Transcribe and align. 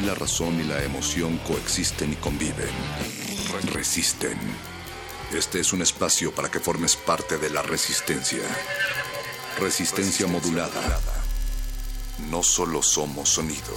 La 0.00 0.14
razón 0.14 0.58
y 0.58 0.64
la 0.64 0.82
emoción 0.82 1.38
coexisten 1.46 2.14
y 2.14 2.16
conviven. 2.16 2.70
Resisten. 3.72 4.38
Este 5.32 5.60
es 5.60 5.72
un 5.72 5.82
espacio 5.82 6.34
para 6.34 6.50
que 6.50 6.58
formes 6.58 6.96
parte 6.96 7.38
de 7.38 7.50
la 7.50 7.62
resistencia. 7.62 8.42
Resistencia 9.60 10.26
modulada. 10.26 11.00
No 12.30 12.42
solo 12.42 12.82
somos 12.82 13.28
sonido. 13.28 13.76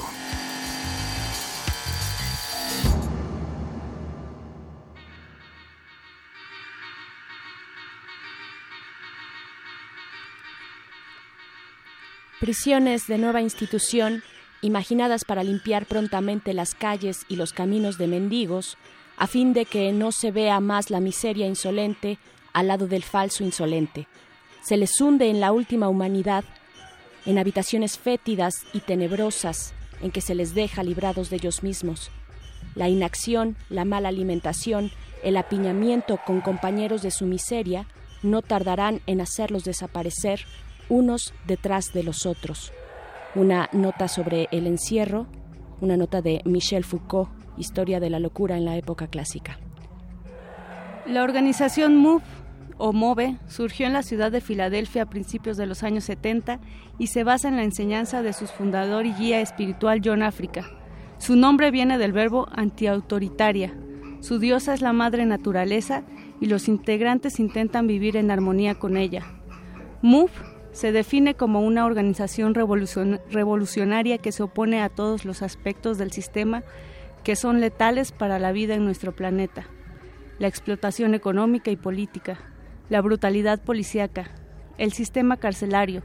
Prisiones 12.40 13.08
de 13.08 13.18
nueva 13.18 13.42
institución, 13.42 14.24
imaginadas 14.66 15.26
para 15.26 15.44
limpiar 15.44 15.86
prontamente 15.86 16.54
las 16.54 16.74
calles 16.74 17.26
y 17.30 17.36
los 17.36 17.54
caminos 17.54 18.00
de 18.00 18.08
mendigos, 18.08 18.78
a 19.16 19.28
fin 19.28 19.54
de 19.54 19.66
que 19.66 19.92
no 19.92 20.12
se 20.12 20.32
vea 20.32 20.60
más 20.60 20.90
la 20.90 21.00
miseria 21.00 21.46
insolente 21.46 22.18
al 22.52 22.68
lado 22.68 22.88
del 22.88 23.04
falso 23.04 23.44
insolente. 23.44 24.08
Se 24.64 24.76
les 24.76 25.00
hunde 25.00 25.30
en 25.30 25.40
la 25.40 25.52
última 25.52 25.88
humanidad, 25.88 26.44
en 27.28 27.38
habitaciones 27.38 28.00
fétidas 28.00 28.66
y 28.74 28.80
tenebrosas, 28.80 29.74
en 30.02 30.10
que 30.10 30.22
se 30.22 30.34
les 30.34 30.56
deja 30.56 30.84
librados 30.84 31.30
de 31.30 31.36
ellos 31.36 31.62
mismos. 31.62 32.10
La 32.74 32.90
inacción, 32.90 33.56
la 33.70 33.86
mala 33.86 34.10
alimentación, 34.10 34.92
el 35.24 35.38
apiñamiento 35.38 36.20
con 36.26 36.42
compañeros 36.42 37.04
de 37.04 37.12
su 37.12 37.26
miseria 37.26 37.86
no 38.24 38.42
tardarán 38.42 39.02
en 39.06 39.22
hacerlos 39.22 39.64
desaparecer 39.64 40.42
unos 40.90 41.34
detrás 41.46 41.94
de 41.94 42.04
los 42.04 42.26
otros. 42.26 42.72
Una 43.36 43.70
nota 43.74 44.08
sobre 44.08 44.48
el 44.52 44.66
encierro, 44.66 45.28
una 45.82 45.98
nota 45.98 46.22
de 46.22 46.42
Michel 46.46 46.86
Foucault, 46.86 47.30
Historia 47.58 48.00
de 48.00 48.10
la 48.10 48.20
locura 48.20 48.58
en 48.58 48.66
la 48.66 48.78
época 48.78 49.08
clásica. 49.08 49.60
La 51.06 51.24
organización 51.24 51.98
MOVE 51.98 52.24
o 52.78 52.94
MOVE 52.94 53.38
surgió 53.48 53.88
en 53.88 53.94
la 53.94 54.04
ciudad 54.04 54.32
de 54.32 54.42
Filadelfia 54.42 55.04
a 55.04 55.10
principios 55.10 55.58
de 55.58 55.66
los 55.66 55.84
años 55.84 56.06
70 56.06 56.60
y 56.98 57.08
se 57.08 57.24
basa 57.24 57.48
en 57.48 57.58
la 57.58 57.64
enseñanza 57.64 58.22
de 58.22 58.34
su 58.34 58.48
fundador 58.48 59.06
y 59.06 59.14
guía 59.14 59.42
espiritual 59.42 60.02
John 60.04 60.24
África. 60.24 60.66
Su 61.18 61.36
nombre 61.36 61.72
viene 61.72 61.98
del 61.98 62.12
verbo 62.12 62.48
antiautoritaria. 62.54 63.74
Su 64.22 64.40
diosa 64.40 64.74
es 64.74 64.82
la 64.82 64.94
madre 64.94 65.26
naturaleza 65.26 66.04
y 66.42 66.48
los 66.48 66.68
integrantes 66.68 67.40
intentan 67.40 67.88
vivir 67.88 68.18
en 68.18 68.32
armonía 68.32 68.76
con 68.76 68.98
ella. 68.98 69.24
MOVE 70.02 70.55
se 70.76 70.92
define 70.92 71.36
como 71.36 71.62
una 71.62 71.86
organización 71.86 72.54
revolucionaria 72.54 74.18
que 74.18 74.34
se 74.34 74.44
opone 74.44 74.82
a 74.82 74.90
todos 74.90 75.24
los 75.24 75.42
aspectos 75.42 75.98
del 75.98 76.12
sistema 76.12 76.64
que 77.24 77.38
son 77.38 77.62
letales 77.62 78.12
para 78.12 78.40
la 78.40 78.52
vida 78.52 78.76
en 78.76 78.84
nuestro 78.84 79.16
planeta. 79.16 79.68
La 80.38 80.48
explotación 80.48 81.14
económica 81.14 81.72
y 81.72 81.78
política, 81.78 82.40
la 82.90 83.00
brutalidad 83.00 83.64
policíaca, 83.64 84.32
el 84.78 84.92
sistema 84.92 85.38
carcelario, 85.38 86.04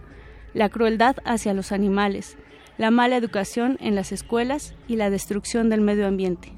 la 0.55 0.69
crueldad 0.69 1.17
hacia 1.25 1.53
los 1.53 1.73
animales, 1.73 2.39
la 2.79 2.93
mala 2.93 3.17
educación 3.17 3.77
en 3.81 3.97
las 3.97 4.13
escuelas 4.13 4.77
y 4.87 4.95
la 4.95 5.11
destrucción 5.11 5.69
del 5.69 5.81
medio 5.81 6.07
ambiente. 6.07 6.53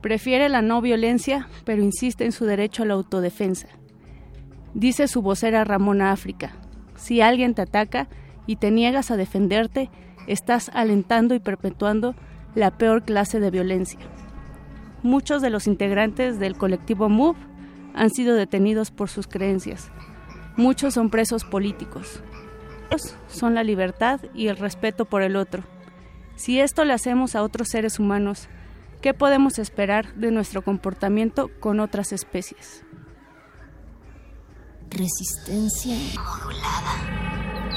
Prefiere 0.00 0.48
la 0.48 0.62
no 0.62 0.80
violencia, 0.80 1.48
pero 1.64 1.80
insiste 1.80 2.24
en 2.24 2.32
su 2.32 2.44
derecho 2.44 2.82
a 2.82 2.86
la 2.86 2.94
autodefensa. 2.94 3.68
Dice 4.74 5.06
su 5.06 5.22
vocera 5.22 5.62
Ramona 5.62 6.10
África, 6.10 6.56
si 7.00 7.22
alguien 7.22 7.54
te 7.54 7.62
ataca 7.62 8.08
y 8.46 8.56
te 8.56 8.70
niegas 8.70 9.10
a 9.10 9.16
defenderte, 9.16 9.90
estás 10.26 10.70
alentando 10.74 11.34
y 11.34 11.38
perpetuando 11.38 12.14
la 12.54 12.70
peor 12.70 13.04
clase 13.04 13.40
de 13.40 13.50
violencia. 13.50 14.00
Muchos 15.02 15.40
de 15.40 15.48
los 15.48 15.66
integrantes 15.66 16.38
del 16.38 16.58
colectivo 16.58 17.08
MOVE 17.08 17.40
han 17.94 18.10
sido 18.10 18.34
detenidos 18.34 18.90
por 18.90 19.08
sus 19.08 19.26
creencias. 19.26 19.90
Muchos 20.56 20.94
son 20.94 21.08
presos 21.08 21.44
políticos. 21.44 22.22
Son 23.28 23.54
la 23.54 23.64
libertad 23.64 24.20
y 24.34 24.48
el 24.48 24.58
respeto 24.58 25.06
por 25.06 25.22
el 25.22 25.36
otro. 25.36 25.62
Si 26.36 26.60
esto 26.60 26.84
le 26.84 26.92
hacemos 26.92 27.34
a 27.34 27.42
otros 27.42 27.68
seres 27.68 27.98
humanos, 27.98 28.48
¿qué 29.00 29.14
podemos 29.14 29.58
esperar 29.58 30.14
de 30.16 30.30
nuestro 30.30 30.60
comportamiento 30.62 31.50
con 31.60 31.80
otras 31.80 32.12
especies? 32.12 32.84
Resistencia 34.90 35.94
modulada. 36.18 37.69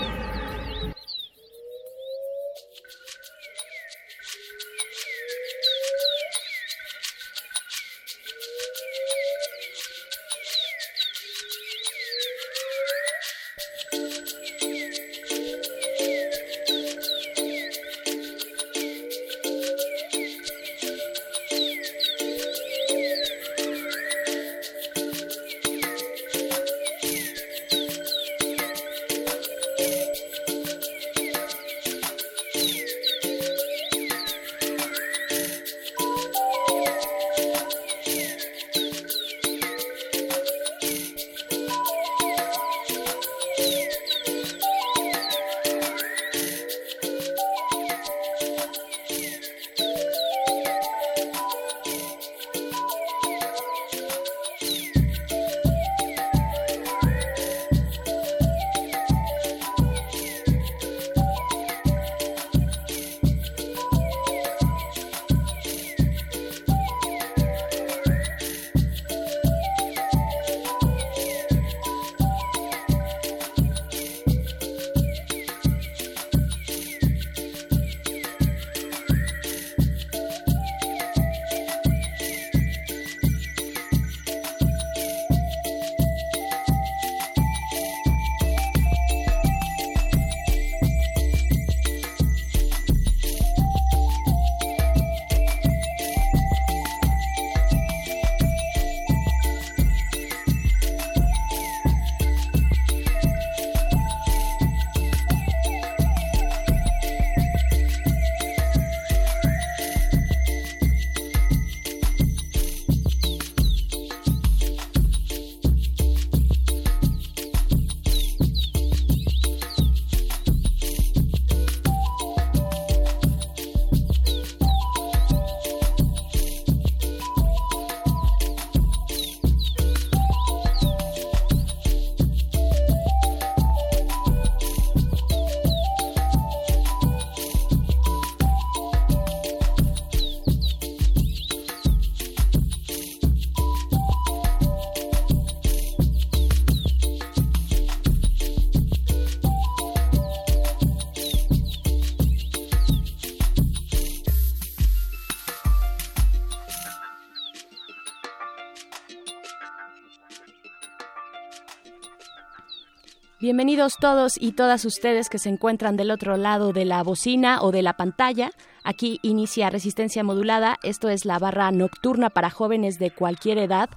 Bienvenidos 163.44 163.98
todos 164.00 164.38
y 164.40 164.54
todas 164.54 164.86
ustedes 164.86 165.28
que 165.28 165.38
se 165.38 165.50
encuentran 165.50 165.98
del 165.98 166.12
otro 166.12 166.38
lado 166.38 166.72
de 166.72 166.86
la 166.86 167.04
bocina 167.04 167.62
o 167.62 167.74
de 167.74 167.82
la 167.82 167.98
pantalla. 167.98 168.52
Aquí 168.86 169.20
inicia 169.22 169.70
Resistencia 169.70 170.24
Modulada. 170.24 170.78
Esto 170.82 171.10
es 171.10 171.26
la 171.26 171.40
barra 171.40 171.70
nocturna 171.72 172.30
para 172.30 172.50
jóvenes 172.50 173.00
de 173.00 173.12
cualquier 173.12 173.58
edad. 173.58 173.90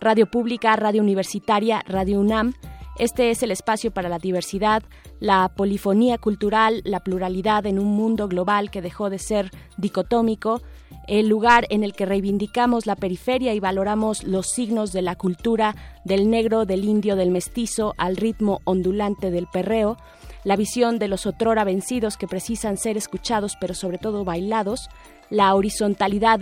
Radio 0.00 0.24
Pública, 0.24 0.74
Radio 0.76 1.02
Universitaria, 1.02 1.84
Radio 1.86 2.18
UNAM. 2.18 2.54
Este 2.98 3.30
es 3.30 3.42
el 3.42 3.50
espacio 3.50 3.90
para 3.90 4.08
la 4.08 4.18
diversidad, 4.18 4.82
la 5.20 5.50
polifonía 5.54 6.16
cultural, 6.16 6.80
la 6.86 7.00
pluralidad 7.00 7.66
en 7.66 7.78
un 7.78 7.88
mundo 7.88 8.26
global 8.26 8.70
que 8.70 8.80
dejó 8.80 9.10
de 9.10 9.18
ser 9.18 9.50
dicotómico 9.76 10.62
el 11.08 11.28
lugar 11.28 11.66
en 11.70 11.84
el 11.84 11.92
que 11.92 12.06
reivindicamos 12.06 12.86
la 12.86 12.96
periferia 12.96 13.54
y 13.54 13.60
valoramos 13.60 14.24
los 14.24 14.48
signos 14.48 14.92
de 14.92 15.02
la 15.02 15.16
cultura 15.16 15.74
del 16.04 16.30
negro, 16.30 16.66
del 16.66 16.84
indio, 16.84 17.16
del 17.16 17.30
mestizo, 17.30 17.94
al 17.98 18.16
ritmo 18.16 18.60
ondulante 18.64 19.30
del 19.30 19.46
perreo, 19.46 19.96
la 20.44 20.56
visión 20.56 20.98
de 20.98 21.08
los 21.08 21.26
otrora 21.26 21.64
vencidos 21.64 22.16
que 22.16 22.28
precisan 22.28 22.76
ser 22.76 22.96
escuchados 22.96 23.56
pero 23.60 23.74
sobre 23.74 23.98
todo 23.98 24.24
bailados, 24.24 24.88
la 25.30 25.54
horizontalidad 25.54 26.40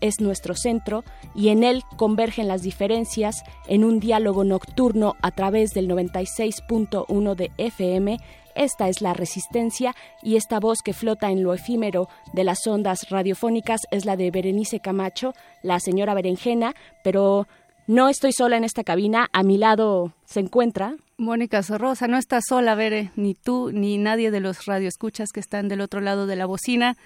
es 0.00 0.20
nuestro 0.20 0.54
centro 0.54 1.04
y 1.34 1.48
en 1.50 1.62
él 1.62 1.82
convergen 1.96 2.48
las 2.48 2.62
diferencias 2.62 3.42
en 3.68 3.84
un 3.84 4.00
diálogo 4.00 4.42
nocturno 4.44 5.14
a 5.20 5.30
través 5.30 5.74
del 5.74 5.88
96.1 5.88 7.34
de 7.34 7.50
FM 7.58 8.18
esta 8.54 8.88
es 8.88 9.00
la 9.00 9.14
resistencia 9.14 9.94
y 10.22 10.36
esta 10.36 10.60
voz 10.60 10.78
que 10.84 10.92
flota 10.92 11.30
en 11.30 11.42
lo 11.42 11.54
efímero 11.54 12.08
de 12.32 12.44
las 12.44 12.66
ondas 12.66 13.08
radiofónicas 13.10 13.82
es 13.90 14.04
la 14.04 14.16
de 14.16 14.30
Berenice 14.30 14.80
Camacho, 14.80 15.34
la 15.62 15.80
señora 15.80 16.14
Berenjena, 16.14 16.74
pero 17.02 17.46
no 17.86 18.08
estoy 18.08 18.32
sola 18.32 18.56
en 18.56 18.64
esta 18.64 18.84
cabina, 18.84 19.28
a 19.32 19.42
mi 19.42 19.58
lado 19.58 20.12
se 20.24 20.40
encuentra 20.40 20.96
Mónica 21.18 21.62
Sorrosa, 21.62 22.08
no 22.08 22.16
estás 22.16 22.44
sola, 22.48 22.74
Bere, 22.74 23.10
ni 23.16 23.34
tú 23.34 23.70
ni 23.72 23.98
nadie 23.98 24.30
de 24.30 24.40
los 24.40 24.66
radioescuchas 24.66 25.30
que 25.32 25.40
están 25.40 25.68
del 25.68 25.80
otro 25.80 26.00
lado 26.00 26.26
de 26.26 26.36
la 26.36 26.46
bocina. 26.46 26.96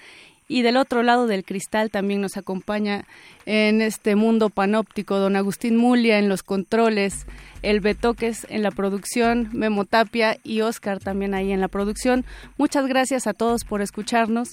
Y 0.49 0.63
del 0.63 0.77
otro 0.77 1.03
lado 1.03 1.27
del 1.27 1.45
cristal 1.45 1.91
también 1.91 2.21
nos 2.21 2.37
acompaña 2.37 3.05
en 3.47 3.83
este 3.83 4.15
mundo 4.15 4.49
panóptico 4.49 5.19
don 5.19 5.35
Agustín 5.35 5.77
Mulia 5.77 6.19
en 6.19 6.29
los 6.29 6.43
controles, 6.43 7.27
el 7.63 7.81
Betoques 7.81 8.47
en 8.49 8.63
la 8.63 8.71
producción, 8.71 9.49
Memo 9.53 9.85
Tapia 9.85 10.39
y 10.45 10.61
Oscar 10.61 11.01
también 11.01 11.35
ahí 11.35 11.51
en 11.51 11.61
la 11.61 11.69
producción. 11.69 12.25
Muchas 12.59 12.87
gracias 12.87 13.27
a 13.27 13.35
todos 13.35 13.65
por 13.65 13.83
escucharnos. 13.83 14.51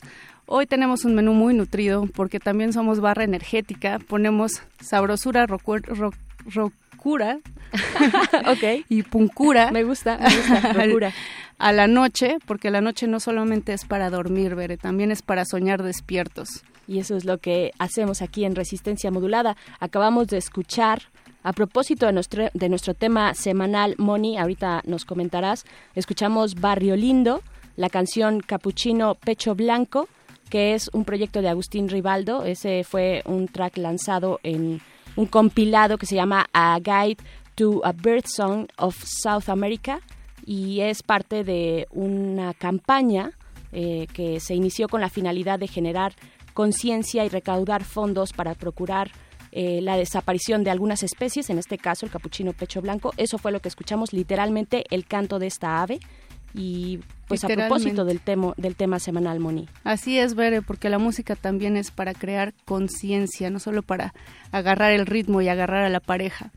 Hoy 0.48 0.66
tenemos 0.66 1.06
un 1.06 1.14
menú 1.14 1.34
muy 1.34 1.54
nutrido 1.54 2.08
porque 2.08 2.40
también 2.40 2.74
somos 2.74 3.00
barra 3.00 3.24
energética, 3.24 4.00
ponemos 4.00 4.64
sabrosura, 4.82 5.46
rocura 7.04 7.40
y 8.90 9.04
puncura. 9.04 9.72
Me 9.72 9.84
gusta, 9.84 10.18
me 10.18 10.88
gusta, 10.90 11.14
a 11.58 11.72
la 11.72 11.88
noche, 11.88 12.38
porque 12.46 12.72
la 12.72 12.82
noche 12.82 13.08
no 13.08 13.20
solamente 13.20 13.74
es 13.74 13.86
para 13.86 14.10
dormir, 14.10 14.56
Bere, 14.56 14.78
también 14.78 15.12
es 15.12 15.22
para 15.22 15.46
soñar 15.46 15.84
despiertos. 15.84 16.64
Y 16.88 17.00
eso 17.00 17.16
es 17.16 17.26
lo 17.26 17.38
que 17.38 17.72
hacemos 17.80 18.22
aquí 18.22 18.46
en 18.46 18.56
Resistencia 18.56 19.12
Modulada. 19.12 19.56
Acabamos 19.80 20.28
de 20.28 20.38
escuchar 20.38 21.04
a 21.44 21.54
propósito 21.54 22.06
de 22.06 22.14
nuestro, 22.14 22.50
de 22.54 22.70
nuestro 22.70 22.94
tema 22.94 23.34
semanal, 23.34 23.96
Moni, 23.98 24.38
ahorita 24.38 24.82
nos 24.86 25.04
comentarás, 25.04 25.66
escuchamos 25.96 26.56
Barrio 26.56 26.96
Lindo, 26.96 27.42
la 27.76 27.90
canción 27.90 28.40
Capuchino 28.40 29.16
Pecho 29.16 29.56
Blanco, 29.56 30.08
que 30.50 30.74
es 30.74 30.90
un 30.94 31.04
proyecto 31.04 31.42
de 31.42 31.50
Agustín 31.50 31.90
Rivaldo. 31.90 32.46
Ese 32.46 32.84
fue 32.84 33.24
un 33.26 33.48
track 33.48 33.78
lanzado 33.78 34.40
en 34.44 34.82
un 35.16 35.26
compilado 35.26 35.98
que 35.98 36.06
se 36.06 36.16
llama 36.16 36.48
A 36.54 36.80
Guide 36.80 37.18
to 37.56 37.82
a 37.84 37.92
Bird 37.92 38.26
Song 38.26 38.68
of 38.78 38.96
South 39.04 39.50
America 39.50 40.00
y 40.46 40.82
es 40.82 41.04
parte 41.04 41.44
de 41.44 41.88
una 41.92 42.54
campaña 42.54 43.32
eh, 43.72 44.08
que 44.14 44.40
se 44.40 44.56
inició 44.56 44.88
con 44.88 45.02
la 45.02 45.10
finalidad 45.10 45.60
de 45.60 45.68
generar 45.68 46.14
conciencia 46.54 47.26
y 47.26 47.30
recaudar 47.30 47.84
fondos 47.84 48.34
para 48.34 48.54
procurar 48.54 49.12
eh, 49.52 49.82
la 49.82 49.98
desaparición 49.98 50.64
de 50.64 50.72
algunas 50.72 51.04
especies, 51.04 51.50
en 51.50 51.60
este 51.60 51.78
caso 51.78 52.06
el 52.06 52.12
capuchino 52.12 52.54
pecho 52.54 52.82
blanco. 52.82 53.14
Eso 53.18 53.38
fue 53.38 53.52
lo 53.52 53.62
que 53.62 53.70
escuchamos, 53.70 54.12
literalmente 54.12 54.84
el 54.90 55.06
canto 55.06 55.40
de 55.40 55.48
esta 55.48 55.82
ave. 55.82 56.00
Y 56.56 57.00
pues 57.42 57.44
a 57.44 57.48
propósito 57.48 58.06
del, 58.06 58.20
tema 58.20 58.54
del 58.58 58.76
tema 58.76 59.00
semanal, 59.00 59.40
Moni. 59.40 59.68
Así 59.84 60.18
es, 60.20 60.36
Bere, 60.36 60.62
porque 60.62 60.90
la 60.90 61.00
música 61.00 61.36
también 61.36 61.78
es 61.78 61.92
para 61.92 62.14
crear 62.14 62.54
conciencia, 62.66 63.50
no 63.50 63.60
solo 63.60 63.84
para 63.84 64.14
agarrar 64.52 64.92
el 64.92 65.06
ritmo 65.06 65.42
y 65.42 65.50
agarrar 65.50 65.84
a 65.84 65.90
la 65.90 66.00
pareja. 66.00 66.52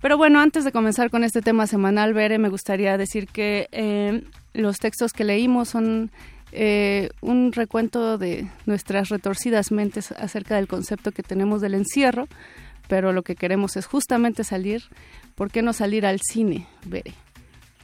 Pero 0.00 0.16
bueno, 0.18 0.40
antes 0.40 0.64
de 0.64 0.72
comenzar 0.72 1.10
con 1.10 1.24
este 1.24 1.40
tema 1.40 1.66
semanal, 1.66 2.12
Bere, 2.12 2.38
me 2.38 2.48
gustaría 2.48 2.98
decir 2.98 3.26
que 3.26 3.68
eh, 3.72 4.22
los 4.52 4.78
textos 4.78 5.12
que 5.12 5.24
leímos 5.24 5.68
son 5.68 6.10
eh, 6.52 7.08
un 7.20 7.52
recuento 7.52 8.16
de 8.16 8.46
nuestras 8.66 9.08
retorcidas 9.08 9.72
mentes 9.72 10.12
acerca 10.12 10.56
del 10.56 10.68
concepto 10.68 11.10
que 11.10 11.22
tenemos 11.22 11.60
del 11.60 11.74
encierro, 11.74 12.28
pero 12.86 13.12
lo 13.12 13.22
que 13.22 13.34
queremos 13.34 13.76
es 13.76 13.86
justamente 13.86 14.44
salir. 14.44 14.84
¿Por 15.34 15.50
qué 15.50 15.62
no 15.62 15.72
salir 15.72 16.06
al 16.06 16.20
cine, 16.20 16.66
Bere? 16.86 17.12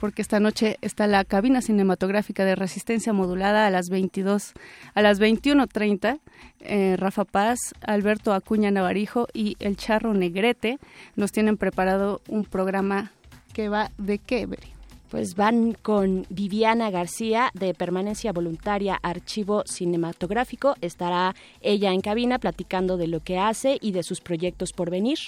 Porque 0.01 0.23
esta 0.23 0.41
noche 0.41 0.79
está 0.81 1.07
la 1.07 1.25
cabina 1.25 1.61
cinematográfica 1.61 2.47
de 2.47 2.57
resistencia 2.57 3.13
modulada 3.13 3.67
a 3.67 3.71
las 3.71 3.91
22, 3.91 4.55
a 4.95 5.03
las 5.03 5.21
21.30. 5.21 6.19
Eh, 6.61 6.97
Rafa 6.99 7.27
Paz, 7.27 7.59
Alberto 7.83 8.33
Acuña 8.33 8.71
Navarijo 8.71 9.29
y 9.35 9.57
El 9.61 9.77
Charro 9.77 10.15
Negrete 10.15 10.79
nos 11.17 11.33
tienen 11.33 11.59
preparado 11.59 12.23
un 12.29 12.45
programa 12.45 13.13
que 13.53 13.69
va 13.69 13.91
de 13.99 14.19
qué, 14.19 14.47
Beri? 14.47 14.73
Pues 15.11 15.35
van 15.35 15.75
con 15.75 16.25
Viviana 16.31 16.91
García 16.91 17.51
de 17.53 17.75
Permanencia 17.75 18.33
Voluntaria 18.33 18.99
Archivo 19.03 19.65
Cinematográfico. 19.67 20.77
Estará 20.81 21.35
ella 21.61 21.93
en 21.93 22.01
cabina 22.01 22.39
platicando 22.39 22.97
de 22.97 23.09
lo 23.09 23.21
que 23.21 23.39
hace 23.39 23.77
y 23.83 23.93
de 23.93 24.03
sus 24.03 24.21
proyectos 24.21 24.73
por 24.73 24.89
venir. 24.89 25.19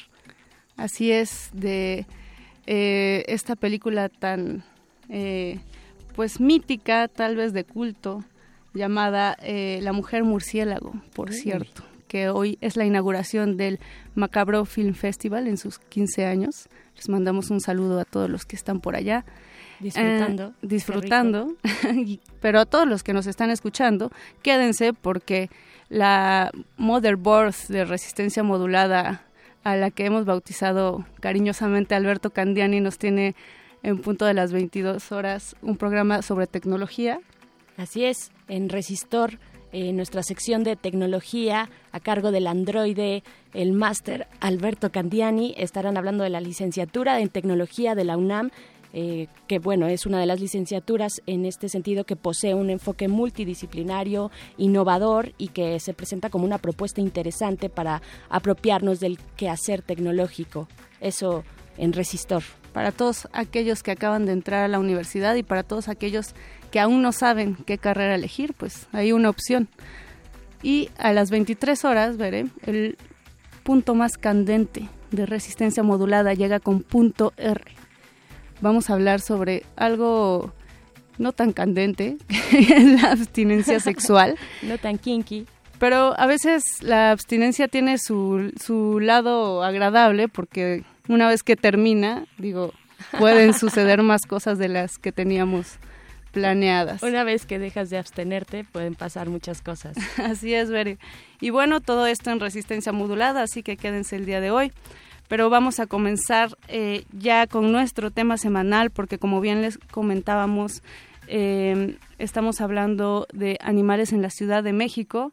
Así 0.77 1.13
es, 1.13 1.51
de 1.53 2.07
eh, 2.67 3.25
esta 3.27 3.57
película 3.57 4.09
tan 4.09 4.65
eh, 5.13 5.61
pues 6.17 6.41
mítica, 6.41 7.07
tal 7.07 7.37
vez 7.37 7.53
de 7.53 7.65
culto, 7.65 8.25
llamada 8.73 9.37
eh, 9.43 9.79
La 9.83 9.93
Mujer 9.93 10.25
Murciélago, 10.25 10.95
por 11.15 11.33
cierto, 11.33 11.83
que 12.09 12.31
hoy 12.31 12.57
es 12.63 12.77
la 12.77 12.87
inauguración 12.87 13.59
del 13.59 13.79
Macabro 14.15 14.65
Film 14.65 14.95
Festival 14.95 15.49
en 15.49 15.59
sus 15.59 15.79
15 15.79 16.25
años. 16.25 16.69
Les 16.97 17.11
mandamos 17.11 17.51
un 17.51 17.61
saludo 17.61 18.01
a 18.01 18.07
todos 18.07 18.31
los 18.31 18.47
que 18.47 18.57
están 18.57 18.81
por 18.81 18.97
allá. 18.97 19.25
Disfrutando. 19.81 20.55
disfrutando. 20.63 21.55
Pero 22.41 22.61
a 22.61 22.67
todos 22.67 22.87
los 22.87 23.03
que 23.03 23.13
nos 23.13 23.27
están 23.27 23.51
escuchando, 23.51 24.11
quédense 24.43 24.95
porque 24.95 25.51
la 25.91 26.53
Motherboard 26.79 27.55
de 27.69 27.85
resistencia 27.85 28.43
modulada 28.43 29.27
a 29.65 29.77
la 29.77 29.91
que 29.91 30.07
hemos 30.07 30.25
bautizado 30.25 31.05
cariñosamente 31.21 31.95
Alberto 31.95 32.31
Candiani, 32.31 32.81
nos 32.81 32.97
tiene 32.97 33.35
en 33.83 33.99
punto 34.01 34.25
de 34.25 34.35
las 34.35 34.53
22 34.53 35.13
horas 35.13 35.57
un 35.63 35.77
programa 35.77 36.23
sobre 36.23 36.47
tecnología. 36.47 37.21
Así 37.77 38.05
es, 38.05 38.31
en 38.49 38.69
Resistor, 38.69 39.39
en 39.73 39.97
nuestra 39.97 40.23
sección 40.23 40.65
de 40.65 40.77
tecnología 40.77 41.71
a 41.93 42.01
cargo 42.01 42.31
del 42.31 42.47
androide, 42.47 43.23
el 43.55 43.73
máster 43.73 44.27
Alberto 44.41 44.93
Candiani, 44.93 45.55
estarán 45.57 45.97
hablando 45.97 46.25
de 46.25 46.31
la 46.31 46.41
licenciatura 46.41 47.21
en 47.21 47.31
tecnología 47.31 47.95
de 47.95 48.05
la 48.05 48.17
UNAM 48.17 48.51
eh, 48.95 49.29
que 49.47 49.59
bueno, 49.59 49.87
es 49.87 50.05
una 50.05 50.21
de 50.21 50.27
las 50.27 50.39
licenciaturas 50.39 51.23
en 51.27 51.47
este 51.47 51.71
sentido 51.71 52.05
que 52.05 52.17
posee 52.17 52.55
un 52.55 52.69
enfoque 52.69 53.09
multidisciplinario, 53.09 54.31
innovador 54.59 55.33
y 55.39 55.49
que 55.49 55.81
se 55.81 55.95
presenta 55.95 56.29
como 56.29 56.45
una 56.45 56.59
propuesta 56.59 57.01
interesante 57.01 57.71
para 57.71 58.03
apropiarnos 58.29 59.01
del 59.01 59.19
quehacer 59.37 59.81
tecnológico. 59.81 60.69
Eso 61.01 61.43
en 61.79 61.95
Resistor. 61.95 62.43
Para 62.73 62.93
todos 62.93 63.29
aquellos 63.33 63.83
que 63.83 63.91
acaban 63.91 64.27
de 64.27 64.33
entrar 64.33 64.65
a 64.65 64.69
la 64.69 64.79
universidad 64.79 65.35
y 65.35 65.43
para 65.43 65.63
todos 65.63 65.89
aquellos 65.89 66.35
que 66.71 66.81
aún 66.81 67.03
no 67.03 67.13
saben 67.13 67.57
qué 67.67 67.79
carrera 67.79 68.15
elegir, 68.15 68.55
pues 68.55 68.87
hay 68.93 69.13
una 69.13 69.29
opción. 69.29 69.69
Y 70.63 70.91
a 70.99 71.13
las 71.13 71.31
23 71.31 71.85
horas, 71.85 72.17
veré, 72.17 72.47
el 72.65 72.97
punto 73.63 73.95
más 73.95 74.17
candente 74.17 74.89
de 75.11 75.27
resistencia 75.27 75.83
modulada 75.83 76.35
llega 76.35 76.61
con 76.61 76.83
punto 76.83 77.33
R 77.37 77.63
vamos 78.63 78.89
a 78.89 78.95
hablar 78.95 79.21
sobre 79.21 79.65
algo 79.77 80.55
no 81.19 81.33
tan 81.33 81.53
candente, 81.53 82.17
la 83.03 83.13
abstinencia 83.13 83.79
sexual. 83.81 84.37
no 84.63 84.79
tan 84.79 84.97
kinky. 84.97 85.47
Pero 85.83 86.15
a 86.17 86.27
veces 86.27 86.81
la 86.81 87.11
abstinencia 87.11 87.67
tiene 87.67 87.99
su, 87.99 88.53
su 88.57 89.01
lado 89.01 89.65
agradable 89.65 90.29
porque 90.29 90.85
una 91.09 91.27
vez 91.27 91.43
que 91.43 91.57
termina, 91.57 92.25
digo, 92.39 92.73
pueden 93.19 93.53
suceder 93.59 94.01
más 94.05 94.25
cosas 94.25 94.59
de 94.59 94.69
las 94.69 94.99
que 94.99 95.11
teníamos 95.11 95.81
planeadas. 96.31 97.03
Una 97.03 97.25
vez 97.25 97.47
que 97.47 97.59
dejas 97.59 97.91
de 97.91 97.99
abstenerte, 97.99 98.63
pueden 98.63 98.95
pasar 98.95 99.29
muchas 99.29 99.61
cosas. 99.61 99.97
así 100.19 100.55
es, 100.55 100.71
Beri. 100.71 100.99
Y 101.41 101.51
bueno, 101.51 101.81
todo 101.81 102.07
esto 102.07 102.31
en 102.31 102.39
resistencia 102.39 102.93
modulada, 102.93 103.43
así 103.43 103.65
que 103.65 103.77
quédense 103.77 104.15
el 104.15 104.25
día 104.25 104.41
de 104.41 104.53
hoy. 104.53 104.71
pero 105.27 105.51
vamos 105.51 105.81
a 105.81 105.89
comenzar 105.89 106.57
eh, 106.69 107.07
ya 107.11 107.49
con 107.49 107.73
nuestro 107.73 108.13
tema 108.13 108.37
semanal 108.37 108.91
porque 108.91 109.19
como 109.19 109.41
bien 109.41 109.63
les 109.63 109.79
comentábamos, 109.79 110.81
eh, 111.27 111.97
estamos 112.21 112.61
hablando 112.61 113.27
de 113.33 113.59
animales 113.63 114.13
en 114.13 114.23
la 114.23 114.31
Ciudad 114.31 114.63
de 114.63 114.73
México. 114.73 115.33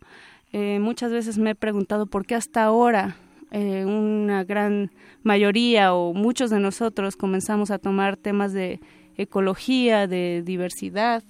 Eh, 0.51 0.79
muchas 0.79 1.11
veces 1.11 1.37
me 1.37 1.51
he 1.51 1.55
preguntado 1.55 2.05
por 2.05 2.25
qué 2.25 2.35
hasta 2.35 2.63
ahora 2.63 3.15
una 3.51 4.43
gran 4.43 4.91
mayoría 5.23 5.95
o 5.95 6.13
muchos 6.13 6.51
de 6.51 6.59
nosotros 6.59 7.15
comenzamos 7.15 7.71
a 7.71 7.79
tomar 7.79 8.15
temas 8.15 8.53
de 8.53 8.79
ecología, 9.17 10.05
de 10.05 10.43
diversidad, 10.45 11.23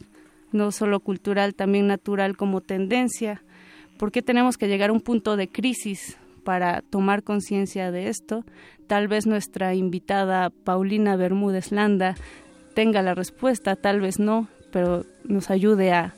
no 0.51 0.73
solo 0.73 0.99
cultural, 0.99 1.55
también 1.55 1.87
natural 1.87 2.35
como 2.35 2.59
tendencia. 2.59 3.41
¿Por 3.97 4.11
qué 4.11 4.21
tenemos 4.21 4.57
que 4.57 4.67
llegar 4.67 4.89
a 4.89 4.93
un 4.93 4.99
punto 4.99 5.37
de 5.37 5.47
crisis 5.47 6.17
para 6.49 6.81
tomar 6.81 7.21
conciencia 7.21 7.91
de 7.91 8.09
esto. 8.09 8.43
Tal 8.87 9.07
vez 9.07 9.27
nuestra 9.27 9.75
invitada 9.75 10.49
Paulina 10.49 11.15
Bermúdez 11.15 11.71
Landa 11.71 12.15
tenga 12.73 13.03
la 13.03 13.13
respuesta, 13.13 13.75
tal 13.75 14.01
vez 14.01 14.17
no, 14.17 14.47
pero 14.71 15.05
nos 15.25 15.51
ayude 15.51 15.91
a, 15.91 16.15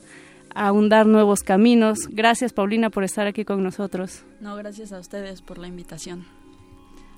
ahondar 0.55 1.05
nuevos 1.07 1.41
caminos. 1.41 2.07
Gracias 2.09 2.53
Paulina 2.53 2.89
por 2.89 3.03
estar 3.03 3.27
aquí 3.27 3.45
con 3.45 3.63
nosotros. 3.63 4.23
No, 4.39 4.55
gracias 4.55 4.91
a 4.93 4.99
ustedes 4.99 5.41
por 5.41 5.57
la 5.57 5.67
invitación. 5.67 6.25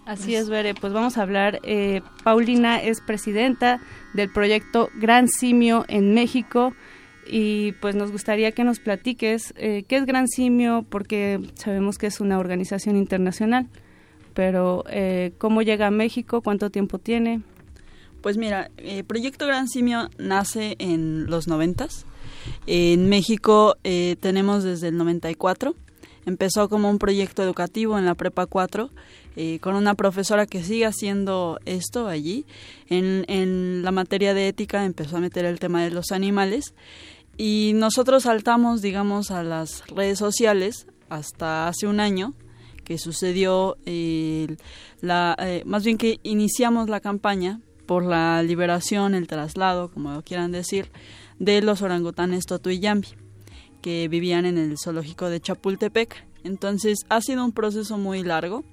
Así 0.06 0.32
pues 0.32 0.42
es, 0.42 0.50
Bere, 0.50 0.74
pues 0.74 0.92
vamos 0.92 1.18
a 1.18 1.22
hablar. 1.22 1.60
Eh, 1.64 2.02
Paulina 2.24 2.82
es 2.82 3.00
presidenta 3.02 3.80
del 4.14 4.32
proyecto 4.32 4.90
Gran 4.96 5.28
Simio 5.30 5.86
en 5.88 6.14
México 6.14 6.74
y 7.26 7.72
pues 7.74 7.96
nos 7.96 8.12
gustaría 8.12 8.52
que 8.52 8.64
nos 8.64 8.80
platiques 8.80 9.54
eh, 9.56 9.84
qué 9.88 9.98
es 9.98 10.06
Gran 10.06 10.28
Simio, 10.28 10.86
porque 10.90 11.40
sabemos 11.56 11.98
que 11.98 12.08
es 12.08 12.20
una 12.20 12.38
organización 12.38 12.98
internacional, 12.98 13.68
pero 14.34 14.84
eh, 14.90 15.34
cómo 15.38 15.62
llega 15.62 15.88
a 15.88 15.92
México, 15.92 16.42
cuánto 16.42 16.70
tiempo 16.70 17.00
tiene. 17.00 17.42
Pues 18.22 18.38
mira, 18.38 18.72
el 18.78 19.00
eh, 19.00 19.04
Proyecto 19.04 19.46
Gran 19.48 19.68
Simio 19.68 20.10
nace 20.18 20.76
en 20.80 21.26
los 21.28 21.48
noventas. 21.48 22.06
En 22.68 23.10
México 23.10 23.76
tenemos 24.20 24.64
desde 24.64 24.90
el 24.90 24.98
94. 24.98 25.76
Empezó 26.26 26.70
como 26.70 26.90
un 26.90 27.00
proyecto 27.00 27.44
educativo 27.44 27.98
en 27.98 28.06
la 28.06 28.16
Prepa 28.16 28.46
4 28.46 28.90
con 29.60 29.76
una 29.76 29.96
profesora 29.96 30.46
que 30.46 30.64
sigue 30.64 30.86
haciendo 30.86 31.60
esto 31.66 32.08
allí. 32.08 32.46
En, 32.88 33.26
en 33.28 33.82
la 33.84 33.92
materia 33.92 34.34
de 34.34 34.48
ética 34.48 34.86
empezó 34.86 35.18
a 35.18 35.20
meter 35.20 35.46
el 35.46 35.60
tema 35.60 35.84
de 35.84 35.92
los 35.92 36.12
animales 36.12 36.74
y 37.38 37.72
nosotros 37.76 38.24
saltamos, 38.24 38.82
digamos, 38.82 39.32
a 39.32 39.44
las 39.44 39.86
redes 39.88 40.20
sociales 40.20 40.88
hasta 41.10 41.68
hace 41.68 41.88
un 41.88 42.00
año 42.00 42.34
que 42.84 42.98
sucedió 42.98 43.78
eh, 43.86 44.58
la 45.02 45.36
eh, 45.40 45.64
más 45.66 45.84
bien 45.84 45.98
que 45.98 46.20
iniciamos 46.24 46.90
la 46.90 47.00
campaña 47.00 47.62
por 47.86 48.04
la 48.04 48.42
liberación, 48.44 49.14
el 49.14 49.28
traslado, 49.28 49.90
como 49.90 50.22
quieran 50.22 50.52
decir, 50.52 50.92
de 51.44 51.62
los 51.62 51.82
orangutanes 51.82 52.46
Totuyambi 52.46 53.08
que 53.82 54.08
vivían 54.08 54.46
en 54.46 54.58
el 54.58 54.78
zoológico 54.78 55.30
de 55.30 55.42
Chapultepec. 55.42 56.26
Entonces 56.44 57.00
ha 57.10 57.22
sido 57.22 57.44
un 57.44 57.52
proceso 57.52 57.98
muy 57.98 58.24
largo 58.24 58.64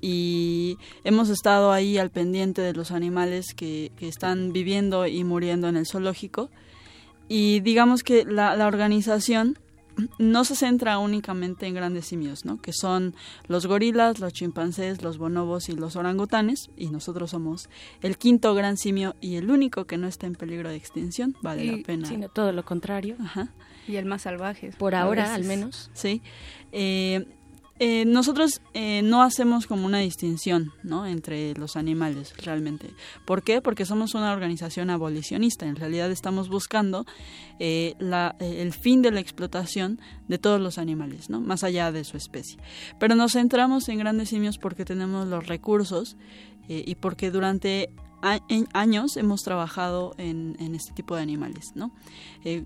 y 0.00 0.76
hemos 1.04 1.30
estado 1.30 1.72
ahí 1.72 1.96
al 1.96 2.10
pendiente 2.10 2.60
de 2.60 2.74
los 2.74 2.90
animales 2.90 3.54
que, 3.56 3.92
que 3.96 4.08
están 4.08 4.52
viviendo 4.52 5.06
y 5.06 5.24
muriendo 5.24 5.68
en 5.68 5.76
el 5.76 5.86
zoológico 5.86 6.50
y 7.28 7.60
digamos 7.60 8.02
que 8.02 8.24
la, 8.24 8.56
la 8.56 8.66
organización 8.66 9.58
no 10.18 10.44
se 10.44 10.56
centra 10.56 10.98
únicamente 10.98 11.66
en 11.66 11.74
grandes 11.74 12.06
simios, 12.06 12.44
¿no? 12.44 12.60
Que 12.60 12.72
son 12.72 13.14
los 13.48 13.66
gorilas, 13.66 14.18
los 14.18 14.32
chimpancés, 14.32 15.02
los 15.02 15.18
bonobos 15.18 15.68
y 15.68 15.72
los 15.72 15.96
orangutanes, 15.96 16.70
y 16.76 16.88
nosotros 16.88 17.30
somos 17.30 17.68
el 18.02 18.18
quinto 18.18 18.54
gran 18.54 18.76
simio 18.76 19.14
y 19.20 19.36
el 19.36 19.50
único 19.50 19.86
que 19.86 19.96
no 19.96 20.06
está 20.06 20.26
en 20.26 20.34
peligro 20.34 20.68
de 20.68 20.76
extinción, 20.76 21.36
vale 21.42 21.64
la 21.64 21.82
pena. 21.82 22.08
Sino 22.08 22.28
todo 22.28 22.52
lo 22.52 22.64
contrario. 22.64 23.16
Ajá. 23.20 23.48
Y 23.88 23.96
el 23.96 24.04
más 24.04 24.22
salvaje. 24.22 24.72
Por 24.78 24.94
ahora, 24.94 25.34
al 25.34 25.44
menos. 25.44 25.90
Sí. 25.94 26.20
Eh, 26.72 27.26
eh, 27.78 28.04
nosotros 28.06 28.62
eh, 28.72 29.02
no 29.02 29.22
hacemos 29.22 29.66
como 29.66 29.84
una 29.84 29.98
distinción 29.98 30.72
¿no? 30.82 31.06
entre 31.06 31.54
los 31.54 31.76
animales 31.76 32.32
realmente. 32.38 32.90
¿Por 33.26 33.42
qué? 33.42 33.60
Porque 33.60 33.84
somos 33.84 34.14
una 34.14 34.32
organización 34.32 34.88
abolicionista. 34.88 35.66
En 35.66 35.76
realidad 35.76 36.10
estamos 36.10 36.48
buscando 36.48 37.04
eh, 37.58 37.94
la, 37.98 38.34
el 38.40 38.72
fin 38.72 39.02
de 39.02 39.10
la 39.10 39.20
explotación 39.20 40.00
de 40.26 40.38
todos 40.38 40.60
los 40.60 40.78
animales, 40.78 41.28
¿no? 41.28 41.40
más 41.40 41.64
allá 41.64 41.92
de 41.92 42.04
su 42.04 42.16
especie. 42.16 42.58
Pero 42.98 43.14
nos 43.14 43.32
centramos 43.32 43.88
en 43.90 43.98
grandes 43.98 44.30
simios 44.30 44.56
porque 44.56 44.84
tenemos 44.84 45.28
los 45.28 45.46
recursos 45.46 46.16
y 46.68 46.96
porque 46.96 47.30
durante 47.30 47.90
años 48.22 49.16
hemos 49.16 49.42
trabajado 49.42 50.14
en, 50.18 50.56
este 50.74 50.92
tipo 50.92 51.16
de 51.16 51.22
animales, 51.22 51.72
¿no? 51.74 51.90
Eh, 52.44 52.64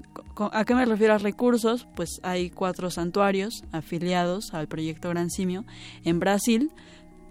¿A 0.53 0.65
qué 0.65 0.75
me 0.75 0.85
refiero 0.85 1.15
a 1.15 1.19
recursos? 1.19 1.87
Pues 1.95 2.21
hay 2.23 2.51
cuatro 2.51 2.91
santuarios 2.91 3.65
afiliados 3.73 4.55
al 4.55 4.69
proyecto 4.69 5.09
Gran 5.11 5.31
Simio 5.31 5.65
en 6.05 6.21
Brasil 6.21 6.71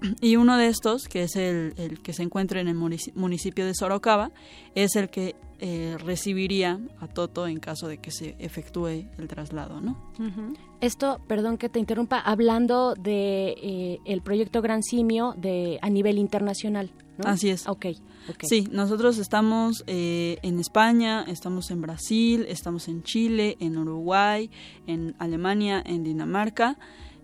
y 0.22 0.36
uno 0.36 0.58
de 0.58 0.68
estos, 0.68 1.08
que 1.08 1.24
es 1.24 1.36
el, 1.36 2.00
que 2.04 2.14
se 2.14 2.24
encuentra 2.24 2.60
en 2.62 2.68
el 2.68 2.76
municipio 2.76 3.66
de 3.66 3.74
Sorocaba, 3.74 4.32
es 4.76 4.96
el 4.96 5.10
que 5.10 5.36
eh, 5.60 5.98
recibiría 6.00 6.80
a 7.02 7.08
Toto 7.08 7.46
en 7.46 7.60
caso 7.60 7.88
de 7.88 7.98
que 7.98 8.12
se 8.12 8.36
efectúe 8.40 9.10
el 9.18 9.28
traslado, 9.28 9.82
¿no? 9.82 9.98
Esto, 10.80 11.20
perdón 11.28 11.58
que 11.58 11.68
te 11.68 11.80
interrumpa, 11.80 12.20
hablando 12.20 12.94
de 12.94 13.56
eh, 13.62 14.00
el 14.06 14.22
proyecto 14.22 14.62
Gran 14.62 14.84
Simio 14.84 15.34
de 15.38 15.78
a 15.82 15.90
nivel 15.90 16.18
internacional. 16.18 16.92
Así 17.26 17.50
es. 17.50 17.68
Ok. 17.68 17.88
Sí, 18.42 18.68
nosotros 18.72 19.18
estamos 19.18 19.84
eh, 19.88 20.38
en 20.42 20.60
España, 20.60 21.26
estamos 21.28 21.72
en 21.72 21.82
Brasil, 21.82 22.46
estamos 22.48 22.88
en 22.88 23.04
Chile, 23.04 23.58
en 23.60 23.78
Uruguay, 23.78 24.50
en 24.88 25.16
Alemania, 25.20 25.82
en 25.86 26.04
Dinamarca 26.04 26.78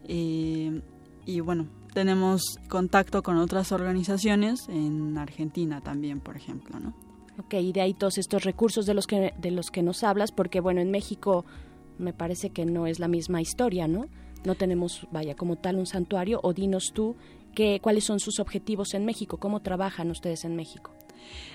eh, 0.08 0.82
y 1.26 1.40
bueno, 1.40 1.68
tenemos 1.94 2.60
contacto 2.70 3.24
con 3.24 3.38
otras 3.38 3.72
organizaciones 3.72 4.68
en 4.70 5.18
Argentina 5.18 5.82
también, 5.82 6.20
por 6.20 6.36
ejemplo, 6.36 6.80
¿no? 6.80 6.94
Ok, 7.38 7.56
y 7.56 7.74
de 7.74 7.82
ahí 7.82 7.94
todos 7.94 8.18
estos 8.18 8.44
recursos 8.44 8.86
de 8.86 8.94
los 8.94 9.08
que 9.08 9.34
de 9.38 9.52
los 9.52 9.70
que 9.70 9.84
nos 9.84 10.04
hablas, 10.04 10.32
porque 10.32 10.62
bueno, 10.62 10.82
en 10.82 10.92
México 10.92 11.46
me 11.98 12.14
parece 12.14 12.50
que 12.50 12.66
no 12.66 12.88
es 12.88 13.00
la 13.00 13.08
misma 13.08 13.42
historia, 13.42 13.88
¿no? 13.88 14.08
No 14.46 14.56
tenemos, 14.56 15.08
vaya, 15.12 15.36
como 15.36 15.56
tal 15.58 15.78
un 15.78 15.86
santuario, 15.86 16.40
o 16.44 16.54
dinos 16.54 16.92
tú 16.94 17.16
cuáles 17.82 18.04
son 18.04 18.20
sus 18.20 18.40
objetivos 18.40 18.94
en 18.94 19.06
México, 19.06 19.38
cómo 19.38 19.62
trabajan 19.62 20.12
ustedes 20.12 20.46
en 20.46 20.56
México. 20.56 20.92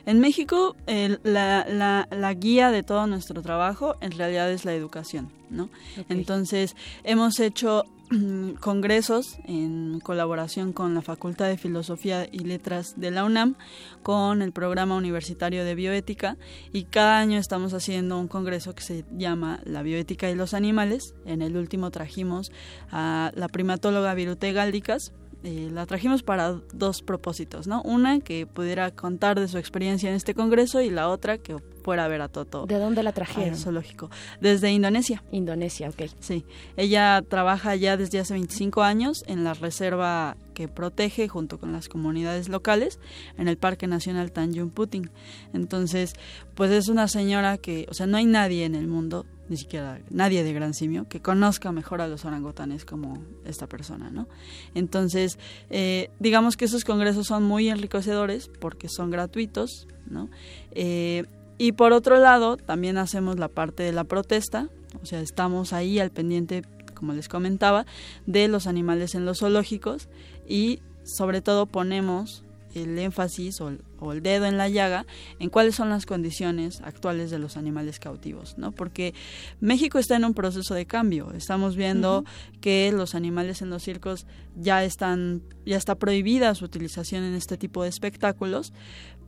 En 0.06 0.20
México, 0.20 0.76
la, 1.22 2.06
la, 2.10 2.34
guía 2.34 2.70
de 2.70 2.82
todo 2.82 3.06
nuestro 3.06 3.42
trabajo 3.42 3.96
en 4.00 4.12
realidad 4.12 4.50
es 4.50 4.64
la 4.64 4.74
educación, 4.74 5.30
¿no? 5.50 5.68
Entonces, 6.08 6.74
hemos 7.04 7.38
hecho 7.40 7.84
mm, 8.10 8.52
congresos 8.52 9.38
en 9.44 10.00
colaboración 10.00 10.72
con 10.72 10.94
la 10.94 11.02
Facultad 11.02 11.48
de 11.48 11.58
Filosofía 11.58 12.26
y 12.30 12.40
Letras 12.40 12.98
de 12.98 13.10
la 13.10 13.24
UNAM, 13.24 13.56
con 14.02 14.42
el 14.42 14.52
Programa 14.52 14.96
Universitario 14.96 15.64
de 15.64 15.74
Bioética, 15.74 16.36
y 16.72 16.84
cada 16.84 17.18
año 17.18 17.38
estamos 17.38 17.74
haciendo 17.74 18.18
un 18.18 18.28
congreso 18.28 18.74
que 18.74 18.82
se 18.82 19.04
llama 19.16 19.60
La 19.64 19.82
Bioética 19.82 20.30
y 20.30 20.34
los 20.34 20.54
Animales. 20.54 21.14
En 21.26 21.42
el 21.42 21.56
último 21.56 21.90
trajimos 21.90 22.52
a 22.90 23.32
la 23.34 23.48
primatóloga 23.48 24.14
Virute 24.14 24.52
Gáldicas, 24.52 25.12
eh, 25.42 25.70
la 25.72 25.86
trajimos 25.86 26.22
para 26.22 26.52
dos 26.72 27.02
propósitos, 27.02 27.66
¿no? 27.66 27.80
Una, 27.82 28.20
que 28.20 28.46
pudiera 28.46 28.90
contar 28.90 29.40
de 29.40 29.48
su 29.48 29.58
experiencia 29.58 30.10
en 30.10 30.16
este 30.16 30.34
congreso 30.34 30.80
y 30.80 30.90
la 30.90 31.08
otra, 31.08 31.38
que 31.38 31.56
fuera 31.82 32.04
a 32.04 32.08
ver 32.08 32.20
a 32.20 32.28
Toto. 32.28 32.66
¿De 32.66 32.78
dónde 32.78 33.02
la 33.02 33.12
trajeron? 33.12 33.56
zoológico. 33.56 34.10
Desde 34.40 34.70
Indonesia. 34.70 35.22
Indonesia, 35.32 35.88
ok. 35.88 36.10
Sí. 36.20 36.44
Ella 36.76 37.22
trabaja 37.26 37.74
ya 37.74 37.96
desde 37.96 38.18
hace 38.18 38.34
25 38.34 38.82
años 38.82 39.24
en 39.26 39.44
la 39.44 39.54
reserva 39.54 40.36
que 40.60 40.68
protege 40.68 41.26
junto 41.26 41.58
con 41.58 41.72
las 41.72 41.88
comunidades 41.88 42.50
locales 42.50 42.98
en 43.38 43.48
el 43.48 43.56
Parque 43.56 43.86
Nacional 43.86 44.30
Tanjung 44.30 44.70
Puting. 44.70 45.08
Entonces, 45.54 46.12
pues 46.54 46.70
es 46.70 46.88
una 46.88 47.08
señora 47.08 47.56
que, 47.56 47.86
o 47.88 47.94
sea, 47.94 48.06
no 48.06 48.18
hay 48.18 48.26
nadie 48.26 48.66
en 48.66 48.74
el 48.74 48.86
mundo 48.86 49.24
ni 49.48 49.56
siquiera 49.56 49.98
nadie 50.10 50.44
de 50.44 50.52
Gran 50.52 50.74
Simio, 50.74 51.08
que 51.08 51.22
conozca 51.22 51.72
mejor 51.72 52.02
a 52.02 52.08
los 52.08 52.26
orangutanes 52.26 52.84
como 52.84 53.24
esta 53.46 53.66
persona, 53.68 54.10
¿no? 54.10 54.28
Entonces, 54.74 55.38
eh, 55.70 56.10
digamos 56.18 56.58
que 56.58 56.66
esos 56.66 56.84
congresos 56.84 57.26
son 57.28 57.44
muy 57.44 57.70
enriquecedores 57.70 58.50
porque 58.60 58.90
son 58.90 59.10
gratuitos, 59.10 59.88
¿no? 60.10 60.28
Eh, 60.72 61.24
y 61.56 61.72
por 61.72 61.94
otro 61.94 62.18
lado, 62.18 62.58
también 62.58 62.98
hacemos 62.98 63.38
la 63.38 63.48
parte 63.48 63.82
de 63.82 63.92
la 63.92 64.04
protesta, 64.04 64.68
o 65.02 65.06
sea, 65.06 65.22
estamos 65.22 65.72
ahí 65.72 65.98
al 65.98 66.10
pendiente, 66.10 66.64
como 66.94 67.14
les 67.14 67.28
comentaba, 67.28 67.86
de 68.26 68.46
los 68.46 68.66
animales 68.66 69.14
en 69.14 69.24
los 69.24 69.38
zoológicos 69.38 70.10
y 70.50 70.82
sobre 71.04 71.40
todo 71.40 71.66
ponemos 71.66 72.44
el 72.74 72.98
énfasis 72.98 73.60
o, 73.60 73.70
el 74.12 74.22
dedo 74.22 74.46
en 74.46 74.56
la 74.56 74.68
llaga 74.68 75.06
en 75.38 75.50
cuáles 75.50 75.74
son 75.74 75.90
las 75.90 76.06
condiciones 76.06 76.80
actuales 76.82 77.30
de 77.30 77.38
los 77.38 77.56
animales 77.56 77.98
cautivos, 77.98 78.56
¿no? 78.58 78.72
Porque 78.72 79.14
México 79.60 79.98
está 79.98 80.16
en 80.16 80.24
un 80.24 80.34
proceso 80.34 80.74
de 80.74 80.86
cambio. 80.86 81.32
Estamos 81.32 81.76
viendo 81.76 82.24
que 82.60 82.92
los 82.92 83.14
animales 83.14 83.60
en 83.62 83.70
los 83.70 83.82
circos 83.82 84.26
ya 84.56 84.84
están, 84.84 85.42
ya 85.66 85.76
está 85.76 85.96
prohibida 85.96 86.54
su 86.54 86.64
utilización 86.64 87.24
en 87.24 87.34
este 87.34 87.56
tipo 87.56 87.82
de 87.82 87.88
espectáculos, 87.88 88.72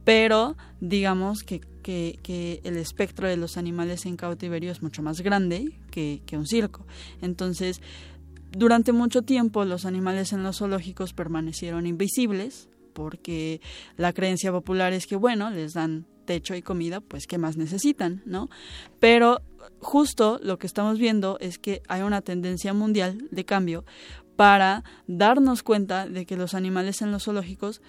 pero 0.05 0.57
digamos 0.81 1.43
que, 1.43 1.61
que, 1.83 2.61
el 2.65 2.77
espectro 2.77 3.29
de 3.29 3.37
los 3.37 3.57
animales 3.57 4.07
en 4.07 4.17
cautiverio 4.17 4.73
es 4.73 4.83
mucho 4.83 5.03
más 5.03 5.21
grande 5.21 5.79
que, 5.91 6.23
que 6.27 6.37
un 6.37 6.47
circo. 6.47 6.87
Entonces, 7.21 7.81
durante 8.57 8.93
mucho 8.93 9.23
tiempo 9.23 9.65
los 9.65 9.85
animales 9.85 10.33
en 10.33 10.43
los 10.43 10.59
zoológicos 10.59 11.13
permanecieron 11.13 11.87
invisibles 11.87 12.69
porque 12.93 13.61
la 13.97 14.13
creencia 14.13 14.53
popular 14.53 14.93
es 14.93 15.07
que, 15.07 15.17
bueno, 15.17 15.51
les 15.51 15.73
dan 15.75 16.07
techo 16.25 16.55
y 16.55 16.63
comida, 16.63 17.01
pues 17.01 17.27
qué 17.27 17.39
más 17.39 17.57
necesitan, 17.57 18.23
¿no? 18.27 18.49
Pero 19.01 19.41
justo 19.81 20.39
lo 20.43 20.59
que 20.59 20.67
estamos 20.67 20.99
viendo 20.99 21.39
es 21.41 21.59
que 21.59 21.83
hay 21.89 22.03
una 22.03 22.21
tendencia 22.21 22.73
mundial 22.75 23.29
de 23.31 23.45
cambio 23.45 23.85
para 24.37 24.85
darnos 25.07 25.63
cuenta 25.63 26.07
de 26.07 26.27
que 26.27 26.37
los 26.37 26.55
animales 26.55 27.03
en 27.03 27.13
los 27.13 27.25
zoológicos 27.25 27.83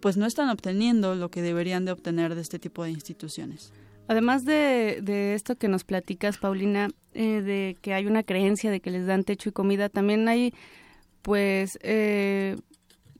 pues 0.00 0.16
no 0.16 0.26
están 0.26 0.48
obteniendo 0.48 1.14
lo 1.14 1.30
que 1.30 1.42
deberían 1.42 1.84
de 1.84 1.92
obtener 1.92 2.34
de 2.34 2.40
este 2.40 2.58
tipo 2.58 2.84
de 2.84 2.90
instituciones. 2.90 3.72
Además 4.06 4.44
de, 4.44 5.00
de 5.02 5.34
esto 5.34 5.56
que 5.56 5.68
nos 5.68 5.84
platicas, 5.84 6.38
Paulina, 6.38 6.88
eh, 7.18 7.42
de 7.42 7.76
que 7.82 7.94
hay 7.94 8.06
una 8.06 8.22
creencia 8.22 8.70
de 8.70 8.80
que 8.80 8.90
les 8.90 9.06
dan 9.06 9.24
techo 9.24 9.48
y 9.48 9.52
comida, 9.52 9.88
también 9.88 10.28
hay, 10.28 10.54
pues, 11.22 11.78
eh, 11.82 12.56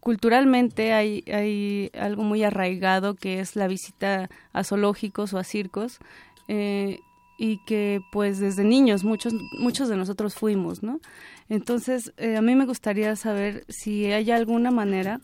culturalmente 0.00 0.92
hay, 0.92 1.24
hay 1.32 1.90
algo 1.98 2.22
muy 2.22 2.44
arraigado 2.44 3.14
que 3.14 3.40
es 3.40 3.56
la 3.56 3.66
visita 3.66 4.30
a 4.52 4.64
zoológicos 4.64 5.34
o 5.34 5.38
a 5.38 5.44
circos 5.44 5.98
eh, 6.46 7.00
y 7.38 7.58
que 7.66 8.00
pues 8.12 8.38
desde 8.38 8.64
niños 8.64 9.04
muchos 9.04 9.34
muchos 9.58 9.88
de 9.88 9.96
nosotros 9.96 10.34
fuimos 10.34 10.82
no 10.82 11.00
entonces 11.48 12.12
a 12.36 12.40
mí 12.40 12.54
me 12.54 12.64
gustaría 12.64 13.14
saber 13.16 13.64
si 13.68 14.06
hay 14.06 14.30
alguna 14.30 14.70
manera 14.70 15.20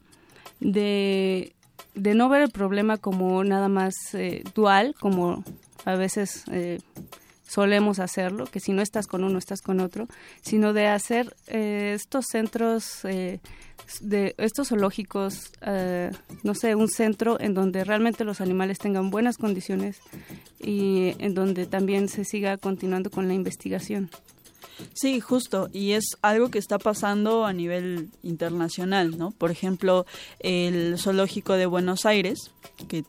de 0.61 1.55
de 1.95 2.15
no 2.15 2.29
ver 2.29 2.43
el 2.43 2.51
problema 2.51 2.97
como 2.99 3.43
nada 3.45 3.69
más 3.69 3.95
eh, 4.15 4.43
dual, 4.55 4.95
como 4.99 5.45
a 5.85 5.95
veces 5.95 6.45
eh, 6.51 6.79
solemos 7.55 7.99
hacerlo, 7.99 8.47
que 8.47 8.61
si 8.61 8.73
no 8.73 8.83
estás 8.83 9.07
con 9.07 9.23
uno, 9.23 9.39
estás 9.39 9.63
con 9.63 9.81
otro, 9.81 10.09
sino 10.43 10.73
de 10.73 10.87
hacer 10.87 11.37
eh, 11.47 11.93
estos 11.95 12.27
centros, 12.27 13.03
de 13.03 14.35
estos 14.39 14.69
zoológicos, 14.69 15.53
no 16.43 16.55
sé, 16.55 16.75
un 16.75 16.89
centro 16.89 17.39
en 17.41 17.55
donde 17.55 17.85
realmente 17.85 18.25
los 18.25 18.41
animales 18.41 18.79
tengan 18.79 19.11
buenas 19.11 19.37
condiciones 19.37 19.99
y 20.61 21.15
en 21.19 21.35
donde 21.35 21.67
también 21.67 22.09
se 22.09 22.25
siga 22.25 22.57
continuando 22.57 23.11
con 23.11 23.29
la 23.29 23.35
investigación. 23.35 24.11
Sí, 24.93 25.21
justo, 25.21 25.69
y 25.73 25.93
es 25.93 26.17
algo 26.23 26.51
que 26.51 26.59
está 26.59 26.79
pasando 26.79 27.45
a 27.45 27.53
nivel 27.53 28.11
internacional, 28.23 29.17
¿no? 29.17 29.31
Por 29.31 29.51
ejemplo, 29.51 30.07
el 30.41 30.99
zoológico 30.99 31.55
de 31.55 31.67
Buenos 31.67 32.07
Aires, 32.07 32.51
que 32.89 33.05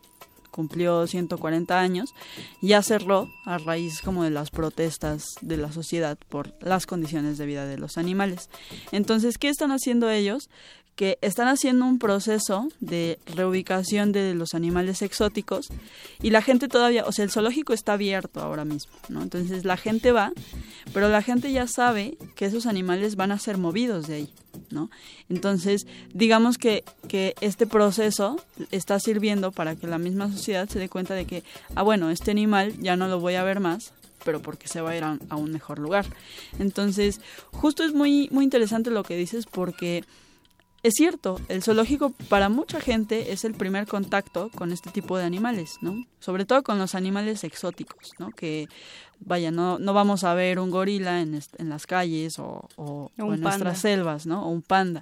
cumplió 0.55 1.05
140 1.05 1.77
años, 1.77 2.15
ya 2.61 2.81
cerró 2.81 3.29
a 3.43 3.57
raíz 3.57 3.99
como 4.01 4.23
de 4.23 4.29
las 4.29 4.51
protestas 4.51 5.25
de 5.41 5.57
la 5.57 5.73
sociedad 5.73 6.17
por 6.29 6.53
las 6.61 6.85
condiciones 6.85 7.37
de 7.37 7.45
vida 7.45 7.65
de 7.65 7.77
los 7.77 7.97
animales. 7.97 8.49
Entonces, 8.93 9.37
¿qué 9.37 9.49
están 9.49 9.73
haciendo 9.73 10.09
ellos? 10.09 10.49
Que 10.95 11.17
están 11.21 11.47
haciendo 11.47 11.85
un 11.85 11.99
proceso 11.99 12.69
de 12.79 13.19
reubicación 13.25 14.11
de 14.11 14.33
los 14.33 14.53
animales 14.53 15.01
exóticos 15.01 15.67
y 16.21 16.29
la 16.29 16.41
gente 16.41 16.67
todavía, 16.67 17.05
o 17.05 17.11
sea, 17.11 17.25
el 17.25 17.31
zoológico 17.31 17.73
está 17.73 17.93
abierto 17.93 18.39
ahora 18.39 18.63
mismo, 18.63 18.93
¿no? 19.09 19.21
Entonces 19.21 19.65
la 19.65 19.77
gente 19.77 20.11
va, 20.11 20.31
pero 20.93 21.09
la 21.09 21.21
gente 21.21 21.51
ya 21.51 21.67
sabe 21.67 22.17
que 22.35 22.45
esos 22.45 22.65
animales 22.65 23.15
van 23.17 23.31
a 23.31 23.39
ser 23.39 23.57
movidos 23.57 24.07
de 24.07 24.15
ahí, 24.15 24.29
¿no? 24.71 24.89
Entonces, 25.29 25.85
digamos 26.13 26.57
que, 26.57 26.85
que 27.09 27.35
este 27.41 27.67
proceso 27.67 28.41
está 28.71 28.99
sirviendo 28.99 29.51
para 29.51 29.75
que 29.75 29.87
la 29.87 29.97
misma 29.97 30.31
sociedad 30.31 30.69
se 30.69 30.79
dé 30.79 30.87
cuenta 30.87 31.13
de 31.13 31.25
que, 31.25 31.43
ah, 31.75 31.83
bueno, 31.83 32.09
este 32.09 32.31
animal 32.31 32.73
ya 32.79 32.95
no 32.95 33.07
lo 33.09 33.19
voy 33.19 33.35
a 33.35 33.43
ver 33.43 33.59
más, 33.59 33.91
pero 34.23 34.41
porque 34.41 34.67
se 34.67 34.81
va 34.81 34.91
a 34.91 34.97
ir 34.97 35.03
a, 35.03 35.35
un 35.35 35.51
mejor 35.51 35.79
lugar. 35.79 36.05
Entonces, 36.59 37.21
justo 37.51 37.83
es 37.83 37.93
muy, 37.93 38.27
muy 38.31 38.43
interesante 38.43 38.89
lo 38.89 39.03
que 39.03 39.15
dices 39.15 39.45
porque 39.45 40.03
es 40.85 40.93
cierto, 40.93 41.41
el 41.47 41.63
zoológico 41.63 42.11
para 42.29 42.47
mucha 42.47 42.79
gente 42.79 43.31
es 43.31 43.43
el 43.43 43.55
primer 43.55 43.87
contacto 43.87 44.51
con 44.53 44.71
este 44.71 44.91
tipo 44.91 45.17
de 45.17 45.23
animales, 45.23 45.77
¿no? 45.81 46.05
Sobre 46.19 46.45
todo 46.45 46.61
con 46.61 46.77
los 46.77 46.93
animales 46.93 47.43
exóticos, 47.43 48.11
¿no? 48.19 48.29
Que, 48.29 48.67
vaya, 49.19 49.49
no, 49.49 49.79
no 49.79 49.93
vamos 49.93 50.23
a 50.23 50.35
ver 50.35 50.59
un 50.59 50.69
gorila 50.69 51.21
en, 51.21 51.41
en 51.57 51.69
las 51.69 51.87
calles 51.87 52.37
o, 52.37 52.69
o 52.75 53.09
en 53.17 53.41
nuestras 53.41 53.79
selvas, 53.79 54.27
¿no? 54.27 54.45
O 54.45 54.49
un 54.49 54.61
panda. 54.61 55.01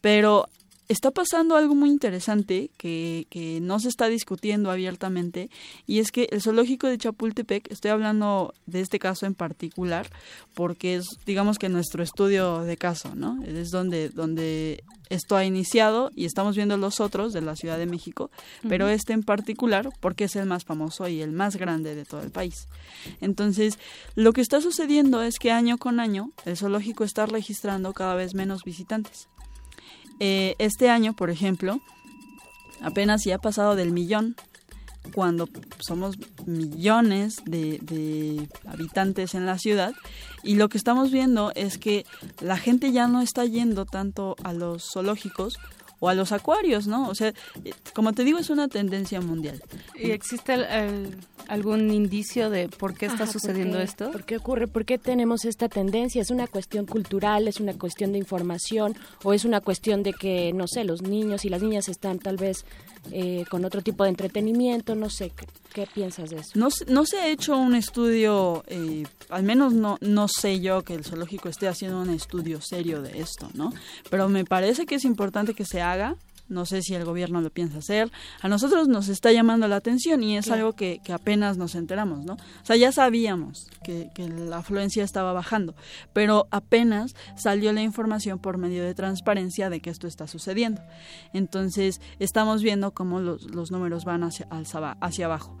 Pero 0.00 0.48
está 0.90 1.12
pasando 1.12 1.56
algo 1.56 1.76
muy 1.76 1.88
interesante 1.88 2.70
que, 2.76 3.28
que, 3.30 3.60
no 3.60 3.78
se 3.78 3.88
está 3.88 4.08
discutiendo 4.08 4.72
abiertamente 4.72 5.48
y 5.86 6.00
es 6.00 6.10
que 6.10 6.28
el 6.32 6.42
zoológico 6.42 6.88
de 6.88 6.98
Chapultepec, 6.98 7.70
estoy 7.70 7.92
hablando 7.92 8.54
de 8.66 8.80
este 8.80 8.98
caso 8.98 9.24
en 9.24 9.34
particular 9.34 10.10
porque 10.54 10.96
es 10.96 11.06
digamos 11.24 11.58
que 11.58 11.68
nuestro 11.68 12.02
estudio 12.02 12.62
de 12.62 12.76
caso, 12.76 13.14
¿no? 13.14 13.40
Es 13.44 13.70
donde, 13.70 14.08
donde 14.08 14.82
esto 15.10 15.36
ha 15.36 15.44
iniciado 15.44 16.10
y 16.16 16.24
estamos 16.24 16.56
viendo 16.56 16.76
los 16.76 16.98
otros 16.98 17.32
de 17.32 17.40
la 17.40 17.54
Ciudad 17.54 17.78
de 17.78 17.86
México, 17.86 18.32
pero 18.68 18.88
este 18.88 19.12
en 19.12 19.22
particular 19.22 19.90
porque 20.00 20.24
es 20.24 20.34
el 20.34 20.46
más 20.46 20.64
famoso 20.64 21.06
y 21.06 21.22
el 21.22 21.30
más 21.30 21.54
grande 21.54 21.94
de 21.94 22.04
todo 22.04 22.22
el 22.22 22.32
país. 22.32 22.66
Entonces, 23.20 23.78
lo 24.16 24.32
que 24.32 24.40
está 24.40 24.60
sucediendo 24.60 25.22
es 25.22 25.38
que 25.38 25.52
año 25.52 25.78
con 25.78 26.00
año 26.00 26.32
el 26.46 26.56
zoológico 26.56 27.04
está 27.04 27.26
registrando 27.26 27.92
cada 27.92 28.16
vez 28.16 28.34
menos 28.34 28.64
visitantes. 28.64 29.28
Eh, 30.20 30.54
este 30.58 30.90
año, 30.90 31.14
por 31.14 31.30
ejemplo, 31.30 31.80
apenas 32.82 33.24
ya 33.24 33.36
ha 33.36 33.38
pasado 33.38 33.74
del 33.74 33.92
millón, 33.92 34.36
cuando 35.14 35.48
somos 35.78 36.16
millones 36.46 37.42
de, 37.44 38.48
habitantes 38.66 39.34
en 39.34 39.46
la 39.46 39.58
ciudad 39.58 39.92
y 40.42 40.54
lo 40.54 40.68
que 40.68 40.78
estamos 40.78 41.10
viendo 41.10 41.52
es 41.54 41.78
que 41.78 42.04
la 42.40 42.56
gente 42.56 42.92
ya 42.92 43.08
no 43.08 43.20
está 43.20 43.44
yendo 43.44 43.86
tanto 43.86 44.36
a 44.44 44.52
los 44.52 44.90
zoológicos 44.92 45.58
o 46.00 46.08
a 46.08 46.14
los 46.14 46.32
acuarios, 46.32 46.86
¿no? 46.86 47.08
O 47.08 47.14
sea, 47.14 47.32
como 47.94 48.12
te 48.12 48.24
digo, 48.24 48.38
es 48.38 48.50
una 48.50 48.68
tendencia 48.68 49.20
mundial. 49.20 49.62
¿Y 49.94 50.10
existe 50.10 50.54
algún 51.46 51.92
indicio 51.92 52.48
de 52.48 52.68
por 52.68 52.94
qué 52.94 53.06
está 53.06 53.26
sucediendo 53.26 53.78
esto? 53.78 54.10
¿Por 54.10 54.24
qué 54.24 54.38
ocurre? 54.38 54.66
¿Por 54.66 54.84
qué 54.84 54.98
tenemos 54.98 55.44
esta 55.44 55.68
tendencia? 55.68 56.22
¿Es 56.22 56.30
una 56.30 56.46
cuestión 56.46 56.86
cultural? 56.86 57.48
¿Es 57.48 57.60
una 57.60 57.74
cuestión 57.74 58.12
de 58.12 58.18
información? 58.18 58.96
¿O 59.22 59.34
es 59.34 59.44
una 59.44 59.60
cuestión 59.60 60.02
de 60.02 60.14
que, 60.14 60.52
no 60.54 60.66
sé, 60.66 60.84
los 60.84 61.02
niños 61.02 61.44
y 61.44 61.50
las 61.50 61.62
niñas 61.62 61.88
están 61.88 62.18
tal 62.18 62.36
vez 62.36 62.64
eh, 63.12 63.44
con 63.50 63.64
otro 63.66 63.82
tipo 63.82 64.04
de 64.04 64.10
entretenimiento? 64.10 64.94
No 64.94 65.10
sé, 65.10 65.32
¿qué, 65.74 65.86
piensas 65.92 66.30
de 66.30 66.36
eso? 66.36 66.52
No, 66.54 66.68
no, 66.88 67.04
se 67.04 67.18
ha 67.18 67.28
hecho 67.28 67.56
un 67.58 67.74
estudio, 67.74 68.64
eh, 68.68 69.04
al 69.28 69.42
menos 69.42 69.74
no, 69.74 69.98
no 70.00 70.28
sé 70.28 70.60
yo 70.60 70.82
que 70.82 70.94
el 70.94 71.04
zoológico 71.04 71.48
esté 71.48 71.68
haciendo 71.68 72.00
un 72.00 72.10
estudio 72.10 72.60
serio 72.62 73.02
de 73.02 73.20
esto, 73.20 73.50
¿no? 73.54 73.72
Pero 74.08 74.28
me 74.28 74.44
parece 74.44 74.86
que 74.86 74.94
es 74.94 75.04
importante 75.04 75.52
que 75.52 75.64
se 75.64 75.82
haga 75.82 75.89
no 76.50 76.66
sé 76.66 76.82
si 76.82 76.94
el 76.94 77.04
gobierno 77.04 77.40
lo 77.40 77.50
piensa 77.50 77.78
hacer. 77.78 78.10
A 78.42 78.48
nosotros 78.48 78.88
nos 78.88 79.08
está 79.08 79.32
llamando 79.32 79.68
la 79.68 79.76
atención 79.76 80.22
y 80.22 80.36
es 80.36 80.50
algo 80.50 80.74
que, 80.74 81.00
apenas 81.10 81.56
nos 81.56 81.74
enteramos, 81.74 82.24
¿no? 82.24 82.34
O 82.34 82.64
sea, 82.64 82.76
ya 82.76 82.92
sabíamos 82.92 83.70
que, 83.82 84.10
la 84.18 84.58
afluencia 84.58 85.04
estaba 85.04 85.32
bajando, 85.32 85.74
pero 86.12 86.48
apenas 86.50 87.14
salió 87.36 87.72
la 87.72 87.82
información 87.82 88.38
por 88.38 88.58
medio 88.58 88.84
de 88.84 88.94
transparencia 88.94 89.70
de 89.70 89.80
que 89.80 89.90
esto 89.90 90.06
está 90.06 90.26
sucediendo. 90.26 90.82
Entonces, 91.32 92.00
estamos 92.18 92.62
viendo 92.62 92.92
cómo 92.92 93.20
los, 93.20 93.70
números 93.70 94.04
van 94.04 94.24
hacia, 94.24 94.48
hacia 94.50 95.24
abajo. 95.26 95.56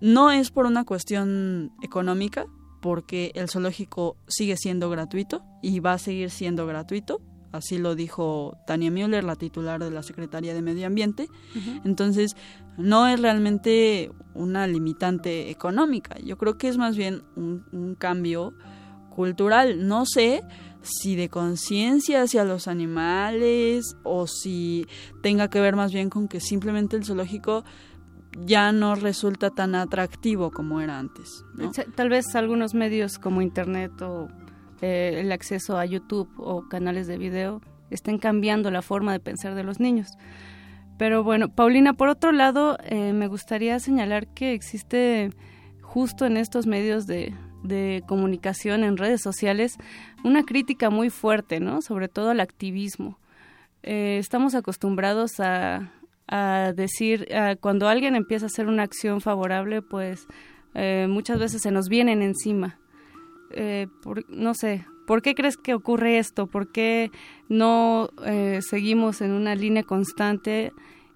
No 0.00 0.30
es 0.30 0.50
por 0.50 0.66
una 0.66 0.84
cuestión 0.84 1.72
económica, 1.82 2.46
porque 2.80 3.32
el 3.34 3.48
zoológico 3.48 4.16
sigue 4.28 4.56
siendo 4.56 4.88
gratuito 4.90 5.44
y 5.62 5.80
va 5.80 5.94
a 5.94 5.98
seguir 5.98 6.30
siendo 6.30 6.66
gratuito 6.66 7.20
así 7.52 7.78
lo 7.78 7.94
dijo 7.94 8.58
Tania 8.66 8.90
Müller, 8.90 9.24
la 9.24 9.36
titular 9.36 9.82
de 9.82 9.90
la 9.90 10.02
Secretaría 10.02 10.54
de 10.54 10.62
Medio 10.62 10.86
Ambiente. 10.86 11.28
Entonces, 11.84 12.34
no 12.76 13.06
es 13.06 13.20
realmente 13.20 14.10
una 14.34 14.66
limitante 14.66 15.50
económica, 15.50 16.18
yo 16.20 16.38
creo 16.38 16.56
que 16.56 16.68
es 16.68 16.78
más 16.78 16.96
bien 16.96 17.22
un, 17.36 17.96
cambio 17.98 18.54
cultural. 19.14 19.86
No 19.86 20.06
sé 20.06 20.42
si 20.80 21.14
de 21.14 21.28
conciencia 21.28 22.22
hacia 22.22 22.44
los 22.44 22.66
animales 22.66 23.96
o 24.02 24.26
si 24.26 24.86
tenga 25.22 25.48
que 25.48 25.60
ver 25.60 25.76
más 25.76 25.92
bien 25.92 26.08
con 26.10 26.28
que 26.28 26.40
simplemente 26.40 26.96
el 26.96 27.04
zoológico 27.04 27.64
ya 28.40 28.72
no 28.72 28.94
resulta 28.94 29.50
tan 29.50 29.74
atractivo 29.74 30.50
como 30.50 30.80
era 30.80 30.98
antes. 30.98 31.44
Tal 31.94 32.08
vez 32.08 32.34
algunos 32.34 32.72
medios 32.74 33.18
como 33.18 33.42
Internet 33.42 34.00
o 34.00 34.28
eh, 34.82 35.20
el 35.20 35.32
acceso 35.32 35.78
a 35.78 35.86
YouTube 35.86 36.28
o 36.36 36.68
canales 36.68 37.06
de 37.06 37.16
video 37.16 37.62
estén 37.90 38.18
cambiando 38.18 38.70
la 38.70 38.82
forma 38.82 39.12
de 39.12 39.20
pensar 39.20 39.54
de 39.54 39.64
los 39.64 39.80
niños. 39.80 40.08
pero 40.98 41.24
bueno, 41.24 41.48
Paulina, 41.48 41.94
por 41.94 42.08
otro 42.08 42.32
lado, 42.32 42.76
eh, 42.84 43.12
me 43.12 43.26
gustaría 43.26 43.78
señalar 43.80 44.26
que 44.34 44.52
existe 44.52 45.30
justo 45.80 46.26
en 46.26 46.36
estos 46.36 46.66
medios 46.66 47.06
de, 47.06 47.34
de 47.64 48.02
comunicación 48.06 48.84
en 48.84 48.96
redes 48.96 49.20
sociales 49.20 49.78
una 50.22 50.44
crítica 50.44 50.90
muy 50.90 51.10
fuerte, 51.10 51.58
¿no? 51.60 51.82
Sobre 51.82 52.08
todo 52.08 52.30
al 52.30 52.40
activismo. 52.40 53.18
Eh, 53.82 54.18
estamos 54.18 54.54
acostumbrados 54.54 55.40
a, 55.40 55.92
a 56.28 56.72
decir, 56.74 57.26
cuando 57.60 57.88
alguien 57.88 58.14
empieza 58.14 58.46
a 58.46 58.52
hacer 58.52 58.68
una 58.68 58.84
acción 58.84 59.20
favorable, 59.20 59.82
pues 59.82 60.26
eh, 60.74 61.06
muchas 61.08 61.38
veces 61.38 61.62
se 61.62 61.70
nos 61.70 61.88
vienen 61.88 62.22
encima. 62.22 62.78
Eh, 63.54 63.88
no 64.28 64.54
sé, 64.54 64.86
¿por 65.06 65.22
qué 65.22 65.34
crees 65.34 65.56
que 65.56 65.74
ocurre 65.74 66.18
esto? 66.18 66.46
¿Por 66.46 66.70
qué 66.72 67.10
no 67.48 68.10
seguimos 68.60 69.20
en 69.20 69.32
una 69.32 69.54
línea 69.54 69.82
constante 69.82 70.72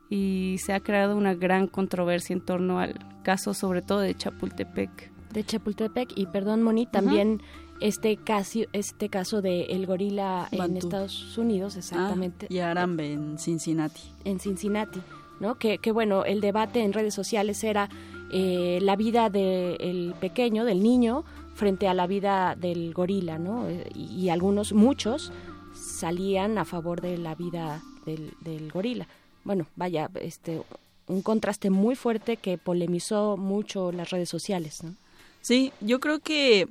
y 0.09 0.57
se 0.59 0.73
ha 0.73 0.81
creado 0.81 1.17
una 1.17 1.35
gran 1.35 1.67
controversia 1.67 2.35
en 2.35 2.41
torno 2.41 2.79
al 2.79 2.99
caso, 3.23 3.55
sobre 3.55 3.83
todo 3.83 4.01
de 4.01 4.15
Chapultepec? 4.15 5.17
de 5.37 5.45
Chapultepec 5.45 6.13
y 6.17 6.27
perdón 6.27 6.63
Moni, 6.63 6.87
también 6.87 7.43
este 7.81 8.17
caso 8.17 8.61
este 8.73 9.11
caso 9.11 9.43
de 9.43 9.65
el 9.65 9.87
gorila 9.87 10.49
en 10.51 10.77
Estados 10.79 11.37
Unidos 11.37 11.77
exactamente. 11.77 12.47
Ah, 12.47 12.53
y 12.53 12.59
Arambe 12.61 13.13
en 13.13 13.39
Cincinnati. 13.39 14.01
En 14.25 14.41
Cincinnati, 14.41 15.01
¿no? 15.41 15.57
Que, 15.57 15.77
que 15.77 15.93
bueno, 15.93 16.25
el 16.25 16.41
debate 16.41 16.83
en 16.83 16.95
redes 16.95 17.13
sociales 17.13 17.63
era 17.65 17.91
eh, 18.33 18.79
la 18.81 18.97
vida 18.97 19.29
del 19.29 20.15
pequeño, 20.19 20.65
del 20.65 20.83
niño, 20.83 21.25
frente 21.57 21.89
a 21.89 21.95
la 21.95 22.07
vida 22.07 22.55
del 22.55 22.95
gorila, 22.95 23.39
¿no? 23.39 23.67
Y, 23.95 24.29
algunos, 24.29 24.73
muchos, 24.73 25.33
salían 25.75 26.59
a 26.59 26.65
favor 26.65 27.01
de 27.01 27.19
la 27.19 27.35
vida 27.35 27.83
del, 28.05 28.35
del 28.41 28.71
gorila. 28.71 29.09
Bueno, 29.43 29.67
vaya, 29.75 30.11
este 30.21 30.63
un 31.09 31.23
contraste 31.23 31.71
muy 31.71 31.95
fuerte 31.95 32.37
que 32.37 32.59
polemizó 32.59 33.37
mucho 33.37 33.93
las 33.93 34.11
redes 34.11 34.29
sociales, 34.29 34.83
¿no? 34.83 34.95
Sí, 35.41 35.73
yo 35.81 36.01
creo 36.01 36.19
que 36.19 36.67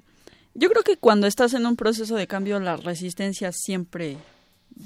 yo 0.53 0.69
creo 0.69 0.83
que 0.83 0.97
cuando 0.97 1.27
estás 1.27 1.53
en 1.53 1.65
un 1.65 1.75
proceso 1.75 2.15
de 2.15 2.27
cambio 2.27 2.59
la 2.59 2.77
resistencia 2.77 3.51
siempre 3.51 4.17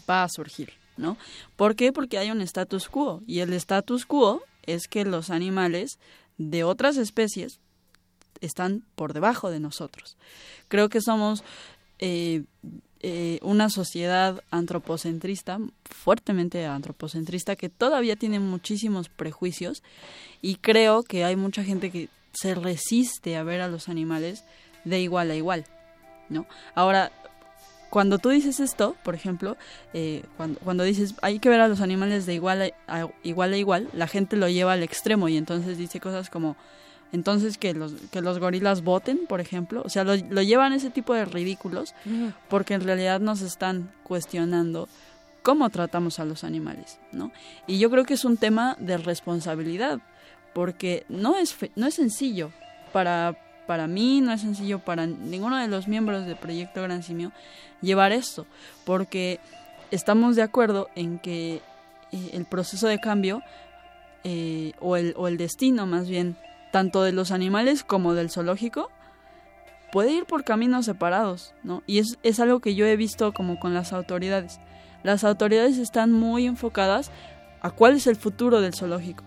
va 0.09 0.23
a 0.23 0.29
surgir, 0.29 0.73
¿no? 0.97 1.17
¿Por 1.55 1.75
qué? 1.75 1.91
Porque 1.91 2.17
hay 2.17 2.31
un 2.31 2.41
status 2.41 2.87
quo 2.89 3.21
y 3.25 3.39
el 3.39 3.53
status 3.53 4.05
quo 4.05 4.43
es 4.65 4.87
que 4.87 5.05
los 5.05 5.29
animales 5.29 5.97
de 6.37 6.63
otras 6.63 6.97
especies 6.97 7.59
están 8.41 8.83
por 8.95 9.13
debajo 9.13 9.49
de 9.49 9.59
nosotros. 9.59 10.17
Creo 10.67 10.89
que 10.89 11.01
somos 11.01 11.43
eh, 11.99 12.43
eh, 13.01 13.39
una 13.41 13.69
sociedad 13.69 14.43
antropocentrista, 14.51 15.59
fuertemente 15.83 16.65
antropocentrista, 16.65 17.55
que 17.55 17.69
todavía 17.69 18.15
tiene 18.15 18.39
muchísimos 18.39 19.07
prejuicios 19.07 19.83
y 20.41 20.55
creo 20.55 21.03
que 21.03 21.23
hay 21.23 21.35
mucha 21.35 21.63
gente 21.63 21.91
que 21.91 22.09
se 22.33 22.55
resiste 22.55 23.37
a 23.37 23.43
ver 23.43 23.61
a 23.61 23.67
los 23.67 23.87
animales 23.89 24.43
de 24.83 24.99
igual 24.99 25.31
a 25.31 25.35
igual, 25.35 25.65
¿no? 26.29 26.45
Ahora, 26.75 27.11
cuando 27.89 28.19
tú 28.19 28.29
dices 28.29 28.59
esto, 28.59 28.95
por 29.03 29.15
ejemplo, 29.15 29.57
eh, 29.93 30.23
cuando, 30.37 30.59
cuando, 30.59 30.83
dices 30.83 31.15
hay 31.21 31.39
que 31.39 31.49
ver 31.49 31.61
a 31.61 31.67
los 31.67 31.81
animales 31.81 32.25
de 32.25 32.33
igual 32.33 32.73
a, 32.87 33.07
igual 33.23 33.53
a 33.53 33.57
igual, 33.57 33.89
la 33.93 34.07
gente 34.07 34.35
lo 34.35 34.47
lleva 34.47 34.73
al 34.73 34.83
extremo 34.83 35.27
y 35.29 35.37
entonces 35.37 35.77
dice 35.77 35.99
cosas 35.99 36.29
como 36.29 36.55
entonces 37.11 37.57
que 37.57 37.73
los 37.73 37.93
que 38.11 38.21
los 38.21 38.39
gorilas 38.39 38.83
voten, 38.83 39.21
por 39.27 39.41
ejemplo, 39.41 39.81
o 39.85 39.89
sea, 39.89 40.03
lo, 40.03 40.15
lo 40.15 40.41
llevan 40.41 40.73
ese 40.73 40.89
tipo 40.89 41.13
de 41.13 41.25
ridículos 41.25 41.95
porque 42.49 42.75
en 42.75 42.81
realidad 42.81 43.19
nos 43.19 43.41
están 43.41 43.91
cuestionando 44.03 44.87
cómo 45.41 45.69
tratamos 45.69 46.19
a 46.19 46.25
los 46.25 46.43
animales, 46.43 46.99
¿no? 47.11 47.31
Y 47.65 47.79
yo 47.79 47.89
creo 47.89 48.05
que 48.05 48.13
es 48.13 48.25
un 48.25 48.37
tema 48.37 48.75
de 48.79 48.97
responsabilidad 48.97 49.99
porque 50.53 51.05
no 51.09 51.37
es, 51.37 51.55
no 51.75 51.87
es 51.87 51.95
sencillo 51.95 52.51
para, 52.91 53.37
para 53.67 53.87
mí, 53.87 54.21
no 54.21 54.31
es 54.31 54.41
sencillo 54.41 54.79
para 54.79 55.05
ninguno 55.05 55.57
de 55.57 55.67
los 55.67 55.87
miembros 55.87 56.25
del 56.25 56.35
proyecto 56.35 56.81
Gran 56.81 57.03
Simio 57.03 57.31
llevar 57.81 58.11
esto, 58.11 58.45
porque 58.85 59.39
estamos 59.91 60.35
de 60.35 60.41
acuerdo 60.41 60.89
en 60.95 61.19
que 61.19 61.61
eh, 62.11 62.29
el 62.33 62.45
proceso 62.45 62.87
de 62.87 62.99
cambio 62.99 63.41
eh, 64.23 64.73
o, 64.79 64.97
el, 64.97 65.13
o 65.17 65.27
el 65.27 65.37
destino 65.37 65.85
más 65.85 66.09
bien, 66.09 66.35
tanto 66.71 67.03
de 67.03 67.11
los 67.11 67.31
animales 67.31 67.83
como 67.83 68.13
del 68.13 68.29
zoológico, 68.29 68.89
puede 69.91 70.11
ir 70.11 70.25
por 70.25 70.43
caminos 70.43 70.85
separados, 70.85 71.53
¿no? 71.63 71.83
Y 71.87 71.99
es, 71.99 72.17
es 72.23 72.39
algo 72.39 72.59
que 72.59 72.75
yo 72.75 72.85
he 72.85 72.95
visto 72.95 73.33
como 73.33 73.59
con 73.59 73.73
las 73.73 73.93
autoridades. 73.93 74.59
Las 75.03 75.23
autoridades 75.23 75.77
están 75.77 76.11
muy 76.11 76.45
enfocadas 76.45 77.11
a 77.61 77.71
cuál 77.71 77.95
es 77.95 78.07
el 78.07 78.15
futuro 78.15 78.61
del 78.61 78.73
zoológico 78.73 79.23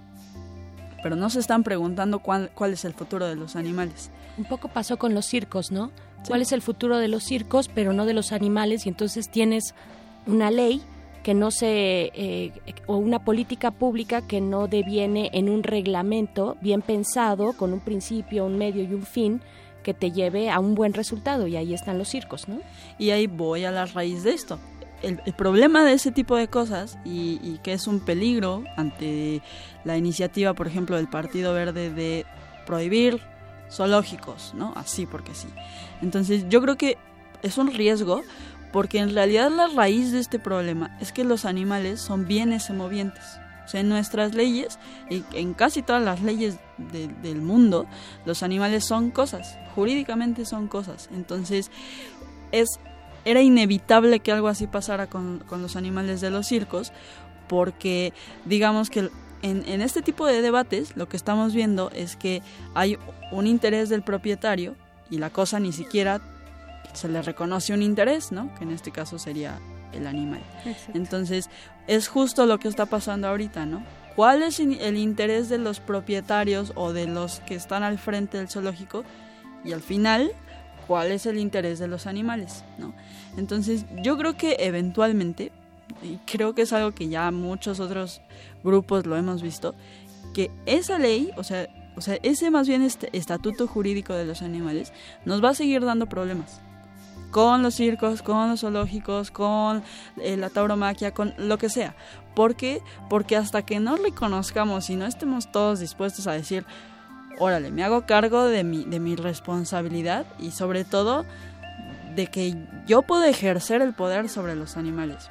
pero 1.03 1.17
no 1.17 1.29
se 1.29 1.41
están 1.41 1.65
preguntando 1.65 2.21
cuál, 2.21 2.51
cuál 2.55 2.73
es 2.73 2.85
el 2.85 2.95
futuro 2.95 3.27
de 3.27 3.35
los 3.35 3.57
animales. 3.57 4.11
Un 4.39 4.45
poco 4.45 4.69
pasó 4.69 4.99
con 4.99 5.15
los 5.15 5.27
circos, 5.27 5.73
¿no? 5.73 5.91
¿Cuál 6.27 6.41
es 6.41 6.53
el 6.53 6.63
futuro 6.63 6.99
de 6.99 7.09
los 7.09 7.25
circos, 7.25 7.69
pero 7.69 7.93
no 7.93 8.07
de 8.07 8.15
los 8.15 8.31
animales? 8.31 8.87
Y 8.87 8.89
entonces 8.89 9.29
tienes 9.29 9.75
una 10.27 10.53
ley 10.53 10.81
que 11.23 11.35
no 11.35 11.51
se 11.51 12.11
eh, 12.15 12.53
o 12.87 12.97
una 12.97 13.25
política 13.25 13.71
pública 13.71 14.27
que 14.27 14.41
no 14.41 14.69
deviene 14.69 15.31
en 15.33 15.49
un 15.49 15.63
reglamento 15.63 16.57
bien 16.61 16.83
pensado 16.83 17.53
con 17.53 17.73
un 17.73 17.81
principio, 17.81 18.45
un 18.45 18.59
medio 18.59 18.83
y 18.83 18.95
un 18.95 19.05
fin 19.05 19.41
que 19.83 19.95
te 19.95 20.13
lleve 20.13 20.51
a 20.51 20.61
un 20.61 20.75
buen 20.75 20.95
resultado 20.95 21.47
y 21.47 21.57
ahí 21.57 21.75
están 21.75 21.99
los 21.99 22.09
circos, 22.09 22.49
¿no? 22.49 22.61
Y 22.99 23.11
ahí 23.11 23.27
voy 23.27 23.65
a 23.65 23.71
la 23.71 23.87
raíz 23.87 24.23
de 24.23 24.33
esto 24.33 24.59
el, 25.03 25.19
problema 25.35 25.85
de 25.85 25.93
ese 25.93 26.13
tipo 26.13 26.37
de 26.37 26.49
cosas 26.49 26.99
y, 27.05 27.59
que 27.63 27.73
es 27.73 27.87
un 27.87 28.01
peligro 28.01 28.65
ante 28.77 29.43
la 29.85 29.97
iniciativa, 29.97 30.55
por 30.55 30.67
ejemplo, 30.67 30.97
del 30.97 31.09
Partido 31.09 31.53
Verde 31.53 31.91
de 31.91 32.25
prohibir 32.67 33.21
zoológicos, 33.71 34.55
¿no? 34.55 34.73
Así 34.77 35.07
porque 35.07 35.35
sí. 35.35 35.49
Entonces 36.01 36.47
yo 36.49 36.61
creo 36.63 36.77
que 36.77 36.99
es 37.43 37.59
un 37.59 37.73
riesgo 37.73 38.23
porque 38.73 38.99
en 38.99 39.15
realidad 39.15 39.51
la 39.51 39.69
raíz 39.69 40.13
de 40.13 40.19
este 40.19 40.39
problema 40.39 40.97
es 41.01 41.13
que 41.13 41.25
los 41.25 41.45
animales 41.45 42.01
son 42.01 42.27
bienes 42.27 42.65
semovientes. 42.65 43.39
O 43.65 43.69
sea, 43.69 43.81
en 43.81 43.89
nuestras 43.89 44.35
leyes 44.35 44.79
y 45.09 45.23
en 45.35 45.55
casi 45.55 45.83
todas 45.83 46.03
las 46.03 46.21
leyes 46.23 46.59
del 46.79 47.41
mundo, 47.41 47.87
los 48.25 48.43
animales 48.43 48.85
son 48.85 49.11
cosas, 49.11 49.57
jurídicamente 49.75 50.45
son 50.45 50.67
cosas. 50.67 51.09
Entonces, 51.13 51.71
es 52.51 52.69
era 53.25 53.41
inevitable 53.41 54.21
que 54.21 54.33
algo 54.33 54.49
así 54.49 54.67
pasara 54.67 55.07
con, 55.07 55.45
los 55.51 55.77
animales 55.77 56.21
de 56.21 56.31
los 56.31 56.47
circos, 56.47 56.93
porque 57.49 58.13
digamos 58.47 58.91
que 58.91 59.11
en, 59.43 59.69
en, 59.69 59.81
este 59.81 60.03
tipo 60.03 60.27
de 60.27 60.43
debates 60.43 60.97
lo 60.97 61.09
que 61.09 61.17
estamos 61.17 61.55
viendo 61.55 61.91
es 61.91 62.17
que 62.17 62.43
hay 62.75 62.99
un 63.31 63.47
interés 63.47 63.89
del 63.89 64.03
propietario 64.03 64.75
y 65.11 65.19
la 65.19 65.31
cosa 65.31 65.61
ni 65.61 65.73
siquiera 65.73 66.21
se 66.93 67.09
le 67.09 67.23
reconoce 67.23 67.73
un 67.73 67.83
interés, 67.83 68.33
¿no? 68.33 68.55
Que 68.55 68.65
en 68.65 68.71
este 68.71 68.91
caso 68.91 69.19
sería 69.19 69.59
el 69.93 70.07
animal. 70.07 70.43
Entonces, 70.95 71.51
es 71.87 72.09
justo 72.09 72.47
lo 72.47 72.59
que 72.59 72.69
está 72.69 72.87
pasando 72.87 73.29
ahorita, 73.29 73.67
¿no? 73.67 73.85
¿Cuál 74.17 74.43
es 74.43 74.61
el 74.61 74.97
interés 74.97 75.49
de 75.49 75.59
los 75.59 75.81
propietarios 75.81 76.73
o 76.75 76.93
de 76.93 77.07
los 77.07 77.41
que 77.41 77.55
están 77.55 77.83
al 77.83 77.99
frente 77.99 78.39
del 78.39 78.49
zoológico? 78.49 79.05
Y 79.65 79.73
al 79.73 79.81
final, 79.81 80.33
cuál 80.87 81.13
es 81.13 81.25
el 81.25 81.39
interés 81.39 81.79
de 81.79 81.89
los 81.89 82.07
animales, 82.07 82.65
¿no? 82.79 82.95
Entonces, 83.37 83.87
yo 84.03 84.19
creo 84.19 84.37
que 84.37 84.57
eventualmente, 84.61 85.51
y 86.03 86.19
creo 86.27 86.55
que 86.55 86.63
es 86.63 86.73
algo 86.73 86.93
que 86.93 87.09
ya 87.09 87.31
muchos 87.31 87.81
otros 87.81 88.21
grupos 88.63 89.07
lo 89.07 89.17
hemos 89.17 89.41
visto, 89.41 89.75
que 90.35 90.51
esa 90.67 90.99
ley, 90.99 91.31
o 91.37 91.45
sea, 91.45 91.69
o 91.95 92.01
sea, 92.01 92.19
ese 92.23 92.51
más 92.51 92.69
bien 92.69 92.83
este 92.83 93.15
estatuto 93.17 93.67
jurídico 93.67 94.15
de 94.15 94.25
los 94.25 94.41
animales 94.41 94.95
nos 95.27 95.45
va 95.45 95.51
a 95.51 95.55
seguir 95.55 95.85
dando 95.85 96.07
problemas 96.07 96.63
con 97.33 97.63
los 97.63 97.75
circos, 97.75 98.23
con 98.23 98.51
los 98.51 98.61
zoológicos, 98.61 99.33
con 99.33 99.83
eh, 100.19 100.37
la 100.37 100.51
tauromaquia, 100.51 101.13
con 101.13 101.35
lo 101.39 101.59
que 101.59 101.69
sea. 101.69 101.97
¿Por 102.37 102.55
qué? 102.55 102.83
Porque 103.09 103.37
hasta 103.37 103.63
que 103.63 103.81
no 103.81 103.97
reconozcamos 103.97 104.89
y 104.91 104.97
no 104.97 105.07
estemos 105.07 105.51
todos 105.51 105.81
dispuestos 105.81 106.27
a 106.29 106.33
decir, 106.33 106.65
órale, 107.39 107.71
me 107.71 107.83
hago 107.83 108.07
cargo 108.07 108.45
de 108.45 108.63
mi, 108.63 108.85
de 108.85 109.01
mi 109.01 109.17
responsabilidad 109.17 110.27
y 110.39 110.51
sobre 110.51 110.85
todo 110.85 111.25
de 112.15 112.27
que 112.27 112.55
yo 112.87 113.03
puedo 113.03 113.25
ejercer 113.25 113.81
el 113.81 113.95
poder 113.95 114.29
sobre 114.29 114.55
los 114.55 114.77
animales, 114.77 115.31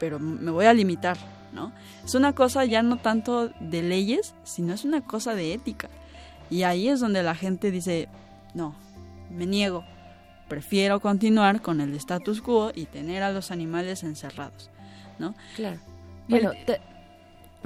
pero 0.00 0.18
me 0.18 0.50
voy 0.50 0.66
a 0.66 0.74
limitar, 0.74 1.16
¿no? 1.52 1.72
Es 2.04 2.16
una 2.16 2.34
cosa 2.34 2.64
ya 2.64 2.82
no 2.82 2.96
tanto 2.96 3.50
de 3.60 3.82
leyes, 3.82 4.34
sino 4.42 4.74
es 4.74 4.84
una 4.84 5.00
cosa 5.00 5.34
de 5.34 5.54
ética. 5.54 5.88
Y 6.50 6.64
ahí 6.64 6.88
es 6.88 6.98
donde 6.98 7.22
la 7.22 7.36
gente 7.36 7.70
dice, 7.70 8.08
no, 8.54 8.74
me 9.30 9.46
niego, 9.46 9.84
prefiero 10.48 11.00
continuar 11.00 11.62
con 11.62 11.80
el 11.80 11.94
status 11.94 12.40
quo 12.40 12.72
y 12.74 12.86
tener 12.86 13.22
a 13.22 13.32
los 13.32 13.50
animales 13.50 14.02
encerrados, 14.02 14.70
¿no? 15.18 15.34
Claro. 15.56 15.78
Bueno, 16.28 16.52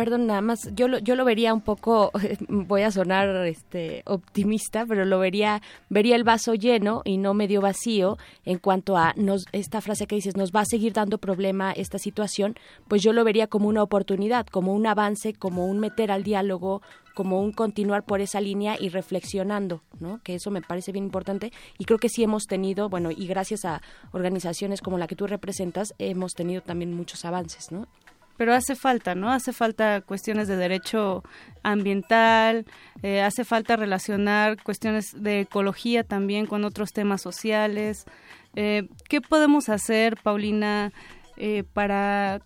perdón, 0.00 0.26
nada 0.26 0.40
más, 0.40 0.70
yo 0.74 0.88
lo, 0.88 0.98
yo 0.98 1.14
lo 1.14 1.26
vería 1.26 1.52
un 1.52 1.60
poco, 1.60 2.10
voy 2.48 2.82
a 2.82 2.90
sonar 2.90 3.28
este 3.46 4.02
optimista, 4.06 4.86
pero 4.86 5.04
lo 5.04 5.18
vería, 5.18 5.60
vería 5.90 6.16
el 6.16 6.24
vaso 6.24 6.54
lleno 6.54 7.02
y 7.04 7.18
no 7.18 7.34
medio 7.34 7.60
vacío 7.60 8.16
en 8.46 8.58
cuanto 8.58 8.96
a 8.96 9.12
nos, 9.16 9.44
esta 9.52 9.82
frase 9.82 10.06
que 10.06 10.14
dices, 10.14 10.38
nos 10.38 10.52
va 10.52 10.60
a 10.60 10.64
seguir 10.64 10.94
dando 10.94 11.18
problema 11.18 11.72
esta 11.72 11.98
situación, 11.98 12.54
pues 12.88 13.02
yo 13.02 13.12
lo 13.12 13.24
vería 13.24 13.46
como 13.46 13.68
una 13.68 13.82
oportunidad, 13.82 14.46
como 14.46 14.72
un 14.72 14.86
avance, 14.86 15.34
como 15.34 15.66
un 15.66 15.80
meter 15.80 16.10
al 16.10 16.22
diálogo, 16.22 16.80
como 17.14 17.40
un 17.40 17.52
continuar 17.52 18.04
por 18.04 18.20
esa 18.20 18.40
línea 18.40 18.76
y 18.78 18.88
reflexionando, 18.88 19.82
¿no? 19.98 20.20
Que 20.22 20.34
eso 20.34 20.50
me 20.50 20.62
parece 20.62 20.92
bien 20.92 21.04
importante 21.04 21.52
y 21.78 21.84
creo 21.84 21.98
que 21.98 22.08
sí 22.08 22.22
hemos 22.22 22.46
tenido, 22.46 22.88
bueno, 22.88 23.10
y 23.10 23.26
gracias 23.26 23.64
a 23.64 23.82
organizaciones 24.12 24.80
como 24.80 24.98
la 24.98 25.06
que 25.06 25.16
tú 25.16 25.26
representas, 25.26 25.94
hemos 25.98 26.34
tenido 26.34 26.62
también 26.62 26.94
muchos 26.94 27.24
avances, 27.24 27.72
¿no? 27.72 27.86
pero 28.40 28.54
hace 28.54 28.74
falta, 28.74 29.14
¿no? 29.14 29.30
Hace 29.30 29.52
falta 29.52 30.00
cuestiones 30.00 30.48
de 30.48 30.56
derecho 30.56 31.22
ambiental, 31.62 32.64
eh, 33.02 33.20
hace 33.20 33.44
falta 33.44 33.76
relacionar 33.76 34.62
cuestiones 34.62 35.12
de 35.14 35.40
ecología 35.40 36.04
también 36.04 36.46
con 36.46 36.64
otros 36.64 36.94
temas 36.94 37.20
sociales. 37.20 38.06
Eh, 38.56 38.88
¿Qué 39.10 39.20
podemos 39.20 39.68
hacer, 39.68 40.16
Paulina, 40.22 40.90
eh, 41.36 41.64
para 41.74 42.40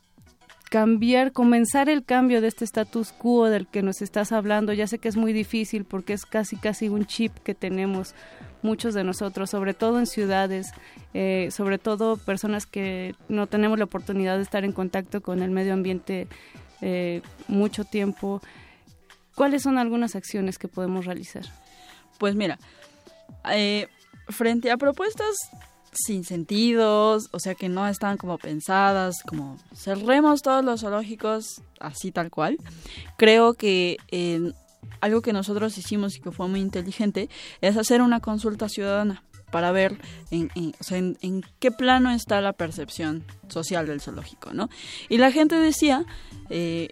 cambiar, 0.74 1.30
comenzar 1.30 1.88
el 1.88 2.04
cambio 2.04 2.40
de 2.40 2.48
este 2.48 2.64
status 2.64 3.12
quo 3.12 3.48
del 3.48 3.68
que 3.68 3.80
nos 3.80 4.02
estás 4.02 4.32
hablando? 4.32 4.72
Ya 4.72 4.88
sé 4.88 4.98
que 4.98 5.06
es 5.06 5.16
muy 5.16 5.32
difícil 5.32 5.84
porque 5.84 6.14
es 6.14 6.26
casi, 6.26 6.56
casi 6.56 6.88
un 6.88 7.06
chip 7.06 7.32
que 7.44 7.54
tenemos 7.54 8.12
muchos 8.60 8.92
de 8.92 9.04
nosotros, 9.04 9.50
sobre 9.50 9.72
todo 9.72 10.00
en 10.00 10.06
ciudades, 10.06 10.72
eh, 11.12 11.50
sobre 11.52 11.78
todo 11.78 12.16
personas 12.16 12.66
que 12.66 13.14
no 13.28 13.46
tenemos 13.46 13.78
la 13.78 13.84
oportunidad 13.84 14.37
de 14.37 14.42
estar 14.42 14.64
en 14.64 14.72
contacto 14.72 15.20
con 15.20 15.42
el 15.42 15.52
medio 15.52 15.74
ambiente 15.74 16.26
eh, 16.80 17.22
mucho 17.46 17.84
tiempo. 17.84 18.42
¿Cuáles 19.37 19.62
son 19.62 19.78
algunas 19.78 20.16
acciones 20.16 20.58
que 20.58 20.66
podemos 20.66 21.06
realizar? 21.06 21.44
Pues 22.18 22.34
mira, 22.34 22.58
eh, 23.52 23.87
frente 24.28 24.72
a 24.72 24.76
propuestas 24.76 25.37
sin 25.94 26.24
sentidos, 26.24 27.28
o 27.33 27.38
sea 27.38 27.54
que 27.54 27.68
no 27.68 27.87
están 27.87 28.16
como 28.16 28.38
pensadas, 28.38 29.16
como 29.26 29.59
cerremos 29.74 30.42
todos 30.42 30.64
los 30.64 30.80
zoológicos 30.80 31.62
así 31.80 32.12
tal 32.12 32.30
cual, 32.30 32.57
creo 33.16 33.54
que 33.54 33.96
algo 35.00 35.22
que 35.22 35.33
nosotros 35.33 35.76
hicimos 35.78 36.16
y 36.16 36.20
que 36.20 36.33
fue 36.33 36.48
muy 36.48 36.61
inteligente 36.61 37.28
es 37.61 37.76
hacer 37.76 38.02
una 38.02 38.20
consulta 38.20 38.68
ciudadana 38.68 39.22
para 39.50 39.70
ver 39.70 39.98
en, 40.30 40.50
en, 40.90 41.44
qué 41.61 41.70
plano 41.70 42.11
está 42.11 42.40
la 42.40 42.52
percepción 42.52 43.24
social 43.48 43.87
del 43.87 44.00
zoológico, 44.00 44.52
¿no? 44.52 44.68
Y 45.09 45.18
la 45.18 45.30
gente 45.33 45.57
decía, 45.57 46.04
eh, 46.50 46.88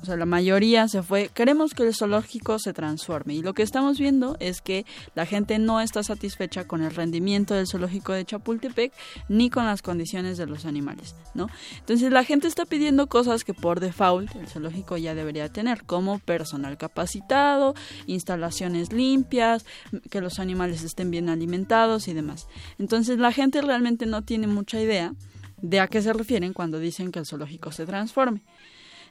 o 0.00 0.04
sea, 0.04 0.16
la 0.16 0.26
mayoría 0.26 0.88
se 0.88 1.02
fue, 1.02 1.30
queremos 1.32 1.74
que 1.74 1.84
el 1.84 1.94
zoológico 1.94 2.58
se 2.58 2.72
transforme. 2.72 3.34
Y 3.34 3.42
lo 3.42 3.54
que 3.54 3.62
estamos 3.62 3.98
viendo 3.98 4.36
es 4.40 4.60
que 4.60 4.84
la 5.14 5.26
gente 5.26 5.58
no 5.58 5.80
está 5.80 6.02
satisfecha 6.02 6.66
con 6.66 6.82
el 6.82 6.94
rendimiento 6.94 7.54
del 7.54 7.66
zoológico 7.66 8.12
de 8.12 8.24
Chapultepec 8.24 8.92
ni 9.28 9.50
con 9.50 9.66
las 9.66 9.82
condiciones 9.82 10.36
de 10.36 10.46
los 10.46 10.64
animales, 10.64 11.14
¿no? 11.34 11.48
Entonces 11.78 12.10
la 12.10 12.24
gente 12.24 12.48
está 12.48 12.64
pidiendo 12.64 13.06
cosas 13.06 13.44
que 13.44 13.54
por 13.54 13.80
default 13.80 14.34
el 14.34 14.48
zoológico 14.48 14.96
ya 14.96 15.14
debería 15.14 15.48
tener, 15.48 15.84
como 15.84 16.18
personal 16.18 16.76
capacitado, 16.76 17.74
instalaciones 18.06 18.92
limpias, 18.92 19.64
que 20.10 20.20
los 20.20 20.38
animales 20.38 20.82
estén 20.82 21.10
bien 21.10 21.28
alimentados 21.28 22.08
y 22.08 22.14
demás. 22.14 22.48
Entonces 22.78 23.18
la 23.18 23.32
gente 23.32 23.62
realmente 23.62 24.06
no 24.06 24.22
tiene 24.22 24.46
mucha 24.46 24.80
idea 24.80 25.14
de 25.62 25.80
a 25.80 25.86
qué 25.86 26.02
se 26.02 26.12
refieren 26.12 26.52
cuando 26.52 26.78
dicen 26.78 27.10
que 27.12 27.20
el 27.20 27.26
zoológico 27.26 27.72
se 27.72 27.86
transforme. 27.86 28.42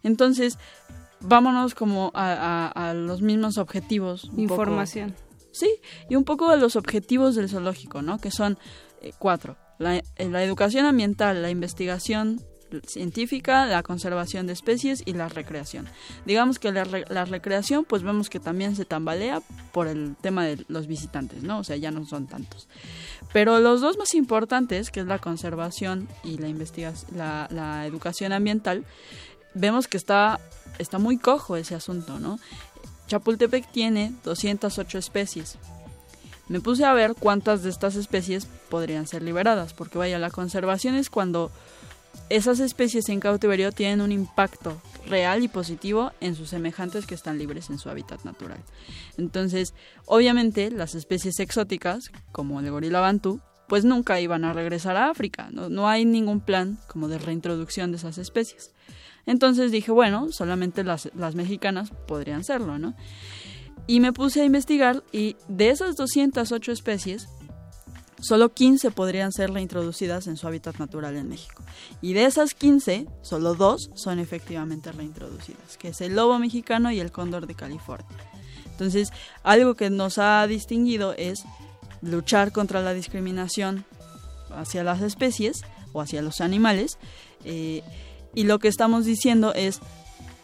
Entonces, 0.03 0.57
vámonos 1.21 1.73
como 1.73 2.11
a, 2.13 2.93
los 2.95 3.21
mismos 3.21 3.57
objetivos. 3.57 4.29
Información. 4.37 5.15
sí, 5.51 5.69
y 6.09 6.15
un 6.15 6.23
poco 6.23 6.49
a 6.49 6.57
los 6.57 6.75
objetivos 6.75 7.35
del 7.35 7.49
zoológico, 7.49 8.01
¿no? 8.01 8.19
Que 8.19 8.31
son 8.31 8.57
eh, 9.01 9.13
cuatro. 9.17 9.57
La, 9.79 9.97
eh, 9.97 10.03
la, 10.29 10.43
educación 10.43 10.85
ambiental, 10.85 11.41
la 11.41 11.49
investigación 11.49 12.41
científica, 12.85 13.65
la 13.65 13.83
conservación 13.83 14.47
de 14.47 14.53
especies 14.53 15.03
y 15.05 15.13
la 15.13 15.27
recreación. 15.27 15.87
Digamos 16.25 16.59
que 16.59 16.71
la, 16.71 16.85
la, 16.85 17.25
recreación, 17.25 17.85
pues 17.85 18.03
vemos 18.03 18.29
que 18.29 18.39
también 18.39 18.75
se 18.75 18.85
tambalea 18.85 19.41
por 19.71 19.87
el 19.87 20.15
tema 20.21 20.45
de 20.45 20.63
los 20.67 20.87
visitantes, 20.87 21.43
¿no? 21.43 21.59
O 21.59 21.63
sea, 21.63 21.75
ya 21.77 21.91
no 21.91 22.05
son 22.05 22.27
tantos. 22.27 22.67
Pero 23.34 23.60
los 23.60 23.82
dos 23.82 23.98
más 23.98 24.13
importantes, 24.13 24.91
que 24.91 25.00
es 25.00 25.06
la 25.06 25.20
conservación 25.20 26.08
y 26.24 26.38
la, 26.38 26.48
investigación, 26.48 27.17
la, 27.17 27.86
educación 27.86 28.34
ambiental, 28.34 28.84
vemos 29.54 29.88
que 29.88 29.98
está, 29.98 30.39
está 30.80 31.00
muy 31.00 31.17
cojo 31.17 31.56
ese 31.56 31.76
asunto, 31.76 32.20
¿no? 32.20 32.39
Chapultepec 33.08 33.72
tiene 33.72 34.13
208 34.24 34.98
especies. 34.98 35.58
Me 36.50 36.60
puse 36.60 36.84
a 36.84 36.94
ver 36.94 37.15
cuántas 37.17 37.63
de 37.63 37.70
estas 37.70 37.96
especies 37.96 38.46
podrían 38.70 39.08
ser 39.08 39.22
liberadas, 39.22 39.74
porque 39.74 39.98
vaya, 39.98 40.20
la 40.20 40.32
conservación 40.32 40.96
es 40.96 41.10
cuando 41.10 41.52
esas 42.36 42.62
especies 42.62 43.10
en 43.10 43.20
cautiverio 43.20 43.72
tienen 43.74 44.00
un 44.00 44.12
impacto 44.12 44.82
real 45.08 45.44
y 45.44 45.50
positivo 45.50 46.12
en 46.22 46.36
sus 46.36 46.50
semejantes 46.50 47.06
que 47.06 47.15
están 47.15 47.38
libres 47.38 47.70
en 47.70 47.78
su 47.78 47.89
hábitat 47.89 48.24
natural. 48.24 48.60
Entonces, 49.17 49.74
obviamente, 50.06 50.72
las 50.72 50.96
especies 50.96 51.39
exóticas, 51.39 52.10
como 52.32 52.62
el 52.62 52.72
gorila 52.72 53.02
bantú, 53.02 53.41
pues 53.67 53.84
nunca 53.84 54.20
iban 54.22 54.46
a 54.46 54.54
regresar 54.54 54.96
a 54.96 55.10
África. 55.10 55.50
No, 55.52 55.89
hay 55.89 56.06
ningún 56.06 56.39
plan 56.39 56.78
como 56.88 57.10
de 57.10 57.17
reintroducción 57.17 57.91
de 57.91 57.98
esas 57.98 58.17
especies. 58.17 58.72
Entonces 59.26 59.72
dije, 59.72 59.91
bueno, 59.91 60.32
solamente 60.32 60.84
las, 60.84 61.12
las 61.15 61.36
mexicanas 61.36 61.91
podrían 62.08 62.44
serlo, 62.44 62.80
¿no? 62.80 62.96
Y 63.88 64.00
me 64.00 64.13
puse 64.13 64.41
a 64.41 64.46
investigar 64.46 65.04
y 65.12 65.36
de 65.50 65.70
esas 65.70 65.96
208 65.98 66.72
especies, 66.72 67.28
solo 68.21 68.53
15 68.53 68.91
podrían 68.91 69.31
ser 69.31 69.51
reintroducidas 69.51 70.27
en 70.27 70.38
su 70.38 70.47
hábitat 70.47 70.77
natural 70.77 71.17
en 71.17 71.27
México. 71.27 71.63
Y 72.01 72.13
de 72.13 72.25
esas 72.25 72.53
15, 72.53 73.07
solo 73.21 73.55
dos 73.55 73.89
son 73.95 74.19
efectivamente 74.19 74.91
reintroducidas, 74.91 75.77
que 75.77 75.89
es 75.89 76.01
el 76.01 76.15
lobo 76.15 76.39
mexicano 76.39 76.91
y 76.91 76.99
el 76.99 77.12
cóndor 77.12 77.47
de 77.47 77.55
California. 77.55 78.07
Entonces, 78.65 79.12
algo 79.43 79.75
que 79.75 79.89
nos 79.89 80.17
ha 80.17 80.45
distinguido 80.47 81.13
es 81.17 81.43
luchar 82.01 82.51
contra 82.51 82.81
la 82.81 82.93
discriminación 82.93 83.86
hacia 84.49 84.84
las 84.84 85.01
especies 85.01 85.62
o 85.93 86.01
hacia 86.01 86.21
los 86.21 86.41
animales. 86.41 86.97
Eh, 87.43 87.84
y 88.34 88.43
lo 88.43 88.60
que 88.60 88.67
estamos 88.67 89.05
diciendo 89.05 89.53
es, 89.53 89.79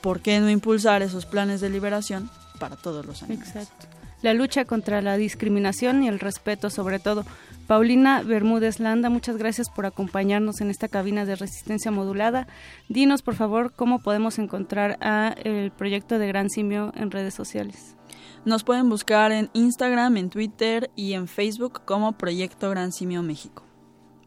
¿por 0.02 0.22
qué 0.22 0.40
no 0.40 0.50
impulsar 0.50 1.02
esos 1.02 1.26
planes 1.26 1.62
de 1.62 1.70
liberación 1.70 2.30
para 2.60 2.76
todos 2.76 3.06
los 3.06 3.24
animales? 3.24 3.56
Exacto. 3.56 3.88
La 4.22 4.34
lucha 4.34 4.66
contra 4.66 5.02
la 5.02 5.16
discriminación 5.16 6.04
y 6.04 6.08
el 6.08 6.20
respeto 6.20 6.70
sobre 6.70 7.00
todo. 7.00 7.26
Paulina 7.68 8.24
Bermúdez 8.24 8.80
Landa, 8.80 9.10
muchas 9.10 9.36
gracias 9.36 9.70
por 9.70 9.86
acompañarnos 9.86 10.62
en 10.62 10.70
esta 10.70 10.88
cabina 10.88 11.26
de 11.26 11.36
resistencia 11.36 11.92
modulada. 11.92 12.48
Dinos, 12.88 13.22
por 13.22 13.36
favor, 13.36 13.74
cómo 13.76 14.00
podemos 14.00 14.40
encontrar 14.40 14.98
a 15.02 15.36
el 15.44 15.72
proyecto 15.72 16.18
de 16.18 16.28
Gran 16.28 16.50
Simio 16.50 16.94
en 16.96 17.12
redes 17.12 17.34
sociales. 17.34 17.98
Nos 18.46 18.64
pueden 18.64 18.88
buscar 18.88 19.34
en 19.34 19.50
Instagram, 19.52 20.16
en 20.16 20.30
Twitter 20.30 20.90
y 20.96 21.12
en 21.14 21.28
Facebook 21.28 21.82
como 21.84 22.14
Proyecto 22.14 22.70
Gran 22.70 22.94
Simio 22.94 23.22
México. 23.22 23.66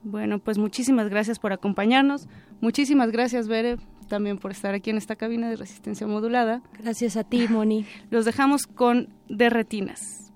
Bueno, 0.02 0.38
pues 0.38 0.58
muchísimas 0.58 1.08
gracias 1.08 1.38
por 1.38 1.54
acompañarnos. 1.54 2.28
Muchísimas 2.60 3.10
gracias, 3.10 3.48
Bere, 3.48 3.78
también 4.08 4.36
por 4.36 4.50
estar 4.50 4.74
aquí 4.74 4.90
en 4.90 4.98
esta 4.98 5.16
cabina 5.16 5.48
de 5.48 5.56
resistencia 5.56 6.06
modulada. 6.06 6.62
Gracias 6.78 7.16
a 7.16 7.24
ti, 7.24 7.48
Moni. 7.48 7.86
Los 8.10 8.26
dejamos 8.26 8.66
con 8.66 9.08
Derretinas. 9.30 10.30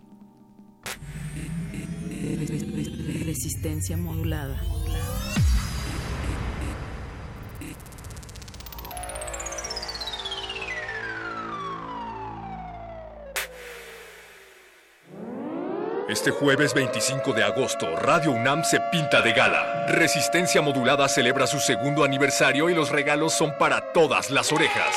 Resistencia 3.24 3.96
modulada. 3.96 4.60
Este 16.08 16.30
jueves 16.30 16.72
25 16.74 17.32
de 17.32 17.42
agosto, 17.42 17.96
Radio 17.96 18.30
UNAM 18.30 18.62
se 18.64 18.80
pinta 18.92 19.20
de 19.20 19.32
gala. 19.32 19.86
Resistencia 19.88 20.62
Modulada 20.62 21.08
celebra 21.08 21.46
su 21.46 21.58
segundo 21.58 22.04
aniversario 22.04 22.70
y 22.70 22.74
los 22.74 22.90
regalos 22.90 23.34
son 23.34 23.58
para 23.58 23.92
todas 23.92 24.30
las 24.30 24.52
orejas. 24.52 24.94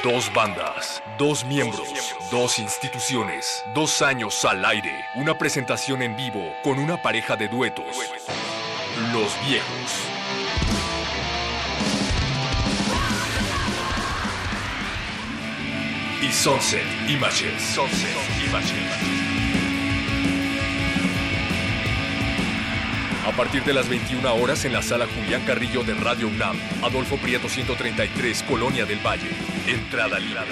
Dos 0.00 0.32
bandas, 0.32 1.00
dos 1.16 1.44
miembros, 1.44 2.16
dos 2.28 2.58
instituciones, 2.58 3.64
dos 3.72 4.02
años 4.02 4.44
al 4.44 4.64
aire, 4.64 5.04
una 5.14 5.38
presentación 5.38 6.02
en 6.02 6.16
vivo 6.16 6.52
con 6.64 6.80
una 6.80 7.00
pareja 7.00 7.36
de 7.36 7.46
duetos. 7.46 7.84
Los 9.12 9.30
viejos. 9.46 10.08
Y 16.20 16.32
Sunset 16.32 16.82
Images. 17.08 17.62
Sunset 17.62 18.16
Images. 18.44 19.31
A 23.24 23.30
partir 23.30 23.62
de 23.62 23.72
las 23.72 23.88
21 23.88 24.34
horas 24.34 24.64
en 24.64 24.72
la 24.72 24.82
sala 24.82 25.06
Julián 25.06 25.44
Carrillo 25.46 25.84
de 25.84 25.94
Radio 25.94 26.26
UNAM, 26.26 26.56
Adolfo 26.82 27.16
Prieto 27.18 27.48
133, 27.48 28.42
Colonia 28.42 28.84
del 28.84 28.98
Valle. 28.98 29.30
Entrada 29.68 30.18
libre. 30.18 30.42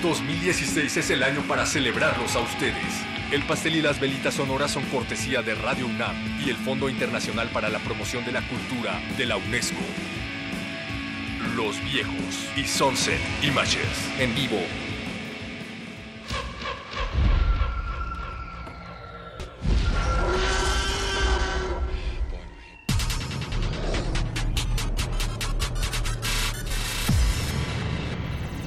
2016 0.00 0.96
es 0.96 1.10
el 1.10 1.22
año 1.22 1.42
para 1.42 1.66
celebrarlos 1.66 2.34
a 2.34 2.40
ustedes. 2.40 3.04
El 3.30 3.42
pastel 3.42 3.76
y 3.76 3.82
las 3.82 4.00
velitas 4.00 4.34
sonoras 4.34 4.70
son 4.70 4.84
cortesía 4.84 5.42
de 5.42 5.56
Radio 5.56 5.86
UNAM 5.86 6.16
y 6.42 6.48
el 6.48 6.56
Fondo 6.56 6.88
Internacional 6.88 7.48
para 7.48 7.68
la 7.68 7.80
Promoción 7.80 8.24
de 8.24 8.32
la 8.32 8.40
Cultura 8.48 8.98
de 9.18 9.26
la 9.26 9.36
UNESCO. 9.36 9.76
Los 11.54 11.82
Viejos 11.84 12.48
y 12.56 12.64
Sunset 12.64 13.20
Images 13.42 14.10
en 14.18 14.34
vivo 14.34 14.62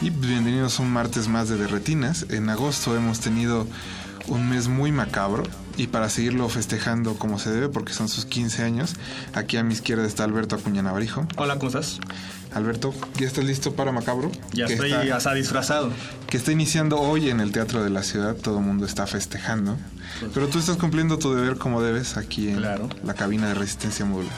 Y, 0.00 0.10
bienvenidos 0.10 0.78
a 0.78 0.82
un 0.82 0.90
martes 0.90 1.28
más 1.28 1.48
de 1.48 1.56
Derretinas. 1.56 2.26
En 2.30 2.48
agosto 2.48 2.96
hemos 2.96 3.20
tenido 3.20 3.66
un 4.26 4.48
mes 4.48 4.66
muy 4.68 4.90
macabro 4.90 5.44
y 5.76 5.86
para 5.86 6.08
seguirlo 6.08 6.48
festejando 6.48 7.14
como 7.14 7.38
se 7.38 7.50
debe, 7.50 7.68
porque 7.68 7.92
son 7.92 8.08
sus 8.08 8.24
15 8.24 8.64
años, 8.64 8.94
aquí 9.34 9.56
a 9.56 9.62
mi 9.62 9.74
izquierda 9.74 10.04
está 10.04 10.24
Alberto 10.24 10.56
Acuña 10.56 10.82
Navarijo. 10.82 11.26
Hola, 11.36 11.56
¿cómo 11.56 11.68
estás? 11.68 12.00
Alberto, 12.52 12.92
¿ya 13.18 13.26
estás 13.26 13.44
listo 13.44 13.74
para 13.74 13.92
Macabro? 13.92 14.32
Ya 14.52 14.66
estoy 14.66 14.92
hasta 14.92 15.34
disfrazado. 15.34 15.92
Que 16.28 16.38
está 16.38 16.50
iniciando 16.50 16.98
hoy 16.98 17.30
en 17.30 17.40
el 17.40 17.52
Teatro 17.52 17.84
de 17.84 17.90
la 17.90 18.02
Ciudad, 18.02 18.34
todo 18.34 18.58
el 18.58 18.64
mundo 18.64 18.84
está 18.84 19.06
festejando. 19.06 19.76
Pues 20.18 20.32
Pero 20.34 20.48
tú 20.48 20.58
estás 20.58 20.76
cumpliendo 20.76 21.18
tu 21.18 21.32
deber 21.34 21.56
como 21.56 21.82
debes 21.82 22.16
aquí 22.16 22.48
en 22.48 22.62
la 22.62 23.14
cabina 23.14 23.48
de 23.48 23.54
resistencia 23.54 24.04
móvil. 24.04 24.28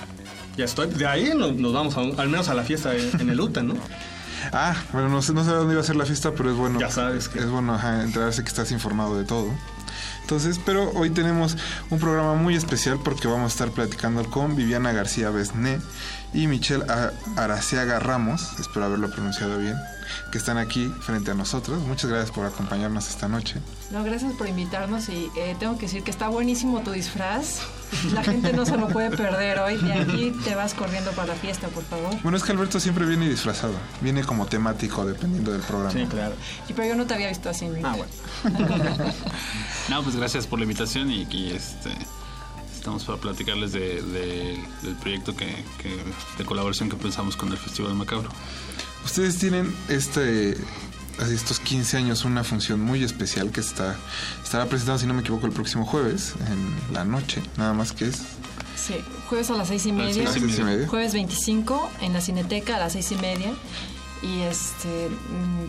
Ya 0.56 0.66
estoy, 0.66 0.88
de 0.88 1.06
ahí 1.06 1.32
nos, 1.34 1.54
nos 1.54 1.72
vamos 1.72 1.96
a, 1.96 2.00
al 2.20 2.28
menos 2.28 2.48
a 2.48 2.54
la 2.54 2.64
fiesta 2.64 2.94
en 2.94 3.30
el 3.30 3.40
UTA, 3.40 3.62
¿no? 3.62 3.74
Ah, 4.52 4.74
bueno, 4.92 5.08
no 5.08 5.22
sé, 5.22 5.32
no 5.32 5.44
sé 5.44 5.50
dónde 5.50 5.74
iba 5.74 5.82
a 5.82 5.84
ser 5.84 5.96
la 5.96 6.06
fiesta, 6.06 6.32
pero 6.32 6.50
es 6.50 6.56
bueno. 6.56 6.80
Ya 6.80 6.90
sabes 6.90 7.28
que. 7.28 7.38
Es 7.38 7.48
bueno 7.48 7.74
ajá, 7.74 8.02
enterarse 8.02 8.42
que 8.42 8.48
estás 8.48 8.72
informado 8.72 9.18
de 9.18 9.24
todo. 9.24 9.50
Entonces, 10.22 10.60
pero 10.64 10.90
hoy 10.92 11.10
tenemos 11.10 11.56
un 11.90 11.98
programa 11.98 12.34
muy 12.34 12.54
especial 12.54 13.00
porque 13.02 13.26
vamos 13.26 13.52
a 13.52 13.54
estar 13.54 13.70
platicando 13.70 14.24
con 14.30 14.54
Viviana 14.54 14.92
García 14.92 15.30
Besné 15.30 15.80
y 16.32 16.46
Michelle 16.46 16.84
Araciaga 17.36 17.98
Ramos, 17.98 18.58
espero 18.58 18.86
haberlo 18.86 19.10
pronunciado 19.10 19.58
bien, 19.58 19.76
que 20.30 20.38
están 20.38 20.58
aquí 20.58 20.92
frente 21.00 21.30
a 21.32 21.34
nosotros. 21.34 21.82
Muchas 21.82 22.10
gracias 22.10 22.30
por 22.30 22.46
acompañarnos 22.46 23.08
esta 23.08 23.28
noche. 23.28 23.60
No, 23.90 24.04
gracias 24.04 24.32
por 24.34 24.48
invitarnos 24.48 25.08
y 25.08 25.30
eh, 25.36 25.56
tengo 25.58 25.76
que 25.76 25.86
decir 25.86 26.04
que 26.04 26.10
está 26.10 26.28
buenísimo 26.28 26.80
tu 26.80 26.92
disfraz. 26.92 27.60
La 28.14 28.22
gente 28.22 28.52
no 28.52 28.64
se 28.64 28.76
lo 28.76 28.86
puede 28.88 29.10
perder 29.16 29.58
hoy. 29.58 29.76
De 29.76 29.92
aquí 29.92 30.32
te 30.44 30.54
vas 30.54 30.74
corriendo 30.74 31.10
para 31.12 31.28
la 31.28 31.34
fiesta, 31.34 31.66
por 31.68 31.82
favor. 31.82 32.14
Bueno, 32.22 32.36
es 32.36 32.44
que 32.44 32.52
Alberto 32.52 32.78
siempre 32.78 33.04
viene 33.04 33.28
disfrazado. 33.28 33.74
Viene 34.00 34.22
como 34.22 34.46
temático, 34.46 35.04
dependiendo 35.04 35.50
del 35.50 35.62
programa. 35.62 35.92
Sí, 35.92 36.06
claro. 36.06 36.34
Sí, 36.68 36.72
pero 36.74 36.88
yo 36.88 36.94
no 36.94 37.06
te 37.06 37.14
había 37.14 37.28
visto 37.28 37.50
así. 37.50 37.68
Ah, 37.82 37.96
bueno. 37.96 38.58
no, 39.88 40.02
pues 40.04 40.14
gracias 40.14 40.46
por 40.46 40.60
la 40.60 40.64
invitación 40.64 41.10
y 41.10 41.24
aquí 41.24 41.50
este, 41.50 41.90
estamos 42.80 43.04
para 43.04 43.18
platicarles 43.18 43.72
de, 43.72 44.00
de, 44.02 44.58
del 44.82 44.96
proyecto 44.96 45.36
que, 45.36 45.46
que, 45.82 45.94
de 46.38 46.44
colaboración 46.44 46.88
que 46.88 46.96
pensamos 46.96 47.36
con 47.36 47.50
el 47.52 47.58
Festival 47.58 47.94
Macabro. 47.94 48.30
Ustedes 49.04 49.38
tienen 49.38 49.74
este 49.88 50.56
estos 51.18 51.60
15 51.60 51.98
años 51.98 52.24
una 52.24 52.42
función 52.42 52.80
muy 52.80 53.04
especial 53.04 53.50
que 53.50 53.60
está 53.60 53.96
estará 54.42 54.64
presentado, 54.64 54.98
si 54.98 55.06
no 55.06 55.12
me 55.12 55.20
equivoco, 55.20 55.46
el 55.46 55.52
próximo 55.52 55.84
jueves 55.84 56.32
en 56.48 56.94
la 56.94 57.04
noche, 57.04 57.42
nada 57.58 57.74
más 57.74 57.92
que 57.92 58.06
es. 58.06 58.22
Sí, 58.76 58.94
jueves 59.28 59.50
a 59.50 59.56
las 59.56 59.68
seis 59.68 59.84
y 59.84 59.92
media. 59.92 60.22
A 60.22 60.24
las 60.24 60.34
seis 60.34 60.58
y 60.58 60.62
media. 60.62 60.88
Jueves 60.88 61.12
25 61.12 61.90
en 62.00 62.14
la 62.14 62.22
Cineteca 62.22 62.76
a 62.76 62.78
las 62.78 62.94
seis 62.94 63.12
y 63.12 63.16
media. 63.16 63.52
Y 64.22 64.40
este 64.42 65.08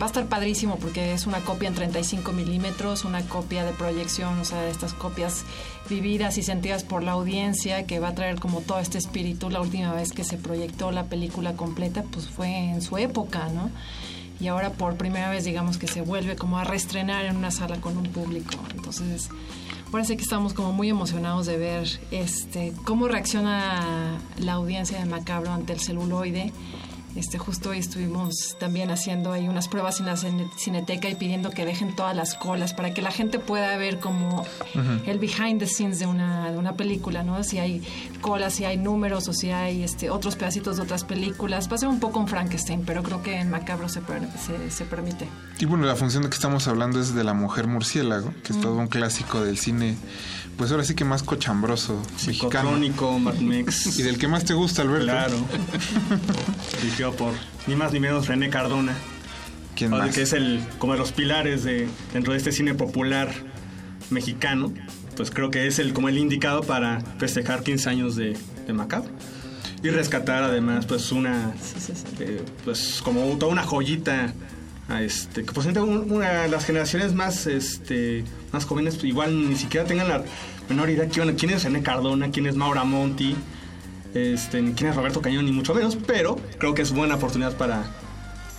va 0.01 0.05
a 0.05 0.07
estar 0.07 0.27
padrísimo 0.27 0.77
porque 0.77 1.13
es 1.13 1.25
una 1.25 1.39
copia 1.39 1.69
en 1.69 1.75
35 1.75 2.33
milímetros, 2.33 3.05
una 3.05 3.21
copia 3.21 3.63
de 3.63 3.71
proyección, 3.71 4.39
o 4.39 4.45
sea, 4.45 4.67
estas 4.67 4.93
copias 4.93 5.45
vividas 5.89 6.37
y 6.37 6.43
sentidas 6.43 6.83
por 6.83 7.01
la 7.01 7.13
audiencia 7.13 7.85
que 7.85 7.99
va 7.99 8.09
a 8.09 8.15
traer 8.15 8.39
como 8.39 8.59
todo 8.59 8.79
este 8.79 8.97
espíritu. 8.97 9.49
La 9.49 9.61
última 9.61 9.93
vez 9.93 10.11
que 10.11 10.23
se 10.23 10.37
proyectó 10.37 10.91
la 10.91 11.05
película 11.05 11.53
completa, 11.53 12.03
pues 12.11 12.27
fue 12.27 12.49
en 12.49 12.81
su 12.81 12.97
época, 12.97 13.47
¿no? 13.49 13.71
y 14.41 14.47
ahora 14.47 14.71
por 14.71 14.97
primera 14.97 15.29
vez 15.29 15.45
digamos 15.45 15.77
que 15.77 15.87
se 15.87 16.01
vuelve 16.01 16.35
como 16.35 16.57
a 16.57 16.63
reestrenar 16.63 17.25
en 17.25 17.37
una 17.37 17.51
sala 17.51 17.79
con 17.79 17.95
un 17.95 18.07
público. 18.07 18.55
Entonces, 18.75 19.29
parece 19.91 20.17
que 20.17 20.23
estamos 20.23 20.53
como 20.53 20.73
muy 20.73 20.89
emocionados 20.89 21.45
de 21.45 21.57
ver 21.57 21.87
este 22.09 22.73
cómo 22.83 23.07
reacciona 23.07 24.17
la 24.39 24.53
audiencia 24.53 24.97
de 24.97 25.05
Macabro 25.05 25.51
ante 25.51 25.73
el 25.73 25.79
celuloide. 25.79 26.51
Este, 27.15 27.37
justo 27.37 27.69
hoy 27.71 27.79
estuvimos 27.79 28.55
también 28.59 28.89
haciendo 28.89 29.33
ahí 29.33 29.47
unas 29.49 29.67
pruebas 29.67 29.99
en 29.99 30.05
la 30.05 30.15
cineteca 30.15 31.09
y 31.09 31.15
pidiendo 31.15 31.49
que 31.49 31.65
dejen 31.65 31.95
todas 31.95 32.15
las 32.15 32.35
colas 32.35 32.73
para 32.73 32.93
que 32.93 33.01
la 33.01 33.11
gente 33.11 33.37
pueda 33.37 33.75
ver 33.77 33.99
como 33.99 34.45
el 35.05 35.19
behind 35.19 35.59
the 35.59 35.67
scenes 35.67 35.99
de 35.99 36.05
una, 36.05 36.51
de 36.51 36.57
una 36.57 36.73
película, 36.73 37.23
¿no? 37.23 37.43
Si 37.43 37.57
hay 37.59 37.81
colas, 38.21 38.53
si 38.53 38.65
hay 38.65 38.77
números 38.77 39.27
o 39.27 39.33
si 39.33 39.51
hay 39.51 39.83
este, 39.83 40.09
otros 40.09 40.35
pedacitos 40.35 40.77
de 40.77 40.83
otras 40.83 41.03
películas. 41.03 41.69
Va 41.69 41.75
a 41.75 41.79
ser 41.79 41.89
un 41.89 41.99
poco 41.99 42.19
un 42.19 42.27
Frankenstein, 42.27 42.83
pero 42.85 43.03
creo 43.03 43.21
que 43.21 43.35
en 43.39 43.49
Macabro 43.49 43.89
se, 43.89 44.01
per- 44.01 44.27
se, 44.45 44.71
se 44.71 44.85
permite. 44.85 45.27
Y 45.59 45.65
bueno, 45.65 45.85
la 45.85 45.95
función 45.95 46.23
de 46.23 46.29
que 46.29 46.35
estamos 46.35 46.67
hablando 46.67 46.99
es 46.99 47.13
de 47.13 47.23
La 47.23 47.33
Mujer 47.33 47.67
Murciélago, 47.67 48.33
que 48.43 48.53
es 48.53 48.61
todo 48.61 48.75
un 48.77 48.87
clásico 48.87 49.41
del 49.43 49.57
cine, 49.57 49.95
pues 50.57 50.71
ahora 50.71 50.83
sí 50.83 50.95
que 50.95 51.03
más 51.05 51.23
cochambroso, 51.23 52.01
mexicano. 52.25 52.71
Mad 53.19 53.35
Max. 53.35 53.97
Y 53.99 54.03
del 54.03 54.17
que 54.17 54.27
más 54.27 54.45
te 54.45 54.53
gusta, 54.53 54.81
Alberto. 54.81 55.05
Claro. 55.05 55.35
Dirigido 57.01 57.13
por 57.15 57.33
ni 57.67 57.75
más 57.75 57.91
ni 57.93 57.99
menos 57.99 58.27
René 58.27 58.49
Cardona. 58.49 58.93
¿Quién 59.75 59.89
más? 59.91 60.13
Que 60.13 60.21
es 60.21 60.33
el, 60.33 60.61
como 60.77 60.93
de 60.93 60.99
los 60.99 61.11
pilares 61.11 61.63
de, 61.63 61.87
dentro 62.13 62.33
de 62.33 62.37
este 62.37 62.51
cine 62.51 62.75
popular 62.75 63.31
mexicano. 64.11 64.71
Pues 65.17 65.31
creo 65.31 65.49
que 65.49 65.65
es 65.67 65.79
el, 65.79 65.93
como 65.93 66.09
el 66.09 66.17
indicado 66.17 66.61
para 66.61 67.01
festejar 67.17 67.63
15 67.63 67.89
años 67.89 68.15
de, 68.15 68.37
de 68.67 68.73
Macabro. 68.73 69.09
Y 69.83 69.89
rescatar 69.89 70.43
además 70.43 70.85
pues 70.85 71.11
una 71.11 71.53
eh, 72.19 72.43
pues 72.63 73.01
como 73.03 73.21
toda 73.39 73.51
una 73.51 73.63
joyita 73.63 74.31
este 74.99 75.43
que 75.43 75.53
posiblemente 75.53 75.79
un- 75.91 76.11
una 76.11 76.43
de 76.43 76.49
las 76.49 76.65
generaciones 76.65 77.13
más 77.15 77.47
este 77.47 78.23
más 78.51 78.65
jóvenes 78.65 78.95
pues, 78.95 79.05
igual 79.05 79.49
ni 79.49 79.55
siquiera 79.55 79.87
tengan 79.87 80.07
la 80.09 80.23
menor 80.69 80.89
idea 80.91 81.07
quién, 81.09 81.33
quién 81.35 81.51
es 81.53 81.63
René 81.63 81.81
Cardona, 81.81 82.29
quién 82.29 82.45
es 82.45 82.55
Maura 82.55 82.83
Monti, 82.83 83.35
este, 84.13 84.61
ni 84.61 84.73
quién 84.73 84.89
es 84.89 84.95
Roberto 84.95 85.21
Cañón, 85.21 85.45
ni 85.45 85.51
mucho 85.51 85.73
menos, 85.73 85.97
pero 86.07 86.35
creo 86.57 86.73
que 86.73 86.81
es 86.81 86.91
buena 86.91 87.15
oportunidad 87.15 87.55
para, 87.57 87.83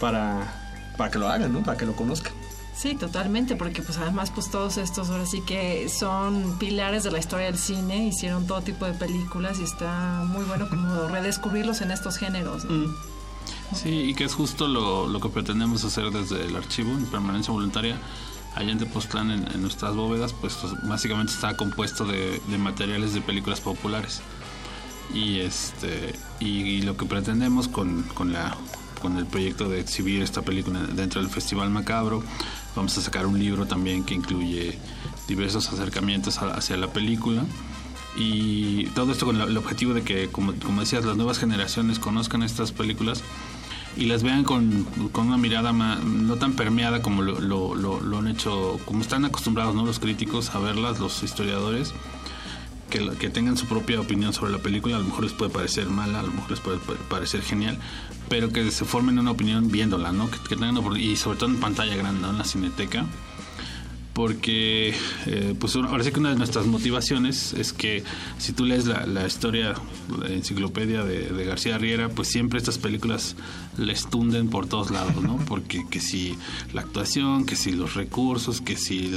para, 0.01 0.93
para 0.97 1.11
que 1.11 1.19
lo 1.19 1.29
hagan, 1.29 1.53
¿no? 1.53 1.63
Para 1.63 1.77
que 1.77 1.87
lo 1.87 1.95
conozcan. 1.95 2.33
Sí, 2.75 2.95
totalmente, 2.95 3.55
porque 3.55 3.83
pues 3.83 3.99
además 3.99 4.31
pues 4.31 4.51
todos 4.51 4.79
estos 4.79 5.11
ahora 5.11 5.27
sí 5.27 5.43
que 5.43 5.89
son 5.89 6.59
pilares 6.59 7.05
de 7.05 7.11
la 7.11 7.19
historia 7.19 7.47
del 7.47 7.59
cine, 7.59 8.09
hicieron 8.09 8.47
todo 8.47 8.63
tipo 8.63 8.87
de 8.87 8.93
películas 8.93 9.61
y 9.61 9.65
está 9.65 10.25
muy 10.27 10.45
bueno 10.45 10.69
como 10.69 11.07
redescubrirlos 11.09 11.83
en 11.83 11.91
estos 11.91 12.17
géneros. 12.17 12.65
¿no? 12.65 12.93
Sí, 13.75 13.91
y 13.91 14.15
que 14.15 14.25
es 14.25 14.35
justo 14.35 14.69
lo, 14.69 15.07
lo 15.07 15.21
que 15.21 15.29
pretendemos 15.29 15.85
hacer 15.85 16.11
desde 16.11 16.47
el 16.47 16.57
archivo 16.57 16.93
en 16.93 17.07
permanencia 17.07 17.53
voluntaria. 17.53 17.99
Allá 18.55 18.71
en 18.71 18.79
Tepoztlán, 18.79 19.31
en, 19.31 19.51
en 19.51 19.63
nuestras 19.63 19.95
bóvedas, 19.95 20.35
pues 20.35 20.59
básicamente 20.83 21.33
está 21.33 21.57
compuesto 21.57 22.05
de, 22.05 22.41
de 22.49 22.59
materiales 22.59 23.15
de 23.15 23.23
películas 23.23 23.61
populares. 23.61 24.21
Y 25.15 25.41
este 25.41 26.15
y, 26.41 26.83
lo 26.83 26.97
que 26.97 27.05
pretendemos 27.07 27.69
con, 27.69 28.03
con 28.15 28.33
la 28.33 28.57
con 29.01 29.19
el 29.19 29.27
proyecto 29.27 29.69
de 29.69 29.81
exhibir 29.81 30.23
esta 30.23 30.43
película 30.43 30.81
dentro 30.81 31.21
del 31.21 31.29
Festival 31.29 31.71
Macabro, 31.71 32.23
vamos 32.77 32.97
a 32.97 33.01
sacar 33.01 33.27
un 33.27 33.37
libro 33.37 33.67
también 33.67 34.05
que 34.05 34.15
incluye 34.15 34.79
diversos 35.27 35.73
acercamientos 35.73 36.39
hacia 36.39 36.77
la 36.77 36.93
película. 36.93 37.45
Y 38.17 38.87
todo 38.89 39.13
esto 39.13 39.27
con 39.27 39.41
el 39.41 39.57
objetivo 39.57 39.95
de 39.95 40.03
que, 40.03 40.29
como, 40.29 40.53
decías, 40.53 41.05
las 41.05 41.17
nuevas 41.17 41.39
generaciones 41.39 41.99
conozcan 41.99 42.43
estas 42.43 42.71
películas 42.71 43.23
y 43.97 44.05
las 44.05 44.23
vean 44.23 44.45
con, 44.45 44.85
con 45.13 45.29
una 45.29 45.39
mirada 45.39 45.73
no 45.73 46.37
tan 46.37 46.53
permeada 46.53 47.03
como 47.03 47.23
lo, 47.23 47.41
lo, 47.41 47.75
lo, 47.75 48.19
han 48.19 48.29
hecho, 48.29 48.79
como 48.85 49.01
están 49.01 49.25
acostumbrados 49.25 49.75
¿no? 49.75 49.85
los 49.85 49.99
críticos 49.99 50.55
a 50.55 50.59
verlas, 50.59 51.01
los 51.01 51.23
historiadores. 51.23 51.95
Que, 52.93 53.09
que, 53.19 53.31
tengan 53.31 53.57
su 53.57 53.65
propia 53.65 53.99
opinión 53.99 54.35
sobre 54.35 54.53
la 54.53 54.59
película, 54.59 54.97
a 54.97 54.99
lo 54.99 55.07
mejor 55.07 55.25
les 55.25 55.33
puede 55.33 55.51
parecer 55.51 55.87
mala, 55.87 56.21
a 56.21 56.23
lo 56.23 56.31
mejor 56.31 56.51
les 56.51 56.61
puede 56.61 56.79
parecer 57.09 57.41
genial, 57.41 57.79
pero 58.29 58.51
que 58.51 58.71
se 58.71 58.85
formen 58.85 59.19
una 59.19 59.31
opinión 59.31 59.71
viéndola, 59.71 60.13
¿no? 60.13 60.31
Que, 60.31 60.37
que 60.47 60.57
tengan, 60.57 60.77
y 61.01 61.17
sobre 61.17 61.39
todo 61.39 61.49
en 61.49 61.59
pantalla 61.59 61.97
grande, 61.97 62.21
¿no? 62.21 62.31
en 62.31 62.37
la 62.37 62.45
cineteca 62.45 63.07
porque 64.13 64.95
eh, 65.27 65.55
pues 65.59 65.75
ahora 65.77 66.05
sí 66.05 66.13
que 66.13 66.21
una 66.21 66.31
de 66.31 66.37
nuestras 66.37 66.67
motivaciones 66.67 67.55
es 67.55 67.73
que 67.73 68.05
si 68.39 68.53
tú 68.53 68.65
lees 68.65 68.87
la, 68.87 69.07
la 69.07 69.27
historia, 69.27 69.75
la 70.21 70.29
enciclopedia 70.29 71.05
de, 71.05 71.43
García 71.43 71.77
Riera, 71.77 72.09
pues 72.09 72.29
siempre 72.29 72.59
estas 72.59 72.79
películas 72.79 73.37
les 73.77 74.09
tunden 74.09 74.49
por 74.49 74.69
todos 74.69 74.91
lados, 74.91 75.23
¿no? 75.23 75.39
Porque 75.47 75.85
que 75.91 76.01
si 76.01 76.37
la 76.73 76.83
actuación, 76.83 77.47
que 77.47 77.57
si 77.57 77.73
los 77.73 77.95
recursos, 77.95 78.61
que 78.61 78.77
si 78.77 79.11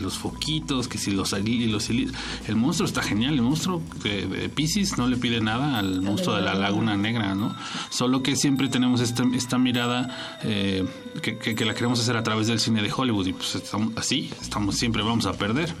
los 0.00 0.18
foquitos, 0.18 0.86
que 0.86 0.98
si 0.98 1.12
los 1.12 1.32
los 1.32 1.90
el 1.90 2.56
monstruo 2.56 2.86
está 2.86 3.02
genial, 3.02 3.34
el 3.34 3.42
monstruo 3.42 3.82
de, 4.02 4.26
de 4.26 4.48
Pisces 4.48 4.98
no 4.98 5.06
le 5.06 5.16
pide 5.16 5.40
nada 5.40 5.78
al 5.78 6.02
monstruo 6.02 6.36
de 6.36 6.42
la 6.42 6.54
Laguna 6.54 6.96
Negra, 6.96 7.34
¿no? 7.34 7.54
Solo 7.90 8.22
que 8.22 8.36
siempre 8.36 8.68
tenemos 8.68 9.00
esta, 9.00 9.24
esta 9.34 9.58
mirada 9.58 10.38
eh, 10.42 10.84
que, 11.22 11.38
que, 11.38 11.64
la 11.64 11.74
queremos 11.74 12.00
hacer 12.00 12.16
a 12.16 12.22
través 12.22 12.46
del 12.46 12.60
cine 12.60 12.82
de 12.82 12.92
Hollywood 12.92 13.26
y 13.26 13.32
pues 13.32 13.54
estamos, 13.54 13.92
así, 13.96 14.30
estamos 14.40 14.76
siempre 14.76 15.02
vamos 15.02 15.26
a 15.26 15.32
perder. 15.32 15.72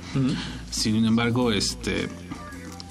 Sin 0.70 1.04
embargo, 1.04 1.52
este 1.52 2.08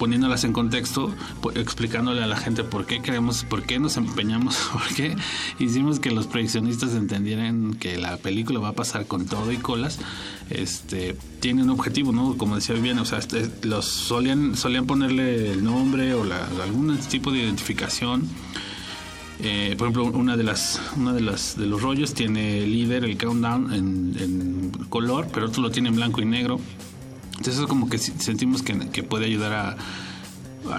poniéndolas 0.00 0.44
en 0.44 0.54
contexto, 0.54 1.14
explicándole 1.54 2.22
a 2.22 2.26
la 2.26 2.38
gente 2.38 2.64
por 2.64 2.86
qué 2.86 3.02
queremos, 3.02 3.44
por 3.44 3.64
qué 3.64 3.78
nos 3.78 3.98
empeñamos, 3.98 4.56
por 4.72 4.82
qué 4.94 5.14
hicimos 5.58 6.00
que 6.00 6.10
los 6.10 6.26
proyeccionistas 6.26 6.94
entendieran 6.94 7.74
que 7.74 7.98
la 7.98 8.16
película 8.16 8.60
va 8.60 8.70
a 8.70 8.72
pasar 8.72 9.04
con 9.04 9.26
todo 9.26 9.52
y 9.52 9.58
colas, 9.58 9.98
este 10.48 11.14
tiene 11.40 11.64
un 11.64 11.70
objetivo, 11.70 12.12
¿no? 12.12 12.38
Como 12.38 12.56
decía 12.56 12.74
Viviana, 12.74 13.02
o 13.02 13.04
sea, 13.04 13.18
este, 13.18 13.50
los 13.62 13.84
solían, 13.84 14.56
solían 14.56 14.86
ponerle 14.86 15.52
el 15.52 15.62
nombre 15.62 16.14
o 16.14 16.24
la, 16.24 16.46
algún 16.62 16.96
tipo 16.96 17.30
de 17.30 17.40
identificación 17.40 18.26
eh, 19.42 19.74
por 19.76 19.88
ejemplo, 19.88 20.18
una 20.18 20.36
de 20.36 20.44
las, 20.44 20.80
una 20.96 21.12
de 21.12 21.20
las 21.20 21.56
de 21.56 21.66
los 21.66 21.82
rollos 21.82 22.14
tiene 22.14 22.58
el 22.58 22.72
líder, 22.72 23.04
el 23.04 23.16
countdown 23.16 23.72
en, 23.72 24.70
color, 24.88 25.28
pero 25.32 25.46
otro 25.46 25.62
lo 25.62 25.70
tiene 25.70 25.88
en 25.88 25.96
blanco 25.96 26.20
y 26.20 26.24
negro. 26.24 26.60
Entonces 27.30 27.56
eso 27.56 27.68
como 27.68 27.88
que 27.88 27.98
sentimos 27.98 28.62
que, 28.62 29.02
puede 29.02 29.26
ayudar 29.26 29.52
a, 29.52 29.76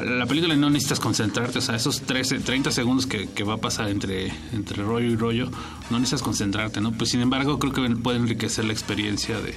la 0.03 0.25
película 0.27 0.55
no 0.55 0.69
necesitas 0.69 0.99
concentrarte, 0.99 1.59
o 1.59 1.61
sea, 1.61 1.75
esos 1.75 2.01
13, 2.01 2.39
30 2.39 2.71
segundos 2.71 3.07
que, 3.07 3.43
va 3.43 3.55
a 3.55 3.57
pasar 3.57 3.89
entre, 3.89 4.31
entre 4.53 4.83
rollo 4.83 5.07
y 5.07 5.15
rollo, 5.15 5.49
no 5.89 5.97
necesitas 5.97 6.21
concentrarte, 6.21 6.81
¿no? 6.81 6.91
Pues 6.91 7.09
sin 7.09 7.21
embargo, 7.21 7.57
creo 7.57 7.73
que 7.73 7.81
puede 7.95 8.17
enriquecer 8.19 8.65
la 8.65 8.73
experiencia 8.73 9.39
de, 9.39 9.55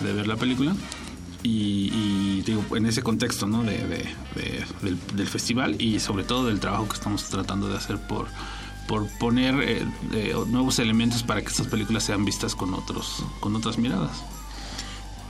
de 0.00 0.12
ver 0.12 0.26
la 0.26 0.36
película 0.36 0.74
y, 1.42 2.42
digo, 2.42 2.76
en 2.76 2.86
ese 2.86 3.02
contexto 3.02 3.46
¿no? 3.46 3.62
de, 3.62 4.06
del, 4.82 5.26
festival 5.26 5.80
y 5.80 6.00
sobre 6.00 6.24
todo 6.24 6.46
del 6.46 6.60
trabajo 6.60 6.88
que 6.88 6.94
estamos 6.94 7.24
tratando 7.24 7.68
de 7.68 7.76
hacer 7.76 7.98
por, 7.98 8.26
por 8.86 9.06
poner 9.18 9.54
eh, 9.62 9.86
eh, 10.12 10.34
nuevos 10.48 10.78
elementos 10.78 11.22
para 11.22 11.40
que 11.40 11.48
estas 11.48 11.66
películas 11.66 12.04
sean 12.04 12.24
vistas 12.24 12.54
con, 12.54 12.74
otros, 12.74 13.24
con 13.40 13.54
otras 13.56 13.78
miradas. 13.78 14.22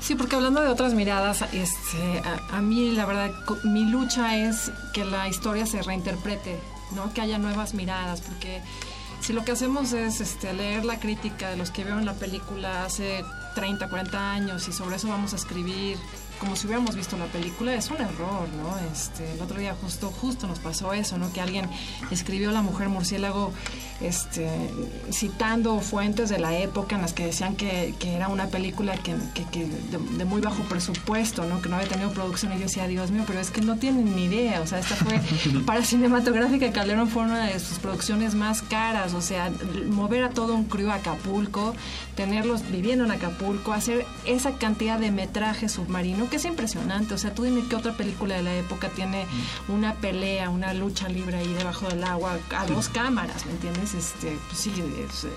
Sí, 0.01 0.15
porque 0.15 0.37
hablando 0.37 0.63
de 0.63 0.69
otras 0.69 0.95
miradas, 0.95 1.43
este, 1.53 2.23
a, 2.51 2.61
mí 2.63 2.91
la 2.93 3.05
verdad, 3.05 3.31
mi 3.65 3.85
lucha 3.85 4.37
es 4.37 4.73
que 4.95 5.05
la 5.05 5.29
historia 5.29 5.67
se 5.67 5.83
reinterprete, 5.83 6.59
¿no? 6.97 7.13
que 7.13 7.21
haya 7.21 7.39
nuevas 7.39 7.75
miradas, 7.75 8.23
porque 8.23 8.63
si 9.21 9.35
lo 9.35 9.45
que 9.45 9.53
hacemos 9.53 9.93
es 9.93 10.23
este, 10.23 10.55
leer 10.55 10.87
la 10.87 10.99
crítica 10.99 11.51
de 11.51 11.57
los 11.57 11.71
que 11.71 11.85
vieron 11.85 12.07
la 12.07 12.15
película 12.15 12.87
hace 12.87 13.25
30, 13.55 13.89
40 13.89 14.33
años 14.33 14.69
y 14.69 14.73
sobre 14.73 14.97
eso 14.97 15.09
vamos 15.09 15.33
a 15.33 15.37
escribir 15.37 15.99
como 16.41 16.57
si 16.57 16.67
hubiéramos 16.67 16.97
visto 16.97 17.19
la 17.19 17.27
película, 17.27 17.75
es 17.75 17.91
un 17.91 17.99
error, 17.99 18.49
¿no? 18.49 18.79
Este, 18.91 19.35
el 19.35 19.43
otro 19.43 19.61
día 19.61 19.77
justo, 19.81 20.11
justo 20.11 20.47
nos 20.47 20.59
pasó 20.59 20.95
eso, 20.95 21.19
¿no? 21.19 21.31
Que 21.35 21.43
alguien 21.43 21.69
escribió 22.11 22.51
La 22.51 22.63
Mujer 22.63 22.89
Murciélago 22.89 23.53
este, 24.01 24.49
citando 25.13 25.81
fuentes 25.81 26.31
de 26.31 26.39
la 26.39 26.57
época 26.57 26.97
en 26.97 27.03
las 27.03 27.13
que 27.13 27.27
decían 27.27 27.57
que, 27.57 27.95
era 28.03 28.29
una 28.29 28.47
película 28.47 28.95
que, 28.97 29.15
de, 29.15 30.25
muy 30.25 30.41
bajo 30.41 30.63
presupuesto, 30.65 31.45
¿no? 31.45 31.61
Que 31.63 31.69
no 31.69 31.77
había 31.77 31.89
tenido 31.89 32.11
producción. 32.11 32.53
Y 32.53 32.57
yo 32.57 32.63
decía, 32.63 32.87
Dios 32.87 33.11
mío, 33.11 33.25
pero 33.27 33.41
es 33.41 33.51
que 33.51 33.61
no 33.61 33.77
tienen 33.77 34.17
ni 34.17 34.25
idea. 34.25 34.61
O 34.61 34.67
sea, 34.67 34.79
esta 34.79 34.97
fue 34.97 35.21
para 35.67 35.85
cinematográfica 35.85 36.73
Calderón 36.73 37.09
fue 37.09 37.23
una 37.23 37.47
de 37.47 37.59
sus 37.61 37.79
producciones 37.79 38.35
más 38.35 38.63
caras. 38.63 39.15
O 39.15 39.21
sea, 39.21 39.51
mover 39.89 40.25
a 40.25 40.31
todo 40.31 40.55
un 40.55 40.65
crew 40.65 40.91
a 40.91 40.95
Acapulco, 40.97 41.75
tenerlos 42.17 42.63
viviendo 42.71 43.05
en 43.05 43.11
Acapulco, 43.13 43.73
hacer 43.73 44.07
esa 44.25 44.53
cantidad 44.53 44.99
de 44.99 45.11
metraje 45.11 45.69
submarino 45.69 46.29
que 46.29 46.37
es 46.37 46.45
impresionante. 46.45 47.15
O 47.15 47.19
sea, 47.19 47.35
tú 47.35 47.45
dime 47.45 47.63
qué 47.69 47.77
otra 47.77 47.93
película 47.93 48.37
de 48.37 48.43
la 48.43 48.55
época 48.57 48.89
tiene 48.89 49.27
una 49.69 49.95
pelea, 49.95 50.51
una 50.51 50.75
lucha 50.75 51.09
libre 51.09 51.39
ahí 51.39 51.53
debajo 51.53 51.89
del 51.89 52.05
agua 52.05 52.39
a 52.57 52.67
dos 52.67 52.89
cámaras, 52.89 53.47
¿me 53.47 53.53
entiendes? 53.53 53.90
Este, 53.95 54.37
pues 54.49 54.59
sí, 54.61 54.73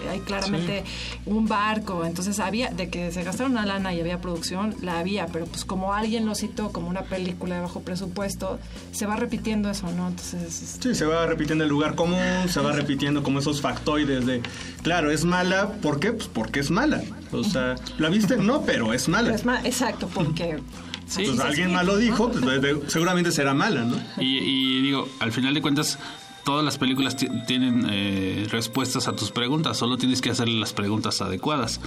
hay 0.09 0.19
claramente 0.21 0.83
un 1.25 1.47
barco. 1.47 2.05
Entonces 2.05 2.39
había, 2.39 2.69
de 2.69 2.89
que 2.89 3.11
se 3.11 3.23
gastaron 3.23 3.53
una 3.53 3.65
lana 3.65 3.93
y 3.93 3.99
había 3.99 4.21
producción, 4.21 4.75
la 4.81 4.99
había, 4.99 5.27
pero 5.27 5.45
pues 5.45 5.65
como 5.65 5.93
alguien 5.93 6.25
lo 6.25 6.35
citó 6.35 6.71
como 6.71 6.89
una 6.89 7.03
película 7.03 7.55
de 7.55 7.61
bajo 7.61 7.81
presupuesto, 7.81 8.59
se 8.91 9.05
va 9.05 9.15
repitiendo 9.15 9.69
eso, 9.69 9.91
¿no? 9.91 10.07
Entonces... 10.07 10.61
Este, 10.61 10.89
sí, 10.89 10.95
se 10.95 11.05
va 11.05 11.25
repitiendo 11.25 11.63
el 11.63 11.69
lugar 11.69 11.95
común, 11.95 12.47
se 12.47 12.59
va 12.59 12.71
repitiendo 12.73 13.23
como 13.23 13.39
esos 13.39 13.61
factoides 13.61 14.25
de, 14.25 14.41
claro, 14.81 15.11
es 15.11 15.25
mala, 15.25 15.71
¿por 15.81 15.99
qué? 15.99 16.13
Pues 16.13 16.27
porque 16.27 16.59
es 16.59 16.71
mala. 16.71 17.01
O 17.31 17.43
sea, 17.43 17.75
¿la 17.97 18.09
viste? 18.09 18.37
No, 18.37 18.61
pero 18.61 18.93
es 18.93 19.07
mala. 19.07 19.33
es 19.33 19.45
exacto, 19.65 20.07
porque 20.13 20.59
Sí, 21.07 21.25
pues 21.25 21.39
alguien 21.39 21.73
más 21.73 21.85
lo 21.85 21.97
dijo, 21.97 22.31
pues 22.31 22.61
seguramente 22.87 23.31
será 23.31 23.53
mala, 23.53 23.83
¿no? 23.83 23.97
Y, 24.19 24.81
digo, 24.81 25.07
al 25.19 25.31
final 25.31 25.53
de 25.53 25.61
cuentas, 25.61 25.99
todas 26.43 26.63
las 26.63 26.77
películas 26.77 27.15
tienen 27.15 27.87
eh, 27.89 28.47
respuestas 28.49 29.07
a 29.07 29.15
tus 29.15 29.31
preguntas, 29.31 29.77
solo 29.77 29.97
tienes 29.97 30.21
que 30.21 30.29
hacer 30.29 30.47
las 30.47 30.73
preguntas 30.73 31.21
adecuadas. 31.21 31.79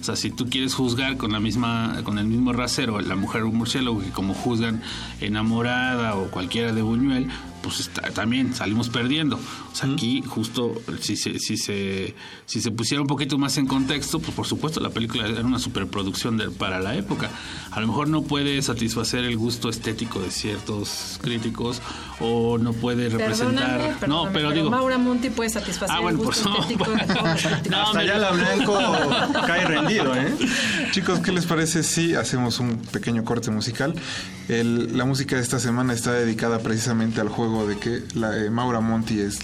O 0.00 0.04
sea, 0.04 0.16
si 0.16 0.30
tú 0.30 0.48
quieres 0.48 0.74
juzgar 0.74 1.16
con 1.16 1.32
la 1.32 1.40
misma, 1.40 2.00
con 2.04 2.18
el 2.18 2.26
mismo 2.26 2.52
rasero, 2.52 3.00
la 3.00 3.16
mujer 3.16 3.44
un 3.44 3.56
murciélago, 3.56 4.00
que 4.00 4.10
como 4.10 4.34
juzgan 4.34 4.82
enamorada 5.20 6.16
o 6.16 6.30
cualquiera 6.30 6.72
de 6.72 6.82
Buñuel, 6.82 7.28
pues 7.62 7.90
también 8.14 8.54
salimos 8.54 8.88
perdiendo. 8.88 9.36
O 9.36 9.74
sea, 9.74 9.90
aquí 9.90 10.22
justo 10.26 10.74
si 11.00 11.16
se, 11.16 11.38
si 11.38 11.56
se 11.56 12.14
si 12.46 12.60
se 12.60 12.70
pusiera 12.70 13.00
un 13.00 13.06
poquito 13.06 13.38
más 13.38 13.56
en 13.56 13.66
contexto, 13.66 14.18
pues 14.20 14.34
por 14.34 14.46
supuesto 14.46 14.80
la 14.80 14.90
película 14.90 15.26
era 15.26 15.40
una 15.40 15.58
superproducción 15.58 16.36
de, 16.36 16.50
para 16.50 16.80
la 16.80 16.94
época. 16.94 17.30
A 17.70 17.80
lo 17.80 17.86
mejor 17.86 18.08
no 18.08 18.22
puede 18.22 18.60
satisfacer 18.62 19.24
el 19.24 19.36
gusto 19.36 19.68
estético 19.68 20.20
de 20.20 20.30
ciertos 20.30 21.18
críticos 21.22 21.80
o 22.20 22.58
no 22.58 22.72
puede 22.72 23.08
representar. 23.08 23.96
no, 24.08 24.28
pero, 24.32 24.50
digo. 24.50 24.70
Maura 24.70 24.98
Monti 24.98 25.30
puede 25.30 25.50
satisfacer 25.50 25.96
ah, 25.98 26.08
el 26.08 26.16
gusto 26.16 26.52
estético 26.60 26.90
de 26.90 26.98
todos 27.14 27.46
Hasta 27.46 28.04
ya 28.04 28.18
la 28.18 28.32
Blanco 28.32 28.78
cae 29.46 29.64
rendido, 29.64 30.14
¿eh? 30.14 30.34
Chicos, 30.90 31.20
¿qué 31.20 31.32
les 31.32 31.46
parece 31.46 31.82
si 31.82 32.14
hacemos 32.14 32.60
un 32.60 32.78
pequeño 32.78 33.24
corte 33.24 33.50
musical? 33.50 33.94
la 34.48 35.04
música 35.06 35.36
de 35.36 35.42
esta 35.42 35.58
semana 35.58 35.94
está 35.94 36.12
dedicada 36.12 36.58
precisamente 36.58 37.20
al 37.20 37.28
juego 37.28 37.51
de 37.66 37.78
que 37.78 38.02
la, 38.14 38.36
eh, 38.36 38.50
Maura 38.50 38.80
Monti 38.80 39.20
es 39.20 39.40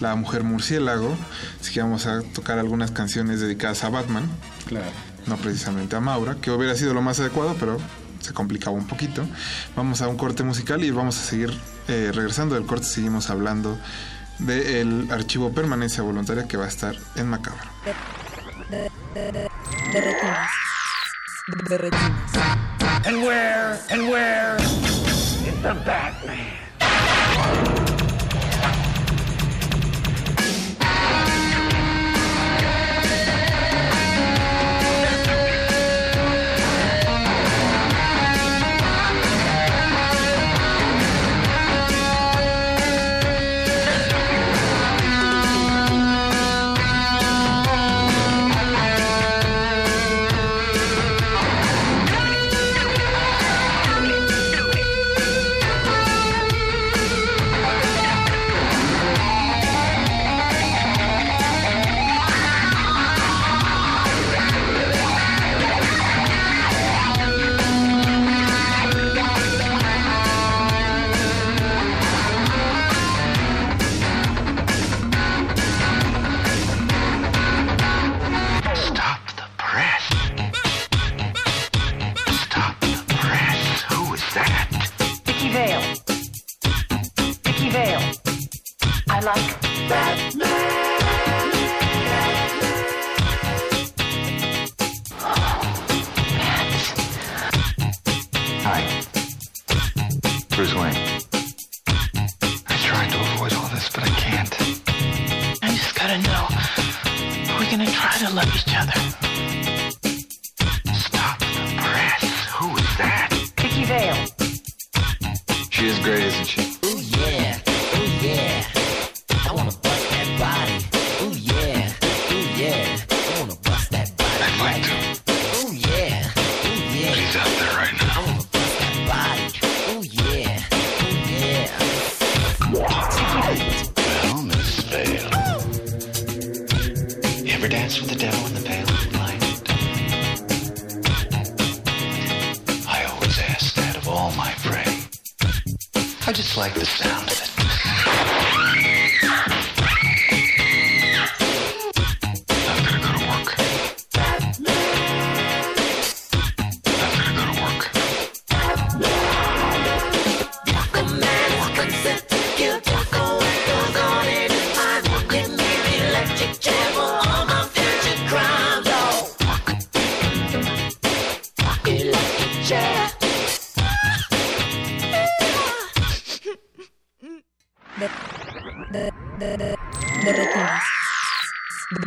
la 0.00 0.14
mujer 0.14 0.44
murciélago, 0.44 1.16
así 1.60 1.72
que 1.72 1.80
vamos 1.80 2.06
a 2.06 2.22
tocar 2.22 2.58
algunas 2.58 2.90
canciones 2.90 3.40
dedicadas 3.40 3.82
a 3.84 3.88
Batman. 3.88 4.28
Claro. 4.66 4.90
No 5.26 5.36
precisamente 5.36 5.96
a 5.96 6.00
Maura, 6.00 6.36
que 6.36 6.50
hubiera 6.50 6.74
sido 6.76 6.94
lo 6.94 7.02
más 7.02 7.18
adecuado, 7.18 7.56
pero 7.58 7.78
se 8.20 8.32
complicaba 8.32 8.76
un 8.76 8.86
poquito. 8.86 9.26
Vamos 9.74 10.02
a 10.02 10.08
un 10.08 10.16
corte 10.16 10.42
musical 10.42 10.84
y 10.84 10.90
vamos 10.90 11.18
a 11.18 11.22
seguir 11.22 11.52
eh, 11.88 12.12
regresando 12.14 12.54
del 12.54 12.66
corte, 12.66 12.84
seguimos 12.84 13.30
hablando 13.30 13.78
del 14.38 15.08
archivo 15.10 15.52
permanencia 15.52 16.02
voluntaria 16.02 16.46
que 16.46 16.56
va 16.56 16.66
a 16.66 16.68
estar 16.68 16.94
en 17.16 17.28
Macabro. 17.28 17.64
De, 18.70 19.48
And 23.06 23.22
where, 23.22 23.78
and 23.90 24.08
where 24.08 24.56
is 24.58 25.62
the 25.62 25.74
Batman? 25.86 26.65
Thank 27.36 27.80
you. 27.80 27.85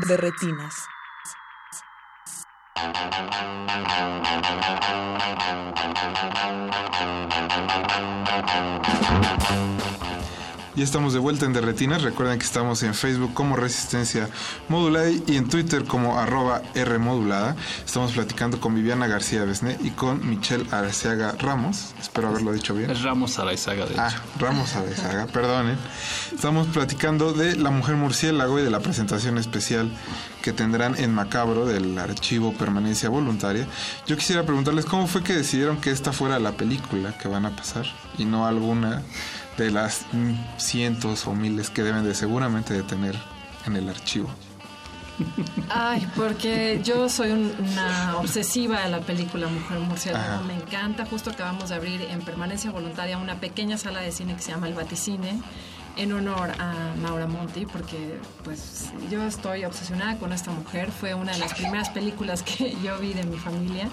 De 0.10 0.18
retinas. 0.18 0.74
Ya 10.80 10.86
estamos 10.86 11.12
de 11.12 11.20
vuelta 11.20 11.46
en 11.46 11.52
Derretinas. 11.52 12.04
Recuerden 12.04 12.40
que 12.40 12.46
estamos 12.46 12.82
en 12.84 12.94
Facebook 12.96 13.34
como 13.34 13.58
Resistencia 13.58 14.30
Modulada 14.70 15.10
y 15.10 15.36
en 15.36 15.50
Twitter 15.50 15.84
como 15.84 16.18
arroba 16.18 16.62
Rmodulada. 16.74 17.58
Estamos 17.86 18.14
platicando 18.14 18.62
con 18.62 18.74
Viviana 18.74 19.06
García 19.06 19.44
Besné 19.44 19.78
y 19.82 19.90
con 19.90 20.28
Michelle 20.28 20.66
Arceaga 20.72 21.34
Ramos. 21.38 21.94
Espero 22.00 22.30
haberlo 22.30 22.54
dicho 22.54 22.74
bien. 22.74 22.90
Es 22.90 23.04
Ramos 23.04 23.38
Araizaga, 23.38 23.86
de 23.86 23.92
hecho. 23.92 24.02
Ah, 24.02 24.14
Ramos 24.40 24.74
Araizaga, 24.76 25.28
perdonen. 25.28 25.78
Estamos 26.40 26.68
platicando 26.68 27.34
de 27.34 27.58
La 27.58 27.70
Mujer 27.70 27.98
Murciélago 27.98 28.60
y 28.60 28.64
de 28.64 28.70
la 28.70 28.80
presentación 28.80 29.38
especial 29.38 29.92
que 30.42 30.54
tendrán 30.54 30.96
en 30.98 31.14
Macabro 31.14 31.66
del 31.66 32.00
Archivo 32.00 32.54
Permanencia 32.54 33.10
Voluntaria. 33.10 33.68
Yo 34.08 34.16
quisiera 34.16 34.44
preguntarles 34.44 34.86
cómo 34.86 35.06
fue 35.08 35.22
que 35.22 35.36
decidieron 35.36 35.82
que 35.82 35.92
esta 35.92 36.14
fuera 36.14 36.40
la 36.40 36.54
película 36.54 37.18
que 37.18 37.28
van 37.28 37.46
a 37.46 37.54
pasar 37.54 37.88
y 38.18 38.24
no 38.24 38.48
alguna 38.48 39.02
de 39.58 39.70
las 39.70 40.06
cientos 40.56 41.28
o 41.28 41.34
miles 41.36 41.70
que 41.70 41.84
deben 41.84 42.06
de 42.06 42.16
seguramente 42.16 42.74
de 42.74 42.84
tener 42.84 43.18
en 43.66 43.76
el 43.76 43.90
archivo. 43.90 44.30
Ay, 45.68 46.08
porque 46.16 46.80
yo 46.82 47.10
soy 47.10 47.32
un- 47.32 47.52
una 47.74 48.16
obsesiva 48.16 48.80
de 48.84 48.90
la 48.92 49.02
película 49.02 49.50
Mujer 49.50 49.80
Murciélago. 49.80 50.46
Me 50.46 50.56
encanta. 50.56 51.06
Justo 51.06 51.32
acabamos 51.32 51.68
de 51.68 51.76
abrir 51.76 52.02
en 52.04 52.22
permanencia 52.22 52.72
voluntaria 52.72 53.18
una 53.18 53.36
pequeña 53.42 53.78
sala 53.78 54.00
de 54.00 54.14
cine 54.14 54.36
que 54.38 54.42
se 54.42 54.52
llama 54.52 54.70
El 54.70 54.74
Vaticine 54.76 55.42
en 56.00 56.14
honor 56.14 56.52
a 56.60 56.96
Maura 57.02 57.28
Monti, 57.28 57.66
porque 57.66 58.18
pues 58.44 58.90
yo 59.12 59.22
estoy 59.24 59.66
obsesionada 59.66 60.18
con 60.18 60.32
esta 60.32 60.50
mujer. 60.50 60.92
Fue 60.92 61.14
una 61.14 61.34
de 61.34 61.40
las 61.40 61.54
primeras 61.54 61.90
películas 61.90 62.42
que 62.42 62.76
yo 62.84 62.98
vi 63.00 63.14
de 63.14 63.24
mi 63.26 63.38
familia. 63.38 63.90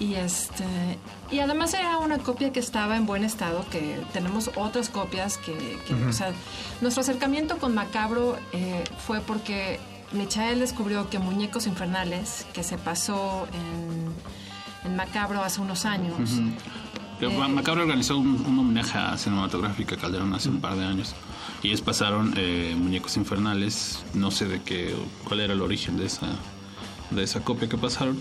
Y 0.00 0.14
este 0.14 0.64
y 1.30 1.38
además 1.40 1.74
era 1.74 1.98
una 1.98 2.18
copia 2.18 2.52
que 2.52 2.58
estaba 2.58 2.96
en 2.96 3.06
buen 3.06 3.22
estado, 3.22 3.64
que 3.70 4.00
tenemos 4.12 4.50
otras 4.56 4.88
copias 4.88 5.36
que, 5.36 5.78
que, 5.86 5.94
Ujú. 5.94 6.08
o 6.08 6.12
sea, 6.12 6.32
nuestro 6.80 7.02
acercamiento 7.02 7.58
con 7.58 7.74
Macabro 7.74 8.36
eh, 8.52 8.82
fue 9.06 9.20
porque 9.20 9.78
Michael 10.12 10.58
descubrió 10.58 11.08
que 11.10 11.18
Muñecos 11.18 11.66
Infernales, 11.66 12.46
que 12.54 12.64
se 12.64 12.78
pasó 12.78 13.46
en, 13.52 14.88
en 14.90 14.96
Macabro 14.96 15.44
hace 15.44 15.60
unos 15.60 15.84
años. 15.84 16.30
Que 17.20 17.26
Eh, 17.26 17.48
Macabro 17.48 17.82
organizó 17.82 18.16
un, 18.16 18.46
un 18.46 18.58
homenaje 18.58 18.96
a 18.96 19.16
Cinematográfica 19.18 19.94
Calderón 19.94 20.32
hace 20.32 20.48
un 20.48 20.58
par 20.58 20.74
de 20.76 20.86
años. 20.86 21.14
Y 21.62 21.68
ellos 21.68 21.82
pasaron 21.82 22.32
eh, 22.36 22.74
Muñecos 22.78 23.18
Infernales. 23.18 24.02
No 24.14 24.30
sé 24.30 24.46
de 24.46 24.62
qué, 24.62 24.94
cuál 25.24 25.40
era 25.40 25.52
el 25.52 25.60
origen 25.60 25.98
de 25.98 26.06
esa, 26.06 26.28
de 27.10 27.22
esa 27.22 27.42
copia 27.42 27.68
que 27.68 27.76
pasaron. 27.76 28.18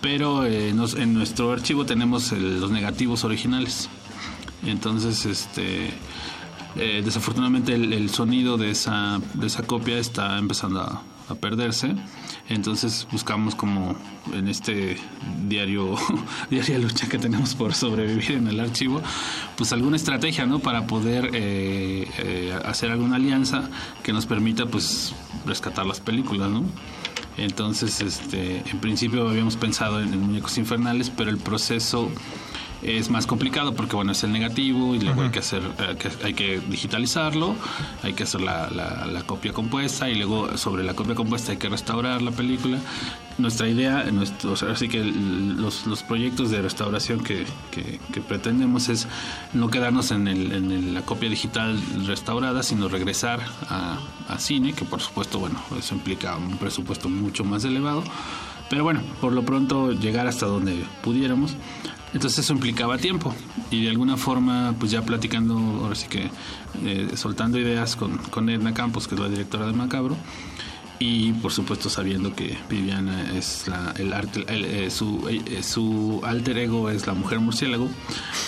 Pero 0.00 0.46
eh, 0.46 0.70
en 0.70 1.14
nuestro 1.14 1.52
archivo 1.52 1.84
tenemos 1.84 2.32
los 2.32 2.70
negativos 2.70 3.24
originales. 3.24 3.90
Entonces, 4.64 5.26
este, 5.26 5.90
eh, 6.76 7.02
desafortunadamente 7.04 7.74
el, 7.74 8.08
sonido 8.08 8.56
de 8.56 8.70
esa, 8.70 9.20
de 9.34 9.46
esa 9.46 9.62
copia 9.64 9.98
está 9.98 10.38
empezando 10.38 10.80
a 10.80 11.34
perderse. 11.34 11.94
Entonces 12.52 13.06
buscamos 13.10 13.54
como 13.54 13.96
en 14.32 14.46
este 14.46 14.98
diario, 15.48 15.96
diaria 16.50 16.78
lucha 16.78 17.08
que 17.08 17.18
tenemos 17.18 17.54
por 17.54 17.74
sobrevivir 17.74 18.32
en 18.32 18.46
el 18.46 18.60
archivo, 18.60 19.00
pues 19.56 19.72
alguna 19.72 19.96
estrategia, 19.96 20.44
¿no? 20.44 20.58
Para 20.58 20.86
poder 20.86 21.30
eh, 21.32 22.06
eh, 22.18 22.58
hacer 22.64 22.90
alguna 22.90 23.16
alianza 23.16 23.70
que 24.02 24.12
nos 24.12 24.26
permita 24.26 24.66
pues 24.66 25.14
rescatar 25.46 25.86
las 25.86 26.00
películas, 26.00 26.50
¿no? 26.50 26.64
Entonces, 27.38 28.02
este, 28.02 28.62
en 28.68 28.78
principio 28.80 29.26
habíamos 29.26 29.56
pensado 29.56 30.02
en, 30.02 30.12
en 30.12 30.20
muñecos 30.20 30.58
infernales, 30.58 31.08
pero 31.08 31.30
el 31.30 31.38
proceso 31.38 32.10
es 32.82 33.10
más 33.10 33.26
complicado 33.26 33.74
porque 33.74 33.94
bueno 33.96 34.12
es 34.12 34.24
el 34.24 34.32
negativo 34.32 34.94
y 34.94 35.00
luego 35.00 35.22
hay 35.22 35.30
que 35.30 35.38
hacer 35.38 35.62
eh, 35.78 35.96
hay 36.24 36.34
que 36.34 36.60
digitalizarlo 36.68 37.54
hay 38.02 38.12
que 38.12 38.24
hacer 38.24 38.40
la, 38.40 38.68
la- 38.70 39.06
la 39.06 39.22
copia 39.22 39.52
compuesta 39.52 40.10
y 40.10 40.16
luego 40.16 40.56
sobre 40.58 40.82
la 40.82 40.94
copia 40.94 41.14
compuesta 41.14 41.52
hay 41.52 41.58
que 41.58 41.68
restaurar 41.68 42.22
la 42.22 42.30
película. 42.32 42.78
Nuestra 43.38 43.66
idea 43.68 44.04
nuestro, 44.12 44.52
o 44.52 44.56
sea, 44.56 44.72
así 44.72 44.88
que 44.88 45.02
los, 45.02 45.86
los 45.86 46.02
proyectos 46.02 46.50
de 46.50 46.60
restauración 46.60 47.22
que, 47.22 47.46
que- 47.70 47.98
que 48.12 48.20
pretendemos 48.20 48.88
es 48.88 49.06
no 49.54 49.68
quedarnos 49.70 50.10
en, 50.10 50.28
el- 50.28 50.52
en 50.52 50.70
el- 50.70 50.94
la 50.94 51.02
copia 51.02 51.30
digital 51.30 51.80
restaurada 52.06 52.62
sino 52.62 52.88
regresar 52.88 53.40
a, 53.70 53.98
a 54.28 54.38
cine 54.38 54.72
que 54.72 54.84
por 54.84 55.00
supuesto 55.00 55.38
bueno 55.38 55.62
eso 55.78 55.94
implica 55.94 56.36
un 56.36 56.58
presupuesto 56.58 57.08
mucho 57.08 57.44
más 57.44 57.64
elevado. 57.64 58.02
Pero 58.68 58.84
bueno, 58.84 59.02
por 59.20 59.32
lo 59.32 59.42
pronto 59.44 59.92
llegar 59.92 60.26
hasta 60.26 60.46
donde 60.46 60.82
pudiéramos. 61.02 61.54
Entonces 62.14 62.40
eso 62.40 62.52
implicaba 62.52 62.98
tiempo 62.98 63.34
y 63.70 63.84
de 63.84 63.90
alguna 63.90 64.16
forma, 64.16 64.74
pues 64.78 64.90
ya 64.90 65.02
platicando, 65.02 65.54
ahora 65.56 65.94
sí 65.94 66.06
que 66.08 66.30
eh, 66.84 67.08
soltando 67.14 67.58
ideas 67.58 67.96
con, 67.96 68.18
con 68.18 68.48
Edna 68.50 68.74
Campos, 68.74 69.08
que 69.08 69.14
es 69.14 69.20
la 69.20 69.28
directora 69.28 69.66
de 69.66 69.72
Macabro, 69.72 70.16
y 70.98 71.32
por 71.32 71.50
supuesto 71.52 71.90
sabiendo 71.90 72.32
que 72.32 72.56
Viviana 72.70 73.32
es 73.36 73.66
la, 73.66 73.92
el 73.98 74.12
arte, 74.12 74.44
el, 74.46 74.64
eh, 74.64 74.90
su, 74.90 75.26
eh, 75.28 75.62
su 75.64 76.20
alter 76.22 76.58
ego 76.58 76.90
es 76.90 77.06
la 77.08 77.14
mujer 77.14 77.40
murciélago, 77.40 77.88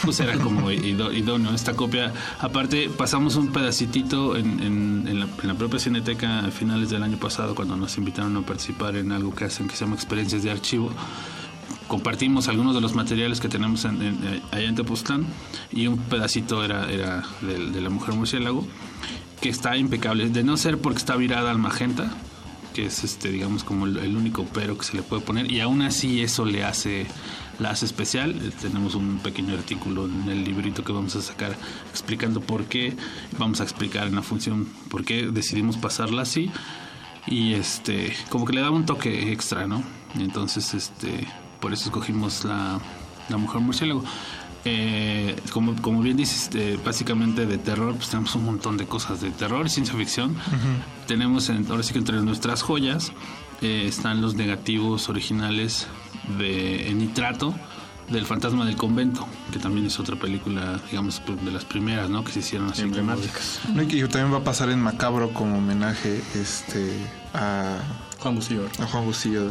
pues 0.05 0.21
era 0.21 0.39
como 0.39 0.71
idóneo 0.71 1.53
esta 1.53 1.75
copia. 1.75 2.13
Aparte, 2.41 2.89
pasamos 2.97 3.35
un 3.37 3.51
pedacitito 3.51 4.37
en, 4.37 4.61
en- 4.61 5.05
en 5.09 5.21
la, 5.21 5.27
en 5.43 5.49
la 5.49 5.55
propia 5.55 5.81
Cineteca 5.81 6.41
a 6.47 6.51
finales 6.53 6.91
del 6.91 7.03
año 7.03 7.17
pasado 7.17 7.55
cuando 7.57 7.77
nos 7.77 7.97
invitaron 7.99 8.37
a 8.37 8.43
participar 8.43 8.95
en 8.97 9.11
algo 9.11 9.35
que 9.35 9.45
hacen 9.47 9.67
que 9.67 9.75
se 9.75 9.85
llama 9.85 9.97
experiencias 9.97 10.43
de 10.45 10.51
archivo 10.53 10.93
compartimos 11.89 12.49
algunos 12.49 12.75
de 12.75 12.81
los 12.81 12.95
materiales 12.95 13.41
que 13.41 13.49
tenemos 13.49 13.85
en, 13.85 14.01
en- 14.03 14.19
eh, 14.25 14.43
allá 14.53 14.69
en 14.69 14.75
Tepoztlán 14.75 15.27
y 15.73 15.87
un 15.87 15.99
pedacito 15.99 16.65
era, 16.65 16.91
era 16.91 17.23
de, 17.43 17.71
de 17.71 17.81
la 17.81 17.91
mujer 17.91 18.15
murciélago 18.15 18.67
que 19.41 19.49
está 19.51 19.77
impecable, 19.77 20.29
de 20.31 20.43
no 20.45 20.57
ser 20.57 20.79
porque 20.79 20.99
está 20.99 21.17
virada 21.17 21.51
al 21.51 21.59
magenta, 21.59 22.11
que 22.73 22.87
es 22.87 23.05
este 23.05 23.31
digamos 23.31 23.63
como 23.65 23.87
el, 23.87 23.99
el 23.99 24.17
único 24.17 24.47
pero 24.53 24.77
que 24.79 24.85
se 24.85 24.97
le 24.97 25.03
puede 25.03 25.23
poner 25.23 25.51
y 25.53 25.61
aún 25.61 25.83
así 25.83 26.23
eso 26.23 26.45
le 26.45 26.65
hace 26.65 27.07
la 27.61 27.71
hace 27.71 27.87
especial. 27.87 28.31
Eh, 28.33 28.51
Tenemos 28.61 28.95
un 28.97 29.19
pequeño 29.19 29.55
artículo 29.55 30.07
en 30.07 30.29
el 30.29 30.43
librito 30.45 30.83
que 30.83 30.93
vamos 30.93 31.15
a 31.17 31.23
sacar 31.23 31.55
explicando 31.91 32.41
por 32.41 32.65
qué, 32.65 32.97
vamos 33.39 33.61
a 33.61 33.63
explicar 33.65 34.09
en 34.09 34.15
la 34.17 34.23
función 34.23 34.67
por 34.91 35.05
qué 35.05 35.29
decidimos 35.31 35.77
pasarla 35.77 36.23
así 36.23 36.51
y 37.27 37.53
este 37.53 38.13
como 38.31 38.45
que 38.47 38.55
le 38.55 38.61
da 38.63 38.71
un 38.71 38.87
toque 38.87 39.31
extra, 39.33 39.67
¿no? 39.67 39.83
Entonces 40.19 40.75
este 40.75 41.27
por 41.65 41.73
eso 41.73 41.85
escogimos 41.87 42.45
la, 42.45 42.79
la 43.31 43.37
mujer 43.39 43.63
murciélago. 43.63 44.05
Eh, 44.67 45.35
como, 45.51 45.75
como 45.81 46.03
bien 46.03 46.19
dices, 46.19 46.51
eh, 46.53 46.79
básicamente 46.85 47.47
de 47.47 47.57
terror, 47.57 47.95
pues 47.97 48.11
tenemos 48.11 48.35
un 48.35 48.45
montón 48.45 48.77
de 48.77 48.85
cosas 48.87 49.23
de 49.23 49.31
terror 49.31 49.65
y 49.65 49.71
ciencia 49.71 49.95
ficción. 49.95 50.37
Tenemos, 51.07 51.49
en- 51.49 51.67
ahora 51.71 51.83
sí 51.83 51.95
que 51.95 52.01
entre 52.01 52.21
nuestras 52.21 52.61
joyas, 52.61 53.13
eh, 53.63 53.87
están 53.89 54.21
los 54.21 54.35
negativos 54.35 55.09
originales 55.09 55.87
de 56.39 56.91
en 56.91 56.99
nitrato 56.99 57.55
del 58.11 58.27
fantasma 58.27 58.67
del 58.67 58.77
convento, 58.77 59.27
que 59.53 59.59
también 59.59 59.87
es 59.87 59.99
otra 59.99 60.17
película, 60.17 60.79
digamos, 60.91 61.21
pues, 61.25 61.43
de 61.43 61.51
las 61.51 61.65
primeras, 61.65 62.11
¿no? 62.11 62.25
Que 62.25 62.33
se 62.33 62.41
hicieron 62.41 62.69
así. 62.69 62.83
Emblemáticas. 62.83 63.61
No, 63.75 63.83
y 63.83 63.87
también 64.09 64.31
va 64.35 64.39
a 64.39 64.45
pasar 64.45 64.69
en 64.69 64.83
Macabro 64.83 65.33
como 65.33 65.57
homenaje 65.57 66.23
este 66.35 66.93
a 67.33 67.79
Juan 68.21 68.35
Bustillo. 68.35 68.67
A 68.83 68.87
Juan 68.87 69.05
Bustillo. 69.07 69.51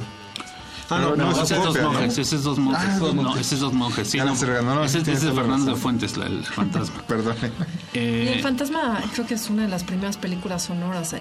Ah, 0.89 0.99
no, 0.99 1.15
no, 1.15 1.31
ese 1.43 1.55
es 1.55 1.63
dos 1.63 1.77
monjes, 1.81 2.17
ese 2.17 2.35
es 2.35 2.43
dos 2.43 2.59
monjes. 2.59 2.89
Ah, 2.89 2.97
dos 2.99 3.15
no, 3.15 3.23
monjes. 3.23 3.45
ese 3.45 3.55
es 3.55 3.61
dos 3.61 3.73
monjes. 3.73 4.07
Sí, 4.09 4.17
Ya 4.17 4.25
no, 4.25 4.31
la 4.31 4.35
se 4.37 4.45
reganó, 4.45 4.75
no, 4.75 4.83
ese 4.83 4.99
es- 4.99 5.19
Fernando 5.23 5.71
de. 5.73 5.77
Fuentes, 5.77 6.17
la- 6.17 6.27
el 6.27 6.43
fantasma. 6.45 7.01
Perdón. 7.07 7.35
Y 7.93 7.97
Eh, 7.97 8.33
el 8.33 8.41
fantasma 8.41 9.01
creo 9.13 9.25
que 9.27 9.33
es 9.35 9.49
una 9.49 9.63
de 9.63 9.69
las 9.69 9.83
primeras 9.83 10.17
películas 10.17 10.63
sonoras 10.63 11.11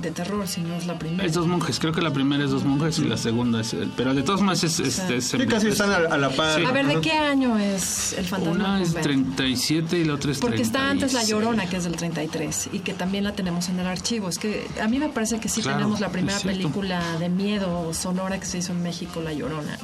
de 0.00 0.10
terror, 0.10 0.46
si 0.46 0.60
no 0.60 0.74
es 0.74 0.86
la 0.86 0.98
primera. 0.98 1.24
Es 1.24 1.32
dos 1.34 1.46
monjes, 1.46 1.78
creo 1.78 1.92
que 1.92 2.00
la 2.02 2.12
primera 2.12 2.44
es 2.44 2.50
dos 2.50 2.64
monjes 2.64 2.98
y 2.98 3.04
la 3.04 3.16
segunda 3.16 3.60
es... 3.60 3.74
el- 3.74 3.88
Pero 3.96 4.14
de 4.14 4.22
todos 4.22 4.40
modos 4.42 4.62
es... 4.64 4.78
es, 4.80 4.98
es- 4.98 5.24
Sí, 5.28 5.38
casi 5.46 5.66
es- 5.68 5.72
están 5.74 5.90
a, 5.90 6.14
a 6.14 6.16
la 6.18 6.30
par. 6.30 6.58
Sí. 6.60 6.64
A 6.64 6.72
ver, 6.72 6.86
¿de 6.86 7.00
qué 7.00 7.12
año 7.12 7.58
es 7.58 8.12
el 8.14 8.24
fantasma 8.26 8.54
Una 8.54 8.82
es 8.82 8.88
convento? 8.88 9.08
37 9.36 9.98
y 9.98 10.04
la 10.04 10.14
otra 10.14 10.32
es 10.32 10.38
Porque 10.38 10.62
está 10.62 10.88
antes 10.90 11.12
La 11.12 11.20
36. 11.20 11.28
Llorona, 11.30 11.66
que 11.68 11.76
es 11.76 11.84
del 11.84 11.96
33, 11.96 12.70
y 12.72 12.78
que 12.80 12.92
también 12.94 13.24
la 13.24 13.32
tenemos 13.32 13.68
en 13.68 13.78
el 13.80 13.86
archivo. 13.86 14.28
Es 14.28 14.38
que 14.38 14.66
a 14.82 14.88
mí 14.88 14.98
me 14.98 15.08
parece 15.08 15.40
que 15.40 15.48
sí 15.48 15.60
Claro, 15.62 15.78
tenemos 15.78 16.00
la 16.00 16.10
primera 16.10 16.38
película 16.40 17.02
de 17.18 17.28
miedo 17.28 17.92
sonora 17.94 18.38
que 18.38 18.46
se 18.46 18.58
hizo 18.58 18.72
en 18.72 18.82
México, 18.82 19.07
La 19.16 19.32
Llorona. 19.32 19.78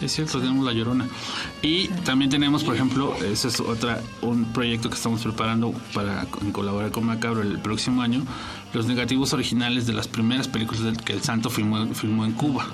Es 0.00 0.12
cierto, 0.12 0.38
tenemos 0.40 0.64
La 0.64 0.72
Llorona. 0.72 1.06
Y 1.62 1.88
también 2.04 2.30
tenemos, 2.30 2.62
por 2.64 2.74
ejemplo, 2.74 3.16
ese 3.24 3.48
es 3.48 3.60
otra 3.60 4.02
un 4.20 4.44
proyecto 4.52 4.90
que 4.90 4.96
estamos 4.96 5.22
preparando 5.22 5.72
para 5.94 6.26
colaborar 6.52 6.90
con 6.90 7.04
Macabro 7.04 7.42
el 7.42 7.58
próximo 7.58 8.02
año, 8.02 8.22
los 8.74 8.86
negativos 8.86 9.32
originales 9.32 9.86
de 9.86 9.94
las 9.94 10.06
primeras 10.06 10.48
películas 10.48 10.98
que 10.98 11.12
el 11.14 11.22
Santo 11.22 11.48
filmó, 11.48 11.86
filmó 11.94 12.24
en 12.24 12.32
Cuba. 12.32 12.66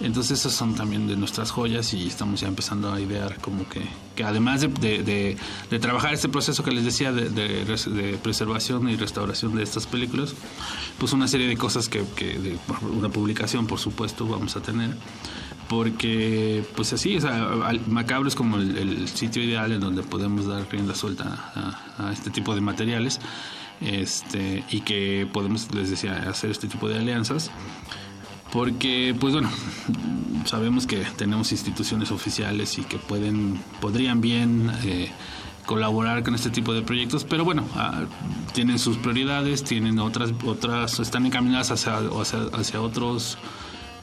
Entonces 0.00 0.40
esas 0.40 0.52
son 0.52 0.74
también 0.74 1.06
de 1.06 1.16
nuestras 1.16 1.50
joyas 1.50 1.94
y 1.94 2.06
estamos 2.06 2.40
ya 2.40 2.48
empezando 2.48 2.92
a 2.92 3.00
idear 3.00 3.38
como 3.38 3.68
que, 3.68 3.82
que 4.14 4.24
además 4.24 4.60
de, 4.60 4.68
de- 4.68 5.02
de- 5.02 5.36
de 5.70 5.78
trabajar 5.78 6.14
este 6.14 6.28
proceso 6.28 6.62
que 6.62 6.70
les 6.72 6.84
decía 6.84 7.12
de, 7.12 7.28
de 7.30 7.64
res- 7.64 7.92
de 7.92 8.16
preservación 8.18 8.88
y 8.88 8.96
restauración 8.96 9.54
de 9.56 9.62
estas 9.62 9.86
películas, 9.86 10.34
pues 10.98 11.12
una 11.12 11.26
serie 11.28 11.48
de 11.48 11.56
cosas 11.56 11.88
que, 11.88 12.04
que 12.16 12.56
una 12.82 13.08
publicación 13.08 13.66
por 13.66 13.78
supuesto 13.78 14.26
vamos 14.26 14.56
a 14.56 14.60
tener. 14.62 14.90
Porque 15.68 16.62
pues 16.76 16.92
así, 16.92 17.16
o 17.16 17.20
sea, 17.20 17.48
Macabro 17.88 18.28
es 18.28 18.34
como 18.34 18.58
el, 18.58 18.76
el 18.76 19.08
sitio 19.08 19.42
ideal 19.42 19.72
en 19.72 19.80
donde 19.80 20.02
podemos 20.02 20.46
dar 20.46 20.66
rienda 20.70 20.94
suelta 20.94 21.52
a, 21.98 22.08
a 22.08 22.12
este 22.12 22.30
tipo 22.30 22.54
de 22.54 22.60
materiales 22.60 23.18
este 23.80 24.62
y 24.70 24.80
que 24.82 25.26
podemos, 25.32 25.74
les 25.74 25.90
decía, 25.90 26.28
hacer 26.28 26.50
este 26.50 26.68
tipo 26.68 26.88
de 26.88 26.98
alianzas 26.98 27.50
porque 28.54 29.16
pues 29.18 29.32
bueno 29.34 29.50
sabemos 30.46 30.86
que 30.86 30.98
tenemos 31.16 31.50
instituciones 31.50 32.12
oficiales 32.12 32.78
y 32.78 32.82
que 32.82 32.98
pueden 32.98 33.60
podrían 33.80 34.20
bien 34.20 34.70
eh, 34.84 35.10
colaborar 35.66 36.22
con 36.22 36.36
este 36.36 36.50
tipo 36.50 36.72
de 36.72 36.82
proyectos 36.82 37.24
pero 37.24 37.44
bueno 37.44 37.66
ah, 37.74 38.04
tienen 38.52 38.78
sus 38.78 38.96
prioridades 38.96 39.64
tienen 39.64 39.98
otras 39.98 40.32
otras 40.46 41.00
están 41.00 41.26
encaminadas 41.26 41.72
hacia 41.72 41.96
hacia, 41.96 42.42
hacia 42.52 42.80
otros 42.80 43.38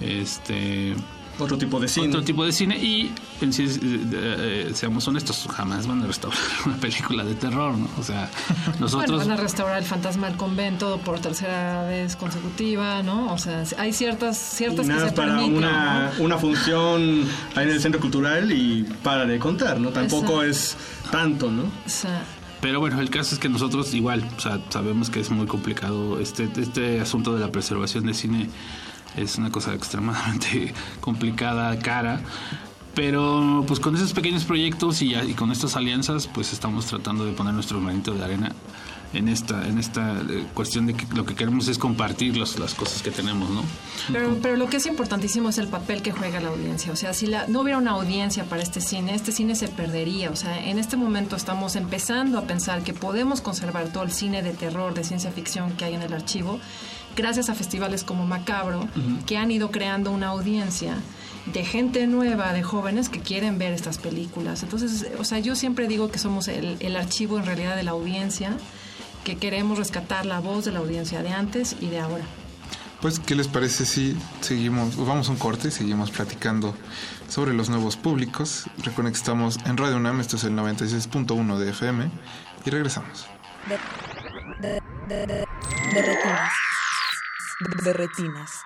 este 0.02 0.96
otro 1.44 1.58
tipo 1.58 1.80
de 1.80 1.88
cine 1.88 2.08
otro 2.10 2.24
tipo 2.24 2.46
de 2.46 2.52
cine 2.52 2.78
y 2.78 3.12
en 3.42 3.54
sí, 3.54 3.64
eh, 3.64 3.78
eh, 4.14 4.72
seamos 4.74 5.08
honestos 5.08 5.48
jamás 5.50 5.88
van 5.88 6.02
a 6.04 6.08
restaurar 6.08 6.40
una 6.66 6.78
película 6.78 7.24
de 7.24 7.36
terror 7.36 7.78
no 7.78 7.90
o 7.98 8.04
sea 8.04 8.30
nosotros 8.80 9.10
Bueno, 9.12 9.18
van 9.18 9.32
a 9.32 9.42
restaurar 9.42 9.78
el 9.80 9.86
fantasma 9.86 10.28
del 10.28 10.38
convento 10.38 11.00
por 11.00 11.20
tercera 11.20 11.84
vez 11.84 12.16
consecutiva, 12.16 13.04
¿no? 13.04 13.32
O 13.34 13.38
sea, 13.38 13.64
hay 13.78 13.94
ciertas, 13.94 14.38
ciertas 14.38 14.86
Y 14.86 14.90
que 14.90 14.96
nada 14.96 15.10
se 15.10 15.16
para 15.16 15.36
permiten, 15.36 15.58
una, 15.58 16.12
¿no? 16.18 16.24
una 16.24 16.38
función 16.38 17.24
ahí 17.56 17.64
en 17.66 17.70
el 17.70 17.82
centro 17.82 18.00
cultural 18.02 18.52
y 18.52 18.84
para 19.04 19.26
de 19.26 19.40
contar, 19.40 19.80
¿no? 19.80 19.90
Tampoco 19.90 20.44
es 20.44 20.76
tanto, 21.12 21.52
¿no? 21.52 21.64
O 21.64 21.90
sea, 21.90 22.24
Pero 22.62 22.80
bueno, 22.80 23.00
el 23.02 23.10
caso 23.10 23.36
es 23.36 23.40
que 23.40 23.50
nosotros 23.50 23.94
igual, 23.94 24.28
o 24.38 24.40
sea, 24.40 24.60
sabemos 24.70 25.10
que 25.10 25.20
es 25.20 25.30
muy 25.32 25.48
complicado 25.48 26.20
este 26.20 26.50
este 26.58 27.02
asunto 27.02 27.34
de 27.34 27.40
la 27.40 27.52
preservación 27.52 28.06
de 28.06 28.14
cine 28.14 28.50
es 29.16 29.38
una 29.38 29.52
cosa 29.52 29.74
extremadamente 29.74 30.74
complicada, 31.02 31.78
cara. 31.80 32.22
Pero 32.94 33.64
pues 33.68 33.80
con 33.80 33.96
esos 33.96 34.12
pequeños 34.12 34.44
proyectos 34.44 35.02
y, 35.02 35.16
y 35.16 35.34
con 35.34 35.52
estas 35.52 35.78
alianzas, 35.78 36.28
pues 36.28 36.52
estamos 36.52 36.86
tratando 36.88 37.24
de 37.24 37.32
poner 37.32 37.54
nuestro 37.54 37.82
granito 37.82 38.14
de 38.14 38.24
arena 38.24 38.52
en 39.14 39.28
esta 39.28 39.68
en 39.68 39.78
esta 39.78 40.22
eh, 40.30 40.46
cuestión 40.54 40.86
de 40.88 40.94
que 40.94 41.06
lo 41.14 41.26
que 41.26 41.36
queremos 41.36 41.68
es 41.68 41.78
compartir 41.78 42.38
las, 42.38 42.58
las 42.58 42.74
cosas 42.74 43.02
que 43.02 43.12
tenemos, 43.12 43.50
¿no? 43.50 43.64
Pero, 44.12 44.38
pero 44.42 44.56
lo 44.56 44.68
que 44.68 44.78
es 44.78 44.86
importantísimo 44.86 45.50
es 45.50 45.58
el 45.58 45.68
papel 45.68 46.02
que 46.02 46.12
juega 46.12 46.40
la 46.40 46.50
audiencia. 46.50 46.92
O 46.92 46.96
sea, 46.96 47.14
si 47.14 47.28
la, 47.28 47.48
no 47.48 47.62
hubiera 47.62 47.78
una 47.78 47.92
audiencia 47.92 48.46
para 48.46 48.64
este 48.64 48.80
cine, 48.80 49.14
este 49.14 49.32
cine 49.32 49.56
se 49.56 49.68
perdería. 49.68 50.30
O 50.30 50.36
sea, 50.36 50.66
en 50.66 50.80
este 50.80 50.98
momento 50.98 51.36
estamos 51.36 51.76
empezando 51.76 52.38
a 52.38 52.44
pensar 52.44 52.84
que 52.84 52.94
podemos 52.94 53.42
conservar 53.42 53.90
todo 53.90 54.04
el 54.04 54.12
cine 54.12 54.42
de 54.44 54.54
terror, 54.54 54.94
de 54.94 55.04
ciencia 55.04 55.32
ficción 55.32 55.72
que 55.74 55.86
hay 55.86 55.96
en 55.96 56.02
el 56.02 56.14
archivo, 56.14 56.60
gracias 57.16 57.50
a 57.50 57.56
festivales 57.56 58.04
como 58.04 58.26
Macabro, 58.26 58.88
que 59.26 59.38
han 59.38 59.52
ido 59.52 59.72
creando 59.72 60.12
una 60.12 60.28
audiencia 60.28 60.96
de 61.54 61.66
gente 61.66 62.06
nueva, 62.08 62.54
de 62.54 62.64
jóvenes 62.64 63.10
que 63.10 63.20
quieren 63.20 63.58
ver 63.58 63.74
estas 63.74 63.98
películas. 63.98 64.64
Entonces, 64.64 65.08
o 65.18 65.24
sea, 65.24 65.40
yo 65.40 65.56
siempre 65.56 65.88
digo 65.88 66.12
que 66.12 66.20
somos 66.20 66.48
el, 66.48 66.78
el 66.80 66.96
archivo 66.96 67.40
en 67.40 67.46
realidad 67.46 67.76
de 67.76 67.84
la 67.84 67.92
audiencia, 67.92 68.56
que 69.24 69.38
queremos 69.38 69.78
rescatar 69.78 70.26
la 70.26 70.40
voz 70.40 70.66
de 70.66 70.72
la 70.72 70.80
audiencia 70.80 71.22
de 71.24 71.32
antes 71.32 71.76
y 71.80 71.88
de 71.88 72.00
ahora. 72.00 72.26
Pues, 73.02 73.20
¿qué 73.20 73.34
les 73.34 73.48
parece 73.48 73.86
si 73.86 74.16
seguimos, 74.42 74.96
vamos 74.96 75.28
a 75.28 75.32
un 75.32 75.38
corte 75.38 75.70
y 75.70 75.72
seguimos 75.72 76.12
platicando 76.12 76.76
sobre 77.28 77.52
los 77.54 77.68
nuevos 77.68 77.98
públicos? 77.98 78.66
Recuerden 78.84 79.12
que 79.12 79.18
estamos 79.18 79.58
en 79.66 79.78
Radio 79.78 79.98
UNAM, 79.98 80.20
esto 80.20 80.36
es 80.36 80.44
el 80.44 80.54
96.1 80.54 81.58
de 81.58 81.70
FM 81.72 82.12
y 82.64 82.70
regresamos. 82.70 83.26
De, 84.62 84.80
de, 85.08 85.26
de, 85.26 85.46
de 87.84 87.94
retinas. 87.94 88.64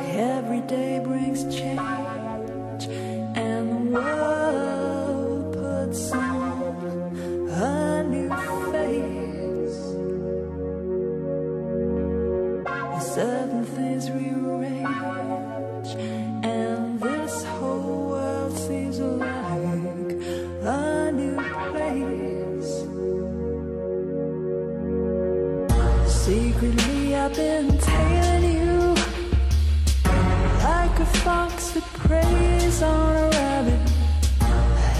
Every 0.00 0.60
day 0.60 1.00
brings 1.00 1.42
change, 1.54 2.86
and 3.36 3.70
the 3.70 3.98
world 3.98 5.52
puts 5.52 6.12
on 6.12 6.72
a 7.48 8.02
new 8.04 8.28
face. 8.72 9.80
Certain 13.14 13.64
things 13.64 14.10
that 31.80 31.92
preys 31.94 32.82
on 32.82 33.16
a 33.16 33.28
rabbit. 33.30 33.92
I 34.40 34.44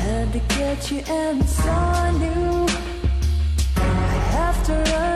had 0.04 0.32
to 0.32 0.38
get 0.54 0.90
you, 0.90 1.02
and 1.08 1.48
so 1.48 1.70
I 1.70 2.10
knew 2.12 2.66
I'd 3.76 4.26
have 4.32 4.64
to 4.66 4.72
learn 4.72 5.09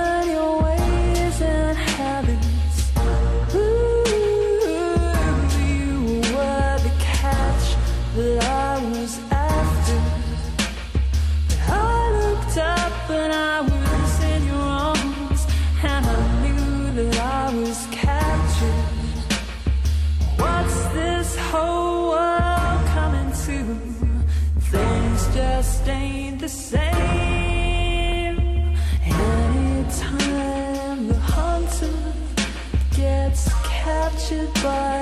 goodbye. 34.65 34.94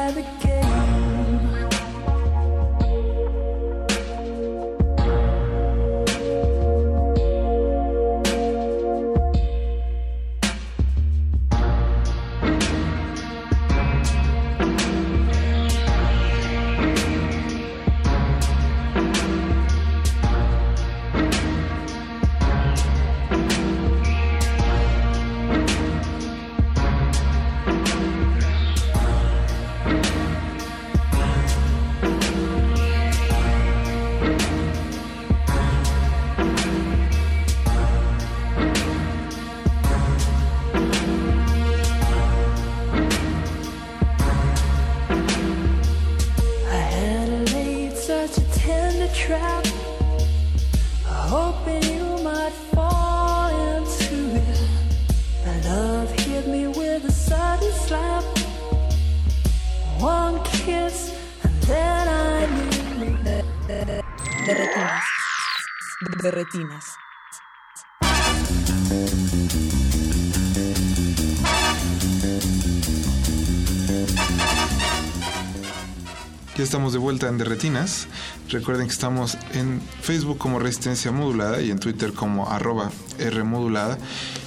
Estamos 77.22 77.38
de 77.38 77.44
Derretinas. 77.44 78.08
Recuerden 78.48 78.86
que 78.88 78.92
estamos 78.92 79.38
en 79.52 79.80
Facebook 80.00 80.38
como 80.38 80.58
Resistencia 80.58 81.12
Modulada 81.12 81.60
y 81.60 81.70
en 81.70 81.78
Twitter 81.78 82.12
como 82.12 82.50
arroba 82.50 82.90
R 83.18 83.44
Modulada. 83.44 83.96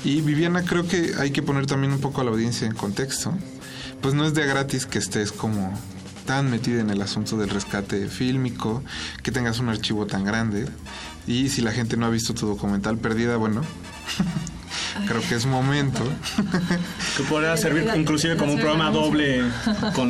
Y 0.04 0.20
Viviana, 0.20 0.64
creo 0.64 0.86
que 0.86 1.14
hay 1.18 1.32
que 1.32 1.42
poner 1.42 1.68
también 1.68 1.94
un 1.94 2.02
poco 2.02 2.20
a 2.20 2.26
la 2.26 2.32
audiencia 2.32 2.68
en 2.68 2.74
contexto. 2.74 3.34
Pues 4.02 4.14
no 4.14 4.26
es 4.26 4.34
de 4.34 4.46
gratis 4.46 4.86
que 4.86 5.00
estés 5.00 5.32
como 5.32 5.74
tan 6.26 6.52
metida 6.52 6.82
en 6.82 6.90
el 6.90 7.02
asunto 7.02 7.38
del 7.38 7.50
rescate 7.50 8.08
fílmico, 8.08 8.84
que 9.24 9.32
tengas 9.32 9.60
un 9.60 9.70
archivo 9.70 10.06
tan 10.06 10.26
grande. 10.26 10.68
Y 11.28 11.48
si 11.50 11.62
la 11.62 11.72
gente 11.72 11.96
no 11.96 12.06
ha 12.06 12.10
visto 12.10 12.34
tu 12.34 12.46
documental 12.46 12.98
Perdida, 12.98 13.38
bueno, 13.38 13.62
creo 15.08 15.22
que 15.22 15.36
es 15.36 15.46
momento. 15.46 16.02
Que 17.18 17.24
podría 17.24 17.56
servir 17.58 17.90
inclusive 17.96 18.38
como 18.38 18.54
un 18.54 18.60
programa 18.60 18.92
doble 18.92 19.44
con, 19.94 20.10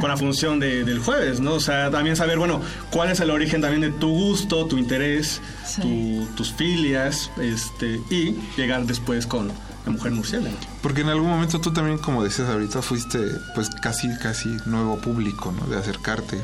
con 0.00 0.08
la 0.08 0.16
función 0.16 0.60
de- 0.60 0.84
del 0.84 0.98
jueves, 1.00 1.40
¿no? 1.40 1.54
O 1.54 1.60
sea, 1.60 1.90
también 1.90 2.16
saber, 2.16 2.38
bueno, 2.38 2.60
cuál 2.90 3.10
es 3.10 3.20
el 3.20 3.30
origen 3.30 3.60
también 3.60 3.80
de 3.82 3.90
tu 3.98 4.08
gusto, 4.08 4.66
tu 4.66 4.76
interés, 4.78 5.40
tu- 5.80 6.26
tus 6.36 6.52
filias, 6.52 7.30
este, 7.40 8.00
y 8.10 8.36
llegar 8.56 8.84
después 8.86 9.26
con 9.26 9.48
la 9.84 9.92
mujer 9.92 10.12
murciélago. 10.12 10.56
Porque 10.82 11.02
en 11.02 11.08
algún 11.08 11.28
momento 11.30 11.60
tú 11.60 11.72
también, 11.72 11.98
como 11.98 12.22
decías 12.24 12.48
ahorita, 12.48 12.82
fuiste 12.82 13.18
pues 13.54 13.68
casi, 13.82 14.08
casi 14.18 14.48
nuevo 14.66 14.98
público, 14.98 15.52
¿no? 15.52 15.66
De 15.66 15.76
acercarte 15.78 16.40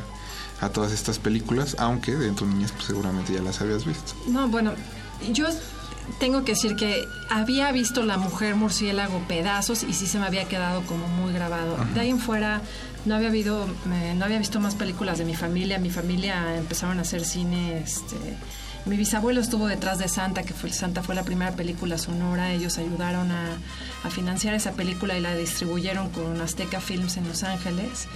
a 0.61 0.69
todas 0.69 0.93
estas 0.93 1.19
películas, 1.19 1.75
aunque 1.79 2.15
de 2.15 2.31
tu 2.33 2.45
niñez 2.47 2.73
pues, 2.73 2.85
seguramente 2.85 3.33
ya 3.33 3.41
las 3.43 3.61
habías 3.63 3.87
visto. 3.87 4.13
No, 4.29 4.47
bueno, 4.49 4.73
yo 5.33 5.47
tengo 6.19 6.45
que 6.45 6.53
decir 6.53 6.77
que 6.77 7.09
había 7.29 7.71
visto 7.73 8.03
La 8.03 8.17
Mujer 8.17 8.55
Murciélago 8.57 9.21
pedazos 9.29 9.83
y 9.83 9.93
sí 9.93 10.07
se 10.07 10.19
me 10.19 10.27
había 10.27 10.45
quedado 10.47 10.83
como 10.83 11.07
muy 11.09 11.33
grabado. 11.33 11.75
Ajá. 11.75 11.85
De 11.93 12.01
ahí 12.01 12.11
en 12.11 12.19
fuera 12.19 12.61
no 13.05 13.15
había, 13.15 13.29
habido, 13.29 13.67
eh, 13.93 14.15
no 14.17 14.25
había 14.25 14.39
visto 14.39 14.61
más 14.61 14.75
películas 14.75 15.19
de 15.19 15.25
mi 15.25 15.35
familia. 15.35 15.79
Mi 15.79 15.91
familia 15.91 16.57
empezaron 16.57 16.99
a 16.99 17.03
hacer 17.03 17.25
cine. 17.25 17.79
Este, 17.79 18.17
mi 18.87 18.97
bisabuelo 18.97 19.41
estuvo 19.41 19.67
detrás 19.67 19.99
de 19.99 20.09
Santa, 20.09 20.43
que 20.43 20.55
fue, 20.55 20.71
Santa 20.71 21.03
fue 21.03 21.15
la 21.15 21.23
primera 21.23 21.53
película 21.53 21.99
sonora. 21.99 22.53
Ellos 22.53 22.79
ayudaron 22.79 23.31
a, 23.31 23.57
a 24.05 24.11
financiar 24.11 24.55
esa 24.55 24.73
película 24.73 25.17
y 25.17 25.21
la 25.21 25.35
distribuyeron 25.35 26.11
con 26.11 26.41
Azteca 26.41 26.81
Films 26.81 27.17
en 27.17 27.29
Los 27.29 27.43
Ángeles. 27.43 28.07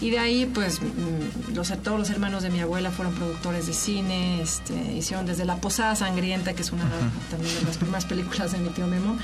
Y 0.00 0.10
de 0.10 0.18
ahí, 0.18 0.46
pues, 0.46 0.80
mm, 0.80 1.54
los, 1.54 1.68
todos 1.82 1.98
los 1.98 2.10
hermanos 2.10 2.42
de 2.42 2.50
mi 2.50 2.60
abuela 2.60 2.90
fueron 2.90 3.14
productores 3.14 3.66
de 3.66 3.74
cine, 3.74 4.40
este, 4.40 4.74
hicieron 4.94 5.26
desde 5.26 5.44
La 5.44 5.56
Posada 5.56 5.94
Sangrienta, 5.94 6.54
que 6.54 6.62
es 6.62 6.72
una 6.72 6.84
también 7.30 7.54
de 7.54 7.62
las 7.62 7.76
primeras 7.76 8.06
películas 8.06 8.52
de 8.52 8.58
mi 8.58 8.70
tío 8.70 8.86
Memo, 8.86 9.18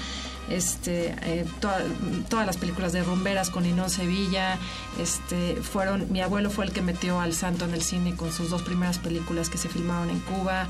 este, 0.50 1.14
eh, 1.22 1.44
toda- 1.60 1.82
todas 2.28 2.46
las 2.46 2.56
películas 2.56 2.92
de 2.92 3.02
rumberas 3.02 3.50
con 3.50 3.66
Inón 3.66 3.90
Sevilla, 3.90 4.58
este, 5.00 5.56
fueron, 5.56 6.10
mi 6.12 6.20
abuelo 6.20 6.50
fue 6.50 6.64
el 6.64 6.72
que 6.72 6.82
metió 6.82 7.20
al 7.20 7.32
santo 7.34 7.64
en 7.64 7.74
el 7.74 7.82
cine 7.82 8.14
con 8.14 8.32
sus 8.32 8.50
dos 8.50 8.62
primeras 8.62 8.98
películas 8.98 9.50
que 9.50 9.58
se 9.58 9.68
filmaron 9.68 10.10
en 10.10 10.20
Cuba, 10.20 10.66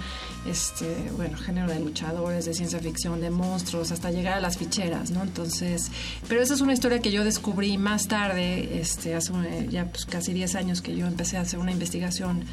este, 0.46 1.10
bueno, 1.16 1.36
género 1.38 1.68
de 1.68 1.80
luchadores, 1.80 2.44
de 2.46 2.54
ciencia 2.54 2.78
ficción, 2.78 3.20
de 3.20 3.30
monstruos, 3.30 3.92
hasta 3.92 4.10
llegar 4.10 4.34
a 4.34 4.40
las 4.40 4.56
ficheras, 4.58 5.10
¿no? 5.10 5.22
Entonces, 5.22 5.90
pero 6.28 6.40
esa 6.40 6.54
es 6.54 6.60
una 6.60 6.72
historia 6.72 7.00
que 7.00 7.10
yo 7.12 7.24
descubrí 7.24 7.78
más 7.78 8.08
tarde, 8.08 8.80
este, 8.80 9.14
hace 9.14 9.32
un- 9.32 9.68
ya 9.70 9.86
pues 9.86 10.06
casi 10.06 10.32
10 10.32 10.54
años 10.54 10.82
que 10.82 10.96
yo 10.96 11.06
empecé 11.06 11.36
a 11.36 11.42
hacer 11.42 11.58
una 11.58 11.72
investigación 11.72 12.44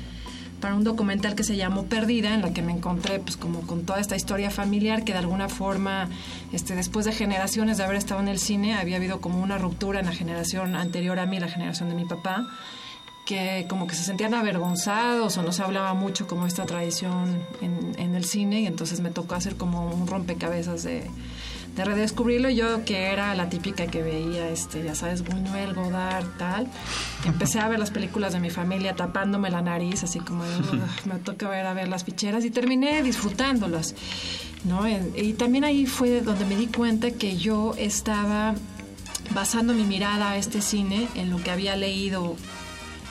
para 0.63 0.75
un 0.75 0.85
documental 0.85 1.35
que 1.35 1.43
se 1.43 1.57
llamó 1.57 1.87
Perdida, 1.87 2.33
en 2.33 2.41
la 2.41 2.53
que 2.53 2.61
me 2.61 2.71
encontré 2.71 3.19
pues 3.19 3.35
como 3.35 3.67
con 3.67 3.85
toda 3.85 3.99
esta 3.99 4.15
historia 4.15 4.49
familiar 4.49 5.03
que 5.03 5.11
de 5.11 5.19
alguna 5.19 5.49
forma, 5.49 6.07
este, 6.53 6.73
después 6.73 7.05
de 7.05 7.11
generaciones 7.11 7.75
de 7.75 7.83
haber 7.83 7.97
estado 7.97 8.21
en 8.21 8.29
el 8.29 8.39
cine, 8.39 8.75
había 8.75 8.95
habido 8.95 9.19
como 9.19 9.43
una 9.43 9.57
ruptura 9.57 9.99
en 9.99 10.05
la 10.05 10.13
generación 10.13 10.77
anterior 10.77 11.19
a 11.19 11.25
mí, 11.25 11.37
la 11.37 11.49
generación 11.49 11.89
de 11.89 11.95
mi 11.95 12.05
papá, 12.05 12.47
que 13.25 13.65
como 13.67 13.87
que 13.87 13.95
se 13.95 14.05
sentían 14.05 14.33
avergonzados 14.33 15.37
o 15.37 15.43
no 15.43 15.51
se 15.51 15.63
hablaba 15.63 15.95
mucho 15.95 16.27
como 16.27 16.47
esta 16.47 16.65
tradición 16.65 17.45
en, 17.59 17.99
en 17.99 18.15
el 18.15 18.23
cine 18.23 18.61
y 18.61 18.65
entonces 18.65 19.01
me 19.01 19.09
tocó 19.09 19.35
hacer 19.35 19.57
como 19.57 19.89
un 19.93 20.07
rompecabezas 20.07 20.83
de, 20.83 21.11
de 21.75 21.83
redescubrirlo 21.85 22.49
yo 22.49 22.85
que 22.85 23.05
era 23.11 23.33
la 23.35 23.49
típica 23.49 23.87
que 23.87 24.03
veía 24.03 24.47
este 24.49 24.83
ya 24.83 24.93
sabes 24.93 25.23
Buñuel 25.23 25.73
Godard 25.73 26.25
tal 26.37 26.67
que 27.23 27.29
empecé 27.29 27.59
a 27.59 27.67
ver 27.67 27.79
las 27.79 27.89
películas 27.89 28.33
de 28.33 28.39
mi 28.39 28.49
familia 28.51 28.95
tapándome 28.95 29.49
la 29.49 29.61
nariz 29.61 30.03
así 30.03 30.19
como 30.19 30.43
de, 30.43 30.55
"Ugh, 30.57 30.81
me 31.05 31.15
toca 31.19 31.49
ver 31.49 31.65
a 31.65 31.73
ver 31.73 31.87
las 31.87 32.03
ficheras 32.03 32.45
y 32.45 32.51
terminé 32.51 33.01
disfrutándolas 33.01 33.95
no 34.65 34.85
En- 34.85 35.13
y 35.15 35.33
también 35.33 35.63
ahí 35.63 35.85
fue 35.87 36.21
donde 36.21 36.45
me 36.45 36.55
di 36.55 36.67
cuenta 36.67 37.09
que 37.11 37.37
yo 37.37 37.73
estaba 37.77 38.53
basando 39.33 39.73
mi 39.73 39.83
mirada 39.83 40.31
a 40.31 40.37
este 40.37 40.61
cine 40.61 41.07
en 41.15 41.31
lo 41.31 41.41
que 41.41 41.49
había 41.49 41.75
leído 41.75 42.35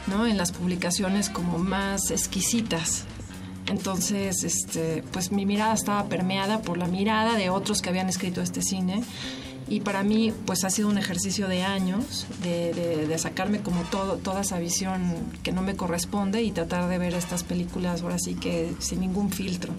¿no? 0.06 0.26
en 0.26 0.36
las 0.36 0.52
publicaciones 0.52 1.28
como 1.30 1.58
más 1.58 2.10
exquisitas. 2.10 3.04
Entonces, 3.66 4.44
este, 4.44 5.02
pues 5.12 5.30
mi 5.32 5.46
mirada 5.46 5.72
estaba 5.74 6.04
permeada 6.08 6.62
por 6.62 6.78
la 6.78 6.86
mirada 6.86 7.34
de 7.36 7.48
otros 7.50 7.80
que 7.80 7.88
habían 7.90 8.08
escrito 8.08 8.40
este 8.42 8.62
cine. 8.62 9.02
Y 9.68 9.80
para 9.80 10.02
mí, 10.02 10.32
pues 10.44 10.64
ha 10.64 10.70
sido 10.70 10.88
un 10.88 10.98
ejercicio 10.98 11.46
de 11.48 11.62
años 11.62 12.26
de, 12.42 12.74
de- 12.74 13.06
de 13.06 13.18
sacarme 13.18 13.60
como 13.60 13.82
todo, 13.84 14.16
toda 14.16 14.40
esa 14.42 14.58
visión 14.58 15.00
que 15.42 15.52
no 15.52 15.62
me 15.62 15.76
corresponde 15.76 16.42
y 16.42 16.50
tratar 16.50 16.88
de 16.88 16.98
ver 16.98 17.14
estas 17.14 17.44
películas 17.44 18.02
ahora 18.02 18.18
sí 18.18 18.34
que 18.34 18.72
sin 18.80 19.00
ningún 19.00 19.30
filtro. 19.30 19.72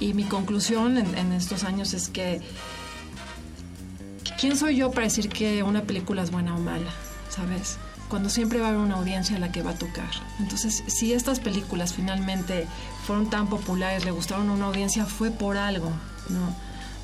Y 0.00 0.12
mi 0.12 0.24
conclusión 0.24 0.98
en, 0.98 1.16
en 1.16 1.32
estos 1.32 1.64
años 1.64 1.94
es 1.94 2.08
que 2.08 2.40
¿quién 4.38 4.56
soy 4.56 4.76
yo 4.76 4.90
para 4.90 5.04
decir 5.06 5.28
que 5.28 5.62
una 5.62 5.82
película 5.82 6.22
es 6.22 6.30
buena 6.30 6.54
o 6.56 6.58
mala? 6.58 6.90
¿Sabes? 7.30 7.78
Cuando 8.10 8.28
siempre 8.28 8.58
va 8.58 8.66
a 8.66 8.68
haber 8.70 8.80
una 8.80 8.96
audiencia 8.96 9.36
a 9.36 9.38
la 9.38 9.52
que 9.52 9.62
va 9.62 9.70
a 9.70 9.74
tocar. 9.74 10.10
Entonces, 10.40 10.82
si 10.88 11.14
estas 11.14 11.40
películas 11.40 11.94
finalmente 11.94 12.66
fueron 13.06 13.30
tan 13.30 13.46
populares, 13.46 14.04
le 14.04 14.10
gustaron 14.10 14.50
a 14.50 14.52
una 14.52 14.66
audiencia, 14.66 15.06
fue 15.06 15.30
por 15.30 15.56
algo. 15.56 15.92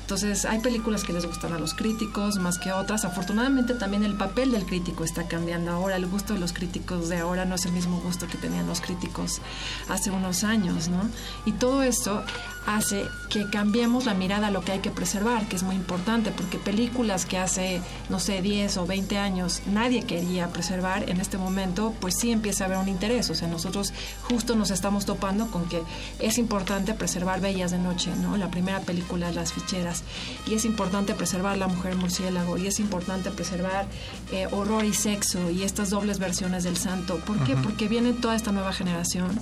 Entonces, 0.01 0.45
hay 0.45 0.59
películas 0.59 1.03
que 1.03 1.13
les 1.13 1.25
gustan 1.25 1.53
a 1.53 1.59
los 1.59 1.73
críticos 1.73 2.39
más 2.39 2.59
que 2.59 2.71
otras. 2.71 3.03
Afortunadamente, 3.03 3.73
también 3.73 4.03
el 4.03 4.15
papel 4.15 4.51
del 4.51 4.65
crítico 4.65 5.03
está 5.03 5.27
cambiando 5.27 5.71
ahora. 5.71 5.95
El 5.95 6.07
gusto 6.07 6.33
de 6.33 6.39
los 6.39 6.53
críticos 6.53 7.09
de 7.09 7.17
ahora 7.17 7.45
no 7.45 7.55
es 7.55 7.65
el 7.65 7.71
mismo 7.71 7.99
gusto 7.99 8.27
que 8.27 8.37
tenían 8.37 8.67
los 8.67 8.79
críticos 8.79 9.41
hace 9.89 10.11
unos 10.11 10.43
años, 10.43 10.87
¿no? 10.87 11.09
Y 11.45 11.53
todo 11.53 11.83
esto 11.83 12.23
hace 12.67 13.07
que 13.29 13.49
cambiemos 13.49 14.05
la 14.05 14.13
mirada 14.13 14.47
a 14.47 14.51
lo 14.51 14.61
que 14.61 14.73
hay 14.73 14.79
que 14.79 14.91
preservar, 14.91 15.47
que 15.47 15.55
es 15.55 15.63
muy 15.63 15.75
importante, 15.75 16.31
porque 16.31 16.57
películas 16.57 17.25
que 17.25 17.37
hace, 17.37 17.81
no 18.09 18.19
sé, 18.19 18.41
10 18.41 18.77
o 18.77 18.85
20 18.85 19.17
años 19.17 19.61
nadie 19.71 20.03
quería 20.03 20.49
preservar, 20.49 21.09
en 21.09 21.21
este 21.21 21.37
momento, 21.37 21.93
pues 22.01 22.15
sí 22.19 22.31
empieza 22.31 22.65
a 22.65 22.67
haber 22.67 22.77
un 22.77 22.89
interés. 22.89 23.29
O 23.29 23.35
sea, 23.35 23.47
nosotros 23.47 23.93
justo 24.23 24.55
nos 24.55 24.69
estamos 24.69 25.05
topando 25.05 25.47
con 25.47 25.67
que 25.69 25.81
es 26.19 26.37
importante 26.37 26.93
preservar 26.93 27.39
Bellas 27.39 27.71
de 27.71 27.79
Noche, 27.79 28.11
¿no? 28.21 28.35
La 28.35 28.51
primera 28.51 28.81
película, 28.81 29.31
Las 29.31 29.53
Ficheras. 29.53 30.03
Y 30.45 30.55
es 30.55 30.65
importante 30.65 31.13
preservar 31.13 31.57
La 31.57 31.67
Mujer 31.67 31.95
Murciélago. 31.95 32.57
Y 32.57 32.67
es 32.67 32.79
importante 32.79 33.31
preservar 33.31 33.87
eh, 34.31 34.47
Horror 34.51 34.83
y 34.83 34.93
Sexo 34.93 35.49
y 35.49 35.63
estas 35.63 35.89
dobles 35.89 36.19
versiones 36.19 36.65
del 36.65 36.75
Santo. 36.75 37.17
¿Por 37.19 37.41
qué? 37.45 37.55
Porque 37.55 37.87
viene 37.87 38.11
toda 38.11 38.35
esta 38.35 38.51
nueva 38.51 38.73
generación 38.73 39.39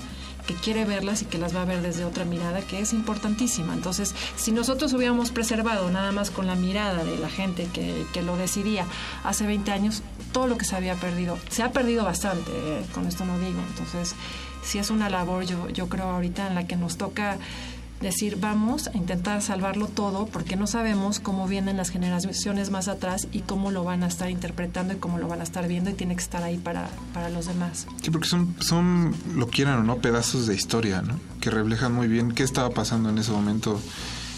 que 0.48 0.54
quiere 0.54 0.86
verlas 0.86 1.22
y 1.22 1.26
que 1.26 1.38
las 1.38 1.56
va 1.56 1.64
a 1.64 1.66
ver 1.66 1.82
desde 1.82 2.06
otra 2.06 2.26
mirada 2.26 2.62
que 2.62 2.80
es 2.80 2.94
importantísima. 2.94 3.74
Entonces, 3.74 4.16
si 4.36 4.52
nosotros 4.52 4.94
hubiéramos 4.94 5.32
preservado 5.32 5.90
nada 5.92 6.12
más 6.12 6.32
con 6.32 6.48
la 6.48 6.56
mirada 6.56 7.04
de 7.04 7.18
la 7.18 7.30
gente 7.30 7.68
que, 7.74 8.06
que 8.14 8.22
lo 8.22 8.38
decidía 8.38 8.86
hace 9.24 9.46
20 9.46 9.72
años, 9.72 10.04
todo 10.32 10.48
lo 10.48 10.58
que 10.58 10.66
se 10.66 10.76
había 10.76 10.96
perdido, 10.96 11.38
se 11.50 11.64
ha 11.64 11.72
perdido 11.72 12.04
bastante, 12.04 12.52
eh, 12.52 12.86
con 12.94 13.06
esto 13.08 13.26
no 13.26 13.40
digo. 13.40 13.60
Entonces, 13.70 14.16
sí 14.64 14.80
es 14.80 14.90
una 14.90 15.10
labor, 15.10 15.46
yo, 15.46 15.70
yo 15.70 15.88
creo 15.88 16.10
ahorita, 16.10 16.48
en 16.48 16.56
la 16.56 16.68
que 16.68 16.76
nos 16.76 16.98
toca 16.98 17.38
decir 18.06 18.38
vamos 18.40 18.88
a 18.88 18.96
intentar 18.96 19.42
salvarlo 19.42 19.88
todo 19.88 20.28
porque 20.28 20.56
no 20.56 20.68
sabemos 20.68 21.20
cómo 21.20 21.48
vienen 21.48 21.76
las 21.76 21.90
generaciones 21.90 22.70
más 22.70 22.88
atrás 22.88 23.28
y 23.32 23.42
cómo 23.42 23.72
lo 23.72 23.84
van 23.84 24.04
a 24.04 24.08
estar 24.08 24.30
interpretando 24.30 24.94
y 24.94 24.98
cómo 24.98 25.18
lo 25.18 25.28
van 25.28 25.42
a 25.42 25.44
estar 25.44 25.68
viendo 25.68 25.90
y 25.90 25.94
tiene 25.94 26.16
que 26.16 26.22
estar 26.22 26.44
ahí 26.44 26.58
para, 26.58 26.88
para 27.14 27.30
los 27.30 27.48
demás. 27.48 27.88
Sí, 28.02 28.12
porque 28.12 28.28
son, 28.28 28.56
son, 28.60 29.16
lo 29.36 29.48
quieran 29.48 29.80
o 29.80 29.84
no, 29.84 29.98
pedazos 29.98 30.46
de 30.46 30.56
historia, 30.56 31.02
¿no? 31.02 31.20
Que 31.42 31.50
reflejan 31.50 31.94
muy 31.94 32.08
bien 32.08 32.32
qué 32.32 32.44
estaba 32.44 32.70
pasando 32.70 33.10
en 33.10 33.18
ese 33.18 33.32
momento 33.32 33.82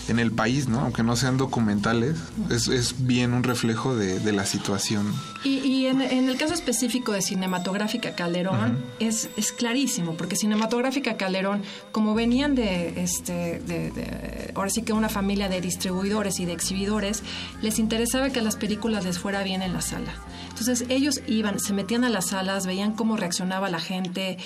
en 0.08 0.20
el 0.20 0.32
país, 0.32 0.68
¿no? 0.68 0.80
Aunque 0.82 1.03
no 1.03 1.16
sean 1.16 1.38
documentales, 1.38 2.16
es, 2.49 2.68
es 2.68 3.05
bien 3.05 3.34
un 3.34 3.43
reflejo 3.43 3.95
de, 3.95 4.20
de 4.20 4.32
la 4.32 4.45
situación. 4.45 5.14
Y, 5.43 5.60
y 5.60 5.88
en, 5.88 6.01
en 6.01 6.30
el 6.30 6.38
caso 6.38 6.53
específico 6.53 7.12
de 7.12 7.22
Cinematográfica 7.22 8.16
Calderón 8.16 8.78
es, 8.99 9.30
es 9.38 9.51
clarísimo, 9.51 10.16
porque 10.16 10.36
Cinematográfica 10.36 11.18
Calderón, 11.18 11.62
como 11.91 12.14
venían 12.16 12.55
de, 12.55 13.01
este, 13.03 13.60
de, 13.60 13.91
de- 13.91 14.51
ahora 14.55 14.70
sí 14.70 14.82
que 14.84 14.93
una 14.93 15.10
familia 15.10 15.49
de 15.49 15.60
distribuidores 15.62 16.39
y 16.39 16.45
de 16.45 16.53
exhibidores, 16.53 17.24
les 17.62 17.80
interesaba 17.80 18.30
que 18.30 18.41
las 18.41 18.55
películas 18.55 19.03
les 19.05 19.20
fuera 19.20 19.43
bien 19.43 19.62
en 19.62 19.74
la 19.74 19.82
sala. 19.82 20.14
Entonces 20.60 20.88
ellos 20.89 21.22
iban, 21.28 21.60
se 21.60 21.72
metían 21.72 22.03
a 22.03 22.10
las 22.10 22.30
salas, 22.30 22.66
veían 22.66 22.93
cómo 22.93 23.16
reaccionaba 23.16 23.70
la 23.70 23.80
gente, 23.80 24.39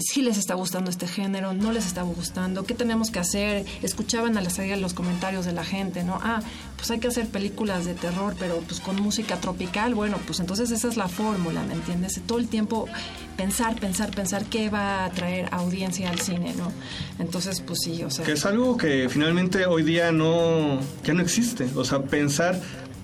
si 0.00 0.22
les 0.22 0.38
está 0.38 0.54
gustando 0.54 0.90
este 0.90 1.06
género, 1.06 1.52
no 1.52 1.72
les 1.72 1.86
estaba 1.86 2.08
gustando, 2.08 2.64
qué 2.64 2.72
tenemos 2.72 3.10
que 3.10 3.18
hacer, 3.18 3.66
escuchaban 3.82 4.38
a 4.38 4.40
la 4.40 4.48
salida 4.48 4.76
los 4.76 4.94
comentarios 4.94 5.44
de 5.44 5.52
la 5.52 5.64
gente, 5.64 6.04
¿no? 6.04 6.18
Ah, 6.22 6.40
pues 6.76 6.90
hay 6.90 7.00
que 7.00 7.08
hacer 7.08 7.28
películas 7.28 7.84
de 7.84 7.92
terror, 7.92 8.34
pero 8.38 8.60
pues 8.60 8.80
con 8.80 8.96
música 8.96 9.36
tropical, 9.42 9.94
bueno, 9.94 10.16
pues 10.26 10.40
entonces 10.40 10.70
esa 10.70 10.88
es 10.88 10.96
la 10.96 11.08
fórmula, 11.08 11.62
¿me 11.64 11.74
entiendes? 11.74 12.18
Todo 12.26 12.38
el 12.38 12.48
tiempo 12.48 12.88
pensar, 13.36 13.78
pensar, 13.78 14.10
pensar 14.10 14.46
qué 14.46 14.70
va 14.70 15.04
a 15.04 15.10
traer 15.10 15.48
audiencia 15.52 16.08
al 16.08 16.18
cine, 16.18 16.54
¿no? 16.56 16.72
Entonces, 17.18 17.60
pues 17.60 17.80
sí, 17.84 18.02
o 18.02 18.10
sea... 18.10 18.24
Que 18.24 18.32
es 18.32 18.46
algo 18.46 18.78
que 18.78 19.10
finalmente 19.10 19.66
hoy 19.66 19.82
día 19.82 20.12
no 20.12 20.80
ya 21.04 21.12
no 21.12 21.22
existe. 21.22 21.68
O 21.74 21.84
sea, 21.84 22.02
pensar 22.02 22.60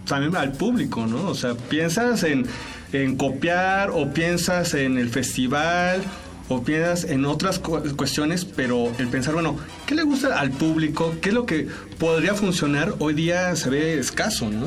también 0.07 0.35
al 0.37 0.53
público, 0.53 1.07
¿no? 1.07 1.29
O 1.29 1.35
sea, 1.35 1.55
piensas 1.55 2.23
en, 2.25 2.47
en 2.93 3.17
copiar 3.17 3.91
o 3.91 4.13
piensas 4.13 4.75
en 4.75 4.99
el 4.99 5.09
festival 5.11 6.03
o 6.49 6.63
piensas 6.63 7.05
en 7.05 7.25
otras 7.25 7.59
cu- 7.59 7.81
cuestiones, 7.97 8.45
pero 8.45 8.93
el 8.99 9.09
pensar, 9.09 9.33
bueno, 9.35 9.57
¿qué 9.87 9.95
le 9.95 10.03
gusta 10.03 10.39
al 10.39 10.51
público? 10.51 11.15
¿Qué 11.23 11.31
es 11.31 11.35
lo 11.35 11.47
que 11.47 11.67
podría 11.99 12.35
funcionar? 12.35 12.95
Hoy 12.99 13.15
día 13.15 13.57
se 13.57 13.71
ve 13.71 13.99
escaso, 13.99 14.51
¿no? 14.51 14.67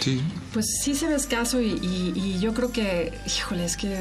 Sí. 0.00 0.20
Pues 0.52 0.66
sí 0.82 0.94
se 0.94 1.06
ve 1.06 1.14
escaso 1.14 1.60
y, 1.60 1.68
y- 1.82 2.12
y 2.14 2.38
yo 2.40 2.52
creo 2.52 2.70
que, 2.70 3.12
híjole, 3.26 3.64
es 3.64 3.76
que 3.78 3.98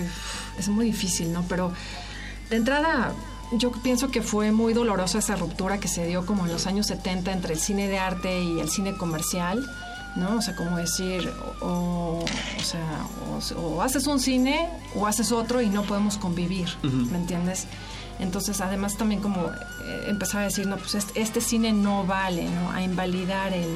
es 0.59 0.67
muy 0.67 0.85
difícil, 0.87 1.31
¿no? 1.31 1.45
Pero 1.47 1.71
de 2.49 2.57
entrada, 2.57 3.13
yo 3.57 3.71
pienso 3.71 4.11
que 4.11 4.21
fue 4.21 4.51
muy 4.51 4.73
dolorosa 4.73 5.19
esa 5.19 5.35
ruptura 5.37 5.79
que 5.79 5.87
se 5.87 6.05
dio 6.05 6.25
como 6.25 6.45
en 6.45 6.51
los 6.51 6.67
años 6.67 6.87
70 6.87 7.31
entre 7.31 7.53
el 7.53 7.59
cine 7.59 7.87
de 7.87 7.97
arte 7.97 8.43
y 8.43 8.59
el 8.59 8.69
cine 8.69 8.97
comercial, 8.97 9.65
¿no? 10.15 10.37
O 10.37 10.41
sea, 10.41 10.55
como 10.55 10.77
decir, 10.77 11.31
o, 11.61 12.23
o 12.23 12.63
sea, 12.63 13.05
o, 13.29 13.59
o 13.59 13.81
haces 13.81 14.07
un 14.07 14.19
cine 14.19 14.69
o 14.95 15.07
haces 15.07 15.31
otro 15.31 15.61
y 15.61 15.69
no 15.69 15.83
podemos 15.83 16.17
convivir. 16.17 16.69
¿me 16.83 17.17
entiendes? 17.17 17.67
Entonces, 18.19 18.61
además 18.61 18.95
también 18.97 19.21
como 19.21 19.47
eh, 19.47 20.05
empezar 20.07 20.41
a 20.41 20.43
decir, 20.45 20.67
no, 20.67 20.77
pues 20.77 20.95
este, 20.95 21.21
este 21.21 21.41
cine 21.41 21.73
no 21.73 22.05
vale, 22.05 22.45
¿no? 22.49 22.71
A 22.71 22.81
invalidar 22.81 23.51
el, 23.51 23.75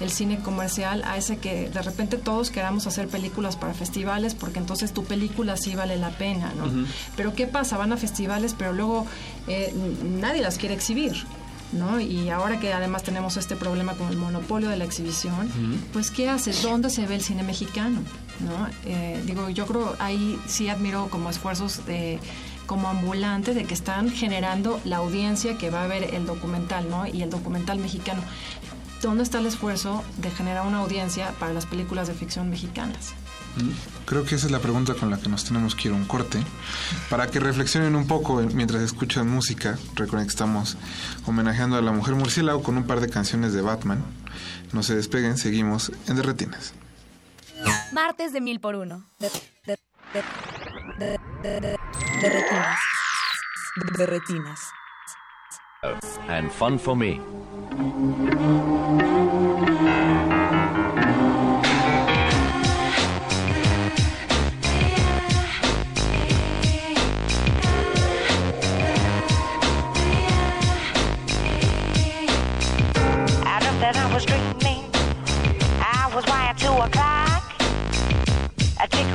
el 0.00 0.10
cine 0.10 0.40
comercial, 0.40 1.02
a 1.04 1.16
ese 1.16 1.38
que 1.38 1.70
de 1.70 1.82
repente 1.82 2.18
todos 2.18 2.50
queramos 2.50 2.86
hacer 2.86 3.06
películas 3.08 3.56
para 3.56 3.74
festivales, 3.74 4.34
porque 4.34 4.58
entonces 4.58 4.92
tu 4.92 5.04
película 5.04 5.56
sí 5.56 5.76
vale 5.76 5.96
la 5.96 6.10
pena, 6.10 6.52
¿no? 6.56 6.86
Pero 7.16 7.34
¿qué 7.34 7.46
pasa? 7.46 7.76
Van 7.78 7.92
a 7.92 7.96
festivales, 7.96 8.54
pero 8.58 8.72
luego 8.72 9.06
eh, 9.46 9.72
nadie 10.04 10.42
las 10.42 10.58
quiere 10.58 10.74
exhibir. 10.74 11.24
¿No? 11.72 12.00
Y 12.00 12.30
ahora 12.30 12.60
que 12.60 12.72
además 12.72 13.02
tenemos 13.02 13.36
este 13.36 13.56
problema 13.56 13.94
con 13.94 14.08
el 14.08 14.16
monopolio 14.16 14.68
de 14.68 14.76
la 14.76 14.84
exhibición, 14.84 15.50
pues 15.92 16.10
¿qué 16.10 16.28
haces? 16.28 16.62
¿Dónde 16.62 16.90
se 16.90 17.06
ve 17.06 17.16
el 17.16 17.22
cine 17.22 17.42
mexicano? 17.42 18.00
¿No? 18.40 18.68
Eh, 18.84 19.20
digo, 19.26 19.48
yo 19.50 19.66
creo 19.66 19.96
ahí 19.98 20.38
sí 20.46 20.68
admiro 20.68 21.08
como 21.10 21.28
esfuerzos 21.28 21.84
de 21.86 22.20
como 22.66 22.88
ambulantes 22.88 23.54
de 23.54 23.64
que 23.64 23.74
están 23.74 24.10
generando 24.10 24.80
la 24.84 24.96
audiencia 24.98 25.56
que 25.56 25.70
va 25.70 25.84
a 25.84 25.86
ver 25.86 26.14
el 26.14 26.26
documental, 26.26 26.90
¿no? 26.90 27.06
Y 27.06 27.22
el 27.22 27.30
documental 27.30 27.78
mexicano. 27.78 28.22
¿Dónde 29.02 29.22
está 29.22 29.38
el 29.38 29.46
esfuerzo 29.46 30.02
de 30.18 30.30
generar 30.30 30.66
una 30.66 30.78
audiencia 30.78 31.32
para 31.38 31.52
las 31.52 31.66
películas 31.66 32.08
de 32.08 32.14
ficción 32.14 32.50
mexicanas? 32.50 33.14
Creo 34.04 34.24
que 34.24 34.34
esa 34.34 34.46
es 34.46 34.52
la 34.52 34.60
pregunta 34.60 34.94
con 34.94 35.10
la 35.10 35.18
que 35.18 35.28
nos 35.28 35.44
tenemos 35.44 35.74
que 35.74 35.88
ir 35.88 35.94
a 35.94 35.96
un 35.96 36.04
corte. 36.04 36.42
Para 37.10 37.28
que 37.28 37.40
reflexionen 37.40 37.96
un 37.96 38.06
poco 38.06 38.40
mientras 38.54 38.82
escuchan 38.82 39.28
música. 39.28 39.78
Recuerden 39.94 40.26
que 40.26 40.30
estamos 40.30 40.76
homenajeando 41.26 41.76
a 41.76 41.82
la 41.82 41.92
mujer 41.92 42.14
murciélago 42.14 42.62
con 42.62 42.76
un 42.76 42.84
par 42.84 43.00
de 43.00 43.08
canciones 43.08 43.52
de 43.52 43.62
Batman. 43.62 44.02
No 44.72 44.82
se 44.82 44.94
despeguen, 44.94 45.38
seguimos 45.38 45.92
en 46.06 46.16
Derretinas. 46.16 46.74
Martes 47.92 48.32
de 48.32 48.40
mil 48.40 48.60
por 48.60 48.76
uno. 48.76 49.04
De, 49.18 49.30
de, 49.66 49.78
de, 50.12 50.22
de, 50.98 51.18
de, 51.42 51.60
de, 51.60 51.76
de 52.20 52.30
retinas. 52.30 52.78
De 53.98 54.06
retinas. 54.06 54.60
and 56.28 56.50
fun 56.50 56.78
for 56.78 56.96
me. 56.96 57.20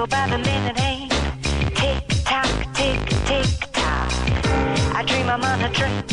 I 0.02 0.06
by 0.08 0.28
the 0.30 0.38
minute 0.40 0.80
hand. 0.80 1.12
Tick 1.76 2.04
tock, 2.26 2.50
tick, 2.74 2.98
tick 3.30 3.46
tock. 3.72 4.10
I 4.98 5.04
dream 5.06 5.30
I'm 5.30 5.44
on 5.44 5.62
a 5.62 5.70
train. 5.70 6.04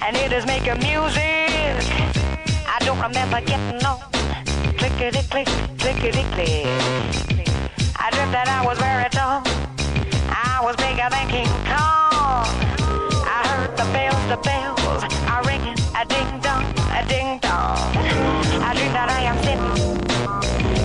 And 0.00 0.16
it 0.16 0.32
is 0.32 0.46
making 0.46 0.78
music. 0.80 1.84
I 2.64 2.78
don't 2.80 2.98
remember 2.98 3.42
getting 3.42 3.84
on. 3.84 4.00
Clickety 4.78 5.20
click, 5.28 5.48
clickety 5.76 6.24
click. 6.32 6.64
I 8.00 8.08
dreamt 8.08 8.32
that 8.32 8.48
I 8.48 8.64
was 8.64 8.78
very 8.78 9.10
tall. 9.10 9.42
I 10.32 10.60
was 10.64 10.76
bigger 10.76 11.08
than 11.12 11.28
King 11.28 11.52
Kong. 11.68 12.48
I 13.28 13.38
heard 13.48 13.76
the 13.76 13.84
bells, 13.92 14.24
the 14.32 14.38
bells 14.48 15.04
are 15.28 15.44
ringing, 15.44 15.76
a 15.92 16.06
ding 16.08 16.40
dong, 16.40 16.64
a 16.88 17.04
ding 17.06 17.38
dong. 17.40 17.76
I 18.64 18.72
dream 18.72 18.92
that 18.96 19.10
I 19.10 19.28
am 19.28 19.36
sitting 19.44 19.90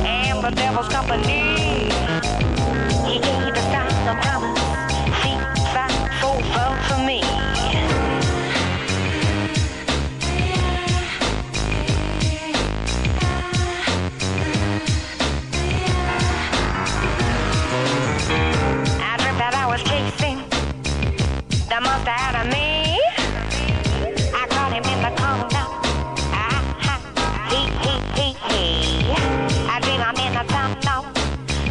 in 0.03 0.41
the 0.41 0.51
devil's 0.51 0.89
company. 0.89 1.44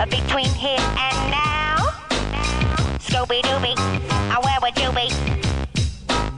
Between 0.07 0.51
here 0.55 0.79
and 0.79 1.19
now. 1.31 1.77
Scooby 2.99 3.41
Dooby, 3.43 3.75
uh, 4.31 4.41
where 4.43 4.59
would 4.61 4.77
you 4.79 4.91
be? 4.93 5.09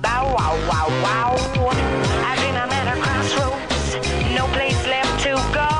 Bow 0.00 0.34
wow 0.34 0.54
wow 0.68 0.88
wow. 1.02 1.34
I 2.26 2.36
dream 2.36 2.54
I'm 2.54 2.70
at 2.70 2.86
a 2.86 3.00
crossroads, 3.00 3.96
no 4.34 4.46
place 4.54 4.80
left 4.86 5.22
to 5.24 5.34
go. 5.54 5.70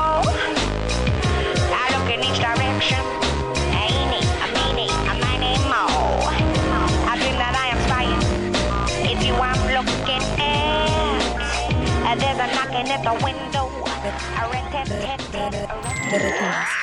I 1.74 1.86
look 1.94 2.08
in 2.12 2.24
each 2.24 2.40
direction. 2.40 3.02
Ain't 3.76 4.12
it 4.18 4.26
a 4.44 4.48
meanie, 4.56 4.90
a 5.10 5.14
miny 5.22 5.54
mo. 5.70 5.86
I 7.06 7.14
dream 7.20 7.36
that 7.38 7.54
I 7.54 7.66
am 7.74 7.80
spying. 7.86 8.22
It's 9.10 9.24
you 9.24 9.34
I'm 9.34 9.60
looking 9.74 10.24
at. 10.40 10.56
There's 12.18 12.38
a 12.38 12.46
knocking 12.54 12.90
at 12.90 13.02
the 13.04 13.14
window. 13.22 13.66
A 14.40 14.50
red 14.50 14.64
tat 14.72 14.86
tat 14.86 15.20
tat. 15.30 15.52
De 16.10 16.18
retinas. 16.18 16.75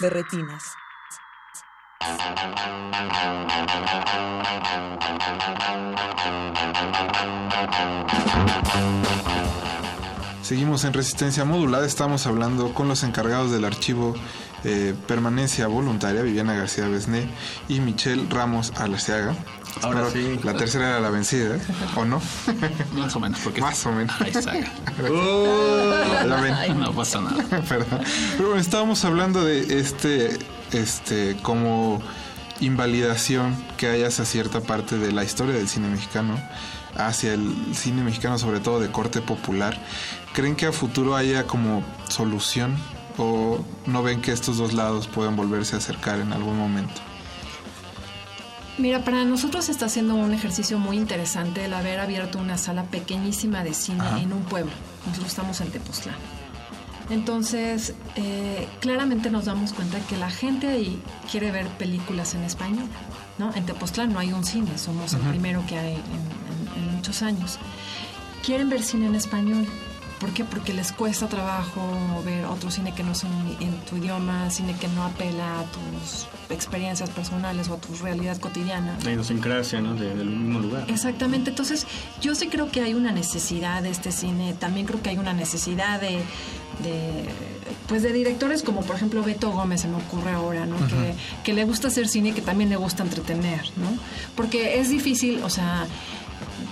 De 0.00 0.08
retinas. 0.08 0.64
Seguimos 10.42 10.84
en 10.84 10.94
resistencia 10.94 11.44
modulada, 11.44 11.86
estamos 11.86 12.26
hablando 12.26 12.72
con 12.72 12.88
los 12.88 13.02
encargados 13.02 13.52
del 13.52 13.64
archivo 13.66 14.14
eh, 14.64 14.94
Permanencia 15.06 15.66
Voluntaria, 15.66 16.22
Viviana 16.22 16.54
García 16.54 16.88
Besné 16.88 17.28
y 17.68 17.80
Michelle 17.80 18.26
Ramos 18.30 18.72
Alaciaga. 18.78 19.36
Ahora 19.82 20.10
sí. 20.10 20.38
La 20.42 20.54
tercera 20.54 20.88
era 20.90 21.00
la 21.00 21.10
vencida, 21.10 21.56
¿eh? 21.56 21.60
¿o 21.96 22.04
no? 22.04 22.20
Más 22.92 23.14
o 23.16 23.20
menos, 23.20 23.40
porque 23.40 23.60
Más 23.60 23.84
o 23.86 23.92
menos. 23.92 24.14
Ahí 24.20 24.30
está. 24.34 24.52
La 26.26 26.40
ven- 26.40 26.80
No 26.80 26.92
pasa 26.92 27.20
nada. 27.20 27.42
Perdón. 27.68 28.00
Pero 28.36 28.48
bueno, 28.48 28.60
estábamos 28.60 29.04
hablando 29.04 29.44
de 29.44 29.78
este, 29.80 30.38
este, 30.72 31.36
como 31.42 32.02
invalidación 32.60 33.56
que 33.78 33.88
hay 33.88 34.02
hacia 34.02 34.24
cierta 34.24 34.60
parte 34.60 34.98
de 34.98 35.12
la 35.12 35.24
historia 35.24 35.54
del 35.54 35.68
cine 35.68 35.88
mexicano. 35.88 36.38
hacia 36.96 37.32
el 37.34 37.54
cine 37.74 38.02
mexicano, 38.02 38.36
sobre 38.38 38.60
todo 38.60 38.80
de 38.80 38.90
corte 38.90 39.20
popular. 39.22 39.78
¿Creen 40.34 40.56
que 40.56 40.66
a 40.66 40.72
futuro 40.72 41.16
haya 41.16 41.46
como 41.46 41.82
solución 42.08 42.76
o 43.16 43.64
no 43.86 44.02
ven 44.02 44.20
que 44.20 44.32
estos 44.32 44.58
dos 44.58 44.72
lados 44.74 45.06
puedan 45.06 45.36
volverse 45.36 45.74
a 45.74 45.78
acercar 45.78 46.18
en 46.20 46.32
algún 46.32 46.58
momento? 46.58 47.00
Mira, 48.80 49.04
para 49.04 49.24
nosotros 49.24 49.68
está 49.68 49.88
siendo 49.88 50.14
un 50.14 50.32
ejercicio 50.32 50.78
muy 50.78 50.96
interesante 50.96 51.64
el 51.66 51.74
haber 51.74 52.00
abierto 52.00 52.38
una 52.38 52.56
sala 52.56 52.84
pequeñísima 52.84 53.62
de 53.62 53.74
cine 53.74 54.00
Ajá. 54.00 54.20
en 54.20 54.32
un 54.32 54.42
pueblo. 54.44 54.72
Nosotros 55.06 55.28
estamos 55.30 55.60
en 55.60 55.70
Tepoztlán. 55.70 56.16
Entonces, 57.10 57.94
eh, 58.16 58.68
claramente 58.80 59.30
nos 59.30 59.44
damos 59.46 59.72
cuenta 59.72 59.98
que 60.08 60.16
la 60.16 60.30
gente 60.30 60.68
ahí 60.68 61.02
quiere 61.30 61.50
ver 61.50 61.66
películas 61.68 62.34
en 62.34 62.42
español. 62.44 62.86
¿no? 63.38 63.54
En 63.54 63.66
Tepoztlán 63.66 64.12
no 64.12 64.18
hay 64.18 64.32
un 64.32 64.44
cine, 64.44 64.78
somos 64.78 65.12
el 65.14 65.20
primero 65.20 65.62
que 65.66 65.78
hay 65.78 65.92
en, 65.94 66.80
en- 66.82 66.84
en 66.88 66.94
muchos 66.96 67.22
años. 67.22 67.58
Quieren 68.44 68.68
ver 68.70 68.82
cine 68.82 69.06
en 69.06 69.14
español. 69.14 69.66
¿Por 70.20 70.30
qué? 70.34 70.44
Porque 70.44 70.74
les 70.74 70.92
cuesta 70.92 71.28
trabajo 71.28 71.80
ver 72.26 72.44
otro 72.44 72.70
cine 72.70 72.92
que 72.94 73.02
no 73.02 73.14
son 73.14 73.30
en 73.58 73.74
tu 73.88 73.96
idioma, 73.96 74.50
cine 74.50 74.76
que 74.78 74.86
no 74.88 75.02
apela 75.04 75.60
a 75.60 75.64
tus 75.64 76.26
experiencias 76.50 77.08
personales 77.08 77.68
o 77.70 77.74
a 77.74 77.78
tu 77.78 77.94
realidad 78.02 78.36
cotidiana. 78.38 78.98
La 79.02 79.12
idiosincrasia, 79.12 79.80
¿no? 79.80 79.94
De- 79.94 80.14
del 80.14 80.28
mismo 80.28 80.60
lugar. 80.60 80.84
Exactamente, 80.88 81.48
entonces 81.50 81.86
yo 82.20 82.34
sí 82.34 82.48
creo 82.48 82.70
que 82.70 82.82
hay 82.82 82.92
una 82.92 83.12
necesidad 83.12 83.82
de 83.82 83.88
este 83.90 84.12
cine, 84.12 84.52
también 84.52 84.84
creo 84.86 85.00
que 85.02 85.08
hay 85.08 85.16
una 85.18 85.32
necesidad 85.32 85.98
de, 86.02 86.16
de, 86.84 87.24
pues 87.88 88.02
de 88.02 88.12
directores 88.12 88.62
como 88.62 88.82
por 88.82 88.96
ejemplo 88.96 89.22
Beto 89.22 89.50
Gómez 89.50 89.80
se 89.80 89.88
me 89.88 89.96
ocurre 89.96 90.32
ahora, 90.32 90.66
¿no? 90.66 90.76
que, 90.76 91.14
que 91.44 91.52
le 91.54 91.64
gusta 91.64 91.88
hacer 91.88 92.08
cine 92.08 92.28
y 92.28 92.32
que 92.32 92.42
también 92.42 92.68
le 92.68 92.76
gusta 92.76 93.02
entretener, 93.04 93.62
¿no? 93.76 93.88
Porque 94.36 94.80
es 94.80 94.90
difícil, 94.90 95.42
o 95.42 95.48
sea, 95.48 95.86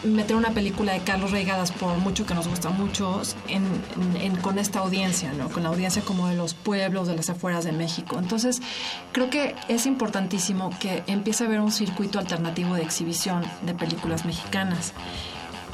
meter 0.05 0.36
una 0.36 0.51
película 0.51 0.93
de 0.93 1.01
Carlos 1.01 1.30
Reigadas 1.30 1.72
por 1.72 1.97
mucho 1.99 2.26
que 2.26 2.34
nos 2.34 2.49
gusta 2.49 2.70
mucho 2.70 3.20
en, 3.49 3.64
en- 4.01 4.16
en- 4.22 4.36
con 4.36 4.59
esta 4.59 4.80
audiencia, 4.80 5.32
¿no? 5.32 5.49
Con 5.49 5.62
la 5.62 5.68
audiencia 5.70 6.03
como 6.03 6.28
de 6.28 6.34
los 6.36 6.55
pueblos, 6.55 7.09
de 7.09 7.16
las 7.16 7.30
afueras 7.30 7.64
de 7.64 7.72
México. 7.72 8.18
Entonces, 8.18 8.61
creo 9.12 9.30
que 9.30 9.55
es 9.68 9.86
importantísimo 9.86 10.70
que 10.80 11.03
empiece 11.07 11.45
a 11.45 11.47
haber 11.47 11.61
un 11.61 11.72
circuito 11.72 12.18
alternativo 12.18 12.74
de 12.74 12.82
exhibición 12.82 13.45
de 13.62 13.74
películas 13.74 14.24
mexicanas. 14.24 14.93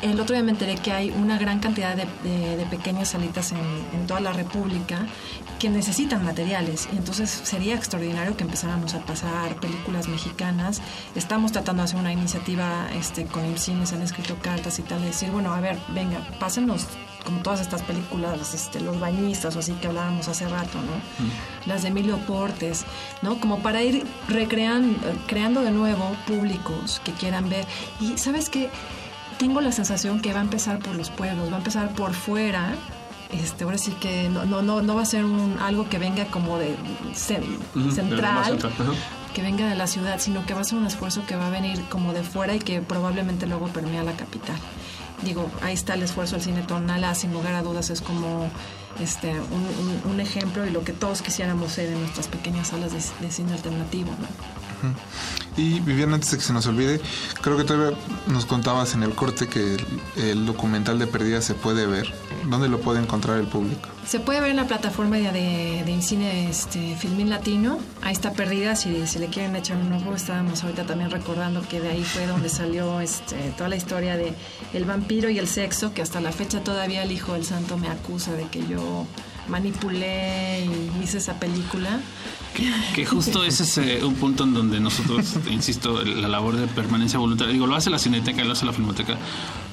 El 0.02 0.20
otro 0.20 0.34
día 0.34 0.42
me 0.42 0.50
enteré 0.52 0.74
que 0.76 0.92
hay 0.92 1.10
una 1.10 1.38
gran 1.38 1.60
cantidad 1.60 1.96
de, 1.96 2.06
de- 2.22 2.56
de 2.56 2.66
pequeñas 2.66 3.08
salitas 3.08 3.52
en, 3.52 3.58
en 3.58 4.06
toda 4.06 4.20
la 4.20 4.32
República 4.32 5.06
que 5.58 5.70
necesitan 5.70 6.24
materiales. 6.24 6.88
Y 6.92 6.96
entonces 6.96 7.30
sería 7.30 7.74
extraordinario 7.74 8.36
que 8.36 8.44
empezáramos 8.44 8.94
a 8.94 9.00
pasar 9.00 9.54
películas 9.60 10.08
mexicanas. 10.08 10.82
Estamos 11.14 11.52
tratando 11.52 11.82
de 11.82 11.84
hacer 11.84 12.00
una 12.00 12.12
iniciativa 12.12 12.88
este, 12.94 13.24
con 13.24 13.44
se 13.56 13.72
han 13.72 14.02
escrito 14.02 14.36
cartas 14.42 14.78
y 14.78 14.82
tal, 14.82 15.00
de 15.00 15.06
decir, 15.06 15.30
bueno, 15.30 15.54
a 15.54 15.60
ver, 15.60 15.78
venga, 15.94 16.18
pásenos 16.38 16.86
como 17.24 17.40
todas 17.40 17.60
estas 17.62 17.80
películas, 17.82 18.52
este, 18.52 18.80
Los 18.80 19.00
Bañistas 19.00 19.56
o 19.56 19.60
así 19.60 19.72
que 19.74 19.86
hablábamos 19.86 20.28
hace 20.28 20.46
rato, 20.46 20.78
¿no? 20.78 21.24
las 21.64 21.80
de 21.82 21.88
Emilio 21.88 22.18
Portes, 22.26 22.84
¿no? 23.22 23.40
Como 23.40 23.60
para 23.60 23.82
ir 23.82 24.04
recreando, 24.28 24.98
creando 25.26 25.62
de 25.62 25.70
nuevo 25.70 26.14
públicos 26.26 27.00
que 27.02 27.12
quieran 27.12 27.48
ver. 27.48 27.64
Y 28.00 28.18
sabes 28.18 28.50
qué, 28.50 28.68
tengo 29.38 29.60
la 29.60 29.72
sensación 29.72 30.20
que 30.20 30.32
va 30.32 30.40
a 30.40 30.42
empezar 30.42 30.78
por 30.78 30.94
los 30.96 31.10
pueblos, 31.10 31.50
va 31.50 31.54
a 31.54 31.58
empezar 31.58 31.90
por 31.94 32.12
fuera. 32.14 32.74
Este, 33.32 33.64
ahora 33.64 33.78
sí 33.78 33.90
que 34.00 34.28
no, 34.28 34.44
no, 34.44 34.62
no, 34.62 34.80
no 34.82 34.94
va 34.94 35.02
a 35.02 35.06
ser 35.06 35.24
un, 35.24 35.56
algo 35.60 35.88
que 35.88 35.98
venga 35.98 36.26
como 36.26 36.56
de 36.58 36.76
central, 37.94 38.44
que 39.34 39.42
venga 39.42 39.66
de 39.68 39.74
la 39.74 39.86
ciudad, 39.88 40.20
sino 40.20 40.46
que 40.46 40.54
va 40.54 40.60
a 40.60 40.64
ser 40.64 40.78
un 40.78 40.86
esfuerzo 40.86 41.24
que 41.26 41.34
va 41.34 41.48
a 41.48 41.50
venir 41.50 41.80
como 41.90 42.12
de 42.12 42.22
fuera 42.22 42.54
y 42.54 42.60
que 42.60 42.80
probablemente 42.80 43.46
luego 43.46 43.66
permea 43.68 44.04
la 44.04 44.12
capital. 44.12 44.56
Digo, 45.24 45.50
ahí 45.62 45.74
está 45.74 45.94
el 45.94 46.02
esfuerzo 46.02 46.36
del 46.36 46.44
cine 46.44 46.62
tonala, 46.62 47.14
sin 47.14 47.32
lugar 47.32 47.54
a 47.54 47.62
dudas 47.62 47.90
es 47.90 48.00
como 48.00 48.48
este 49.00 49.30
un, 49.32 50.04
un- 50.06 50.12
un 50.12 50.20
ejemplo 50.20 50.64
y 50.66 50.70
lo 50.70 50.84
que 50.84 50.92
todos 50.92 51.22
quisiéramos 51.22 51.72
ser 51.72 51.88
en 51.88 52.00
nuestras 52.00 52.28
pequeñas 52.28 52.68
salas 52.68 52.92
de, 52.92 53.26
de 53.26 53.32
cine 53.32 53.52
alternativo. 53.54 54.10
¿no? 54.10 54.26
Y 55.56 55.78
Viviana, 55.80 56.14
antes 56.14 56.32
de 56.32 56.38
que 56.38 56.42
se 56.42 56.52
nos 56.52 56.66
olvide, 56.66 57.00
creo 57.40 57.56
que 57.56 57.62
todavía 57.64 57.96
nos 58.26 58.44
contabas 58.44 58.94
en 58.94 59.04
el 59.04 59.14
corte 59.14 59.46
que 59.46 59.76
el, 60.16 60.46
documental 60.46 60.98
de 60.98 61.06
Perdida 61.06 61.40
se 61.40 61.54
puede 61.54 61.86
ver. 61.86 62.12
¿Dónde 62.46 62.68
lo 62.68 62.80
puede 62.80 63.00
encontrar 63.00 63.38
el 63.38 63.46
público? 63.46 63.88
Se 64.06 64.18
puede 64.18 64.40
ver 64.40 64.50
en 64.50 64.56
la 64.56 64.66
plataforma 64.66 65.16
de, 65.16 65.30
de, 65.32 65.82
de 65.86 66.02
cine 66.02 66.50
este, 66.50 66.96
Filmín 66.96 67.30
Latino. 67.30 67.78
Ahí 68.02 68.12
está 68.12 68.32
perdida. 68.32 68.74
Si, 68.74 69.06
si 69.06 69.18
le 69.20 69.28
quieren 69.28 69.54
echar 69.54 69.76
un 69.76 69.92
ojo, 69.92 70.14
estábamos 70.14 70.62
ahorita 70.64 70.84
también 70.86 71.10
recordando 71.10 71.62
que 71.66 71.80
de 71.80 71.90
ahí 71.90 72.02
fue 72.02 72.26
donde 72.26 72.48
salió 72.48 73.00
este, 73.00 73.36
toda 73.56 73.68
la 73.68 73.76
historia 73.76 74.16
de 74.16 74.34
el 74.72 74.84
vampiro 74.84 75.30
y 75.30 75.38
el 75.38 75.46
sexo, 75.46 75.94
que 75.94 76.02
hasta 76.02 76.20
la 76.20 76.32
fecha 76.32 76.64
todavía 76.64 77.04
el 77.04 77.12
hijo 77.12 77.34
del 77.34 77.44
santo 77.44 77.78
me 77.78 77.88
acusa 77.88 78.32
de 78.32 78.48
que 78.48 78.66
yo 78.66 79.06
manipulé 79.48 80.64
y 80.66 81.02
hice 81.04 81.18
esa 81.18 81.38
película. 81.38 82.00
Que 82.94 83.04
justo 83.04 83.44
ese 83.44 83.64
es 83.64 83.78
eh, 83.78 84.04
un 84.04 84.14
punto 84.14 84.44
en 84.44 84.54
donde 84.54 84.78
nosotros, 84.80 85.34
insisto, 85.50 86.02
la 86.04 86.28
labor 86.28 86.56
de 86.56 86.66
permanencia 86.68 87.18
voluntaria, 87.18 87.52
digo, 87.52 87.66
lo 87.66 87.74
hace 87.74 87.90
la 87.90 87.98
Cineteca, 87.98 88.44
lo 88.44 88.52
hace 88.52 88.64
la 88.64 88.72
Filmoteca, 88.72 89.16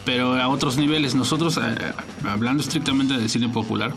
pero 0.06 0.36
a 0.42 0.48
otros 0.48 0.78
niveles. 0.78 1.14
Nosotros, 1.16 1.58
eh, 1.58 1.76
hablando 2.28 2.64
estrictamente 2.64 3.16
del 3.18 3.30
cine 3.30 3.50
popular, 3.50 3.94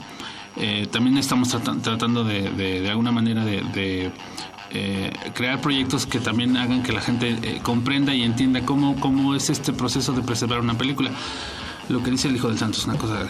eh, 0.56 0.86
también 0.90 1.16
estamos 1.18 1.48
trata- 1.48 1.76
tratando 1.80 2.24
de, 2.24 2.50
de, 2.50 2.80
de 2.82 2.90
alguna 2.90 3.10
manera 3.10 3.44
de, 3.44 3.62
de, 3.72 4.12
eh, 4.70 5.12
crear 5.34 5.60
proyectos 5.60 6.04
que 6.06 6.20
también 6.20 6.56
hagan 6.56 6.82
que 6.82 6.92
la 6.92 7.00
gente 7.00 7.38
eh, 7.42 7.60
comprenda 7.62 8.14
y 8.14 8.22
entienda 8.22 8.60
cómo, 8.66 8.96
cómo 9.00 9.34
es 9.34 9.48
este 9.48 9.72
proceso 9.72 10.12
de 10.12 10.22
preservar 10.22 10.60
una 10.60 10.76
película. 10.76 11.10
Lo 11.88 12.02
que 12.02 12.10
dice 12.10 12.28
el 12.28 12.36
Hijo 12.36 12.48
del 12.48 12.58
Santo 12.58 12.78
es 12.78 12.84
una 12.86 12.96
cosa 12.96 13.26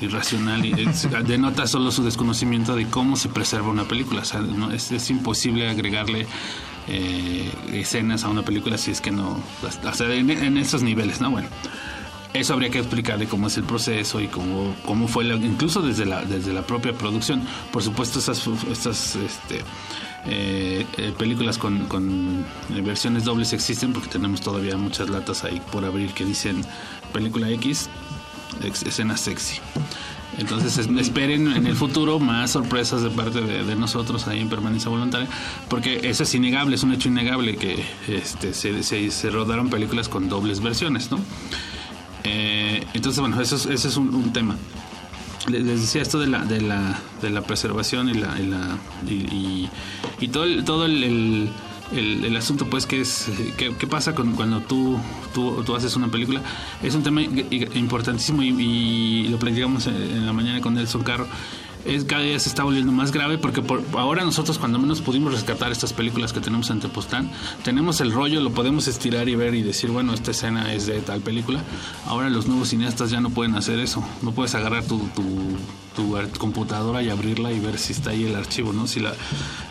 irracional 0.00 0.64
y 0.64 0.72
es- 0.88 1.08
denota 1.26 1.66
solo 1.66 1.90
su 1.92 2.02
desconocimiento 2.02 2.74
de 2.74 2.86
cómo 2.86 3.16
se 3.16 3.28
preserva 3.28 3.68
una 3.68 3.84
película. 3.84 4.22
O 4.22 4.24
sea, 4.24 4.40
no, 4.40 4.70
es, 4.72 4.90
es 4.92 5.10
imposible 5.10 5.68
agregarle 5.68 6.26
eh, 6.88 7.52
escenas 7.72 8.24
a 8.24 8.28
una 8.28 8.42
película 8.42 8.78
si 8.78 8.90
es 8.90 9.00
que 9.00 9.10
no... 9.10 9.38
O 9.84 9.92
sea, 9.94 10.12
en, 10.14 10.30
en 10.30 10.56
esos 10.56 10.82
niveles, 10.82 11.20
¿no? 11.20 11.30
Bueno, 11.30 11.48
eso 12.32 12.52
habría 12.54 12.70
que 12.70 12.78
explicarle 12.78 13.26
cómo 13.26 13.48
es 13.48 13.56
el 13.58 13.64
proceso 13.64 14.20
y 14.20 14.28
cómo, 14.28 14.74
cómo 14.86 15.06
fue, 15.08 15.24
la- 15.24 15.34
incluso 15.36 15.82
desde 15.82 16.06
la, 16.06 16.24
desde 16.24 16.52
la 16.52 16.62
propia 16.62 16.92
producción. 16.94 17.42
Por 17.72 17.82
supuesto, 17.82 18.18
esas, 18.20 18.46
estas 18.70 19.16
este, 19.16 19.62
eh, 20.30 20.86
eh, 20.98 21.12
películas 21.18 21.58
con, 21.58 21.86
eh, 22.74 22.80
versiones 22.82 23.24
dobles 23.24 23.52
existen 23.52 23.92
porque 23.92 24.08
tenemos 24.08 24.40
todavía 24.40 24.76
muchas 24.76 25.08
latas 25.08 25.44
ahí 25.44 25.60
por 25.72 25.84
abrir 25.84 26.12
que 26.12 26.24
dicen 26.24 26.64
película 27.12 27.48
X, 27.50 27.88
escena 28.62 29.16
sexy. 29.16 29.56
Entonces 30.38 30.78
es- 30.78 30.86
esperen 30.88 31.50
en 31.52 31.66
el 31.66 31.74
futuro 31.74 32.18
más 32.20 32.52
sorpresas 32.52 33.02
de 33.02 33.10
parte 33.10 33.40
de, 33.40 33.74
nosotros 33.74 34.28
ahí 34.28 34.40
en 34.40 34.48
permanencia 34.48 34.88
voluntaria, 34.90 35.28
porque 35.68 36.00
eso 36.08 36.22
es 36.22 36.34
innegable, 36.34 36.76
es 36.76 36.82
un 36.82 36.92
hecho 36.92 37.08
innegable 37.08 37.56
que 37.56 37.84
este, 38.06 38.52
se, 38.54 39.30
rodaron 39.30 39.68
películas 39.70 40.08
con 40.08 40.28
dobles 40.28 40.60
versiones, 40.60 41.10
¿no? 41.10 41.18
Entonces, 42.94 43.20
bueno, 43.20 43.40
eso 43.40 43.56
es, 43.56 43.66
ese 43.66 43.88
es 43.88 43.96
un 43.96 44.32
tema. 44.32 44.56
Les, 45.50 45.64
decía 45.64 46.02
esto 46.02 46.18
de 46.18 46.26
la, 46.26 46.44
de 46.44 46.60
la, 46.60 46.98
de 47.22 47.30
la 47.30 47.42
preservación 47.42 48.08
y 48.08 48.14
la, 48.14 48.38
y, 48.40 48.46
la- 48.46 48.78
y, 49.08 49.68
y- 50.20 50.28
todo 50.28 50.44
el, 50.44 50.64
todo 50.64 50.84
el, 50.86 51.04
el- 51.04 52.36
asunto 52.36 52.66
pues 52.66 52.86
que 52.86 53.00
es 53.00 53.26
qué, 53.56 53.70
pasa 53.86 54.14
con, 54.14 54.32
cuando 54.32 54.60
tú, 54.60 54.98
tú, 55.34 55.62
tú 55.64 55.74
haces 55.74 55.96
una 55.96 56.08
película 56.08 56.42
es 56.82 56.94
un 56.94 57.02
tema 57.02 57.22
importantísimo 57.22 58.42
y, 58.42 59.26
lo 59.28 59.38
platicamos 59.38 59.86
en 59.86 60.26
la 60.26 60.32
mañana 60.32 60.60
con 60.60 60.74
Nelson 60.74 61.02
Carro 61.02 61.26
es 61.88 62.04
cada 62.04 62.22
día 62.22 62.38
se 62.38 62.48
está 62.48 62.64
volviendo 62.64 62.92
más 62.92 63.12
grave 63.12 63.38
porque 63.38 63.62
por, 63.62 63.82
ahora 63.94 64.24
nosotros 64.24 64.58
cuando 64.58 64.78
menos 64.78 65.00
pudimos 65.00 65.32
rescatar 65.32 65.72
estas 65.72 65.92
películas 65.92 66.32
que 66.32 66.40
tenemos 66.40 66.70
en 66.70 66.80
Tepoztlán, 66.80 67.30
tenemos 67.62 68.00
el 68.00 68.12
rollo, 68.12 68.40
lo 68.40 68.50
podemos 68.50 68.88
estirar 68.88 69.28
y 69.28 69.36
ver 69.36 69.54
y 69.54 69.62
decir, 69.62 69.90
bueno, 69.90 70.12
esta 70.12 70.30
escena 70.30 70.72
es 70.72 70.86
de 70.86 71.00
tal 71.00 71.20
película. 71.20 71.62
Ahora 72.06 72.30
los 72.30 72.46
nuevos 72.46 72.68
cineastas 72.68 73.10
ya 73.10 73.20
no 73.20 73.30
pueden 73.30 73.54
hacer 73.54 73.78
eso. 73.78 74.02
No 74.22 74.32
puedes 74.32 74.54
agarrar 74.54 74.84
tu, 74.84 75.00
tu 76.02 76.38
computadora 76.38 77.02
y 77.02 77.10
abrirla 77.10 77.52
y 77.52 77.60
ver 77.60 77.78
si 77.78 77.92
está 77.92 78.10
ahí 78.10 78.24
el 78.24 78.34
archivo, 78.36 78.72
¿no? 78.72 78.86
Si 78.86 79.00
la, 79.00 79.12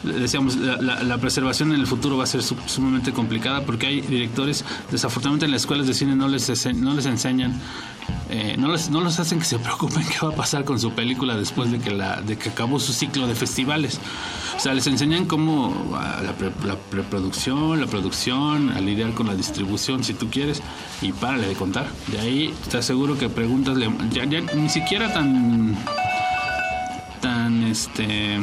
decíamos, 0.03 0.55
la, 0.57 0.77
la- 0.81 1.03
la 1.03 1.17
preservación 1.17 1.71
en 1.73 1.79
el 1.79 1.87
futuro 1.87 2.17
va 2.17 2.23
a 2.23 2.27
ser 2.27 2.43
su- 2.43 2.57
sumamente 2.65 3.11
complicada 3.13 3.61
porque 3.65 3.87
hay 3.87 4.01
directores, 4.01 4.63
desafortunadamente 4.91 5.45
en 5.45 5.51
las 5.51 5.61
escuelas 5.61 5.87
de 5.87 5.93
cine 5.93 6.15
no 6.15 6.27
les, 6.27 6.65
no 6.75 6.93
les 6.93 7.05
enseñan 7.05 7.59
eh, 8.29 8.55
no, 8.57 8.71
les, 8.71 8.89
no 8.89 9.01
los 9.01 9.19
hacen 9.19 9.39
que 9.39 9.45
se 9.45 9.59
preocupen 9.67 10.03
qué 10.05 10.25
va 10.25 10.31
a 10.33 10.35
pasar 10.35 10.63
con 10.65 10.79
su 10.79 10.91
película 10.91 11.35
después 11.35 11.71
de 11.71 11.79
que, 11.79 11.91
la, 11.91 12.21
de 12.21 12.37
que 12.37 12.49
acabó 12.49 12.79
su 12.79 12.93
ciclo 12.93 13.27
de 13.27 13.35
festivales. 13.35 13.99
O 14.55 14.59
sea, 14.59 14.73
les 14.73 14.87
enseñan 14.87 15.25
cómo 15.25 15.93
ah, 15.95 16.21
la, 16.23 16.33
pre- 16.33 16.51
la 16.65 16.75
preproducción, 16.75 17.79
la 17.79 17.87
producción, 17.87 18.69
a 18.71 18.79
lidiar 18.81 19.13
con 19.13 19.27
la 19.27 19.35
distribución, 19.35 20.03
si 20.03 20.13
tú 20.13 20.29
quieres, 20.29 20.61
y 21.01 21.11
párale 21.11 21.47
de 21.47 21.53
contar. 21.55 21.87
De 22.07 22.19
ahí 22.19 22.53
te 22.69 22.77
aseguro 22.77 23.17
que 23.17 23.29
preguntas, 23.29 23.77
ya, 24.11 24.25
ya 24.25 24.41
ni 24.55 24.69
siquiera 24.69 25.13
tan 25.13 25.77
este 27.67 28.39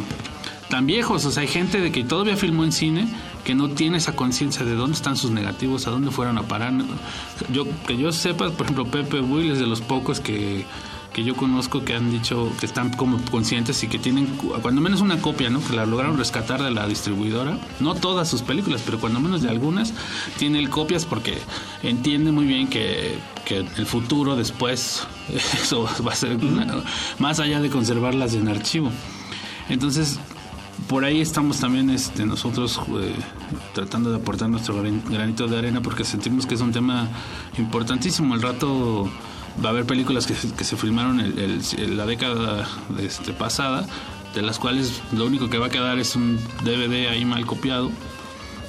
tan 0.69 0.87
viejos, 0.87 1.25
o 1.25 1.31
sea, 1.31 1.43
hay 1.43 1.49
gente 1.49 1.81
de 1.81 1.93
que 1.93 2.05
todavía 2.05 2.37
filmó 2.37 2.65
en 2.65 2.73
cine 2.73 3.07
que 3.45 3.55
no 3.55 3.69
tiene 3.69 3.99
esa 3.99 4.17
conciencia 4.17 4.65
de 4.65 4.75
dónde 4.75 4.97
están 4.97 5.17
sus 5.17 5.31
negativos, 5.31 5.87
a 5.87 5.91
dónde 5.91 6.11
fueron 6.11 6.39
a 6.39 6.43
parar. 6.45 6.73
Yo 7.53 7.65
que 7.87 7.97
yo 7.99 8.11
sepa, 8.13 8.51
por 8.51 8.67
ejemplo, 8.67 8.87
Pepe 8.87 9.21
Will 9.21 9.51
es 9.53 9.59
de 9.59 9.67
los 9.67 9.81
pocos 9.81 10.21
que 10.21 10.65
que 11.13 11.23
yo 11.23 11.37
conozco 11.37 11.85
que 11.85 11.95
han 11.95 12.11
dicho 12.11 12.51
que 12.59 12.67
están 12.67 12.91
como 12.91 13.19
conscientes 13.31 13.85
y 13.85 13.87
que 13.87 14.01
tienen 14.01 14.27
cu- 14.27 14.53
cuando 14.61 14.81
menos 14.81 15.01
una 15.01 15.19
copia, 15.19 15.49
¿no? 15.49 15.65
Que 15.65 15.77
la 15.77 15.87
lograron 15.87 16.19
rescatar 16.19 16.61
de 16.61 16.73
la 16.73 16.89
distribuidora. 16.89 17.57
No 17.79 17.95
todas 17.95 18.29
sus 18.29 18.43
películas, 18.43 18.83
pero 18.85 18.99
cuando 18.99 19.21
menos 19.21 19.41
de 19.41 19.49
algunas 19.49 19.95
tienen 20.39 20.69
copias 20.69 21.05
porque 21.05 21.39
entienden 21.85 22.35
muy 22.35 22.47
bien 22.47 22.67
que, 22.67 23.17
que 23.45 23.59
el 23.59 23.87
futuro 23.87 24.35
después 24.35 25.07
eso 25.63 25.89
va 26.05 26.11
a 26.13 26.17
ser 26.17 26.35
una- 26.37 26.83
más 27.21 27.39
allá 27.39 27.61
de 27.61 27.71
conservarlas 27.71 28.35
en 28.35 28.49
archivo. 28.49 28.91
Entonces, 29.69 30.19
por 30.89 31.05
ahí 31.05 31.21
estamos 31.21 31.61
también 31.61 31.89
este, 31.91 32.27
nosotros 32.27 32.81
eh, 33.01 33.15
tratando 33.75 34.11
de 34.11 34.17
aportar 34.17 34.49
nuestro 34.51 34.81
gran- 34.81 35.03
granito 35.09 35.47
de 35.47 35.59
arena 35.59 35.81
porque 35.81 36.05
sentimos 36.05 36.47
que 36.47 36.55
es 36.55 36.61
un 36.61 36.73
tema 36.73 37.09
importantísimo. 37.59 38.35
El 38.35 38.43
rato 38.43 39.09
va 39.65 39.69
a 39.69 39.73
haber 39.73 39.85
películas 39.87 40.27
que, 40.27 40.35
se- 40.35 40.53
que 40.53 40.65
se 40.65 40.77
filmaron 40.77 41.21
el- 41.21 41.39
el- 41.39 41.61
en 41.79 41.97
la 41.97 42.07
década 42.07 42.69
este, 43.01 43.33
pasada, 43.33 43.87
de 44.35 44.43
las 44.43 44.59
cuales 44.59 45.01
lo 45.13 45.27
único 45.27 45.49
que 45.49 45.59
va 45.59 45.67
a 45.67 45.71
quedar 45.71 45.99
es 45.99 46.17
un 46.17 46.39
DVD 46.65 47.09
ahí 47.09 47.25
mal 47.25 47.47
copiado. 47.47 47.91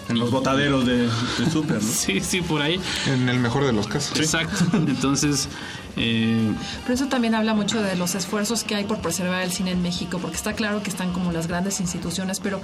En 0.07 0.19
los 0.19 0.29
botaderos 0.29 0.85
de, 0.85 1.07
de 1.07 1.51
Super, 1.51 1.81
¿no? 1.81 1.89
Sí, 1.91 2.19
sí, 2.19 2.41
por 2.41 2.61
ahí. 2.61 2.79
En 3.07 3.27
el 3.27 3.39
mejor 3.39 3.65
de 3.65 3.73
los 3.73 3.87
casos. 3.87 4.19
Exacto. 4.19 4.63
Entonces, 4.77 5.49
eh, 5.97 6.51
Pero 6.83 6.93
eso 6.93 7.05
también 7.07 7.35
habla 7.35 7.53
mucho 7.53 7.81
de 7.81 7.95
los 7.95 8.15
esfuerzos 8.15 8.63
que 8.63 8.75
hay 8.75 8.83
por 8.85 8.99
preservar 8.99 9.43
el 9.43 9.51
cine 9.51 9.71
en 9.71 9.81
México, 9.81 10.19
porque 10.21 10.35
está 10.37 10.53
claro 10.53 10.83
que 10.83 10.89
están 10.89 11.11
como 11.13 11.31
las 11.31 11.47
grandes 11.47 11.79
instituciones, 11.79 12.39
pero 12.39 12.61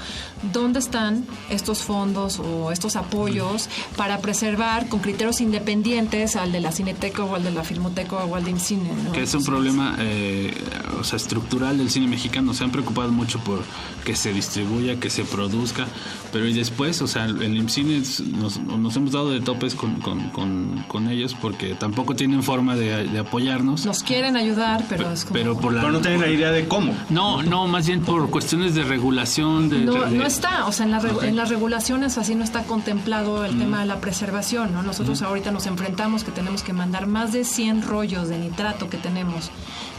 ¿dónde 0.53 0.79
están 0.79 1.25
estos 1.49 1.79
fondos 1.83 2.39
o 2.39 2.71
estos 2.71 2.95
apoyos 2.95 3.69
para 3.95 4.19
preservar 4.19 4.87
con 4.89 4.99
criterios 4.99 5.41
independientes 5.41 6.35
al 6.35 6.51
de 6.51 6.59
la 6.59 6.71
Cineteca 6.71 7.23
o 7.23 7.35
al 7.35 7.43
de 7.43 7.51
la 7.51 7.63
Filmoteca 7.63 8.17
o 8.17 8.35
al 8.35 8.43
de 8.43 8.51
Incine? 8.51 8.89
¿no? 9.03 9.11
que 9.11 9.23
es 9.23 9.33
un 9.33 9.43
problema 9.43 9.95
eh, 9.99 10.53
o 10.99 11.03
sea, 11.03 11.17
estructural 11.17 11.77
del 11.77 11.89
cine 11.89 12.07
mexicano. 12.07 12.53
Se 12.53 12.63
han 12.63 12.71
preocupado 12.71 13.11
mucho 13.11 13.39
por 13.39 13.61
que 14.05 14.15
se 14.15 14.33
distribuya, 14.33 14.99
que 14.99 15.09
se 15.09 15.23
produzca, 15.23 15.87
pero 16.33 16.47
y 16.47 16.53
después, 16.53 17.01
o 17.01 17.07
sea, 17.07 17.25
el 17.25 17.55
IMCINE 17.55 18.01
nos, 18.37 18.59
nos 18.59 18.95
hemos 18.95 19.11
dado 19.11 19.29
de 19.31 19.41
topes 19.41 19.75
con, 19.75 19.99
con, 20.01 20.29
con- 20.29 20.83
con 20.87 21.07
ellos 21.09 21.35
porque 21.39 21.75
tampoco 21.75 22.15
tienen 22.15 22.41
forma 22.43 22.75
de, 22.75 23.07
de 23.07 23.19
apoyarnos. 23.21 23.85
Nos 23.85 24.03
quieren 24.03 24.35
ayudar, 24.37 24.83
pero 24.89 25.11
es 25.11 25.23
como... 25.23 25.33
Pero 25.33 25.57
por 25.57 25.73
la, 25.73 25.81
Pero 25.81 25.93
no 25.93 25.99
tienen 25.99 26.21
la 26.21 26.27
idea 26.29 26.51
de 26.51 26.67
cómo. 26.67 26.93
No, 27.09 27.41
no, 27.43 27.67
más 27.67 27.87
bien 27.87 28.01
por 28.01 28.29
cuestiones 28.29 28.75
de 28.75 28.83
regulación. 28.83 29.69
De, 29.69 29.79
No, 29.79 29.93
de- 30.05 30.17
no 30.17 30.25
está, 30.25 30.65
o 30.65 30.71
sea, 30.71 30.85
en, 30.85 30.91
la 30.91 31.01
en 31.23 31.35
las 31.35 31.49
regulaciones 31.49 32.17
así 32.17 32.35
no 32.35 32.43
está 32.43 32.63
contemplado 32.63 33.45
el 33.45 33.55
Mm. 33.55 33.59
tema 33.59 33.79
de 33.81 33.85
la 33.85 33.99
preservación, 34.01 34.73
¿no? 34.73 34.83
Nosotros 34.83 35.19
Ujú. 35.21 35.29
ahorita 35.29 35.51
nos 35.51 35.65
enfrentamos 35.67 36.23
que 36.23 36.31
tenemos 36.31 36.63
que 36.63 36.73
mandar 36.73 37.07
más 37.07 37.31
de 37.33 37.43
100 37.43 37.81
rollos 37.83 38.29
de 38.29 38.37
nitrato 38.37 38.89
que 38.89 38.97
tenemos, 38.97 39.49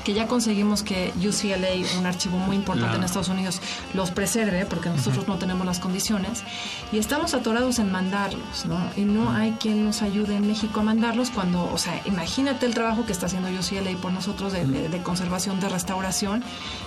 que 0.05 0.15
ya 0.15 0.27
conseguimos 0.27 0.83
que 0.83 1.13
UCLA, 1.17 1.99
un 1.99 2.07
archivo 2.07 2.37
muy 2.39 2.57
importante 2.57 2.83
Claro. 2.89 2.99
en 2.99 3.05
Estados 3.05 3.29
Unidos, 3.29 3.61
los 3.95 4.11
preserve, 4.11 4.67
porque 4.67 4.89
nosotros 4.89 5.29
no 5.29 5.37
tenemos 5.39 5.65
las 5.67 5.79
condiciones, 5.79 6.43
y 6.93 6.99
estamos 6.99 7.35
atorados 7.35 7.79
en 7.79 7.93
mandarlos, 7.93 8.67
¿no? 8.67 8.79
Y 8.97 9.03
no 9.03 9.31
hay 9.31 9.53
quien 9.53 9.85
nos 9.85 10.03
ayude 10.03 10.37
en 10.37 10.47
México 10.47 10.81
a 10.81 10.83
mandarlos 10.83 11.31
cuando, 11.31 11.71
o 11.73 11.79
sea, 11.79 12.01
imagínate 12.05 12.67
el 12.67 12.75
trabajo 12.75 13.07
que 13.07 13.13
está 13.13 13.27
haciendo 13.27 13.49
UCLA 13.49 13.97
por 14.01 14.13
nosotros 14.13 14.53
de, 14.53 14.67
de- 14.67 14.89
de 14.89 15.03
conservación, 15.03 15.61
de 15.61 15.69
restauración, 15.69 16.43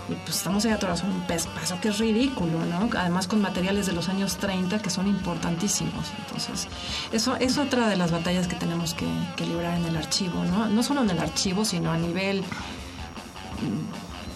y 0.09 0.13
pues 0.25 0.37
estamos 0.37 0.65
ahí 0.65 0.71
atorados 0.71 1.01
en 1.03 1.11
un 1.11 1.21
pespazo 1.21 1.79
que 1.81 1.89
es 1.89 1.97
ridículo, 1.99 2.65
¿no? 2.65 2.89
Además 2.97 3.27
con 3.27 3.41
materiales 3.41 3.85
de 3.85 3.93
los 3.93 4.09
años 4.09 4.37
30 4.37 4.79
que 4.79 4.89
son 4.89 5.07
importantísimos. 5.07 6.11
Entonces, 6.19 6.67
eso 7.11 7.35
es 7.37 7.57
otra 7.57 7.87
de 7.87 7.95
las 7.95 8.11
batallas 8.11 8.47
que 8.47 8.55
tenemos 8.55 8.93
que, 8.93 9.07
que 9.35 9.45
librar 9.45 9.77
en 9.77 9.85
el 9.85 9.95
archivo, 9.97 10.43
¿no? 10.45 10.67
No 10.67 10.83
solo 10.83 11.01
en 11.01 11.09
el 11.11 11.19
archivo, 11.19 11.63
sino 11.65 11.91
a 11.91 11.97
nivel... 11.97 12.43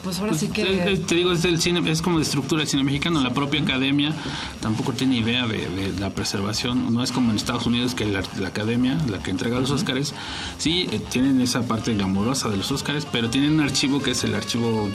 Pues 0.04 0.18
ahora 0.20 0.30
Pues, 0.30 0.42
sí 0.42 0.48
que... 0.48 0.64
te 1.06 1.16
digo, 1.16 1.34
es, 1.34 1.42
del 1.44 1.60
cine, 1.60 1.82
es 1.92 2.02
como 2.02 2.18
de 2.18 2.24
estructura 2.24 2.60
del 2.60 2.70
cine 2.70 2.84
mexicano. 2.84 3.22
La 3.22 3.34
propia 3.34 3.62
academia 3.62 4.14
tampoco 4.62 4.94
tiene 4.94 5.18
idea 5.18 5.46
de, 5.46 5.68
de 5.70 6.00
la 6.00 6.10
preservación. 6.12 6.94
No 6.94 7.04
es 7.04 7.12
como 7.12 7.32
en 7.32 7.36
Estados 7.38 7.66
Unidos 7.66 7.96
que 7.96 8.06
la, 8.06 8.24
la 8.40 8.48
academia, 8.48 8.98
la 9.10 9.20
que 9.22 9.32
entrega 9.32 9.60
los 9.60 9.72
Óscares, 9.72 10.14
sí 10.58 10.88
eh, 10.92 11.02
tienen 11.12 11.42
esa 11.42 11.64
parte 11.68 11.94
glamurosa 11.94 12.50
de 12.50 12.58
los 12.58 12.72
Óscares, 12.72 13.06
pero 13.12 13.30
tienen 13.30 13.54
un 13.54 13.60
archivo 13.62 14.02
que 14.02 14.12
es 14.12 14.24
el 14.24 14.36
archivo 14.36 14.90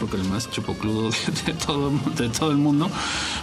creo 0.00 0.10
que 0.10 0.16
el 0.16 0.24
más 0.24 0.50
chupocludo 0.50 1.10
de, 1.46 1.52
de 1.52 1.52
todo, 1.52 1.90
de 2.16 2.28
todo 2.28 2.50
el 2.50 2.56
mundo, 2.56 2.90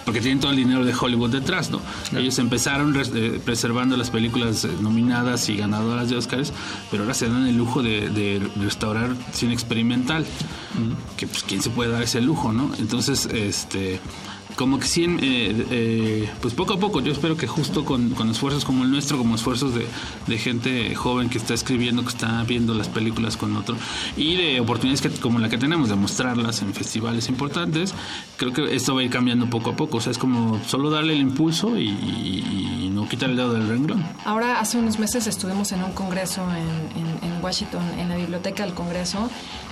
porque 0.05 0.21
tienen 0.21 0.39
todo 0.39 0.51
el 0.51 0.57
dinero 0.57 0.83
de 0.83 0.93
Hollywood 0.93 1.29
detrás, 1.29 1.69
¿no? 1.69 1.81
Ellos 2.15 2.37
empezaron 2.39 2.95
eh, 2.95 3.39
preservando 3.43 3.95
las 3.97 4.09
películas 4.09 4.65
eh, 4.65 4.69
nominadas 4.81 5.49
y 5.49 5.57
ganadoras 5.57 6.09
de 6.09 6.17
Oscars, 6.17 6.51
pero 6.89 7.03
ahora 7.03 7.13
se 7.13 7.27
dan 7.27 7.45
el 7.45 7.55
lujo 7.55 7.83
de, 7.83 8.09
de 8.09 8.41
restaurar 8.55 9.15
cine 9.31 9.53
experimental, 9.53 10.25
que 11.15 11.27
pues 11.27 11.43
quién 11.43 11.61
se 11.61 11.69
puede 11.69 11.91
dar 11.91 12.03
ese 12.03 12.21
lujo, 12.21 12.53
¿no? 12.53 12.71
Entonces, 12.79 13.25
este 13.27 13.99
como 14.57 14.79
que 14.79 14.87
sí, 14.87 15.05
eh, 15.05 15.65
eh, 15.71 16.29
pues 16.41 16.53
poco 16.53 16.73
a 16.73 16.79
poco, 16.79 16.99
yo 16.99 17.13
espero 17.13 17.37
que 17.37 17.47
justo 17.47 17.85
con, 17.85 18.09
con 18.09 18.29
esfuerzos 18.29 18.65
como 18.65 18.83
el 18.83 18.91
nuestro, 18.91 19.17
como 19.17 19.35
esfuerzos 19.35 19.73
de, 19.73 19.85
de 20.27 20.37
gente 20.37 20.93
joven 20.95 21.29
que 21.29 21.37
está 21.37 21.53
escribiendo, 21.53 22.01
que 22.01 22.09
está 22.09 22.43
viendo 22.43 22.73
las 22.73 22.89
películas 22.89 23.37
con 23.37 23.55
otro, 23.55 23.77
y 24.17 24.35
de 24.35 24.59
oportunidades 24.59 25.01
que, 25.01 25.09
como 25.21 25.39
la 25.39 25.47
que 25.47 25.57
tenemos 25.57 25.87
de 25.87 25.95
mostrarlas 25.95 26.61
en 26.61 26.73
festivales 26.73 27.29
importantes, 27.29 27.93
creo 28.35 28.51
que 28.51 28.75
esto 28.75 28.93
va 28.95 29.01
a 29.01 29.03
ir 29.05 29.11
cambiando 29.11 29.49
poco 29.49 29.69
a 29.69 29.75
poco, 29.77 29.97
o 29.97 30.01
sea, 30.01 30.11
es 30.11 30.17
como 30.17 30.59
solo 30.67 30.89
darle 30.89 31.13
el 31.13 31.21
impulso 31.21 31.77
y 31.79 32.89
no 32.91 33.07
quitar 33.07 33.29
el 33.29 33.35
dedo 33.37 33.53
del 33.53 33.67
renglón. 33.67 34.03
Ahora, 34.25 34.59
hace 34.59 34.77
unos 34.79 34.97
meses 34.99 35.27
estuvimos 35.27 35.71
en 35.71 35.83
un 35.83 35.91
congreso 35.91 36.41
en, 36.51 36.99
en- 36.99 37.17
en 37.37 37.43
Washington, 37.43 37.83
en 37.99 38.09
la 38.09 38.15
biblioteca 38.17 38.63
del 38.63 38.73
congreso, 38.73 39.29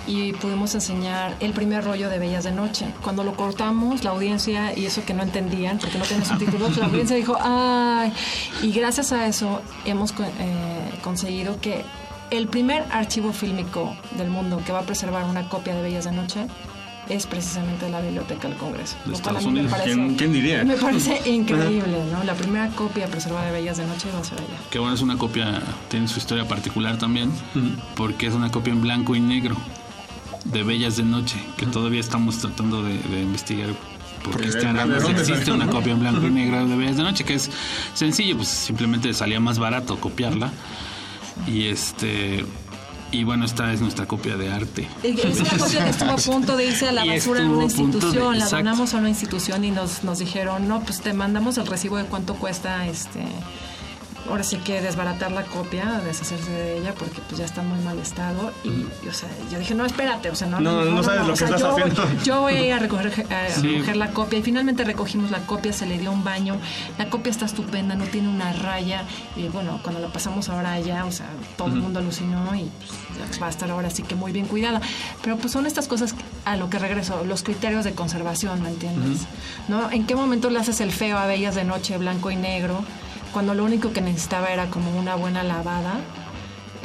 y 0.08 0.34
pudimos 0.34 0.76
enseñar 0.76 1.36
el 1.40 1.52
primer 1.54 1.84
rollo 1.84 2.10
de 2.10 2.20
Bellas 2.20 2.44
de 2.44 2.52
Noche. 2.52 2.86
Cuando 3.02 3.24
lo 3.24 3.34
cortamos, 3.36 4.04
la 4.04 4.12
audiencia, 4.12 4.75
y 4.76 4.86
eso 4.86 5.04
que 5.06 5.14
no 5.14 5.24
entendían, 5.24 5.78
porque 5.80 5.98
no 5.98 6.06
tiene 6.06 6.26
subtítulos, 6.26 6.76
la 6.78 6.86
audiencia 6.86 7.16
dijo, 7.16 7.38
¡ay! 7.40 8.12
Y 8.62 8.72
gracias 8.72 9.12
a 9.12 9.28
eso 9.28 9.62
hemos 9.86 10.12
co- 10.12 10.24
eh, 10.24 10.92
conseguido 11.04 11.60
que 11.62 11.84
el 12.32 12.48
primer 12.48 12.84
archivo 12.92 13.32
fílmico 13.34 13.96
del 14.18 14.30
mundo 14.30 14.62
que 14.66 14.72
va 14.72 14.80
a 14.80 14.84
preservar 14.84 15.26
una 15.26 15.48
copia 15.50 15.76
de 15.76 15.82
Bellas 15.82 16.06
de 16.06 16.12
Noche 16.12 16.48
es 17.08 17.28
precisamente 17.28 17.88
la 17.88 18.02
Biblioteca 18.02 18.48
del 18.48 18.58
Congreso. 18.58 18.96
De 19.06 19.14
Estados 19.14 19.46
Unidos. 19.46 19.70
parece- 19.72 19.94
¿Quién- 19.94 20.16
quién 20.16 20.34
diría? 20.34 20.64
Me 20.64 20.76
parece 20.76 21.22
increíble, 21.30 22.00
¿no? 22.12 22.24
La 22.24 22.34
primera 22.34 22.68
copia 22.70 23.06
preservada 23.08 23.46
de 23.46 23.52
Bellas 23.52 23.78
de 23.78 23.86
Noche 23.86 24.08
va 24.12 24.20
a 24.22 24.24
ser 24.24 24.40
allá. 24.40 24.58
Que 24.72 24.80
bueno, 24.80 24.96
es 24.96 25.02
una 25.04 25.16
copia, 25.16 25.62
tiene 25.88 26.08
su 26.08 26.18
historia 26.18 26.48
particular 26.48 26.98
también, 26.98 27.32
porque 27.96 28.26
es 28.26 28.34
una 28.34 28.50
copia 28.50 28.74
en 28.74 28.82
blanco 28.82 29.16
y 29.16 29.20
negro 29.20 29.56
de 30.46 30.64
Bellas 30.64 30.98
de 30.98 31.04
Noche, 31.04 31.38
que 31.58 31.68
todavía 31.68 32.00
estamos 32.00 32.40
tratando 32.40 32.82
de, 32.82 32.98
de 32.98 33.22
investigar. 33.22 33.70
Porque 34.32 34.48
Porque 34.48 34.48
es 34.48 34.54
de- 34.56 34.60
que 34.62 34.88
¿de 34.90 35.00
dónde 35.00 35.22
existe 35.22 35.52
una 35.52 35.68
copia 35.68 35.94
en 35.94 36.00
blanco 36.00 36.26
y 36.28 36.30
negro 36.32 36.66
de 36.68 36.76
Bellas 36.76 36.98
de 36.98 37.04
Noche, 37.04 37.24
que 37.24 37.36
es 37.36 37.50
sencillo, 37.94 38.36
pues 38.38 38.48
simplemente 38.50 39.14
salía 39.14 39.40
más 39.40 39.60
barato 39.60 40.00
copiarla. 40.00 40.52
Y 41.48 41.66
este 41.68 42.46
y 43.12 43.24
bueno, 43.24 43.46
esta 43.46 43.72
es 43.72 43.80
nuestra 43.82 44.08
copia 44.08 44.36
de 44.36 44.52
arte. 44.52 44.88
Es 45.04 45.40
una 45.40 45.50
copia 45.58 45.84
que 45.86 45.90
estuvo 45.92 46.12
a 46.12 46.16
punto 46.18 46.58
de 46.58 46.66
irse 46.68 46.90
a 46.90 46.92
la 46.92 47.06
basura 47.14 47.42
en 47.42 47.48
una 47.50 47.60
de- 47.60 47.64
institución. 47.66 48.40
la 48.40 48.50
donamos 48.50 48.94
a 48.94 48.98
una 48.98 49.10
institución 49.10 49.64
y 49.64 49.72
nos, 49.72 50.04
nos 50.04 50.20
dijeron, 50.20 50.68
no, 50.68 50.82
pues 50.82 51.00
te 51.02 51.14
mandamos 51.14 51.58
el 51.58 51.68
recibo 51.68 51.98
de 51.98 52.06
cuánto 52.06 52.36
cuesta 52.36 52.86
este. 52.88 53.24
Ahora 54.28 54.44
sí 54.44 54.58
que 54.58 54.82
desbaratar 54.82 55.32
la 55.32 55.44
copia, 55.44 56.02
deshacerse 56.04 56.50
de 56.52 56.80
ella, 56.80 56.94
porque 56.98 57.22
pues 57.28 57.38
ya 57.38 57.46
está 57.46 57.62
en 57.62 57.70
muy 57.70 57.80
mal 57.84 58.00
estado. 58.00 58.52
Y, 58.64 58.70
y, 58.70 59.08
o 59.10 59.14
sea, 59.14 59.30
yo 59.52 59.60
dije, 59.60 59.76
no, 59.76 59.86
espérate, 59.86 60.30
o 60.32 60.36
sea, 60.36 60.48
no, 60.48 60.60
No, 60.60 60.84
no 60.84 61.04
sabes 61.04 61.22
lo 61.22 61.26
o 61.28 61.30
que 61.32 61.38
sea, 61.38 61.48
estás 61.48 61.62
yo, 61.62 61.72
haciendo. 61.72 62.24
Yo 62.24 62.42
voy 62.42 62.54
a 62.54 62.66
ir 62.66 62.74
a 62.74 62.80
recoger, 62.80 63.28
a 63.32 63.50
Sí. 63.52 63.68
recoger 63.68 63.98
la 63.98 64.10
copia. 64.12 64.40
Y 64.40 64.42
finalmente 64.42 64.84
recogimos 64.84 65.30
la 65.32 65.40
copia, 65.46 65.72
se 65.74 65.86
le 65.86 66.00
dio 66.00 66.12
un 66.12 66.24
baño. 66.24 66.58
La 66.98 67.10
copia 67.10 67.30
está 67.30 67.46
estupenda, 67.46 67.96
no 67.96 68.06
tiene 68.06 68.28
una 68.30 68.52
raya. 68.54 69.04
Y 69.36 69.48
bueno, 69.50 69.80
cuando 69.84 70.02
la 70.02 70.08
pasamos 70.08 70.50
ahora 70.50 70.74
allá, 70.74 71.06
o 71.06 71.12
sea, 71.12 71.28
todo 71.58 71.68
el 71.68 71.76
mundo 71.76 72.00
alucinó 72.00 72.56
y 72.56 72.70
pues, 73.20 73.42
va 73.42 73.48
a 73.48 73.50
estar 73.50 73.70
ahora 73.70 73.90
sí 73.92 74.02
que 74.04 74.16
muy 74.16 74.32
bien 74.32 74.48
cuidada. 74.48 74.82
Pero 75.22 75.38
pues 75.38 75.54
son 75.54 75.66
estas 75.68 75.88
cosas 75.88 76.16
a 76.46 76.56
lo 76.58 76.70
que 76.72 76.80
regreso, 76.80 77.24
los 77.26 77.44
criterios 77.44 77.84
de 77.86 77.94
conservación, 77.94 78.62
¿me 78.64 78.70
entiendes? 78.70 79.22
¿No? 79.68 79.92
¿En 79.92 80.06
qué 80.08 80.16
momento 80.16 80.50
le 80.50 80.60
haces 80.60 80.82
el 80.82 80.92
feo 80.92 81.18
a 81.18 81.26
Bellas 81.28 81.54
de 81.56 81.64
Noche, 81.64 81.98
blanco 81.98 82.32
y 82.32 82.36
negro, 82.36 82.84
cuando 83.36 83.54
lo 83.54 83.66
único 83.66 83.92
que 83.92 84.00
necesitaba 84.00 84.48
era 84.48 84.70
como 84.70 84.98
una 84.98 85.16
buena 85.16 85.44
lavada? 85.44 86.00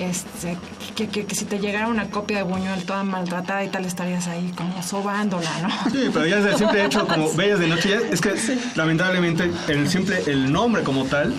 Este, 0.00 0.56
que, 0.96 1.08
que, 1.08 1.26
que 1.26 1.34
si 1.34 1.44
te 1.44 1.58
llegara 1.58 1.88
una 1.88 2.10
copia 2.10 2.38
de 2.38 2.42
Buñuel 2.44 2.84
toda 2.84 3.04
maltratada 3.04 3.64
y 3.64 3.68
tal, 3.68 3.84
estarías 3.84 4.26
ahí 4.28 4.52
como 4.56 4.82
sobándola, 4.82 5.50
¿no? 5.62 5.90
Sí, 5.90 6.08
pero 6.12 6.26
ya 6.26 6.36
desde 6.36 6.50
el 6.52 6.56
simple 6.56 6.84
hecho, 6.86 7.06
como 7.06 7.32
Bellas 7.36 7.58
de 7.60 7.68
Noche, 7.68 7.88
ya- 7.90 8.08
es 8.10 8.20
que 8.20 8.34
lamentablemente 8.76 9.50
el 9.68 9.88
simple, 9.88 10.22
el 10.26 10.50
nombre 10.52 10.82
como 10.82 11.04
tal, 11.04 11.34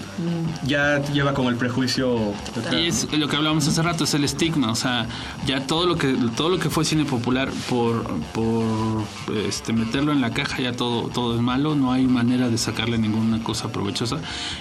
ya 0.65 0.99
lleva 1.11 1.33
como 1.33 1.49
el 1.49 1.55
prejuicio. 1.55 2.33
detrás, 2.55 2.73
Y 2.73 2.87
es 2.87 3.11
lo 3.11 3.27
que 3.27 3.35
hablábamos 3.35 3.67
hace 3.67 3.81
rato, 3.81 4.03
es 4.03 4.13
el 4.13 4.23
estigma, 4.23 4.71
o 4.71 4.75
sea, 4.75 5.07
ya 5.45 5.65
todo 5.65 5.85
lo 5.85 5.97
que 5.97 6.15
todo 6.35 6.49
lo 6.49 6.59
que 6.59 6.69
fue 6.69 6.85
cine 6.85 7.05
popular 7.05 7.49
por 7.69 8.03
por 8.33 9.03
este 9.45 9.73
meterlo 9.73 10.11
en 10.11 10.21
la 10.21 10.31
caja 10.31 10.59
ya 10.61 10.73
todo 10.73 11.07
todo 11.09 11.35
es 11.35 11.41
malo, 11.41 11.75
no 11.75 11.91
hay 11.91 12.05
manera 12.05 12.49
de 12.49 12.57
sacarle 12.57 12.97
ninguna 12.97 13.41
cosa 13.43 13.71
provechosa 13.71 14.17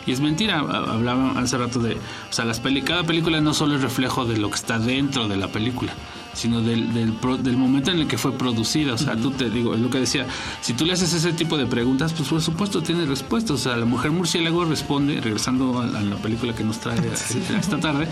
y 0.06 0.12
es 0.12 0.20
mentira, 0.20 0.60
Ha- 0.60 0.92
hablaba 0.94 1.38
hace 1.38 1.58
rato 1.58 1.78
de, 1.80 1.94
o 1.94 2.32
sea, 2.32 2.44
las 2.44 2.60
peli, 2.60 2.82
cada 2.82 3.04
película 3.04 3.40
no 3.40 3.54
solo 3.54 3.76
es 3.76 3.82
reflejo 3.90 4.24
de 4.24 4.36
lo 4.38 4.48
que 4.50 4.56
está 4.56 4.78
dentro 4.78 5.28
de 5.28 5.36
la 5.36 5.48
película, 5.48 5.92
sino 6.32 6.60
del, 6.62 6.94
del, 6.94 7.12
pro- 7.12 7.36
del 7.36 7.56
momento 7.56 7.90
en 7.90 7.98
el 7.98 8.06
que 8.06 8.16
fue 8.16 8.32
producida, 8.32 8.94
o 8.94 8.98
sea, 8.98 9.16
tú 9.16 9.32
te 9.32 9.50
digo, 9.50 9.74
es 9.74 9.80
lo 9.80 9.90
que 9.90 9.98
decía, 9.98 10.26
si 10.62 10.72
tú 10.74 10.86
le 10.86 10.92
haces 10.92 11.12
ese 11.12 11.32
tipo 11.32 11.58
de 11.58 11.66
preguntas, 11.66 12.12
pues 12.12 12.28
por 12.28 12.40
supuesto 12.40 12.82
tiene 12.82 13.04
respuestas, 13.04 13.50
o 13.50 13.58
sea, 13.58 13.76
la 13.76 13.84
mujer 13.84 14.12
murciélago 14.12 14.64
responde, 14.64 15.20
regresando 15.20 15.80
a 15.80 15.86
la, 15.86 15.98
a 15.98 16.02
la 16.02 16.16
película 16.16 16.54
que 16.54 16.62
nos 16.64 16.78
trae 16.78 16.98
esta 17.60 17.80
tarde, 17.80 18.06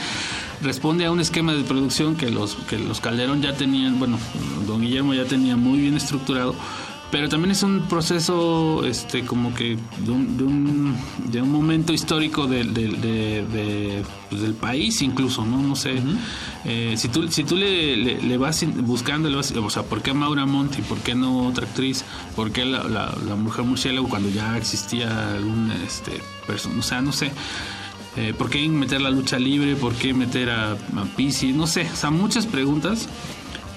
responde 0.62 1.04
a 1.06 1.12
un 1.12 1.20
esquema 1.20 1.52
de 1.54 1.62
producción 1.62 2.16
que 2.16 2.28
los 2.30 2.56
que 2.68 2.78
los 2.78 3.00
Calderón 3.00 3.40
ya 3.40 3.54
tenían, 3.54 3.98
bueno, 4.00 4.18
don 4.66 4.80
Guillermo 4.80 5.14
ya 5.14 5.24
tenía 5.24 5.56
muy 5.56 5.78
bien 5.80 5.96
estructurado, 5.96 6.54
pero 7.10 7.28
también 7.28 7.52
es 7.52 7.62
un 7.62 7.80
proceso 7.88 8.84
este 8.84 9.24
como 9.24 9.54
que 9.54 9.78
de 10.04 10.10
un, 10.10 10.36
de 10.36 10.44
un, 10.44 10.96
de 11.30 11.40
un 11.42 11.50
momento 11.50 11.92
histórico 11.94 12.46
de- 12.46 12.64
de, 12.64 14.02
pues, 14.28 14.42
del 14.42 14.54
país 14.54 15.00
incluso, 15.02 15.44
¿no? 15.46 15.62
No 15.62 15.74
sé. 15.74 15.94
Eh, 16.66 16.94
si 16.98 17.08
tú, 17.08 17.26
si 17.28 17.44
tú 17.44 17.56
le, 17.56 17.96
le- 17.96 18.20
le 18.20 18.36
vas 18.36 18.62
buscando, 18.82 19.30
le 19.30 19.36
vas, 19.36 19.52
o 19.52 19.70
sea, 19.70 19.84
¿por 19.84 20.02
qué 20.02 20.12
Maura 20.12 20.44
Monti? 20.44 20.82
¿Por 20.82 20.98
qué 20.98 21.14
no 21.14 21.46
otra 21.46 21.66
actriz? 21.66 22.04
¿Por 22.36 22.52
qué 22.52 22.64
la, 22.66 22.84
la, 22.84 23.14
la 23.26 23.36
mujer 23.36 23.64
murciélago 23.64 24.08
cuando 24.08 24.28
ya 24.28 24.56
existía 24.58 25.34
algún 25.34 25.72
este 25.86 26.20
persona? 26.46 26.78
O 26.78 26.82
sea, 26.82 27.00
no 27.00 27.12
sé. 27.12 27.30
Eh, 28.16 28.34
¿Por 28.36 28.50
qué 28.50 28.68
meter 28.68 29.00
la 29.00 29.10
lucha 29.10 29.38
libre? 29.38 29.76
¿Por 29.76 29.94
qué 29.94 30.12
meter 30.12 30.50
a, 30.50 30.72
a 30.72 31.04
Pisi? 31.16 31.52
No 31.52 31.66
sé, 31.66 31.88
o 31.92 31.96
sea, 31.96 32.10
muchas 32.10 32.46
preguntas 32.46 33.08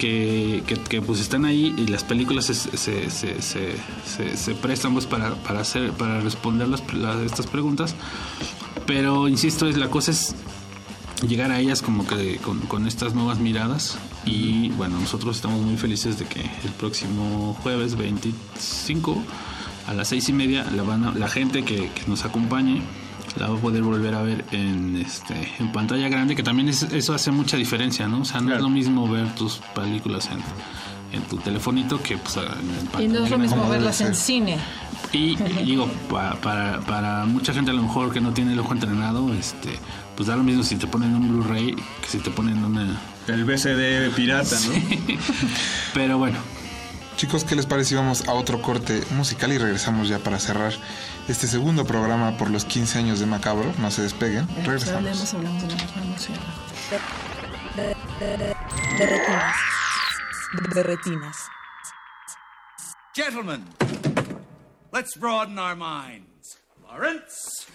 que, 0.01 1.03
pues 1.05 1.19
están 1.19 1.45
ahí 1.45 1.75
y 1.77 1.85
las 1.87 2.03
películas 2.03 2.45
se, 2.45 3.75
prestan 4.61 4.93
pues 4.93 5.05
para, 5.05 5.35
para 5.35 5.59
hacer 5.59 5.91
para 5.91 6.21
responder 6.21 6.67
las, 6.67 6.81
estas 7.23 7.45
preguntas. 7.47 7.95
Pero 8.87 9.27
insisto 9.27 9.67
es 9.67 9.77
la 9.77 9.89
cosa 9.89 10.11
es 10.11 10.33
llegar 11.27 11.51
a 11.51 11.59
ellas 11.59 11.83
como 11.83 12.07
que 12.07 12.39
con, 12.67 12.87
estas 12.87 13.13
nuevas 13.13 13.39
miradas. 13.39 13.97
Y 14.25 14.69
bueno 14.69 14.99
nosotros 14.99 15.35
estamos 15.35 15.61
muy 15.61 15.77
felices 15.77 16.17
de 16.17 16.25
que 16.25 16.41
el 16.41 16.71
próximo 16.77 17.55
jueves 17.61 17.95
25 17.95 19.23
a 19.87 19.93
las 19.93 20.09
seis 20.09 20.29
y 20.29 20.33
media 20.33 20.65
la, 20.75 20.83
van 20.83 21.19
la 21.19 21.27
gente 21.27 21.63
que, 21.63 21.89
que 21.89 22.07
nos 22.07 22.25
acompañe 22.25 22.81
la 23.37 23.47
va 23.47 23.57
a 23.57 23.61
poder 23.61 23.81
volver 23.83 24.13
a 24.15 24.21
ver 24.21 24.43
en 24.51 24.97
este 24.97 25.33
en 25.59 25.71
pantalla 25.71 26.09
grande 26.09 26.35
que 26.35 26.43
también 26.43 26.67
es- 26.69 26.83
eso 26.83 27.13
hace 27.13 27.31
mucha 27.31 27.55
diferencia 27.57 28.07
no 28.07 28.21
o 28.21 28.25
sea 28.25 28.41
no 28.41 28.53
es 28.53 28.61
lo 28.61 28.69
mismo 28.69 29.07
ver 29.07 29.33
tus 29.35 29.57
películas 29.73 30.29
en, 30.31 30.39
en 31.17 31.23
tu 31.27 31.37
telefonito 31.37 32.01
que 32.01 32.17
pues 32.17 32.35
en 32.37 32.43
Y 33.03 33.07
no 33.07 33.23
es 33.23 33.29
lo 33.31 33.37
pantalla 33.37 33.37
mismo 33.37 33.69
verlas 33.69 34.01
en 34.01 34.15
cine. 34.15 34.57
Y, 35.13 35.37
y 35.59 35.63
digo, 35.65 35.89
pa- 36.09 36.35
para, 36.35 36.79
para 36.81 37.25
mucha 37.25 37.53
gente 37.53 37.71
a 37.71 37.73
lo 37.73 37.81
mejor 37.81 38.13
que 38.13 38.21
no 38.21 38.31
tiene 38.33 38.53
el 38.53 38.59
ojo 38.59 38.71
entrenado, 38.73 39.33
este, 39.33 39.77
pues 40.15 40.27
da 40.27 40.37
lo 40.37 40.43
mismo 40.43 40.63
si 40.63 40.77
te 40.77 40.87
ponen 40.87 41.13
un 41.15 41.27
Blu-ray 41.27 41.75
que 41.75 42.07
si 42.07 42.19
te 42.19 42.29
ponen 42.31 42.63
una... 42.63 42.97
El 43.27 43.43
BCD 43.43 44.09
pirata, 44.15 44.55
¿no? 44.57 45.15
Pero 45.93 46.17
bueno. 46.17 46.37
Chicos, 47.17 47.43
¿qué 47.43 47.55
les 47.57 47.65
parece 47.65 47.89
si 47.89 47.95
vamos 47.95 48.25
a 48.27 48.33
otro 48.33 48.61
corte 48.61 49.03
musical 49.17 49.51
y 49.51 49.57
regresamos 49.57 50.07
ya 50.07 50.17
para 50.19 50.39
cerrar 50.39 50.73
este 51.31 51.47
segundo 51.47 51.85
programa 51.85 52.37
por 52.37 52.49
los 52.49 52.65
15 52.65 52.99
años 52.99 53.19
de 53.19 53.25
Macabro? 53.25 53.73
No 53.79 53.89
se 53.89 54.01
despeguen. 54.01 54.47
Regresamos. 54.63 54.97
Hablemos, 54.97 55.33
hablamos 55.33 55.61
de 55.63 55.67
la. 55.69 55.75
De, 57.75 57.95
de, 58.19 58.37
de, 58.37 58.55
de 58.97 59.05
retinas. 59.05 59.55
De, 60.53 60.75
de 60.75 60.83
retinas. 60.83 61.37
Gentlemen, 63.13 63.63
let's 64.91 65.17
broaden 65.17 65.57
our 65.57 65.75
minds. 65.75 66.57
Lawrence? 66.85 67.67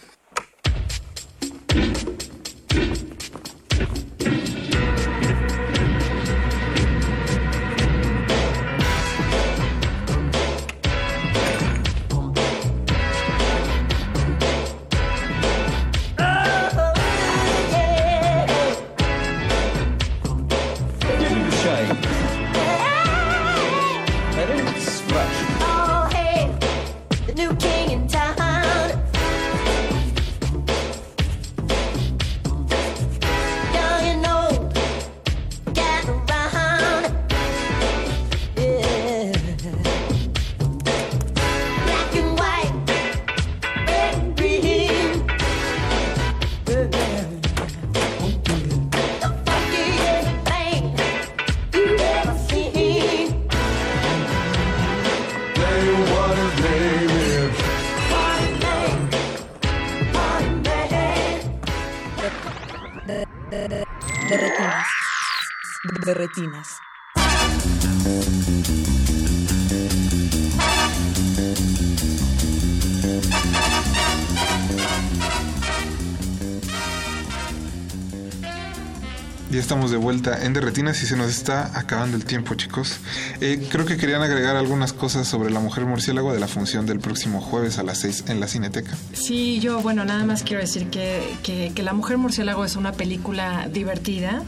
Vuelta 80.26 80.44
en 80.44 80.52
Derretinas 80.52 81.02
y 81.02 81.06
se 81.06 81.16
nos 81.16 81.30
está 81.30 81.78
acabando 81.78 82.16
el 82.16 82.24
tiempo, 82.24 82.54
chicos. 82.54 82.98
Eh, 83.40 83.66
creo 83.70 83.84
que 83.84 83.96
querían 83.96 84.22
agregar 84.22 84.56
algunas 84.56 84.92
cosas 84.92 85.26
sobre 85.26 85.50
la 85.50 85.60
mujer 85.60 85.84
murciélago 85.84 86.32
de 86.32 86.40
la 86.40 86.48
función 86.48 86.86
del 86.86 87.00
próximo 87.00 87.40
jueves 87.40 87.78
a 87.78 87.82
las 87.82 87.98
6 87.98 88.24
en 88.28 88.40
la 88.40 88.48
Cineteca. 88.48 88.92
Sí, 89.12 89.60
yo, 89.60 89.80
bueno, 89.80 90.04
nada 90.04 90.24
más 90.24 90.42
quiero 90.42 90.60
decir 90.60 90.88
que, 90.88 91.22
que, 91.42 91.72
que 91.74 91.82
La 91.82 91.92
Mujer 91.92 92.18
Murciélago 92.18 92.64
es 92.64 92.76
una 92.76 92.92
película 92.92 93.68
divertida, 93.68 94.42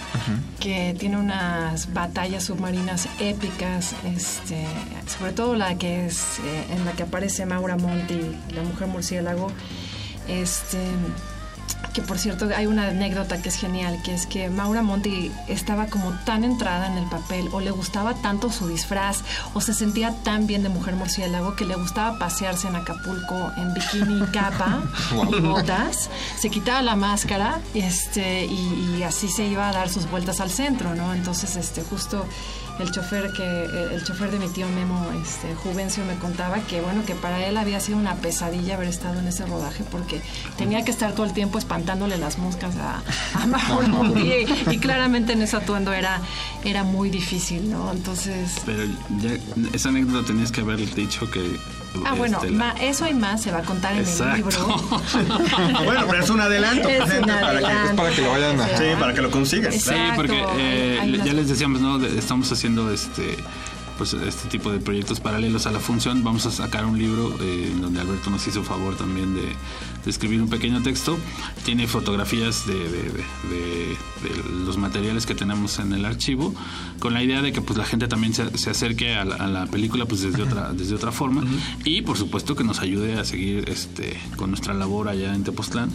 que 0.61 0.97
tiene 0.99 1.17
unas 1.17 1.93
batallas 1.93 2.45
submarinas 2.45 3.09
épicas, 3.21 3.95
este, 4.05 4.65
sobre 5.19 5.33
todo 5.33 5.55
la 5.55 5.77
que 5.77 6.07
es 6.07 6.39
eh, 6.45 6.67
en 6.71 6.85
la 6.85 6.93
que 6.93 7.05
aparece 7.05 7.47
Maura 7.47 7.77
Monti, 7.77 8.21
la 8.55 8.63
mujer 8.63 8.89
murciélago, 8.89 9.51
este 10.29 10.79
que 11.93 12.03
por 12.03 12.19
cierto 12.19 12.49
hay 12.55 12.67
una 12.67 12.89
anécdota 12.89 13.41
que 13.41 13.49
es 13.49 13.57
genial, 13.57 14.01
que 14.05 14.15
es 14.15 14.27
que 14.27 14.49
Maura 14.51 14.83
Monti 14.83 15.33
estaba 15.49 15.87
como 15.87 16.13
tan 16.25 16.45
entrada 16.45 16.87
en 16.87 16.99
el 16.99 17.09
papel 17.09 17.49
o 17.53 17.61
le 17.61 17.71
gustaba 17.71 18.15
tanto 18.15 18.51
su 18.51 18.69
disfraz 18.69 19.23
o 19.55 19.61
se 19.61 19.75
sentía 19.75 20.13
tan 20.23 20.47
bien 20.47 20.63
de 20.63 20.69
mujer 20.69 20.95
murciélago 20.95 21.57
que 21.57 21.65
le 21.65 21.75
gustaba 21.75 22.19
pasearse 22.19 22.69
en 22.69 22.77
Acapulco 22.77 23.53
en 23.57 23.75
bikini 23.75 24.23
y 24.23 24.27
capa 24.27 24.83
botas, 25.43 26.11
se 26.39 26.51
quitaba 26.51 26.83
la 26.83 26.97
máscara 26.97 27.61
este, 27.75 28.45
y, 28.45 28.97
y 28.99 29.03
así 29.03 29.29
se 29.29 29.47
iba 29.47 29.69
a 29.69 29.73
dar 29.73 29.89
sus 29.89 30.11
vueltas 30.11 30.41
al 30.41 30.51
centro, 30.51 30.95
¿no? 30.95 31.15
Entonces 31.15 31.57
este 31.57 31.83
justo 31.83 32.27
el 32.79 32.91
chofer 32.91 33.33
que 33.33 33.65
el, 33.65 33.93
el 33.93 34.05
chofer 34.05 34.31
de 34.31 34.39
mi 34.39 34.49
tío 34.49 34.67
Memo 34.69 35.11
este 35.23 35.55
Juvencio 35.55 36.05
me 36.05 36.15
contaba 36.17 36.59
que 36.61 36.81
bueno 36.81 37.05
que 37.05 37.15
para 37.15 37.45
él 37.47 37.57
había 37.57 37.81
sido 37.81 37.99
una 37.99 38.15
pesadilla 38.17 38.75
haber 38.75 38.89
estado 38.89 39.19
en 39.19 39.27
ese 39.29 39.47
rodaje 39.47 39.85
porque 39.91 40.21
tenía 40.57 40.85
que 40.85 40.91
estar 40.91 41.13
todo 41.13 41.27
el 41.27 41.33
tiempo 41.33 41.59
espantándole 41.59 42.19
las 42.19 42.39
moscas 42.39 42.77
a, 42.77 43.03
a 43.35 43.47
Mauro 43.49 43.89
Monti, 43.89 44.21
y, 44.21 44.75
y 44.75 44.79
claramente 44.79 45.33
en 45.33 45.43
ese 45.43 45.57
atuendo 45.57 45.93
era, 45.93 46.21
era 46.65 46.85
muy 46.85 47.11
difícil, 47.11 47.71
¿no? 47.71 47.91
Entonces... 47.93 48.53
Pero 48.65 48.85
ya, 49.21 49.37
esa 49.73 49.89
anécdota 49.89 50.27
tenías 50.27 50.53
que 50.53 50.61
haber 50.61 50.79
dicho 50.95 51.31
que... 51.31 51.59
Ah, 52.05 52.15
bueno, 52.15 52.39
este, 52.43 52.51
ma- 52.55 52.75
eso 52.81 53.07
y 53.09 53.15
más 53.15 53.43
se 53.43 53.51
va 53.51 53.59
a 53.59 53.63
contar 53.63 53.93
en 53.95 54.01
Exacto. 54.01 54.31
el 54.35 54.37
libro. 54.39 54.67
bueno, 55.85 56.05
pero 56.09 56.23
es 56.25 56.31
un 56.31 56.41
adelanto. 56.41 56.89
Es 56.89 57.01
un 57.01 57.23
para 57.27 57.59
que- 57.59 57.85
es 57.89 57.91
para 57.97 58.11
que 58.11 58.23
lo 58.23 58.31
vayan 58.31 58.61
a... 58.61 58.69
Sí, 58.77 58.85
para 58.99 59.15
que 59.15 59.23
lo 59.23 59.31
consigan. 59.31 59.73
Sí, 59.73 59.95
porque 60.17 60.45
eh, 60.59 61.21
ya 61.25 61.33
les 61.33 61.49
decíamos, 61.49 61.81
¿no? 61.81 62.03
Estamos 62.05 62.51
haciendo 62.53 62.91
este 62.93 63.37
pues 63.99 64.15
este 64.15 64.49
tipo 64.49 64.71
de 64.71 64.79
proyectos 64.79 65.21
paralelos 65.21 65.67
a 65.67 65.73
la 65.73 65.81
función. 65.81 66.25
Vamos 66.25 66.47
a 66.47 66.51
sacar 66.51 66.87
un 66.87 66.97
libro 66.99 67.37
eh, 67.41 67.71
donde 67.81 68.01
Alberto 68.01 68.31
nos 68.31 68.47
hizo 68.47 68.63
favor 68.63 68.97
también 68.97 69.35
de, 69.35 69.43
de 69.43 70.11
escribir 70.11 70.41
un 70.41 70.49
pequeño 70.49 70.81
texto. 70.83 71.19
Tiene 71.65 71.87
fotografías 71.89 72.67
de, 72.67 72.75
de- 72.75 72.89
de- 72.89 73.25
de- 73.51 73.99
de 74.19 74.65
los 74.65 74.79
materiales 74.79 75.27
que 75.27 75.35
tenemos 75.35 75.79
en 75.79 75.93
el 75.93 76.05
archivo, 76.05 76.55
con 76.99 77.13
la 77.15 77.23
idea 77.23 77.43
de 77.43 77.53
que 77.53 77.61
pues 77.61 77.77
la 77.79 77.85
gente 77.85 78.09
también 78.09 78.33
se, 78.35 78.57
se 78.57 78.71
acerque 78.71 79.15
a 79.17 79.25
la, 79.25 79.35
a 79.37 79.47
la 79.49 79.67
película 79.67 80.07
pues 80.07 80.23
desde 80.23 80.43
otra 80.43 80.73
desde 80.73 80.95
otra 80.95 81.13
forma 81.13 81.45
y 81.85 82.03
por 82.03 82.17
supuesto 82.17 82.57
que 82.57 82.65
nos 82.65 82.81
ayude 82.81 83.19
a 83.19 83.25
seguir 83.25 83.69
este 83.69 84.19
con 84.37 84.51
nuestra 84.51 84.75
labor 84.75 85.09
allá 85.09 85.35
en 85.35 85.45
Tepoztlán 85.45 85.91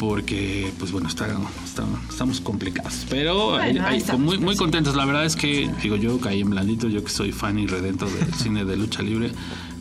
porque 0.00 0.72
pues 0.78 0.90
bueno 0.92 1.08
está, 1.08 1.26
está- 1.62 1.84
estamos 2.08 2.40
complicados. 2.40 3.04
Pero 3.10 3.50
Bueno, 3.50 3.86
estamos, 3.90 4.20
muy 4.26 4.38
muy 4.38 4.56
contentos. 4.56 4.96
La 4.96 5.04
verdad 5.04 5.26
es 5.26 5.36
que 5.36 5.70
digo 5.82 5.96
yo 5.96 6.18
caí 6.18 6.40
en 6.40 6.48
blandito 6.50 6.88
yo 6.88 7.04
que 7.04 7.10
soy 7.10 7.32
fan 7.32 7.58
y 7.58 7.66
redento 7.66 8.06
del 8.06 8.32
cine 8.34 8.64
de 8.64 8.76
lucha 8.78 9.02
libre 9.02 9.30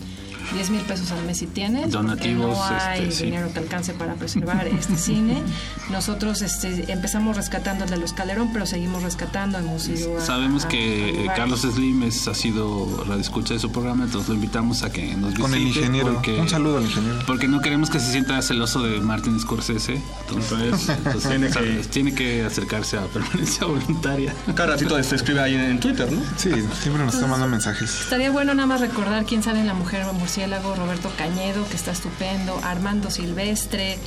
10 0.54 0.70
mil 0.72 0.82
pesos 0.82 1.12
al 1.12 1.24
mes 1.26 1.38
si 1.38 1.48
tienes. 1.48 1.92
Donativos, 1.92 2.58
No 2.58 2.64
hay 2.64 3.04
este, 3.04 3.12
sí. 3.16 3.26
dinero 3.26 3.52
que 3.54 3.60
alcance 3.60 3.94
para 3.94 4.16
preservar 4.16 4.68
este 4.68 4.98
cine. 4.98 5.42
Nosotros 5.90 6.42
este, 6.42 6.92
empezamos 6.92 7.36
rescatando 7.36 7.84
el 7.86 7.90
de 7.90 7.98
los 7.98 8.14
Calerón, 8.14 8.50
pero 8.54 8.66
seguimos 8.66 9.04
rescatando. 9.04 9.58
Hemos 9.58 9.88
ido 9.88 10.18
a- 10.18 10.22
Sabemos 10.22 10.64
a- 10.64 10.68
a 10.68 10.70
que 10.70 11.10
eh, 11.10 11.12
lugares. 11.22 11.32
Carlos 11.36 11.62
Slim 11.62 12.04
es, 12.04 12.28
ha 12.28 12.34
sido 12.34 13.04
radioescucha 13.08 13.54
de 13.54 13.60
su 13.60 13.72
programa, 13.72 14.06
entonces 14.06 14.30
lo 14.30 14.36
invitamos 14.36 14.84
a 14.84 14.92
que 14.92 15.14
nos 15.16 15.30
visite. 15.32 15.42
Con 15.42 15.54
el 15.54 15.62
ingeniero. 15.62 16.14
porque- 16.14 16.40
Un 16.40 16.50
saludo 16.50 16.78
al 16.78 16.84
ingeniero. 16.86 17.20
Porque 17.26 17.48
no 17.48 17.62
queremos 17.62 17.90
que 17.90 18.00
se 18.00 18.12
sienta 18.12 18.42
celoso 18.42 18.82
de 18.84 19.00
Martin 19.02 19.40
Scorsese. 19.40 20.02
Entonces, 20.28 20.98
pues, 21.04 21.24
Tiene 21.24 21.50
que- 21.50 21.84
tiene 21.90 22.14
que 22.14 22.44
acercarse 22.44 22.98
a 22.98 23.02
permanencia 23.06 23.66
voluntaria. 23.68 24.34
Cada 24.56 24.74
ratito 24.74 25.02
se 25.04 25.16
escribe 25.16 25.42
ahí 25.42 25.56
en 25.56 25.80
Twitter, 25.80 26.12
¿no? 26.12 26.22
Sí, 26.38 26.50
siempre 26.82 27.04
nos 27.06 27.14
está 27.16 27.28
mandando 27.28 27.48
mensajes. 27.52 28.02
Estaría 28.02 28.32
bueno 28.32 28.54
nada 28.54 28.68
más 28.68 28.82
recordar 28.82 29.26
quién 29.26 29.44
sale 29.44 29.60
en 29.60 29.68
La 29.68 29.74
Mujer 29.74 30.04
Murciélago, 30.40 30.74
Roberto 30.74 31.12
Cañedo, 31.18 31.68
que 31.68 31.76
está 31.76 31.92
estupendo, 31.92 32.58
Armando 32.64 33.12
Silvestre, 33.12 33.98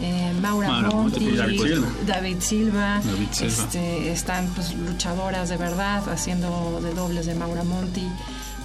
eh, 0.00 0.32
Maura 0.40 0.68
Maura 0.68 0.90
Monti, 0.90 1.32
David 1.32 1.60
Silva. 1.60 1.88
David 2.06 2.36
Silva, 2.38 3.00
David 3.04 3.28
Silva. 3.32 3.52
Este, 3.64 4.12
están 4.12 4.46
pues 4.54 4.72
luchadoras 4.74 5.48
de 5.48 5.56
verdad 5.56 6.08
haciendo 6.08 6.80
de 6.80 6.94
dobles 6.94 7.26
de 7.26 7.34
Maura 7.34 7.64
Monti 7.64 8.06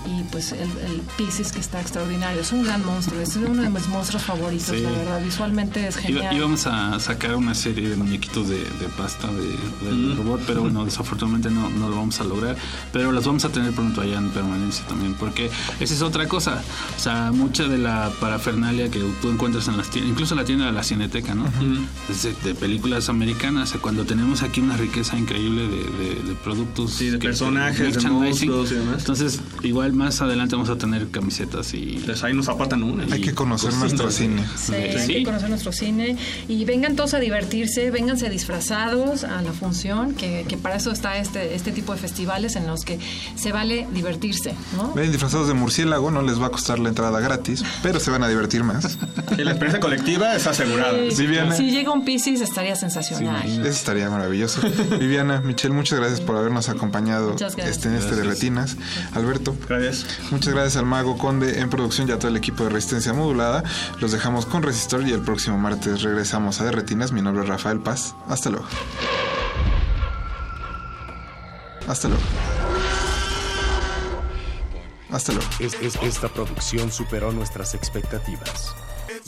y 0.05 0.23
pues 0.31 0.51
el, 0.53 0.59
el 0.61 1.01
Pisces 1.17 1.51
que 1.51 1.59
está 1.59 1.81
extraordinario, 1.81 2.41
es 2.41 2.51
un 2.51 2.63
gran 2.63 2.85
monstruo, 2.85 3.19
es 3.21 3.35
uno 3.35 3.61
de 3.61 3.69
mis 3.69 3.87
monstruos 3.87 4.23
favoritos, 4.23 4.67
Sí. 4.75 4.81
la 4.81 4.91
verdad, 4.91 5.21
visualmente 5.23 5.87
es 5.87 5.95
Iba- 5.97 6.01
genial. 6.03 6.35
íbamos 6.37 6.67
a 6.67 6.99
sacar 6.99 7.35
una 7.35 7.53
serie 7.53 7.89
de 7.89 7.95
muñequitos 7.95 8.47
de, 8.49 8.57
de 8.59 8.87
pasta 8.97 9.27
de, 9.27 9.85
del 9.89 10.15
robot, 10.17 10.41
pero 10.47 10.61
bueno, 10.61 10.85
desafortunadamente 10.89 11.49
no, 11.51 11.69
no 11.69 11.89
lo 11.89 11.95
vamos 11.97 12.19
a 12.21 12.23
lograr. 12.23 12.55
Pero 12.93 13.11
las 13.11 13.25
vamos 13.25 13.43
a 13.45 13.49
tener 13.49 13.73
pronto 13.73 14.01
allá 14.01 14.17
en 14.17 14.29
permanencia 14.29 14.85
también, 14.87 15.13
porque 15.15 15.49
esa 15.79 15.93
es 15.93 16.01
otra 16.01 16.27
cosa. 16.27 16.63
O 16.97 16.99
sea, 16.99 17.31
mucha 17.33 17.67
de 17.67 17.77
la 17.77 18.11
parafernalia 18.19 18.89
que 18.89 18.99
tú 19.21 19.29
encuentras 19.29 19.67
en 19.67 19.77
las 19.77 19.89
tiendas, 19.89 20.11
incluso 20.11 20.33
en 20.33 20.39
la 20.39 20.45
tienda 20.45 20.65
de 20.65 20.71
la 20.71 20.83
Cineteca, 20.83 21.35
¿no? 21.35 21.45
Es 22.09 22.23
de, 22.23 22.33
de 22.43 22.55
películas 22.55 23.09
americanas. 23.09 23.73
Cuando 23.81 24.05
tenemos 24.05 24.41
aquí 24.43 24.61
una 24.61 24.77
riqueza 24.77 25.17
increíble 25.17 25.67
de, 25.67 25.77
de- 25.83 26.23
de 26.23 26.35
productos, 26.43 26.93
Sí, 26.93 27.09
de 27.09 27.19
que- 27.19 27.27
personajes, 27.27 28.01
de 28.01 28.09
monstruos 28.09 28.71
y 28.71 28.75
demás. 28.75 28.99
Entonces, 28.99 29.39
igual 29.63 29.88
más 29.93 30.21
adelante 30.21 30.55
vamos 30.55 30.69
a 30.69 30.77
tener 30.77 31.09
camisetas 31.09 31.73
y. 31.73 32.01
Pues 32.05 32.23
ahí 32.23 32.33
nos 32.33 32.49
apartan 32.49 32.83
una. 32.83 33.03
Hay 33.13 33.21
que 33.21 33.33
conocer 33.33 33.73
nuestro 33.73 34.11
cine. 34.11 34.43
Sí, 34.55 34.73
hay 34.73 35.07
que 35.07 35.23
conocer 35.23 35.49
nuestro 35.49 35.71
cine 35.71 36.17
y 36.47 36.65
vengan 36.65 36.95
todos 36.95 37.13
a 37.13 37.19
divertirse, 37.19 37.91
vénganse 37.91 38.29
disfrazados 38.29 39.23
a 39.23 39.41
la 39.41 39.53
función, 39.53 40.13
que, 40.13 40.45
que 40.47 40.57
para 40.57 40.75
eso 40.75 40.91
está 40.91 41.17
este, 41.17 41.55
este 41.55 41.71
tipo 41.71 41.93
de 41.93 41.99
festivales 41.99 42.55
en 42.55 42.67
los 42.67 42.85
que 42.85 42.99
se 43.35 43.51
vale 43.51 43.87
divertirse, 43.93 44.53
¿no? 44.75 44.93
Ven 44.93 45.11
disfrazados 45.11 45.47
de 45.47 45.53
murciélago, 45.53 46.11
no 46.11 46.21
les 46.21 46.41
va 46.41 46.47
a 46.47 46.51
costar 46.51 46.79
la 46.79 46.89
entrada 46.89 47.19
gratis, 47.19 47.63
pero 47.81 47.99
se 47.99 48.11
van 48.11 48.23
a 48.23 48.27
divertir 48.27 48.63
más. 48.63 48.97
Sí, 49.29 49.43
la 49.43 49.51
experiencia 49.51 49.79
colectiva 49.79 50.35
es 50.35 50.47
asegurada. 50.47 50.97
Sí, 51.11 51.27
Viviana. 51.27 51.55
Si 51.55 51.69
llega 51.69 51.91
un 51.91 52.03
Piscis 52.03 52.41
estaría 52.41 52.75
sensacional. 52.75 53.47
Eso 53.47 53.67
estaría 53.67 54.09
maravilloso. 54.09 54.61
Viviana, 54.99 55.41
Michelle, 55.41 55.73
muchas 55.73 55.99
gracias 55.99 56.21
por 56.21 56.35
habernos 56.35 56.67
acompañado 56.67 57.35
este, 57.35 57.89
en 57.89 57.95
este 57.95 58.15
de 58.15 58.23
Retinas. 58.23 58.75
Alberto. 59.13 59.55
Gracias. 59.67 59.78
Muchas 60.31 60.53
gracias 60.53 60.75
al 60.77 60.85
Mago 60.85 61.17
Conde 61.17 61.59
en 61.59 61.69
producción 61.69 62.07
y 62.09 62.11
a 62.11 62.17
todo 62.19 62.27
el 62.29 62.37
equipo 62.37 62.63
de 62.65 62.69
Resistencia 62.69 63.13
Modulada. 63.13 63.63
Los 63.99 64.11
dejamos 64.11 64.45
con 64.45 64.61
Resistor 64.63 65.07
y 65.07 65.11
el 65.13 65.21
próximo 65.21 65.57
martes 65.57 66.01
regresamos 66.01 66.59
a 66.61 66.65
De 66.65 66.71
Retinas. 66.71 67.11
Mi 67.11 67.21
nombre 67.21 67.43
es 67.43 67.49
Rafael 67.49 67.79
Paz. 67.79 68.13
Hasta 68.27 68.49
luego. 68.49 68.65
Hasta 71.87 72.07
luego. 72.09 72.23
Hasta 75.11 75.31
luego. 75.33 75.47
Es- 75.59 75.73
es- 75.81 75.95
esta 76.03 76.27
producción 76.29 76.91
superó 76.91 77.31
nuestras 77.31 77.73
expectativas. 77.73 78.75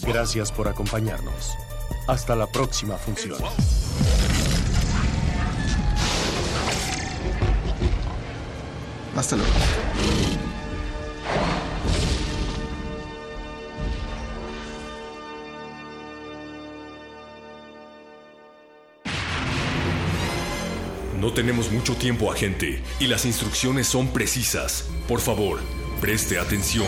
Gracias 0.04 0.52
por 0.52 0.68
acompañarnos. 0.68 1.52
Hasta 2.08 2.36
la 2.36 2.48
próxima 2.48 2.98
función. 2.98 3.38
Hasta 9.16 9.36
luego. 9.36 9.52
No 21.20 21.34
tenemos 21.34 21.72
mucho 21.72 21.96
tiempo, 21.96 22.32
agente, 22.32 22.82
y 23.00 23.06
las 23.06 23.26
instrucciones 23.26 23.86
son 23.86 24.08
precisas. 24.08 24.90
Por 25.08 25.22
favor, 25.22 25.60
preste 26.02 26.40
atención. 26.40 26.88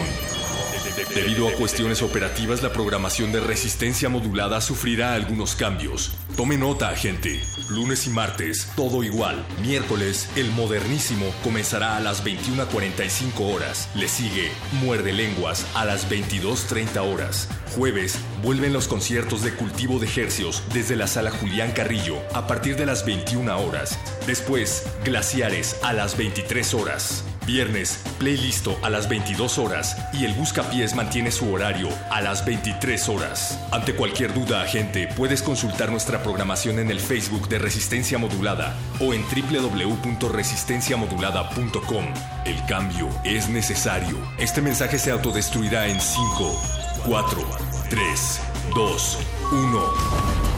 Debido 1.13 1.47
a 1.47 1.53
cuestiones 1.53 2.01
operativas, 2.01 2.63
la 2.63 2.73
programación 2.73 3.31
de 3.31 3.39
resistencia 3.39 4.09
modulada 4.09 4.59
sufrirá 4.59 5.13
algunos 5.13 5.55
cambios. 5.55 6.15
Tome 6.35 6.57
nota, 6.57 6.89
agente. 6.89 7.43
Lunes 7.69 8.07
y 8.07 8.09
martes, 8.09 8.67
todo 8.75 9.03
igual. 9.03 9.45
Miércoles, 9.61 10.27
el 10.35 10.49
modernísimo 10.51 11.27
comenzará 11.43 11.95
a 11.95 11.99
las 11.99 12.25
21.45 12.25 13.53
horas. 13.53 13.87
Le 13.93 14.07
sigue 14.07 14.51
Muerde 14.81 15.13
Lenguas 15.13 15.67
a 15.75 15.85
las 15.85 16.09
22.30 16.09 16.97
horas. 17.01 17.49
Jueves, 17.75 18.17
vuelven 18.41 18.73
los 18.73 18.87
conciertos 18.87 19.43
de 19.43 19.53
cultivo 19.53 19.99
de 19.99 20.07
hercios 20.07 20.63
desde 20.73 20.95
la 20.95 21.05
sala 21.05 21.29
Julián 21.29 21.71
Carrillo 21.71 22.17
a 22.33 22.47
partir 22.47 22.77
de 22.77 22.87
las 22.87 23.05
21 23.05 23.55
horas. 23.55 23.99
Después, 24.25 24.87
Glaciares 25.05 25.77
a 25.83 25.93
las 25.93 26.17
23 26.17 26.73
horas. 26.73 27.23
Viernes, 27.45 28.01
playlisto 28.19 28.77
a 28.83 28.89
las 28.89 29.09
22 29.09 29.57
horas 29.57 29.97
y 30.13 30.23
el 30.23 30.33
Buscapiés 30.33 30.95
mantiene 30.95 31.29
su 31.29 31.51
horario 31.51 31.89
a 32.09 32.21
las 32.21 32.45
23 32.45 33.09
horas. 33.09 33.59
Ante 33.71 33.95
cualquier 33.95 34.33
duda, 34.33 34.61
agente, 34.61 35.09
puedes 35.17 35.41
consultar 35.41 35.91
nuestra 35.91 36.22
programación 36.23 36.79
en 36.79 36.89
el 36.89 36.99
Facebook 36.99 37.47
de 37.49 37.59
Resistencia 37.59 38.17
Modulada 38.17 38.75
o 38.99 39.13
en 39.13 39.23
www.resistenciamodulada.com. 39.23 42.05
El 42.45 42.65
cambio 42.65 43.09
es 43.23 43.47
necesario. 43.49 44.17
Este 44.37 44.59
mensaje 44.61 44.97
se 44.97 45.11
autodestruirá 45.11 45.85
en 45.87 46.01
5, 46.01 46.59
4, 47.05 47.45
3, 47.89 48.41
2, 48.73 49.19
1. 49.51 50.53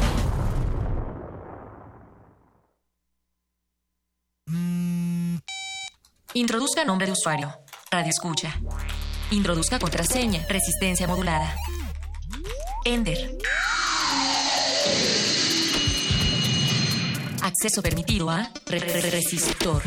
Introduzca 6.36 6.84
nombre 6.84 7.08
de 7.08 7.14
usuario. 7.14 7.50
Radio 7.90 8.10
escucha. 8.10 8.54
Introduzca 9.32 9.80
contraseña. 9.80 10.46
Resistencia 10.50 11.08
modulada. 11.08 11.56
Ender. 12.84 13.38
Acceso 17.50 17.82
permitido 17.84 18.32
a 18.32 18.52
re- 18.66 18.80
re- 18.80 19.02
re- 19.02 19.10
resistor. 19.12 19.84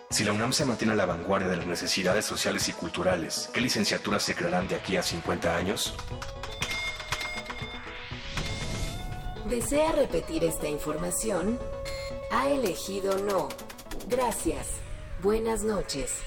Si 0.09 0.25
la 0.25 0.33
UNAM 0.33 0.55
se 0.55 0.65
mantiene 0.65 0.95
a 0.95 0.97
la 0.97 1.05
vanguardia 1.05 1.49
de 1.49 1.59
las 1.59 1.67
necesidades 1.67 2.25
sociales 2.25 2.67
y 2.71 2.73
culturales, 2.73 3.51
¿qué 3.53 3.61
licenciaturas 3.61 4.23
se 4.23 4.35
crearán 4.35 4.69
de 4.69 4.77
aquí 4.77 4.97
a 4.97 5.03
50 5.03 5.55
años? 5.55 5.95
¿Desea 9.51 9.93
repetir 9.93 10.45
esta 10.45 10.67
información? 10.67 11.59
Ha 12.33 12.49
elegido 12.49 13.19
no. 13.19 13.51
Gracias. 14.09 14.67
Buenas 15.23 15.63
noches. 15.63 16.21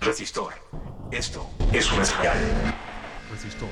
Resistor. 0.00 0.54
Esto 1.10 1.48
es 1.72 1.90
una 1.92 2.04
señal. 2.04 2.36
Resistor. 3.30 3.68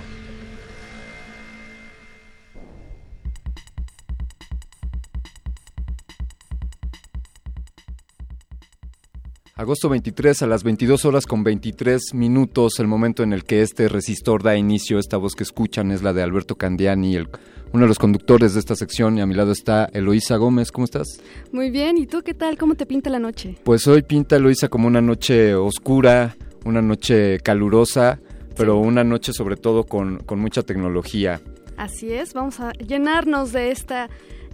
Agosto 9.57 9.89
23 9.89 10.43
a 10.43 10.47
las 10.49 10.65
22 10.65 11.05
horas 11.05 11.27
con 11.27 11.45
23 11.45 12.13
minutos, 12.15 12.81
el 12.81 12.89
momento 12.89 13.23
en 13.23 13.33
el 13.33 13.45
que 13.45 13.63
este 13.63 13.89
resistor 13.89 14.43
da 14.43 14.57
inicio. 14.57 14.99
Esta 14.99 15.17
voz 15.17 15.35
que 15.35 15.45
escuchan 15.45 15.93
es 15.93 16.03
la 16.03 16.13
de 16.13 16.23
Alberto 16.25 16.57
Candiani, 16.57 17.15
el- 17.15 17.29
uno 17.73 17.83
de 17.85 17.89
los 17.89 18.01
conductores 18.01 18.55
de 18.55 18.61
esta 18.61 18.75
sección, 18.75 19.17
y 19.17 19.21
a 19.21 19.27
mi 19.27 19.35
lado 19.35 19.53
está 19.53 19.89
Eloísa 19.93 20.37
Gómez. 20.37 20.73
¿Cómo 20.73 20.85
estás? 20.87 21.07
Muy 21.53 21.71
bien, 21.71 21.97
¿y 21.99 22.07
tú 22.07 22.23
qué 22.23 22.35
tal? 22.35 22.59
¿Cómo 22.59 22.75
te 22.75 22.85
pinta 22.85 23.11
la 23.11 23.21
noche? 23.21 23.57
Pues 23.63 23.87
hoy 23.87 24.03
pinta 24.03 24.37
Eloísa 24.37 24.69
como 24.69 24.89
una 24.89 25.01
noche 25.01 25.55
oscura, 25.55 26.37
una 26.65 26.83
noche 26.83 27.39
calurosa, 27.41 28.21
pero 28.57 28.79
una 28.79 29.05
noche 29.05 29.33
sobre 29.33 29.57
todo 29.57 29.85
con, 29.85 30.19
con 30.19 30.39
mucha 30.39 30.63
tecnología. 30.63 31.41
Así 31.77 32.13
es, 32.13 32.35
vamos 32.35 32.61
a 32.61 32.73
llenarnos 32.73 33.53
de 33.53 33.71
esta, 33.71 34.09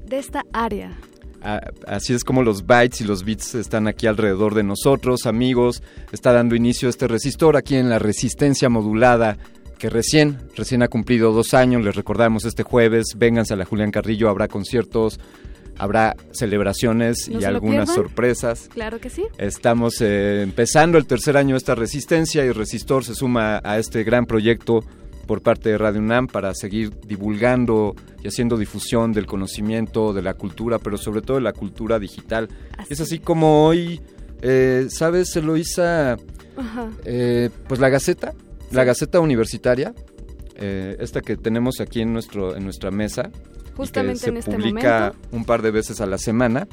de 0.07 0.19
esta 0.19 0.45
área. 0.53 0.97
Ah, 1.43 1.61
Así 1.87 2.13
es 2.13 2.25
como 2.25 2.43
los 2.43 2.67
bytes 2.67 3.01
y 3.01 3.05
los 3.05 3.25
bits 3.25 3.55
están 3.55 3.89
aquí 3.89 4.07
alrededor 4.07 4.55
de 4.55 4.63
nosotros, 4.63 5.27
amigos. 5.27 5.83
Está 6.13 6.33
dando 6.33 6.55
inicio 6.55 6.89
este 6.89 7.09
resistor 7.09 7.57
aquí 7.57 7.77
en 7.77 7.89
la 7.89 7.99
resistencia 7.99 8.69
modulada 8.69 9.39
que 9.79 9.89
recién, 9.89 10.39
recién 10.55 10.83
ha 10.83 10.89
cumplido 10.89 11.33
dos 11.33 11.55
años. 11.55 11.83
Les 11.83 11.97
recordamos 11.97 12.45
este 12.45 12.63
jueves, 12.63 13.15
vénganse 13.17 13.55
a 13.55 13.57
la 13.57 13.65
Julián 13.65 13.91
Carrillo, 13.91 14.29
habrá 14.29 14.47
conciertos, 14.47 15.19
habrá 15.81 16.17
celebraciones 16.33 17.29
No 17.29 17.41
y 17.41 17.45
algunas 17.45 17.93
sorpresas. 17.93 18.69
Claro 18.73 19.01
que 19.01 19.11
sí. 19.11 19.25
Estamos 19.39 20.01
eh, 20.01 20.43
empezando 20.43 20.99
el 20.99 21.07
tercer 21.07 21.37
año 21.37 21.55
de 21.55 21.59
esta 21.59 21.75
resistencia 21.75 22.45
y 22.45 22.53
Resistor 22.53 23.05
se 23.05 23.15
suma 23.15 23.61
a 23.65 23.79
este 23.79 24.05
gran 24.05 24.27
proyecto 24.27 24.85
por 25.27 25.43
parte 25.43 25.71
de 25.71 25.79
Radio 25.79 26.01
UNAM 26.01 26.27
para 26.27 26.55
seguir 26.55 26.91
divulgando 27.07 27.95
y 28.23 28.27
haciendo 28.27 28.57
difusión 28.57 29.13
del 29.13 29.27
conocimiento, 29.27 30.13
de 30.13 30.23
la 30.23 30.35
cultura, 30.35 30.81
pero 30.81 30.99
sobre 30.99 31.23
todo 31.23 31.37
de 31.37 31.43
la 31.43 31.53
cultura 31.53 31.99
digital. 31.99 32.49
Es 32.89 33.01
así 33.01 33.21
como 33.21 33.65
hoy, 33.65 34.01
eh, 34.43 34.87
¿sabes, 34.91 35.35
Eloisa? 35.37 36.17
Eh, 37.05 37.49
pues 37.69 37.81
la 37.81 37.89
Gaceta, 37.89 38.35
la 38.73 38.85
Gaceta 38.85 39.21
Universitaria, 39.21 39.95
eh, 40.57 40.97
esta 40.99 41.21
que 41.21 41.37
tenemos 41.37 41.81
aquí 41.81 42.01
en, 42.01 42.13
nuestro, 42.13 42.57
en 42.57 42.65
nuestra 42.65 42.91
mesa. 42.91 43.31
Justamente 43.77 44.21
que 44.21 44.25
se 44.25 44.31
en 44.31 44.37
este 44.39 44.51
publica 44.53 44.99
momento. 45.13 45.29
un 45.37 45.45
par 45.45 45.63
de 45.63 45.71
veces 45.71 46.01
a 46.01 46.07
la 46.07 46.19
semana. 46.19 46.69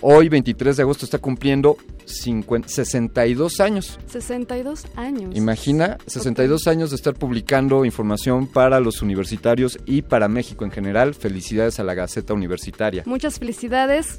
Hoy, 0.00 0.28
23 0.28 0.76
de 0.76 0.82
agosto, 0.82 1.04
está 1.04 1.18
cumpliendo 1.18 1.76
50 2.04 2.68
62 2.68 3.60
años. 3.60 3.98
62 4.06 4.84
años. 4.96 5.36
Imagina, 5.36 5.98
62 6.06 6.66
años 6.66 6.90
de 6.90 6.96
estar 6.96 7.14
publicando 7.14 7.84
información 7.84 8.46
para 8.46 8.80
los 8.80 9.02
universitarios 9.02 9.78
y 9.86 10.02
para 10.02 10.28
México 10.28 10.64
en 10.64 10.70
general. 10.70 11.14
Felicidades 11.14 11.78
a 11.80 11.84
la 11.84 11.94
Gaceta 11.94 12.34
Universitaria. 12.34 13.02
Muchas 13.06 13.38
felicidades 13.38 14.18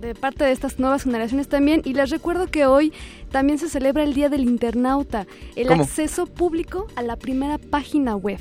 de 0.00 0.14
parte 0.14 0.44
de 0.44 0.52
estas 0.52 0.78
nuevas 0.78 1.04
generaciones 1.04 1.48
también. 1.48 1.82
Y 1.84 1.94
les 1.94 2.10
recuerdo 2.10 2.48
que 2.48 2.66
hoy 2.66 2.92
también 3.30 3.58
se 3.58 3.68
celebra 3.68 4.04
el 4.04 4.14
Día 4.14 4.28
del 4.28 4.42
Internauta, 4.42 5.26
el 5.54 5.68
¿Cómo? 5.68 5.84
acceso 5.84 6.26
público 6.26 6.86
a 6.96 7.02
la 7.02 7.16
primera 7.16 7.58
página 7.58 8.14
web. 8.16 8.38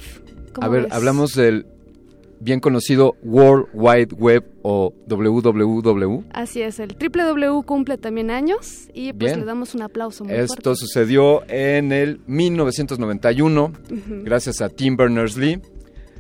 ¿Cómo 0.53 0.67
A 0.67 0.69
ver, 0.69 0.83
ves? 0.83 0.91
hablamos 0.93 1.33
del 1.33 1.65
bien 2.45 2.59
conocido 2.59 3.15
World 3.23 3.67
Wide 3.73 4.13
Web 4.15 4.45
o 4.61 4.93
WWW. 5.07 6.23
Así 6.31 6.61
es, 6.61 6.79
el 6.79 6.95
www 6.95 7.63
cumple 7.65 7.97
también 7.97 8.29
años 8.31 8.87
y 8.93 9.11
pues 9.13 9.31
Bien. 9.31 9.39
le 9.41 9.45
damos 9.45 9.73
un 9.75 9.81
aplauso 9.81 10.23
muy 10.23 10.33
Esto 10.33 10.61
fuerte. 10.61 10.75
sucedió 10.75 11.41
en 11.49 11.91
el 11.91 12.19
1991, 12.27 13.65
Ujú. 13.91 14.23
gracias 14.23 14.61
a 14.61 14.69
Tim 14.69 14.95
Berners-Lee. 14.95 15.59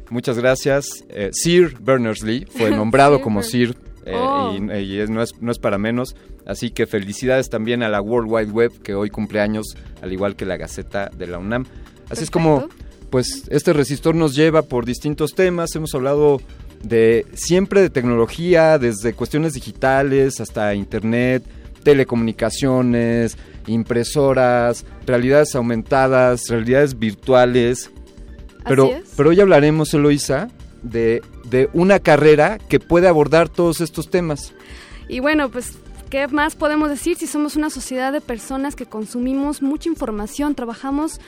Muchas 0.09 0.37
gracias. 0.37 1.03
Eh, 1.09 1.29
Sir 1.31 1.77
Berners-Lee 1.79 2.45
fue 2.49 2.71
nombrado 2.75 3.21
como 3.21 3.41
Sir 3.43 3.75
eh, 4.05 4.13
Oh. 4.15 4.53
y, 4.55 4.71
y 4.83 4.99
es- 4.99 5.09
no, 5.09 5.21
es, 5.21 5.31
no 5.41 5.51
es 5.51 5.59
para 5.59 5.77
menos. 5.77 6.15
Así 6.45 6.69
que 6.69 6.85
felicidades 6.85 7.49
también 7.49 7.81
a 7.81 7.89
la 7.89 8.01
World 8.01 8.31
Wide 8.31 8.51
Web 8.51 8.71
que 8.83 8.93
hoy 8.93 9.09
cumple 9.09 9.41
años, 9.41 9.75
al 10.01 10.13
igual 10.13 10.35
que 10.35 10.45
la 10.45 10.57
Gaceta 10.57 11.09
de 11.15 11.25
la 11.27 11.39
UNAM. 11.39 11.65
Así 12.09 12.23
es 12.23 12.29
como, 12.29 12.67
pues, 13.09 13.43
este 13.49 13.73
resistor 13.73 14.15
nos 14.15 14.35
lleva 14.35 14.63
por 14.63 14.85
distintos 14.85 15.33
temas. 15.35 15.75
Hemos 15.75 15.93
hablado 15.95 16.41
de 16.83 17.25
siempre 17.33 17.81
de 17.81 17.89
tecnología, 17.89 18.77
desde 18.77 19.13
cuestiones 19.13 19.53
digitales 19.53 20.39
hasta 20.39 20.75
internet, 20.75 21.43
telecomunicaciones, 21.83 23.37
impresoras, 23.67 24.85
realidades 25.05 25.55
aumentadas, 25.55 26.47
realidades 26.49 26.97
virtuales. 26.97 27.91
Pero, 28.67 28.91
es. 28.91 29.13
pero 29.15 29.29
hoy 29.29 29.39
hablaremos, 29.39 29.93
Eloisa, 29.93 30.49
de, 30.81 31.21
de 31.49 31.69
una 31.73 31.99
carrera 31.99 32.57
que 32.57 32.79
puede 32.79 33.07
abordar 33.07 33.49
todos 33.49 33.81
estos 33.81 34.09
temas. 34.09 34.53
Y 35.07 35.19
bueno, 35.19 35.49
pues, 35.49 35.73
¿qué 36.09 36.27
más 36.27 36.55
podemos 36.55 36.89
decir 36.89 37.17
si 37.17 37.27
somos 37.27 37.55
una 37.55 37.69
sociedad 37.69 38.11
de 38.11 38.21
personas 38.21 38.75
que 38.75 38.85
consumimos 38.85 39.61
mucha 39.61 39.89
información, 39.89 40.55
trabajamos 40.55 41.19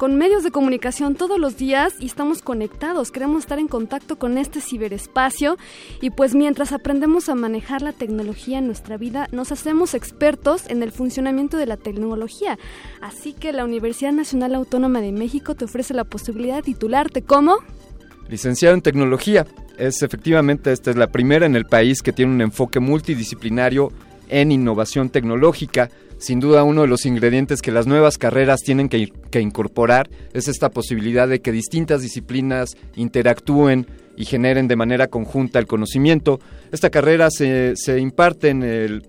con 0.00 0.16
medios 0.16 0.42
de 0.42 0.50
comunicación 0.50 1.14
todos 1.14 1.38
los 1.38 1.58
días 1.58 1.92
y 2.00 2.06
estamos 2.06 2.40
conectados, 2.40 3.10
queremos 3.10 3.40
estar 3.40 3.58
en 3.58 3.68
contacto 3.68 4.18
con 4.18 4.38
este 4.38 4.62
ciberespacio 4.62 5.58
y 6.00 6.08
pues 6.08 6.34
mientras 6.34 6.72
aprendemos 6.72 7.28
a 7.28 7.34
manejar 7.34 7.82
la 7.82 7.92
tecnología 7.92 8.56
en 8.56 8.66
nuestra 8.66 8.96
vida, 8.96 9.28
nos 9.30 9.52
hacemos 9.52 9.92
expertos 9.92 10.62
en 10.70 10.82
el 10.82 10.90
funcionamiento 10.90 11.58
de 11.58 11.66
la 11.66 11.76
tecnología. 11.76 12.58
Así 13.02 13.34
que 13.34 13.52
la 13.52 13.62
Universidad 13.62 14.12
Nacional 14.12 14.54
Autónoma 14.54 15.02
de 15.02 15.12
México 15.12 15.54
te 15.54 15.66
ofrece 15.66 15.92
la 15.92 16.04
posibilidad 16.04 16.56
de 16.56 16.62
titularte 16.62 17.20
como 17.20 17.58
Licenciado 18.26 18.74
en 18.74 18.80
Tecnología. 18.80 19.46
Es 19.76 20.02
efectivamente, 20.02 20.72
esta 20.72 20.90
es 20.90 20.96
la 20.96 21.08
primera 21.08 21.44
en 21.44 21.56
el 21.56 21.66
país 21.66 22.00
que 22.00 22.14
tiene 22.14 22.32
un 22.32 22.40
enfoque 22.40 22.80
multidisciplinario 22.80 23.92
en 24.30 24.50
innovación 24.50 25.10
tecnológica. 25.10 25.90
Sin 26.20 26.38
duda 26.38 26.64
uno 26.64 26.82
de 26.82 26.86
los 26.86 27.06
ingredientes 27.06 27.62
que 27.62 27.72
las 27.72 27.86
nuevas 27.86 28.18
carreras 28.18 28.60
tienen 28.60 28.90
que, 28.90 29.10
que 29.30 29.40
incorporar 29.40 30.10
es 30.34 30.48
esta 30.48 30.68
posibilidad 30.68 31.26
de 31.26 31.40
que 31.40 31.50
distintas 31.50 32.02
disciplinas 32.02 32.76
interactúen 32.94 33.86
y 34.18 34.26
generen 34.26 34.68
de 34.68 34.76
manera 34.76 35.08
conjunta 35.08 35.58
el 35.58 35.66
conocimiento. 35.66 36.38
Esta 36.72 36.90
carrera 36.90 37.30
se, 37.30 37.72
se 37.74 37.98
imparte 38.00 38.50
en 38.50 38.62
el, 38.62 39.08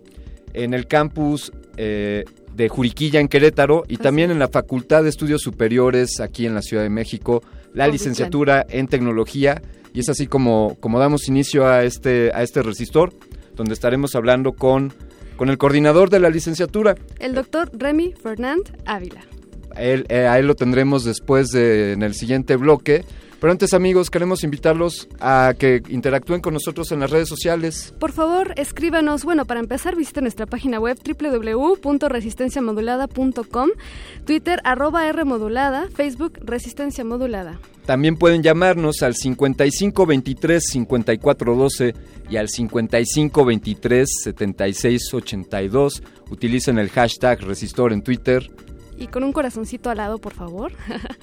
en 0.54 0.74
el 0.74 0.88
campus 0.88 1.52
eh, 1.76 2.24
de 2.56 2.70
Juriquilla 2.70 3.20
en 3.20 3.28
Querétaro 3.28 3.84
y 3.90 3.98
también 3.98 4.32
en 4.32 4.40
la 4.40 4.48
Facultad 4.48 5.04
de 5.04 5.10
Estudios 5.10 5.42
Superiores 5.42 6.22
aquí 6.22 6.46
en 6.46 6.54
la 6.54 6.62
Ciudad 6.62 6.84
de 6.84 6.90
México, 6.90 7.44
la 7.74 7.90
licenciatura 7.90 8.66
en 8.70 8.88
tecnología 8.88 9.62
y 9.94 10.00
es 10.00 10.08
así 10.08 10.28
como, 10.28 10.78
como 10.80 10.98
damos 10.98 11.28
inicio 11.28 11.68
a 11.68 11.84
este, 11.84 12.32
a 12.34 12.42
este 12.42 12.64
resistor, 12.64 13.14
donde 13.56 13.74
estaremos 13.74 14.16
hablando 14.16 14.54
con, 14.54 14.94
con 15.38 15.50
el 15.50 15.58
coordinador 15.58 16.10
de 16.10 16.20
la 16.20 16.30
licenciatura. 16.30 16.96
el 17.20 17.34
doctor 17.34 17.72
Remy 17.74 18.14
Fernand 18.22 18.78
Ávila. 18.86 19.22
Él, 19.76 20.06
eh, 20.10 20.28
a 20.28 20.38
él 20.38 20.48
lo 20.48 20.56
tendremos 20.56 21.04
después 21.04 21.50
de, 21.50 21.94
en 21.94 22.04
el 22.04 22.14
siguiente 22.14 22.56
bloque. 22.56 23.04
Pero 23.42 23.52
antes, 23.52 23.74
amigos, 23.74 24.10
queremos 24.12 24.44
invitarlos 24.44 25.10
a 25.20 25.56
que 25.58 25.82
interactúen 25.90 26.42
con 26.42 26.54
nosotros 26.54 26.92
en 26.92 27.00
las 27.00 27.10
redes 27.10 27.28
sociales. 27.28 27.92
Por 28.00 28.12
favor, 28.12 28.54
escríbanos. 28.56 29.24
Bueno, 29.24 29.46
para 29.46 29.60
empezar, 29.60 29.96
visite 29.96 30.22
nuestra 30.22 30.46
página 30.46 30.80
web 30.80 31.00
www.resistenciamodulada.com, 31.04 33.70
Twitter 34.26 34.60
arroba 34.64 35.08
R 35.08 35.26
modulada, 35.26 35.88
Facebook 35.92 36.38
Resistencia 36.44 37.04
Modulada. 37.04 37.60
También 37.86 38.16
pueden 38.16 38.44
llamarnos 38.44 39.02
al 39.02 39.16
5523 39.16 40.64
5412 40.64 41.94
y 42.30 42.38
al 42.38 42.48
5523 42.50 44.10
7682. 44.24 46.04
Utilicen 46.30 46.78
el 46.78 46.90
hashtag 46.90 47.42
Resistor 47.42 47.92
en 47.92 48.04
Twitter. 48.04 48.50
Y 48.98 49.08
con 49.08 49.24
un 49.24 49.34
corazoncito 49.34 49.90
al 49.90 49.98
lado, 49.98 50.20
por 50.20 50.34
favor. 50.34 50.72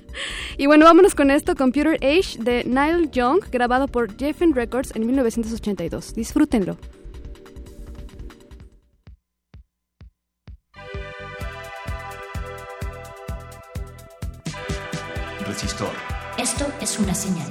y 0.58 0.66
bueno, 0.66 0.84
vámonos 0.84 1.14
con 1.14 1.30
esto, 1.30 1.54
Computer 1.54 1.94
Age 2.02 2.38
de 2.40 2.64
Nile 2.64 3.08
Young, 3.12 3.40
grabado 3.52 3.86
por 3.86 4.16
Geffen 4.16 4.52
Records 4.54 4.94
en 4.96 5.06
1982. 5.06 6.14
Disfrútenlo. 6.14 6.76
Resistor. 15.46 16.07
Esto 16.50 16.64
es 16.80 16.98
una 16.98 17.14
señal. 17.14 17.46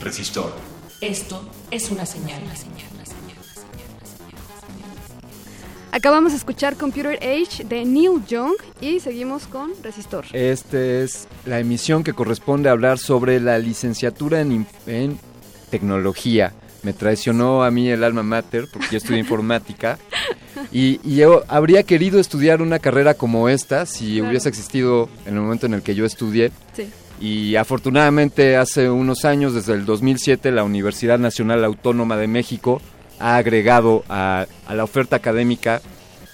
Resistor. 0.00 0.52
Esto 1.00 1.48
es 1.70 1.90
una 1.90 2.06
señal. 2.06 2.40
Acabamos 5.90 6.32
de 6.32 6.38
escuchar 6.38 6.76
Computer 6.76 7.18
Age 7.22 7.64
de 7.64 7.84
Neil 7.84 8.24
Young 8.28 8.54
y 8.80 9.00
seguimos 9.00 9.46
con 9.46 9.72
Resistor. 9.82 10.26
Esta 10.32 10.78
es 10.80 11.26
la 11.46 11.58
emisión 11.60 12.04
que 12.04 12.12
corresponde 12.12 12.68
a 12.68 12.72
hablar 12.72 12.98
sobre 12.98 13.40
la 13.40 13.58
licenciatura 13.58 14.40
en, 14.40 14.66
tecnología. 15.70 16.52
Me 16.82 16.92
traicionó 16.92 17.64
a 17.64 17.70
mí 17.70 17.88
el 17.88 18.04
alma 18.04 18.22
mater 18.22 18.68
porque 18.72 18.86
yo 18.92 18.98
estudié 18.98 19.18
informática 19.18 19.98
y, 20.72 21.00
y 21.02 21.16
yo 21.16 21.42
habría 21.48 21.82
querido 21.82 22.20
estudiar 22.20 22.62
una 22.62 22.78
carrera 22.78 23.14
como 23.14 23.48
esta 23.48 23.84
si 23.84 24.14
Claro. 24.16 24.30
hubiese 24.30 24.48
existido 24.48 25.08
en 25.26 25.34
el 25.34 25.40
momento 25.40 25.66
en 25.66 25.74
el 25.74 25.82
que 25.82 25.94
yo 25.94 26.04
estudié. 26.04 26.52
Sí. 26.74 26.88
Y 27.20 27.56
afortunadamente 27.56 28.56
hace 28.56 28.90
unos 28.90 29.24
años, 29.24 29.54
desde 29.54 29.74
el 29.74 29.84
2007, 29.84 30.52
la 30.52 30.64
Universidad 30.64 31.18
Nacional 31.18 31.64
Autónoma 31.64 32.16
de 32.16 32.28
México 32.28 32.80
ha 33.18 33.36
agregado 33.36 34.04
a, 34.08 34.46
a 34.66 34.74
la 34.74 34.84
oferta 34.84 35.16
académica 35.16 35.82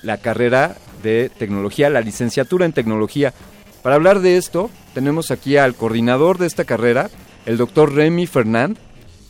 la 0.03 0.19
carrera 0.19 0.77
de 1.03 1.31
tecnología, 1.31 1.89
la 1.89 2.01
licenciatura 2.01 2.67
en 2.67 2.73
tecnología. 2.73 3.33
Para 3.83 3.97
hablar 3.97 4.21
de 4.21 4.37
esto, 4.37 4.71
tenemos 4.95 5.31
aquí 5.31 5.57
al 5.57 5.75
coordinador 5.75 6.39
de 6.39 6.47
esta 6.47 6.65
carrera, 6.65 7.11
el 7.47 7.57
doctor 7.57 7.95
Remy 7.95 8.27
Fernand. 8.27 8.77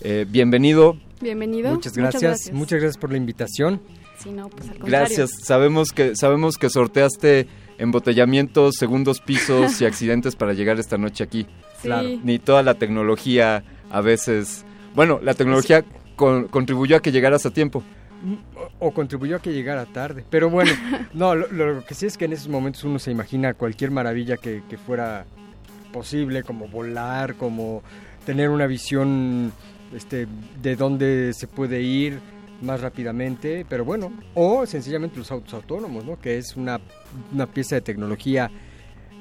Eh, 0.01 0.27
bienvenido. 0.29 0.97
Bienvenido. 1.21 1.73
Muchas 1.73 1.97
gracias, 1.97 2.53
muchas 2.53 2.81
gracias 2.81 2.99
por 2.99 3.11
la 3.11 3.17
invitación. 3.17 3.81
Sí, 4.23 4.31
no, 4.31 4.49
pues 4.49 4.69
al 4.69 4.79
contrario. 4.79 4.99
Gracias. 4.99 5.31
Sabemos 5.43 5.91
que 5.91 6.15
sabemos 6.15 6.57
que 6.57 6.71
sorteaste 6.71 7.49
embotellamientos, 7.79 8.77
segundos 8.77 9.21
pisos 9.21 9.81
y 9.81 9.85
accidentes 9.87 10.37
para 10.37 10.53
llegar 10.53 10.79
esta 10.79 10.99
noche 10.99 11.25
aquí. 11.25 11.43
Sí. 11.43 11.83
Claro. 11.83 12.09
Ni 12.23 12.39
toda 12.39 12.63
la 12.63 12.75
tecnología 12.75 13.63
a 13.91 14.01
veces. 14.01 14.65
Bueno, 14.95 15.21
la 15.23 15.35
tecnología 15.35 15.85
con- 16.17 16.49
contribuyó 16.49 16.97
a 16.97 17.01
que 17.01 17.13
llegaras 17.13 17.47
a 17.47 17.51
tiempo. 17.51 17.83
O 18.79 18.93
contribuyó 18.93 19.37
a 19.37 19.43
que 19.43 19.53
llegara 19.53 19.85
tarde. 19.87 20.25
Pero 20.31 20.49
bueno, 20.49 20.71
no, 21.15 21.35
lo, 21.35 21.47
lo 21.53 21.85
que 21.85 21.95
sí 21.95 22.07
es 22.07 22.17
que 22.17 22.25
en 22.25 22.33
esos 22.33 22.49
momentos 22.49 22.85
uno 22.85 22.99
se 22.99 23.11
imagina 23.11 23.55
cualquier 23.55 23.91
maravilla 23.91 24.37
que, 24.37 24.63
que 24.69 24.79
fuera 24.79 25.27
posible, 25.93 26.43
como 26.43 26.67
volar, 26.69 27.35
como 27.35 27.83
tener 28.25 28.49
una 28.49 28.67
visión 28.67 29.53
este, 29.95 30.27
de 30.63 30.77
dónde 30.77 31.33
se 31.35 31.47
puede 31.47 31.83
ir 31.83 32.19
más 32.63 32.81
rápidamente, 32.81 33.67
pero 33.69 33.85
bueno, 33.85 34.13
o 34.35 34.65
sencillamente 34.67 35.19
los 35.19 35.31
autos 35.31 35.55
autónomos, 35.55 36.05
¿no? 36.05 36.19
que 36.21 36.39
es 36.39 36.57
una, 36.57 36.81
una 37.33 37.47
pieza 37.47 37.75
de 37.77 37.81
tecnología 37.83 38.51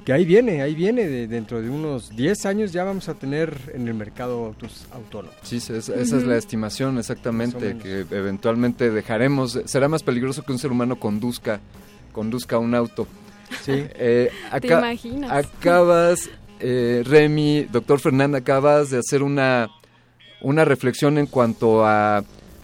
que 0.06 0.12
ahí 0.12 0.26
viene, 0.26 0.62
ahí 0.62 0.76
viene, 0.76 1.08
de- 1.08 1.28
dentro 1.28 1.62
de 1.62 1.70
unos 1.70 2.10
10 2.16 2.46
años 2.46 2.74
ya 2.74 2.84
vamos 2.84 3.08
a 3.10 3.14
tener 3.14 3.56
en 3.74 3.88
el 3.88 3.94
mercado 3.94 4.46
autos 4.46 4.86
autónomos. 4.92 5.36
Sí, 5.44 5.58
esa 5.58 5.78
es, 5.78 6.12
la 6.26 6.36
estimación 6.38 6.98
exactamente, 6.98 7.78
que 7.78 8.06
eventualmente 8.12 8.92
dejaremos, 8.92 9.62
será 9.66 9.88
más 9.88 10.04
peligroso 10.04 10.44
que 10.44 10.52
un 10.52 10.60
ser 10.60 10.72
humano 10.72 11.00
conduzca, 11.00 11.62
conduzca 12.12 12.58
un 12.60 12.76
auto. 12.76 13.08
Sí. 13.62 13.72
Eh, 13.76 14.30
¿Te 14.62 14.68
imaginas? 14.68 15.32
Acabas, 15.32 16.30
eh, 16.60 17.04
Remy, 17.06 17.68
doctor 17.72 18.00
Fernanda, 18.02 18.40
acabas 18.40 18.90
de 18.90 18.98
hacer 19.00 19.24
una, 19.24 19.70
una 20.42 20.66
reflexión 20.66 21.18
en 21.18 21.28
cuanto 21.28 21.86
a 21.86 22.24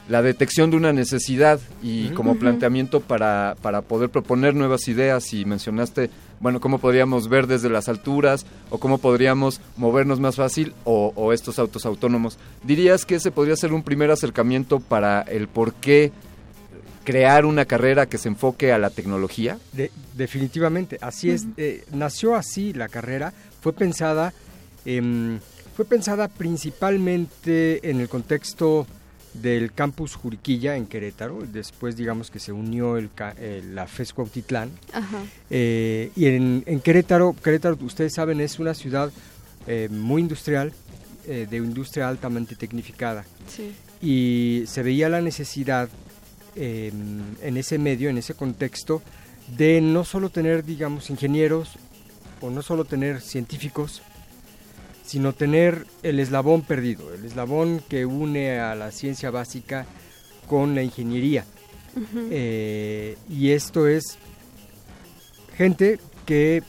la 0.10 0.22
detección 0.24 0.72
de 0.72 0.78
una 0.78 0.92
necesidad 0.92 1.60
y 1.84 2.10
como 2.10 2.36
planteamiento 2.36 3.00
para, 3.00 3.56
para 3.62 3.82
poder 3.84 4.10
proponer 4.10 4.56
nuevas 4.56 4.88
ideas 4.88 5.32
y 5.34 5.46
mencionaste, 5.46 6.10
bueno, 6.40 6.60
cómo 6.60 6.80
podríamos 6.80 7.30
ver 7.30 7.46
desde 7.46 7.70
las 7.70 7.88
alturas 7.90 8.46
o 8.72 8.80
cómo 8.80 8.98
podríamos 8.98 9.62
movernos 9.78 10.20
más 10.20 10.36
fácil 10.36 10.74
o, 10.84 11.14
o 11.16 11.32
estos 11.32 11.60
autos 11.60 11.86
autónomos. 11.86 12.40
¿Dirías 12.64 13.06
que 13.06 13.16
ese 13.16 13.30
podría 13.32 13.56
ser 13.56 13.72
un 13.72 13.84
primer 13.84 14.10
acercamiento 14.10 14.80
para 14.80 15.22
el 15.22 15.48
por 15.48 15.74
qué 15.76 16.12
crear 17.04 17.46
una 17.46 17.66
carrera 17.66 18.08
que 18.08 18.18
se 18.18 18.30
enfoque 18.30 18.72
a 18.74 18.78
la 18.80 18.90
tecnología? 18.90 19.60
De- 19.74 19.92
definitivamente, 20.16 20.98
así 21.02 21.30
es. 21.30 21.46
eh, 21.58 21.84
nació 21.94 22.36
así 22.36 22.74
la 22.74 22.88
carrera, 22.90 23.32
fue 23.62 23.74
pensada, 23.74 24.34
em, 24.86 25.40
fue 25.76 25.86
pensada 25.86 26.28
principalmente 26.30 27.90
en 27.90 28.00
el 28.02 28.10
contexto 28.10 28.88
del 29.34 29.72
campus 29.72 30.16
Juriquilla 30.16 30.76
en 30.76 30.86
Querétaro. 30.88 31.40
Después, 31.52 31.96
digamos 31.96 32.32
que 32.32 32.40
se 32.40 32.52
unió 32.52 32.98
el, 32.98 33.10
la 33.74 33.88
FES 33.88 34.14
Cuautitlán. 34.14 34.72
Ajá. 34.94 35.20
Eh, 35.50 36.12
y 36.16 36.26
en, 36.26 36.64
en 36.66 36.80
Querétaro, 36.80 37.36
Querétaro, 37.44 37.78
ustedes 37.82 38.14
saben, 38.14 38.42
es 38.42 38.60
una 38.60 38.74
ciudad 38.74 39.12
eh, 39.68 39.88
muy 39.92 40.22
industrial, 40.22 40.74
eh, 41.28 41.48
de 41.50 41.58
industria 41.58 42.08
altamente 42.08 42.56
tecnificada. 42.56 43.26
Sí. 43.48 43.72
Y 44.02 44.64
se 44.68 44.82
veía 44.82 45.10
la 45.10 45.22
necesidad 45.22 45.90
eh, 46.56 46.92
en 47.42 47.58
ese 47.58 47.78
medio, 47.78 48.10
en 48.10 48.18
ese 48.18 48.34
contexto, 48.34 49.02
de 49.58 49.82
no 49.82 50.06
solo 50.06 50.30
tener, 50.30 50.64
digamos, 50.64 51.10
ingenieros 51.10 51.74
o 52.42 52.50
no 52.50 52.62
solo 52.62 52.86
tener 52.86 53.22
científicos, 53.22 54.02
sino 55.10 55.34
tener 55.34 55.88
el 56.04 56.20
eslabón 56.20 56.62
perdido, 56.62 57.12
el 57.12 57.26
eslabón 57.26 57.82
que 57.90 58.06
une 58.06 58.60
a 58.60 58.76
la 58.76 58.92
ciencia 58.92 59.32
básica 59.32 59.88
con 60.48 60.76
la 60.76 60.84
ingeniería. 60.84 61.46
Eh, 62.30 63.18
y 63.28 63.50
esto 63.50 63.88
es 63.88 64.20
gente 65.58 66.00
que 66.28 66.62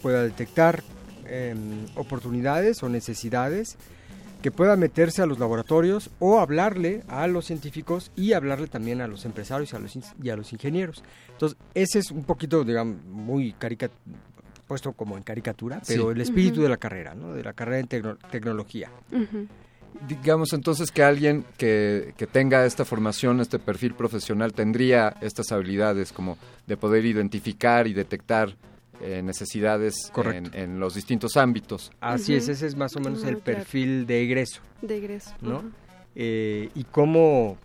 pueda 0.00 0.22
detectar 0.22 0.84
em, 1.26 1.86
oportunidades 1.96 2.84
o 2.84 2.88
necesidades, 2.88 3.76
que 4.42 4.52
pueda 4.52 4.76
meterse 4.76 5.20
a 5.20 5.26
los 5.26 5.40
laboratorios 5.40 6.10
o 6.20 6.38
hablarle 6.38 7.02
a 7.08 7.26
los 7.26 7.46
científicos 7.46 8.12
y 8.14 8.32
hablarle 8.32 8.68
también 8.68 9.00
a 9.00 9.08
los 9.08 9.24
empresarios 9.24 9.72
y 9.72 9.76
a 9.76 9.80
los, 9.80 9.98
y 10.22 10.30
a 10.30 10.36
los 10.36 10.52
ingenieros. 10.52 11.02
Entonces, 11.32 11.58
ese 11.74 11.98
es 11.98 12.12
un 12.12 12.22
poquito, 12.22 12.62
digamos, 12.62 13.04
muy 13.06 13.54
carica- 13.54 13.90
puesto 14.68 14.92
como 14.92 15.16
en 15.16 15.24
caricatura, 15.24 15.80
pero 15.86 16.04
Sí. 16.04 16.14
el 16.14 16.20
espíritu 16.20 16.62
de 16.62 16.68
la 16.68 16.76
carrera, 16.76 17.14
¿no? 17.14 17.32
de 17.34 17.42
la 17.42 17.54
carrera 17.54 17.80
en 17.80 17.88
tecno- 17.88 18.18
tecnología. 18.30 18.90
Digamos 20.06 20.52
entonces 20.52 20.92
que 20.92 21.02
alguien 21.02 21.44
que, 21.56 22.12
que 22.16 22.26
tenga 22.26 22.64
esta 22.66 22.84
formación, 22.84 23.40
este 23.40 23.58
perfil 23.58 23.94
profesional, 23.94 24.52
tendría 24.52 25.16
estas 25.22 25.50
habilidades 25.50 26.12
como 26.12 26.36
de 26.66 26.76
poder 26.76 27.04
identificar 27.06 27.86
y 27.88 27.94
detectar 27.94 28.54
eh, 29.00 29.22
necesidades 29.22 30.12
en, 30.32 30.54
en 30.54 30.78
los 30.78 30.94
distintos 30.94 31.36
ámbitos. 31.36 31.90
Así 32.00 32.34
es, 32.34 32.48
ese 32.48 32.66
es 32.66 32.76
más 32.76 32.94
o 32.96 33.00
menos 33.00 33.20
el 33.24 33.38
claro. 33.38 33.58
perfil 33.58 34.06
de 34.06 34.22
egreso. 34.22 34.60
De 34.82 34.98
egreso. 34.98 35.34
¿no? 35.40 35.62
Eh, 36.14 36.68
y 36.74 36.84
cómo 36.84 37.56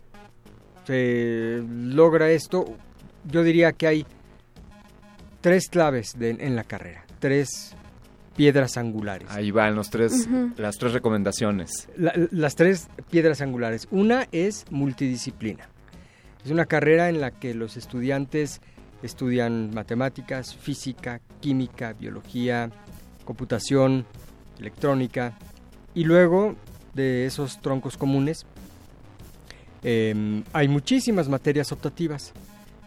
se 0.87 1.61
logra 1.69 2.31
esto, 2.31 2.65
yo 3.29 3.43
diría 3.43 3.73
que 3.73 3.87
hay 3.87 4.05
tres 5.43 5.67
claves 5.69 6.17
de- 6.17 6.31
en 6.31 6.55
la 6.55 6.63
carrera, 6.63 7.05
tres 7.19 7.75
piedras 8.35 8.77
angulares. 8.77 9.27
Ahí 9.29 9.51
van 9.51 9.75
los 9.75 9.89
tres, 9.91 10.27
las 10.57 10.77
tres 10.77 10.93
recomendaciones. 10.93 11.87
La- 11.97 12.13
las 12.31 12.55
tres 12.55 12.87
piedras 13.11 13.41
angulares. 13.41 13.87
Una 13.91 14.27
es 14.31 14.65
multidisciplina. 14.71 15.67
Es 16.43 16.49
una 16.49 16.65
carrera 16.65 17.09
en 17.09 17.21
la 17.21 17.29
que 17.31 17.53
los 17.53 17.77
estudiantes 17.77 18.61
estudian 19.03 19.71
matemáticas, 19.75 20.55
física, 20.55 21.19
química, 21.41 21.93
biología, 21.93 22.71
computación, 23.25 24.05
electrónica 24.59 25.37
y 25.93 26.05
luego 26.05 26.55
de 26.93 27.25
esos 27.25 27.59
troncos 27.61 27.97
comunes 27.97 28.45
em, 29.83 30.43
hay 30.53 30.67
muchísimas 30.69 31.27
materias 31.27 31.71
optativas. 31.71 32.31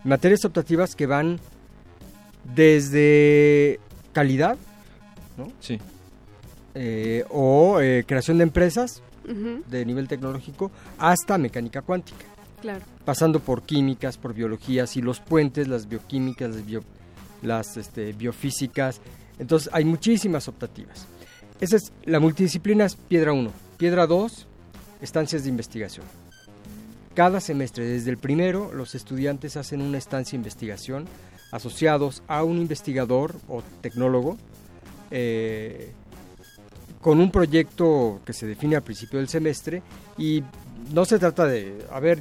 Materias 0.04 0.44
optativas 0.44 0.94
que 0.96 1.06
van 1.06 1.38
desde 2.54 3.80
calidad, 4.12 4.56
¿no? 5.36 5.50
Sí. 5.60 5.78
Eh, 6.74 7.24
o 7.30 7.80
eh, 7.80 8.04
creación 8.06 8.38
de 8.38 8.44
empresas 8.44 9.02
de 9.68 9.84
nivel 9.84 10.06
tecnológico 10.06 10.70
hasta 10.98 11.36
mecánica 11.36 11.82
cuántica, 11.82 12.24
Claro. 12.62 12.84
pasando 13.04 13.40
por 13.40 13.62
químicas, 13.62 14.16
por 14.18 14.34
biologías 14.34 14.96
y 14.96 15.02
los 15.02 15.18
puentes, 15.18 15.66
las 15.66 15.88
bioquímicas, 15.88 16.54
las, 16.54 16.64
bio- 16.64 16.84
las 17.42 17.76
este, 17.76 18.12
biofísicas. 18.12 19.00
Entonces 19.40 19.68
hay 19.72 19.84
muchísimas 19.84 20.46
optativas. 20.46 21.06
Esa 21.60 21.74
es 21.76 21.92
la 22.04 22.20
multidisciplina 22.20 22.84
es 22.84 22.94
piedra 22.94 23.32
1. 23.32 23.50
Piedra 23.78 24.06
2, 24.06 24.46
estancias 25.02 25.42
de 25.42 25.48
investigación. 25.50 26.06
Cada 27.14 27.40
semestre, 27.40 27.84
desde 27.84 28.10
el 28.10 28.18
primero, 28.18 28.72
los 28.72 28.94
estudiantes 28.94 29.56
hacen 29.56 29.80
una 29.82 29.98
estancia 29.98 30.32
de 30.32 30.36
investigación 30.42 31.06
asociados 31.52 32.22
a 32.28 32.42
un 32.44 32.58
investigador 32.58 33.34
o 33.48 33.62
tecnólogo 33.80 34.36
eh, 35.10 35.92
con 37.00 37.20
un 37.20 37.30
proyecto 37.30 38.20
que 38.24 38.32
se 38.32 38.46
define 38.46 38.76
al 38.76 38.82
principio 38.82 39.18
del 39.18 39.28
semestre 39.28 39.82
y 40.18 40.42
no 40.92 41.04
se 41.04 41.18
trata 41.18 41.46
de, 41.46 41.84
a 41.92 42.00
ver, 42.00 42.18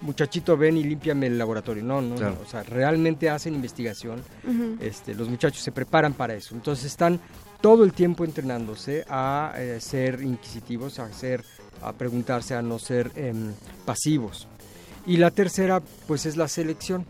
muchachito, 0.00 0.56
ven 0.56 0.76
y 0.76 0.84
límpiame 0.84 1.26
el 1.26 1.36
laboratorio. 1.38 1.82
No, 1.82 2.00
no, 2.00 2.14
Claro. 2.14 2.36
no, 2.36 2.40
o 2.42 2.46
sea, 2.48 2.62
realmente 2.62 3.28
hacen 3.28 3.54
investigación. 3.54 4.22
Este, 4.80 5.14
los 5.14 5.28
muchachos 5.28 5.62
se 5.62 5.72
preparan 5.72 6.12
para 6.14 6.34
eso. 6.34 6.54
Entonces 6.54 6.84
están 6.86 7.18
todo 7.60 7.82
el 7.82 7.92
tiempo 7.92 8.24
entrenándose 8.24 9.04
a 9.08 9.54
eh, 9.56 9.78
ser 9.80 10.22
inquisitivos, 10.22 11.00
a 11.00 11.12
ser, 11.12 11.42
a 11.82 11.92
preguntarse, 11.92 12.54
a 12.54 12.62
no 12.62 12.78
ser 12.78 13.10
em, 13.16 13.52
pasivos. 13.84 14.46
Y 15.04 15.16
la 15.16 15.32
tercera, 15.32 15.82
pues 16.06 16.26
es 16.26 16.36
la 16.36 16.46
selección. 16.46 17.06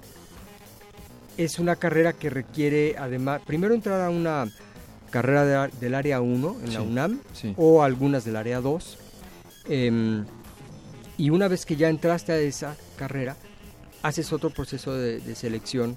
Es 1.38 1.58
una 1.58 1.76
carrera 1.76 2.12
que 2.12 2.28
requiere, 2.28 2.96
además, 2.98 3.40
primero 3.46 3.72
entrar 3.74 4.00
a 4.02 4.10
una 4.10 4.46
carrera 5.10 5.44
de- 5.46 5.70
del 5.80 5.94
área 5.94 6.20
1 6.20 6.56
en 6.64 6.74
la 6.74 6.82
UNAM 6.82 7.20
sí. 7.32 7.54
o 7.56 7.82
algunas 7.82 8.24
del 8.26 8.36
área 8.36 8.60
2. 8.60 8.98
Em, 9.68 10.26
y 11.16 11.30
una 11.30 11.48
vez 11.48 11.64
que 11.64 11.76
ya 11.76 11.88
entraste 11.88 12.32
a 12.32 12.38
esa 12.38 12.76
carrera, 12.96 13.36
haces 14.02 14.32
otro 14.32 14.50
proceso 14.50 14.92
de, 14.94 15.20
de 15.20 15.34
selección 15.34 15.96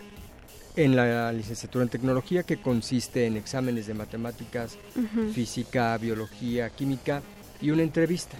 en 0.77 0.95
la 0.95 1.34
licenciatura 1.34 1.84
en 1.84 1.89
tecnología 1.89 2.43
que 2.43 2.57
consiste 2.61 3.26
en 3.26 3.35
exámenes 3.35 3.88
de 3.88 3.93
matemáticas, 3.93 4.77
física, 5.34 5.97
biología, 5.97 6.69
química 6.69 7.22
y 7.61 7.72
una 7.72 7.84
entrevista. 7.84 8.38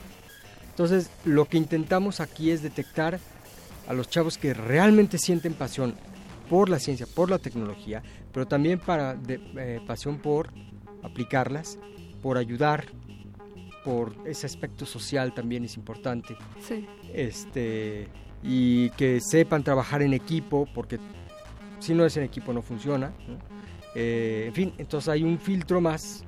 Entonces, 0.70 1.10
lo 1.26 1.46
que 1.46 1.58
intentamos 1.58 2.20
aquí 2.22 2.52
es 2.52 2.62
detectar 2.64 3.20
a 3.88 3.94
los 3.94 4.10
chavos 4.10 4.38
que 4.38 4.54
realmente 4.54 5.18
sienten 5.18 5.54
pasión 5.54 5.94
por 6.52 6.68
la 6.70 6.80
ciencia, 6.80 7.08
por 7.16 7.30
la 7.30 7.40
tecnología, 7.40 8.04
pero 8.34 8.46
también 8.46 8.78
para 8.78 9.16
de- 9.16 9.40
eh, 9.58 9.80
pasión 9.88 10.18
por 10.20 10.50
aplicarlas, 11.02 11.80
por 12.22 12.38
ayudar, 12.38 12.86
por 13.86 14.14
ese 14.26 14.46
aspecto 14.46 14.86
social 14.86 15.34
también 15.34 15.64
es 15.64 15.78
importante. 15.78 16.36
Sí. 16.68 16.86
Este 17.14 18.10
y 18.44 18.90
que 18.92 19.20
sepan 19.22 19.64
trabajar 19.64 20.02
en 20.02 20.14
equipo, 20.14 20.68
porque 20.76 21.00
si 21.80 21.94
no 21.94 22.06
es 22.06 22.18
en 22.18 22.24
equipo 22.24 22.52
no 22.54 22.62
funciona. 22.62 23.08
¿no? 23.28 23.38
Eh, 23.96 24.46
en 24.48 24.54
fin, 24.54 24.74
entonces 24.78 25.08
hay 25.10 25.24
un 25.24 25.40
filtro 25.40 25.80
más 25.80 26.24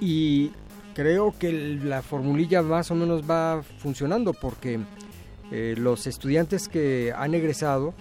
y 0.00 0.50
creo 0.94 1.34
que 1.38 1.52
la 1.52 2.00
formulilla 2.02 2.62
más 2.62 2.90
o 2.90 2.94
menos 2.94 3.28
va 3.28 3.62
funcionando 3.78 4.32
porque 4.32 4.80
eh, 5.52 5.74
los 5.76 6.06
estudiantes 6.06 6.68
que 6.68 7.12
han 7.14 7.34
egresado, 7.34 7.94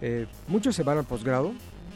eh, 0.00 0.26
muchos 0.48 0.74
se 0.76 0.82
van 0.82 0.98
al 0.98 1.04
posgrado 1.04 1.52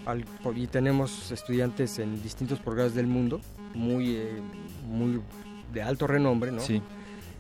al- 0.07 0.25
y 0.57 0.67
tenemos 0.67 1.31
estudiantes 1.31 1.99
en 1.99 2.23
distintos 2.23 2.59
posgrados 2.59 2.95
del 2.95 3.07
mundo, 3.07 3.41
muy, 3.75 4.17
eh, 4.17 4.41
muy 4.89 5.21
de 5.73 5.83
alto 5.83 6.07
renombre, 6.07 6.51
¿no? 6.53 6.61
Sí. 6.61 6.83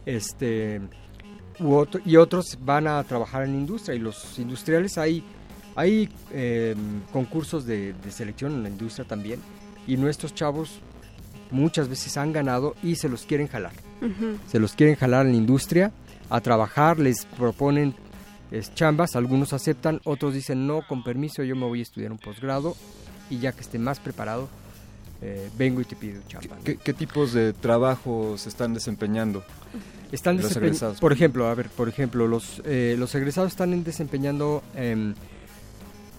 Este, 0.06 0.80
u 1.58 1.74
otro- 1.74 2.00
y 2.04 2.16
otros 2.16 2.58
van 2.62 2.86
a 2.86 3.02
trabajar 3.04 3.42
en 3.44 3.52
la 3.52 3.58
industria 3.58 3.94
y 3.94 3.98
los 3.98 4.38
industriales 4.38 4.96
hay, 4.98 5.22
hay 5.76 6.08
eh, 6.32 6.74
concursos 7.12 7.66
de, 7.66 7.92
de 7.92 8.10
selección 8.10 8.52
en 8.52 8.62
la 8.62 8.68
industria 8.68 9.06
también 9.06 9.40
y 9.86 9.96
nuestros 9.96 10.34
chavos 10.34 10.80
muchas 11.50 11.88
veces 11.88 12.16
han 12.16 12.32
ganado 12.32 12.74
y 12.82 12.94
se 12.96 13.08
los 13.08 13.24
quieren 13.26 13.48
jalar. 13.48 13.72
Se 14.46 14.58
los 14.58 14.74
quieren 14.74 14.96
jalar 14.96 15.26
en 15.26 15.32
la 15.32 15.38
industria 15.38 15.92
a 16.30 16.40
trabajar, 16.40 16.98
les 16.98 17.26
proponen 17.26 17.94
es, 18.50 18.74
chambas, 18.74 19.16
algunos 19.16 19.52
aceptan, 19.52 20.00
otros 20.04 20.34
dicen 20.34 20.66
no, 20.66 20.82
con 20.86 21.02
permiso 21.04 21.42
yo 21.42 21.54
me 21.56 21.66
voy 21.66 21.80
a 21.80 21.82
estudiar 21.82 22.10
un 22.12 22.18
posgrado 22.18 22.76
y 23.30 23.38
ya 23.38 23.52
que 23.52 23.60
esté 23.60 23.78
más 23.78 24.00
preparado, 24.00 24.48
eh, 25.22 25.48
vengo 25.56 25.80
y 25.80 25.84
te 25.84 25.96
pido 25.96 26.20
chamba. 26.28 26.56
¿no? 26.56 26.64
¿Qué, 26.64 26.76
qué 26.76 26.92
tipos 26.94 27.32
de 27.32 27.52
trabajos 27.52 28.46
están 28.46 28.74
desempeñando? 28.74 29.44
Están 30.10 30.36
los 30.38 30.46
desempeñ- 30.50 30.64
egresados? 30.64 30.98
Por 30.98 31.12
ejemplo, 31.12 31.46
a 31.46 31.54
ver, 31.54 31.68
por 31.68 31.88
ejemplo, 31.88 32.26
los, 32.26 32.60
eh, 32.64 32.96
los 32.98 33.14
egresados 33.14 33.52
están 33.52 33.84
desempeñando, 33.84 34.62
em, 34.74 35.14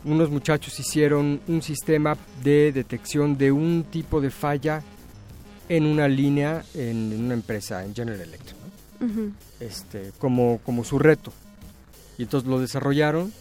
unos 0.06 0.30
muchachos 0.32 0.80
hicieron 0.80 1.42
un 1.48 1.62
sistema 1.62 2.18
de 2.44 2.72
detección 2.72 3.38
de 3.38 3.52
un 3.52 3.84
tipo 3.92 4.22
de 4.22 4.32
falla 4.32 4.82
en 5.68 5.86
una 5.86 6.08
línea 6.08 6.64
en, 6.74 7.12
en 7.12 7.24
una 7.26 7.34
empresa, 7.34 7.84
en 7.84 7.94
General 7.94 8.22
Electric, 8.22 8.56
este, 9.60 10.12
como, 10.18 10.60
como 10.64 10.84
su 10.84 10.98
reto. 11.00 11.32
Y 12.22 12.26
entonces 12.26 12.48
lo 12.48 12.60
desarrollaron 12.60 13.34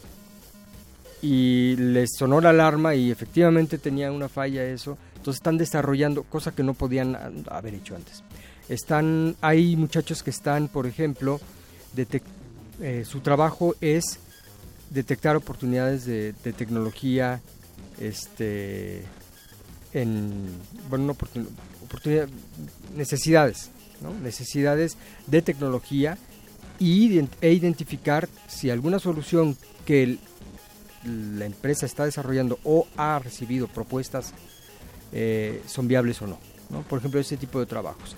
y 1.20 1.76
les 1.76 2.12
sonó 2.16 2.40
la 2.40 2.48
alarma 2.48 2.94
y 2.94 3.10
efectivamente 3.10 3.76
tenía 3.76 4.10
una 4.10 4.30
falla 4.30 4.64
eso. 4.64 4.96
Entonces 5.16 5.40
están 5.40 5.58
desarrollando, 5.58 6.22
cosa 6.22 6.52
que 6.52 6.62
no 6.62 6.72
podían 6.72 7.44
haber 7.50 7.74
hecho 7.74 7.94
antes. 7.94 8.22
Están, 8.70 9.36
hay 9.42 9.76
muchachos 9.76 10.22
que 10.22 10.30
están, 10.30 10.68
por 10.68 10.86
ejemplo, 10.86 11.42
eh, 12.80 13.04
su 13.06 13.20
trabajo 13.20 13.74
es 13.82 14.18
detectar 14.88 15.36
oportunidades 15.36 16.06
de, 16.06 16.32
tecnología, 16.32 17.42
este, 18.00 19.04
en, 19.92 20.46
bueno, 20.88 21.14
necesidades, 22.96 23.68
necesidades 24.22 24.96
de 25.26 25.42
tecnología 25.42 26.16
y 26.80 27.20
e 27.40 27.52
identificar 27.52 28.28
si 28.48 28.70
alguna 28.70 28.98
solución 28.98 29.56
que 29.84 30.02
el- 30.02 30.18
la 31.38 31.46
empresa 31.46 31.86
está 31.86 32.04
desarrollando 32.04 32.58
o 32.64 32.86
ha 32.96 33.18
recibido 33.20 33.68
propuestas 33.68 34.34
eh, 35.12 35.62
son 35.66 35.86
viables 35.88 36.20
o 36.22 36.26
no, 36.26 36.38
no. 36.70 36.82
Por 36.82 36.98
ejemplo, 36.98 37.20
ese 37.20 37.36
tipo 37.36 37.58
de 37.60 37.66
trabajos. 37.66 38.16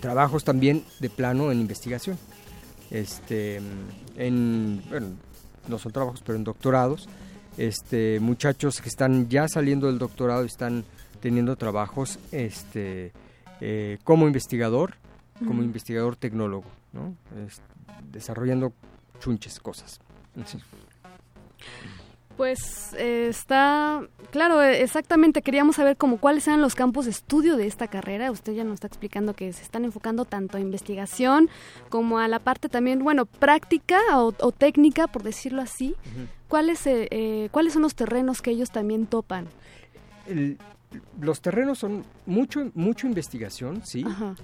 Trabajos 0.00 0.42
también 0.44 0.84
de 1.00 1.08
plano 1.10 1.50
en 1.52 1.60
investigación. 1.60 2.18
Este, 2.90 3.60
en, 4.16 4.82
bueno, 4.90 5.08
no 5.68 5.78
son 5.78 5.92
trabajos, 5.92 6.22
pero 6.24 6.36
en 6.36 6.44
doctorados. 6.44 7.08
Este, 7.56 8.18
muchachos 8.20 8.80
que 8.80 8.88
están 8.88 9.28
ya 9.28 9.46
saliendo 9.46 9.86
del 9.86 9.98
doctorado 9.98 10.42
están 10.44 10.84
teniendo 11.20 11.54
trabajos 11.56 12.18
este, 12.32 13.12
eh, 13.60 13.98
como 14.04 14.26
investigador, 14.26 14.94
como 15.46 15.62
investigador 15.62 16.16
tecnólogo, 16.16 16.64
¿no? 16.92 17.14
Es- 17.46 17.60
desarrollando 18.12 18.72
chunches, 19.20 19.58
cosas. 19.60 20.00
Pues 22.36 22.94
eh, 22.94 23.26
está, 23.28 24.02
claro, 24.30 24.62
eh, 24.62 24.82
exactamente, 24.82 25.42
queríamos 25.42 25.76
saber 25.76 25.98
como 25.98 26.16
cuáles 26.16 26.46
eran 26.48 26.62
los 26.62 26.74
campos 26.74 27.04
de 27.04 27.10
estudio 27.10 27.56
de 27.56 27.66
esta 27.66 27.88
carrera. 27.88 28.30
Usted 28.30 28.54
ya 28.54 28.64
nos 28.64 28.74
está 28.74 28.86
explicando 28.86 29.34
que 29.34 29.52
se 29.52 29.62
están 29.62 29.84
enfocando 29.84 30.24
tanto 30.24 30.56
a 30.56 30.60
investigación 30.60 31.50
como 31.90 32.18
a 32.18 32.28
la 32.28 32.38
parte 32.38 32.70
también, 32.70 33.04
bueno, 33.04 33.26
práctica 33.26 34.00
o, 34.18 34.32
o 34.40 34.50
técnica, 34.52 35.08
por 35.08 35.22
decirlo 35.22 35.60
así. 35.60 35.94
¿Cuáles, 36.48 36.86
eh, 36.86 37.06
eh, 37.10 37.48
¿Cuáles 37.50 37.74
son 37.74 37.82
los 37.82 37.94
terrenos 37.94 38.40
que 38.40 38.50
ellos 38.50 38.70
también 38.70 39.06
topan? 39.06 39.46
El- 40.26 40.58
los 41.20 41.40
terrenos 41.42 41.78
son 41.78 42.02
mucho, 42.26 42.70
mucho 42.74 43.06
investigación, 43.06 43.82
sí. 43.84 44.04
Ajá. 44.06 44.34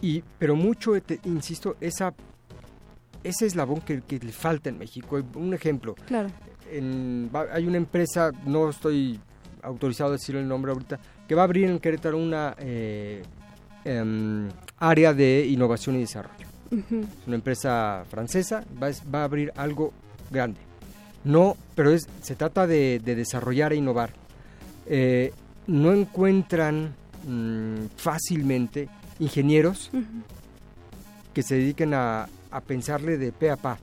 Y, 0.00 0.22
pero 0.38 0.54
mucho, 0.56 1.00
te- 1.02 1.20
insisto, 1.24 1.76
esa, 1.80 2.14
ese 3.24 3.46
eslabón 3.46 3.80
que, 3.80 4.00
que 4.02 4.18
le 4.18 4.32
falta 4.32 4.68
en 4.68 4.78
México. 4.78 5.20
Un 5.34 5.54
ejemplo, 5.54 5.94
Claro. 6.06 6.28
en- 6.70 7.30
va- 7.34 7.46
hay 7.52 7.66
una 7.66 7.76
empresa, 7.78 8.30
no 8.46 8.70
estoy 8.70 9.18
autorizado 9.62 10.10
a 10.10 10.12
decir 10.12 10.36
el 10.36 10.46
nombre 10.46 10.72
ahorita, 10.72 10.98
que 11.26 11.34
va 11.34 11.42
a 11.42 11.44
abrir 11.44 11.64
en 11.68 11.78
Querétaro 11.80 12.16
una 12.18 12.54
eh, 12.58 13.22
em, 13.84 14.48
área 14.78 15.12
de 15.12 15.46
innovación 15.48 15.96
y 15.96 16.00
desarrollo. 16.00 16.46
Es 16.70 17.26
una 17.26 17.36
empresa 17.36 18.04
francesa, 18.10 18.62
va, 18.80 18.88
va 19.12 19.20
a 19.22 19.24
abrir 19.24 19.52
algo 19.56 19.92
grande. 20.30 20.60
No, 21.24 21.56
pero 21.74 21.90
es, 21.90 22.06
se 22.22 22.36
trata 22.36 22.66
de, 22.66 23.00
de 23.04 23.14
desarrollar 23.16 23.72
e 23.72 23.76
innovar. 23.76 24.12
Eh, 24.86 25.32
no 25.66 25.92
encuentran 25.92 26.94
mm, 27.26 27.86
fácilmente 27.96 28.88
ingenieros 29.18 29.90
que 31.34 31.42
se 31.42 31.56
dediquen 31.56 31.94
a, 31.94 32.28
a 32.50 32.60
pensarle 32.60 33.18
de 33.18 33.32
pe 33.32 33.50
a 33.50 33.56
pa. 33.56 33.78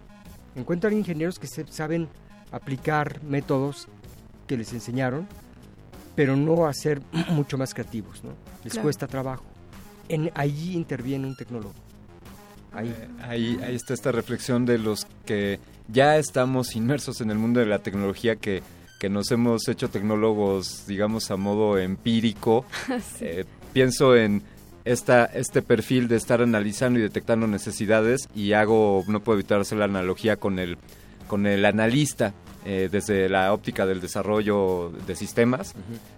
Encuentran 0.56 0.94
ingenieros 0.94 1.40
que 1.40 1.48
se- 1.48 1.68
saben 1.68 2.08
aplicar 2.52 3.22
métodos 3.24 3.88
que 4.48 4.58
les 4.58 4.72
enseñaron, 4.74 5.28
pero 6.16 6.36
no 6.36 6.66
a 6.66 6.74
ser 6.74 7.02
mucho 7.30 7.58
más 7.58 7.74
creativos, 7.74 8.24
¿no? 8.24 8.32
Les 8.64 8.74
Claro. 8.74 8.84
cuesta 8.84 9.08
trabajo. 9.08 9.44
En, 10.08 10.32
allí 10.36 10.74
interviene 10.74 11.28
un 11.28 11.36
tecnólogo. 11.36 11.74
Ahí. 12.74 12.90
Eh, 12.90 13.08
Ahí, 13.24 13.60
ahí 13.64 13.76
está 13.76 13.94
esta 13.94 14.12
reflexión 14.12 14.66
de 14.66 14.78
los 14.78 15.06
que 15.26 15.60
ya 15.88 16.18
estamos 16.18 16.76
inmersos 16.76 17.22
en 17.22 17.32
el 17.32 17.38
mundo 17.38 17.60
de 17.60 17.66
la 17.66 17.80
tecnología, 17.80 18.36
que, 18.36 18.62
que 19.00 19.10
nos 19.10 19.32
hemos 19.32 19.68
hecho 19.68 19.90
tecnólogos, 19.90 20.86
digamos, 20.88 21.32
a 21.32 21.38
modo 21.38 21.78
empírico. 21.78 22.66
Sí. 23.18 23.26
Eh, 23.26 23.46
pienso 23.74 24.16
en 24.16 24.42
esta, 24.86 25.26
este 25.26 25.62
perfil 25.62 26.08
de 26.08 26.16
estar 26.16 26.42
analizando 26.42 27.00
y 27.00 27.02
detectando 27.02 27.48
necesidades 27.48 28.30
y 28.36 28.54
hago, 28.54 29.04
no 29.08 29.20
puedo 29.20 29.38
evitar 29.40 29.60
hacer 29.60 29.78
la 29.80 29.86
analogía 29.86 30.38
con 30.38 30.60
el, 30.60 30.78
con 31.28 31.46
el 31.48 31.66
analista. 31.66 32.34
eh, 32.68 32.90
desde 32.92 33.30
la 33.30 33.54
óptica 33.54 33.86
del 33.86 34.02
desarrollo 34.02 34.92
de 35.06 35.16
sistemas, 35.16 35.76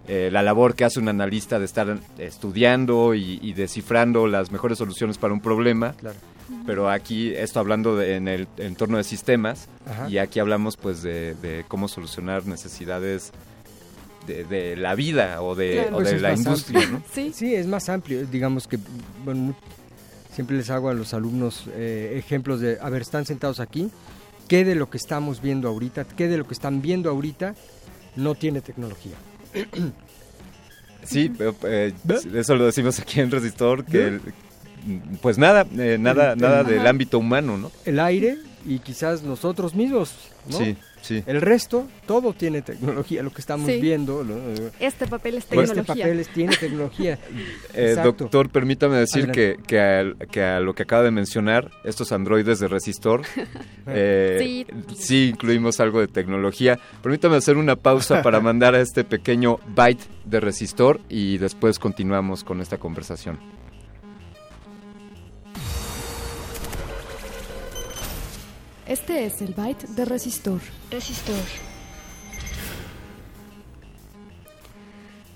eh, 0.07 0.29
la 0.31 0.41
labor 0.41 0.75
que 0.75 0.85
hace 0.85 0.97
un 0.97 1.09
analista 1.09 1.59
de 1.59 1.65
estar 1.65 1.97
estudiando 2.17 3.13
y, 3.15 3.37
y 3.41 3.51
descifrando 3.51 4.27
las 4.27 4.49
mejores 4.49 4.77
soluciones 4.77 5.17
para 5.17 5.33
un 5.33 5.41
problema, 5.41 5.93
pero 6.65 6.89
aquí 6.89 7.33
esto 7.35 7.59
hablando 7.59 7.97
de- 7.97 8.15
en 8.15 8.29
el 8.29 8.47
entorno 8.57 8.95
de 8.95 9.03
sistemas 9.03 9.67
Ajá. 9.85 10.09
y 10.09 10.19
aquí 10.19 10.39
hablamos 10.39 10.77
pues 10.77 11.01
de, 11.01 11.35
de 11.35 11.65
cómo 11.67 11.89
solucionar 11.89 12.45
necesidades 12.45 13.33
de, 14.27 14.43
de 14.43 14.75
la 14.75 14.93
vida 14.95 15.41
o 15.41 15.55
de, 15.55 15.73
Claro, 15.73 15.89
o 15.97 15.99
pues 16.01 16.11
de 16.11 16.19
la 16.19 16.33
industria. 16.33 16.85
¿no? 16.91 17.01
Sí. 17.33 17.55
es 17.55 17.65
más 17.67 17.89
amplio. 17.89 18.25
Digamos 18.27 18.67
que, 18.67 18.77
bueno, 19.25 19.55
siempre 20.33 20.57
les 20.57 20.69
hago 20.69 20.89
a 20.89 20.93
los 20.93 21.13
alumnos 21.13 21.63
eh, 21.73 22.15
ejemplos 22.17 22.59
de, 22.59 22.77
a 22.81 22.89
ver, 22.89 23.01
están 23.01 23.25
sentados 23.25 23.59
aquí, 23.59 23.89
¿qué 24.47 24.63
de 24.65 24.75
lo 24.75 24.89
que 24.89 24.97
estamos 24.97 25.41
viendo 25.41 25.67
ahorita, 25.67 26.05
qué 26.05 26.27
de 26.27 26.37
lo 26.37 26.45
que 26.47 26.53
están 26.53 26.81
viendo 26.81 27.09
ahorita 27.09 27.55
no 28.17 28.35
tiene 28.35 28.61
tecnología? 28.61 29.15
Sí, 31.03 31.31
pero, 31.37 31.55
eh, 31.63 31.93
eso 32.33 32.55
lo 32.55 32.65
decimos 32.65 32.99
aquí 32.99 33.21
en 33.21 33.31
Resistor, 33.31 33.85
que 33.85 34.07
el- 34.07 34.21
pues 35.21 35.37
nada, 35.37 35.65
eh, 35.77 35.97
nada, 35.99 36.33
El- 36.33 36.39
nada 36.39 36.61
el- 36.61 36.67
del 36.67 36.79
Ajá. 36.79 36.89
ámbito 36.89 37.19
humano, 37.19 37.57
¿no? 37.57 37.71
El 37.85 37.99
aire 37.99 38.37
y 38.65 38.79
quizás 38.79 39.23
nosotros 39.23 39.73
mismos, 39.73 40.11
¿no? 40.51 40.57
Sí, 40.57 40.75
sí. 41.01 41.23
El 41.25 41.41
resto, 41.41 41.87
todo 42.05 42.33
tiene 42.33 42.61
tecnología, 42.61 43.23
lo 43.23 43.31
que 43.31 43.41
estamos 43.41 43.67
Sí. 43.69 43.79
viendo. 43.79 44.23
lo- 44.23 44.37
Este 44.79 45.07
papel 45.07 45.35
es 45.37 45.43
Este 45.43 45.55
tecnología. 45.57 45.95
papel 46.05 46.19
es- 46.19 46.29
tiene 46.29 46.55
tecnología. 46.57 47.19
Eh, 47.73 47.95
doctor, 48.03 48.49
permítame 48.49 48.97
decir 48.97 49.31
que 49.31 50.41
a 50.41 50.59
lo 50.59 50.73
que 50.73 50.83
acaba 50.83 51.03
de 51.03 51.11
mencionar, 51.11 51.69
estos 51.83 52.11
androides 52.11 52.59
de 52.59 52.67
Resistor, 52.67 53.21
eh, 53.87 54.65
sí. 54.95 55.29
incluimos 55.29 55.79
algo 55.79 55.99
de 55.99 56.07
tecnología. 56.07 56.79
Permítame 57.01 57.35
hacer 57.37 57.57
una 57.57 57.75
pausa 57.75 58.21
para 58.21 58.39
mandar 58.39 58.75
a 58.75 58.81
este 58.81 59.03
pequeño 59.03 59.59
byte 59.75 60.03
de 60.25 60.39
Resistor 60.39 60.99
y 61.09 61.37
después 61.37 61.79
continuamos 61.79 62.43
con 62.43 62.61
esta 62.61 62.77
conversación. 62.77 63.37
Este 68.87 69.25
es 69.25 69.41
el 69.41 69.53
byte 69.53 69.85
de 69.85 70.05
resistor. 70.05 70.61
Resistor. 70.89 71.35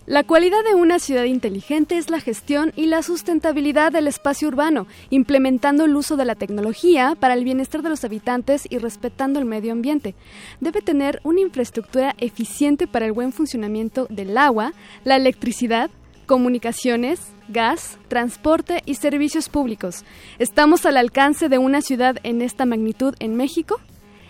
La 0.05 0.23
cualidad 0.23 0.63
de 0.63 0.73
una 0.73 0.99
ciudad 0.99 1.25
inteligente 1.25 1.97
es 1.97 2.09
la 2.09 2.21
gestión 2.21 2.71
y 2.77 2.85
la 2.85 3.03
sustentabilidad 3.03 3.91
del 3.91 4.07
espacio 4.07 4.47
urbano, 4.47 4.87
implementando 5.09 5.83
el 5.83 5.95
uso 5.97 6.15
de 6.15 6.23
la 6.23 6.35
tecnología 6.35 7.15
para 7.19 7.33
el 7.33 7.43
bienestar 7.43 7.81
de 7.81 7.89
los 7.89 8.05
habitantes 8.05 8.65
y 8.69 8.77
respetando 8.77 9.37
el 9.39 9.45
medio 9.45 9.73
ambiente. 9.73 10.15
Debe 10.61 10.81
tener 10.81 11.19
una 11.23 11.41
infraestructura 11.41 12.15
eficiente 12.19 12.87
para 12.87 13.05
el 13.05 13.11
buen 13.11 13.33
funcionamiento 13.33 14.07
del 14.09 14.37
agua, 14.37 14.71
la 15.03 15.17
electricidad, 15.17 15.91
comunicaciones, 16.31 17.19
gas, 17.49 17.97
transporte 18.07 18.83
y 18.85 18.95
servicios 18.95 19.49
públicos. 19.49 20.05
¿Estamos 20.39 20.85
al 20.85 20.95
alcance 20.95 21.49
de 21.49 21.57
una 21.57 21.81
ciudad 21.81 22.19
en 22.23 22.41
esta 22.41 22.65
magnitud 22.65 23.15
en 23.19 23.35
México? 23.35 23.81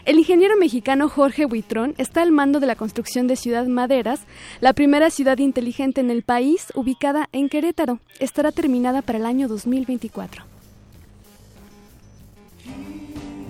El 0.06 0.18
ingeniero 0.18 0.58
mexicano 0.58 1.10
Jorge 1.10 1.46
Buitrón 1.46 1.94
está 2.00 2.24
al 2.24 2.32
mando 2.32 2.60
de 2.60 2.66
la 2.66 2.76
construcción 2.76 3.28
de 3.28 3.36
Ciudad 3.36 3.68
Maderas, 3.68 4.22
la 4.62 4.74
primera 4.74 5.12
ciudad 5.12 5.38
inteligente 5.38 6.02
en 6.02 6.10
el 6.10 6.24
país, 6.24 6.74
ubicada 6.74 7.30
en 7.34 7.50
Querétaro. 7.50 8.00
Estará 8.18 8.52
terminada 8.52 9.04
para 9.04 9.20
el 9.20 9.28
año 9.28 9.48
2024. 9.48 10.44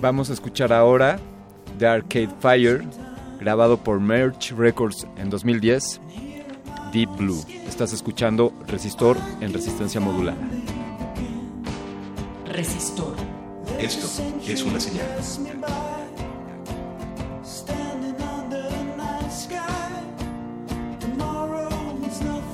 Vamos 0.02 0.28
a 0.28 0.34
escuchar 0.34 0.74
ahora 0.74 1.18
The 1.78 1.86
Arcade 1.86 2.28
Fire, 2.40 2.84
grabado 3.40 3.78
por 3.78 3.98
Merch 3.98 4.52
Records 4.52 5.06
en 5.16 5.30
2010, 5.30 6.02
Deep 6.92 7.16
Blue. 7.16 7.42
Estás 7.66 7.94
escuchando 7.94 8.52
Resistor 8.66 9.16
en 9.40 9.54
resistencia 9.54 9.98
modulada. 9.98 10.46
Resistor. 12.44 13.16
Esto 13.78 14.06
es 14.46 14.62
una 14.62 14.78
señal. 14.78 15.06
Standing 17.42 18.14
under 18.20 18.68
the 18.68 18.84
night 18.96 19.32
sky, 19.32 19.56
tomorrow 21.00 21.70
means 21.98 22.20
nothing. 22.20 22.51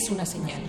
Es 0.00 0.10
una 0.10 0.24
señal. 0.24 0.62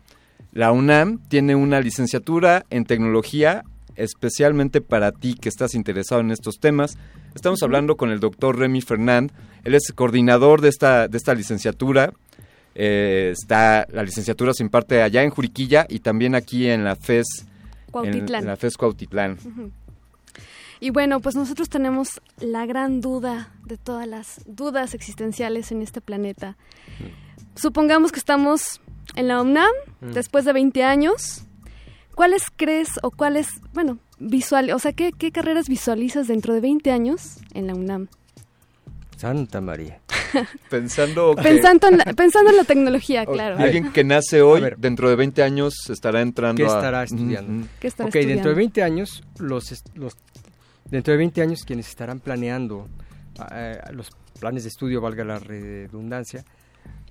la 0.53 0.73
UNAM 0.73 1.21
tiene 1.29 1.55
una 1.55 1.81
licenciatura 1.81 2.67
en 2.71 2.85
tecnología 2.85 3.63
especialmente 3.99 4.81
para 4.81 5.13
ti 5.13 5.35
que 5.35 5.49
estás 5.49 5.75
interesado 5.75 6.21
en 6.21 6.31
estos 6.31 6.59
temas. 6.61 6.97
Estamos 7.35 7.63
hablando 7.63 7.97
con 7.97 8.11
el 8.11 8.21
doctor 8.21 8.59
Remy 8.59 8.81
Fernand. 8.81 9.33
Él 9.65 9.75
es 9.75 9.93
coordinador 9.95 10.61
de 10.61 10.69
esta, 10.71 11.09
de 11.09 11.19
esta 11.19 11.35
licenciatura. 11.35 12.13
Eh, 12.75 13.33
está 13.33 13.87
la 13.93 14.03
licenciatura 14.05 14.55
se 14.55 14.63
imparte 14.63 15.03
allá 15.03 15.23
en 15.23 15.31
Juriquilla 15.31 15.87
y 15.89 15.99
también 16.01 16.35
aquí 16.35 16.69
en 16.69 16.85
la 16.85 16.95
FES 16.97 17.27
Cuautitlán. 17.91 18.43
en 18.43 18.49
la 18.49 18.57
FES 18.57 18.77
Cuautitlán. 18.77 19.33
Ujú. 19.45 19.71
Y 20.81 20.91
bueno, 20.91 21.19
pues 21.21 21.35
nosotros 21.35 21.69
tenemos 21.69 22.21
la 22.41 22.65
gran 22.67 23.01
duda 23.01 23.53
de 23.67 23.77
todas 23.79 24.07
las 24.07 24.41
dudas 24.47 24.95
existenciales 24.95 25.73
en 25.73 25.83
este 25.83 26.01
planeta. 26.01 26.57
Supongamos 27.57 28.13
que 28.13 28.21
estamos 28.21 28.81
en 29.17 29.27
la 29.29 29.43
UNAM 29.43 29.67
Mm. 30.01 30.13
después 30.13 30.45
de 30.45 30.53
20 30.53 30.85
años. 30.85 31.45
¿Cuáles 32.19 32.43
crees 32.57 32.89
o 33.05 33.13
cuáles, 33.13 33.47
bueno, 33.73 34.01
visual, 34.19 34.73
o 34.73 34.79
sea, 34.81 34.93
qué, 34.93 35.13
qué 35.17 35.31
carreras 35.31 35.69
visualizas 35.69 36.27
dentro 36.27 36.53
de 36.53 36.59
20 36.59 36.91
años 36.91 37.37
en 37.55 37.69
la 37.69 37.75
UNAM? 37.75 38.09
Santa 39.17 39.61
María. 39.61 40.01
Pensando 40.69 41.37
que 41.37 41.43
Pensando 41.45 41.87
en 41.87 41.99
la, 41.99 42.05
pensando 42.17 42.51
en 42.51 42.57
la 42.57 42.65
tecnología, 42.65 43.25
claro. 43.25 43.57
alguien 43.59 43.93
que 43.93 44.03
nace 44.03 44.43
hoy, 44.43 44.65
dentro 44.79 45.09
de 45.09 45.15
20 45.15 45.45
años 45.45 45.75
estará 45.91 46.21
entrando 46.21 46.57
¿Qué 46.61 46.65
a- 46.69 46.75
estará 46.75 47.05
estudiando? 47.05 47.53
Mm. 47.53 47.69
¿Qué 47.79 47.87
estará 47.87 48.09
ok, 48.09 48.15
dentro 48.15 48.31
estudiando? 48.33 48.49
de 48.49 48.55
20 48.57 48.83
años, 48.83 49.23
los, 49.39 49.85
los, 49.95 50.17
dentro 50.91 51.13
de 51.13 51.19
20 51.19 51.41
años 51.41 51.61
quienes 51.65 51.89
estarán 51.89 52.19
planeando 52.19 52.89
eh, 53.53 53.79
los 53.93 54.11
planes 54.41 54.65
de 54.65 54.71
estudio, 54.71 55.01
valga 55.01 55.23
la 55.23 55.39
redundancia, 55.39 56.45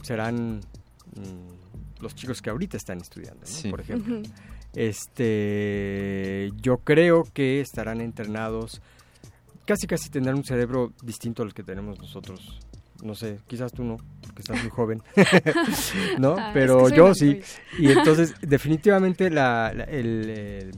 serán 0.01 0.57
mm, 1.15 2.01
los 2.01 2.13
chicos 2.13 2.41
que 2.41 2.49
ahorita 2.49 2.75
están 2.75 2.99
estudiando, 2.99 3.39
¿no? 3.39 3.47
Sí. 3.47 3.69
por 3.69 3.79
ejemplo. 3.79 4.19
Ujú. 4.19 4.29
Este, 4.77 6.51
yo 6.61 6.77
creo 6.77 7.23
que 7.33 7.59
estarán 7.61 8.01
entrenados, 8.01 8.81
casi 9.65 9.87
casi 9.87 10.09
tendrán 10.09 10.35
un 10.35 10.43
cerebro 10.45 10.93
distinto 11.01 11.43
al 11.43 11.53
que 11.53 11.63
tenemos 11.63 11.99
nosotros. 11.99 12.59
No 13.03 13.13
sé, 13.13 13.39
quizás 13.47 13.71
tú 13.71 13.83
no, 13.83 13.97
porque 14.21 14.41
estás 14.41 14.59
muy 14.61 14.71
joven, 14.71 15.01
¿no? 16.19 16.35
Ah, 16.37 16.47
es 16.49 16.53
Pero 16.53 16.87
que 16.87 16.95
yo 16.95 17.13
sí. 17.13 17.33
Luis. 17.33 17.59
Y 17.77 17.91
entonces, 17.91 18.33
definitivamente, 18.41 19.29
la, 19.29 19.71
la, 19.75 19.83
el, 19.85 20.29
el- 20.29 20.71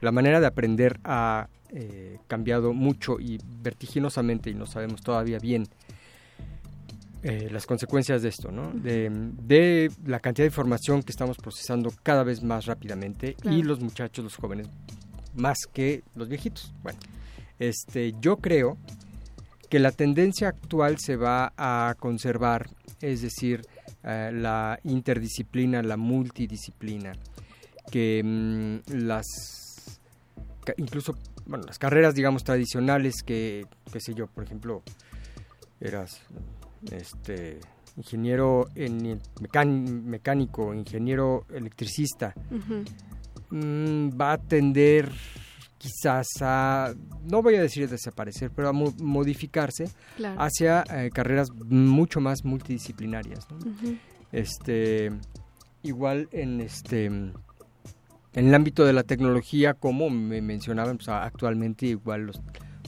la 0.00 0.12
manera 0.12 0.38
de 0.40 0.46
aprender 0.46 0.98
ha 1.04 1.48
eh, 1.70 2.18
cambiado 2.26 2.74
mucho 2.74 3.18
y 3.18 3.38
vertiginosamente, 3.62 4.50
y 4.50 4.54
no 4.54 4.66
sabemos 4.66 5.00
todavía 5.00 5.38
bien 5.38 5.66
eh, 7.24 7.48
las 7.50 7.64
consecuencias 7.66 8.20
de 8.22 8.28
esto, 8.28 8.52
¿no? 8.52 8.70
De, 8.70 9.10
de 9.42 9.90
la 10.04 10.20
cantidad 10.20 10.44
de 10.44 10.50
información 10.50 11.02
que 11.02 11.10
estamos 11.10 11.38
procesando 11.38 11.90
cada 12.02 12.22
vez 12.22 12.42
más 12.42 12.66
rápidamente 12.66 13.34
Claro. 13.34 13.56
y 13.56 13.62
los 13.62 13.80
muchachos, 13.80 14.22
los 14.22 14.36
jóvenes, 14.36 14.68
más 15.34 15.58
que 15.72 16.02
los 16.14 16.28
viejitos. 16.28 16.74
Bueno, 16.82 16.98
este, 17.58 18.14
yo 18.20 18.36
creo 18.36 18.76
que 19.70 19.78
la 19.78 19.90
tendencia 19.90 20.48
actual 20.48 20.96
se 20.98 21.16
va 21.16 21.52
a 21.56 21.94
conservar, 21.98 22.68
es 23.00 23.22
decir, 23.22 23.62
eh, 24.02 24.30
la 24.32 24.78
interdisciplina, 24.84 25.82
la 25.82 25.96
multidisciplina, 25.96 27.12
que 27.90 28.22
mm, 28.22 29.06
las 29.06 29.24
incluso 30.76 31.14
bueno 31.46 31.64
las 31.66 31.78
carreras 31.78 32.14
digamos 32.14 32.42
tradicionales 32.44 33.22
que 33.22 33.66
qué 33.92 34.00
sé 34.00 34.14
yo 34.14 34.26
por 34.28 34.44
ejemplo 34.44 34.82
eras 35.78 36.22
este 36.90 37.60
ingeniero 37.96 38.66
en 38.74 39.20
mecán- 39.40 40.04
mecánico 40.04 40.74
ingeniero 40.74 41.44
electricista 41.54 42.34
mm, 43.50 44.10
va 44.20 44.32
a 44.32 44.38
tender 44.38 45.10
quizás 45.78 46.26
a, 46.40 46.94
no 47.30 47.42
voy 47.42 47.56
a 47.56 47.60
decir 47.62 47.88
desaparecer, 47.88 48.50
pero 48.50 48.68
a 48.68 48.72
mo- 48.72 48.94
modificarse 49.02 49.84
Claro. 50.16 50.40
hacia 50.40 50.82
eh, 50.90 51.10
carreras 51.12 51.48
mucho 51.68 52.20
más 52.20 52.42
multidisciplinarias. 52.44 53.46
Este, 54.32 55.12
igual 55.82 56.28
en 56.32 56.60
este 56.62 57.04
en 57.06 57.34
el 58.48 58.54
ámbito 58.54 58.84
de 58.84 58.92
la 58.94 59.04
tecnología, 59.04 59.74
como 59.74 60.10
me 60.10 60.40
mencionaban, 60.42 60.96
pues, 60.96 61.08
actualmente 61.08 61.86
igual 61.86 62.22
los 62.26 62.40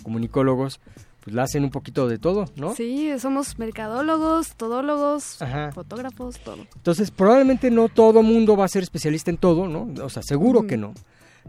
comunicólogos 0.02 0.80
pues 1.26 1.34
la 1.34 1.42
hacen 1.42 1.64
un 1.64 1.70
poquito 1.70 2.06
de 2.06 2.18
todo, 2.20 2.44
¿no? 2.54 2.72
Sí, 2.76 3.10
somos 3.18 3.58
mercadólogos, 3.58 4.54
todólogos, 4.54 5.42
Ajá. 5.42 5.72
fotógrafos, 5.72 6.38
todo. 6.38 6.68
Entonces, 6.76 7.10
probablemente 7.10 7.68
no 7.68 7.88
todo 7.88 8.22
mundo 8.22 8.56
va 8.56 8.64
a 8.64 8.68
ser 8.68 8.84
especialista 8.84 9.28
en 9.32 9.36
todo, 9.38 9.66
¿no? 9.66 9.88
O 10.04 10.08
sea, 10.08 10.22
seguro 10.22 10.68
que 10.68 10.76
no. 10.76 10.94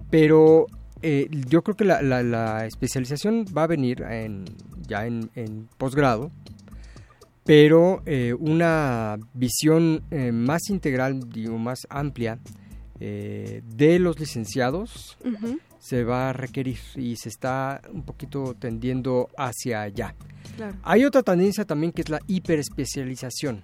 Pero 0.10 0.66
eh, 1.04 1.30
yo 1.48 1.62
creo 1.62 1.76
que 1.78 1.86
la, 1.86 2.02
la- 2.02 2.24
la 2.24 2.66
especialización 2.66 3.46
va 3.56 3.66
a 3.66 3.68
venir 3.68 4.02
en, 4.02 4.46
ya 4.88 5.06
en, 5.06 5.30
en 5.36 5.70
posgrado, 5.78 6.32
pero 7.46 8.02
eh, 8.08 8.34
una 8.38 9.18
visión 9.36 10.02
eh, 10.10 10.32
más 10.32 10.70
integral, 10.70 11.30
digo, 11.30 11.58
más 11.60 11.86
amplia 11.92 12.40
eh, 13.00 13.62
de 13.64 14.00
los 14.00 14.20
licenciados 14.20 15.18
Ujú. 15.24 15.60
Se 15.80 16.04
va 16.04 16.30
a 16.30 16.34
requerir 16.34 16.78
y 16.96 17.16
se 17.16 17.30
está 17.30 17.82
un 17.92 18.04
poquito 18.04 18.56
tendiendo 18.56 19.30
hacia 19.38 19.82
allá. 19.82 20.16
Claro. 20.56 20.76
Hay 20.84 21.06
otra 21.06 21.24
tendencia 21.24 21.66
también 21.66 21.92
que 21.92 22.02
es 22.02 22.10
la 22.10 22.20
hiperespecialización. 22.28 23.64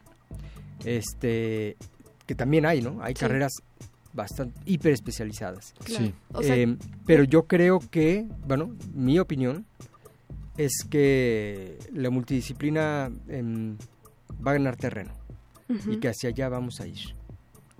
Este 0.85 1.77
que 2.25 2.35
también 2.35 2.65
hay, 2.65 2.81
¿no? 2.81 3.01
Hay 3.01 3.13
Sí. 3.15 3.19
carreras 3.21 3.51
bastante 4.13 4.59
hiperespecializadas. 4.65 5.73
Claro. 5.83 6.05
Sí. 6.05 6.13
O 6.33 6.41
sea- 6.43 6.55
Eh, 6.55 6.77
pero 7.05 7.23
yo 7.23 7.47
creo 7.47 7.79
que, 7.79 8.25
bueno, 8.47 8.75
mi 8.93 9.19
opinión 9.19 9.65
es 10.57 10.71
que 10.89 11.77
la 11.91 12.09
multidisciplina 12.11 13.11
em, 13.27 13.75
va 14.45 14.51
a 14.51 14.53
ganar 14.53 14.75
terreno 14.77 15.11
y 15.89 15.97
que 15.97 16.09
hacia 16.09 16.29
allá 16.29 16.47
vamos 16.49 16.79
a 16.79 16.87
ir. 16.87 17.15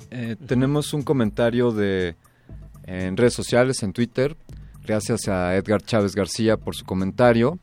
Eh, 0.10 0.36
tenemos 0.48 0.94
un 0.94 1.04
comentario 1.04 1.72
de 1.72 2.16
en 2.84 3.18
redes 3.18 3.34
sociales, 3.34 3.84
en 3.84 3.94
Twitter. 3.94 4.36
Gracias 4.86 5.28
a 5.28 5.56
Edgar 5.56 5.82
Chávez 5.82 6.16
García 6.16 6.58
por 6.58 6.76
su 6.76 6.86
comentario. 6.86 7.60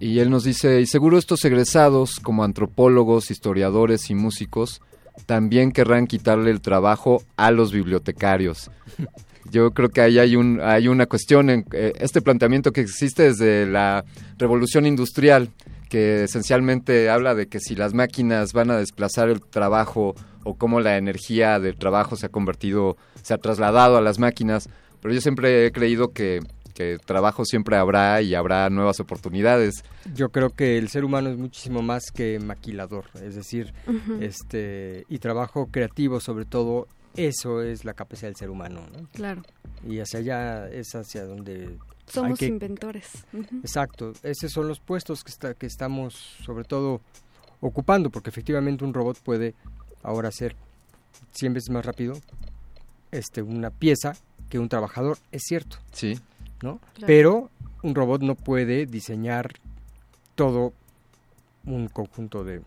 Y 0.00 0.18
él 0.18 0.30
nos 0.30 0.44
dice, 0.44 0.80
y 0.80 0.86
seguro 0.86 1.18
estos 1.18 1.44
egresados, 1.44 2.18
como 2.20 2.44
antropólogos, 2.44 3.30
historiadores 3.30 4.10
y 4.10 4.14
músicos, 4.14 4.80
también 5.26 5.72
querrán 5.72 6.06
quitarle 6.06 6.50
el 6.50 6.60
trabajo 6.60 7.22
a 7.36 7.50
los 7.50 7.72
bibliotecarios. 7.72 8.70
Yo 9.50 9.72
creo 9.72 9.90
que 9.90 10.00
ahí 10.00 10.18
hay, 10.18 10.36
un, 10.36 10.60
hay 10.62 10.88
una 10.88 11.06
cuestión 11.06 11.50
en 11.50 11.66
eh, 11.72 11.92
este 11.98 12.22
planteamiento 12.22 12.72
que 12.72 12.80
existe 12.80 13.24
desde 13.24 13.66
la 13.66 14.04
revolución 14.38 14.86
industrial, 14.86 15.50
que 15.90 16.24
esencialmente 16.24 17.10
habla 17.10 17.34
de 17.34 17.48
que 17.48 17.60
si 17.60 17.74
las 17.74 17.92
máquinas 17.92 18.54
van 18.54 18.70
a 18.70 18.78
desplazar 18.78 19.28
el 19.28 19.42
trabajo 19.42 20.14
o 20.44 20.54
cómo 20.54 20.80
la 20.80 20.96
energía 20.96 21.58
del 21.60 21.76
trabajo 21.76 22.16
se 22.16 22.26
ha 22.26 22.28
convertido, 22.30 22.96
se 23.22 23.34
ha 23.34 23.38
trasladado 23.38 23.96
a 23.96 24.00
las 24.00 24.18
máquinas, 24.18 24.68
pero 25.00 25.14
yo 25.14 25.20
siempre 25.20 25.66
he 25.66 25.72
creído 25.72 26.12
que, 26.12 26.40
que 26.74 26.98
trabajo 27.04 27.44
siempre 27.44 27.76
habrá 27.76 28.20
y 28.22 28.34
habrá 28.34 28.68
nuevas 28.70 29.00
oportunidades. 29.00 29.84
Yo 30.14 30.30
creo 30.30 30.50
que 30.50 30.78
el 30.78 30.88
ser 30.88 31.04
humano 31.04 31.30
es 31.30 31.36
muchísimo 31.36 31.82
más 31.82 32.10
que 32.12 32.38
maquilador, 32.40 33.06
es 33.22 33.34
decir, 33.34 33.72
este 34.20 35.04
y 35.08 35.18
trabajo 35.18 35.68
creativo 35.70 36.20
sobre 36.20 36.44
todo, 36.44 36.88
eso 37.14 37.62
es 37.62 37.84
la 37.84 37.94
capacidad 37.94 38.28
del 38.28 38.36
ser 38.36 38.50
humano, 38.50 38.86
¿no? 38.92 39.08
Claro. 39.12 39.42
Y 39.86 39.98
hacia 39.98 40.20
allá 40.20 40.68
es 40.68 40.94
hacia 40.94 41.24
donde 41.24 41.78
Somos 42.06 42.38
que 42.38 42.46
inventores. 42.46 43.26
Exacto, 43.62 44.12
esos 44.22 44.52
son 44.52 44.68
los 44.68 44.80
puestos 44.80 45.24
que 45.24 45.30
está, 45.30 45.54
que 45.54 45.66
estamos 45.66 46.14
sobre 46.44 46.64
todo 46.64 47.00
ocupando 47.60 48.10
porque 48.10 48.30
efectivamente 48.30 48.84
un 48.84 48.92
robot 48.92 49.18
puede 49.20 49.54
ahora 50.02 50.28
hacer 50.28 50.56
100 51.32 51.54
veces 51.54 51.70
más 51.70 51.84
rápido 51.84 52.14
este 53.10 53.42
una 53.42 53.70
pieza 53.70 54.14
que 54.48 54.58
un 54.58 54.68
trabajador, 54.68 55.18
es 55.32 55.42
cierto. 55.44 55.78
Sí. 55.92 56.18
¿no? 56.62 56.78
Claro. 56.94 57.06
Pero 57.06 57.50
un 57.82 57.94
robot 57.94 58.22
no 58.22 58.34
puede 58.34 58.86
diseñar 58.86 59.50
todo 60.34 60.72
un 61.64 61.88
conjunto 61.88 62.44
de 62.44 62.62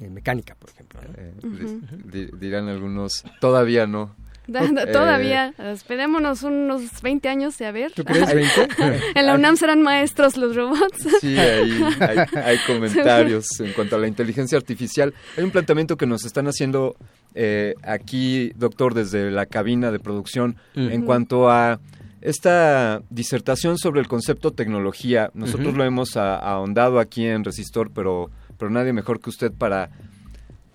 eh, 0.00 0.10
mecánica, 0.10 0.54
por 0.54 0.70
ejemplo. 0.70 1.00
¿no? 1.02 1.08
Eh, 1.16 1.34
di- 1.42 2.26
di- 2.26 2.30
dirán 2.38 2.68
algunos, 2.68 3.24
todavía 3.40 3.86
no. 3.86 4.14
Eh, 4.56 4.92
Todavía, 4.92 5.54
esperémonos 5.58 6.42
unos 6.42 7.02
20 7.02 7.28
años 7.28 7.58
de 7.58 7.66
a 7.66 7.72
ver. 7.72 7.92
¿Tú 7.92 8.04
crees 8.04 8.32
20? 8.32 8.68
en 9.14 9.26
la 9.26 9.34
UNAM 9.34 9.56
serán 9.56 9.82
maestros 9.82 10.36
los 10.36 10.54
robots. 10.54 11.06
Sí, 11.20 11.36
ahí 11.38 11.82
hay, 12.00 12.18
hay 12.34 12.58
comentarios 12.66 13.60
en 13.60 13.72
cuanto 13.72 13.96
a 13.96 13.98
la 13.98 14.06
inteligencia 14.06 14.58
artificial. 14.58 15.14
Hay 15.36 15.44
un 15.44 15.50
planteamiento 15.50 15.96
que 15.96 16.06
nos 16.06 16.24
están 16.24 16.46
haciendo 16.46 16.96
eh, 17.34 17.74
aquí, 17.82 18.52
doctor, 18.56 18.94
desde 18.94 19.30
la 19.30 19.46
cabina 19.46 19.90
de 19.90 19.98
producción, 19.98 20.56
en 20.74 21.02
cuanto 21.02 21.50
a 21.50 21.80
esta 22.20 23.02
disertación 23.10 23.78
sobre 23.78 24.00
el 24.00 24.08
concepto 24.08 24.52
tecnología. 24.52 25.30
Nosotros 25.34 25.74
lo 25.74 25.84
hemos 25.84 26.16
ahondado 26.16 26.98
aquí 26.98 27.26
en 27.26 27.44
Resistor, 27.44 27.90
pero, 27.94 28.30
pero 28.58 28.70
nadie 28.70 28.92
mejor 28.92 29.20
que 29.20 29.30
usted 29.30 29.52
para 29.52 29.90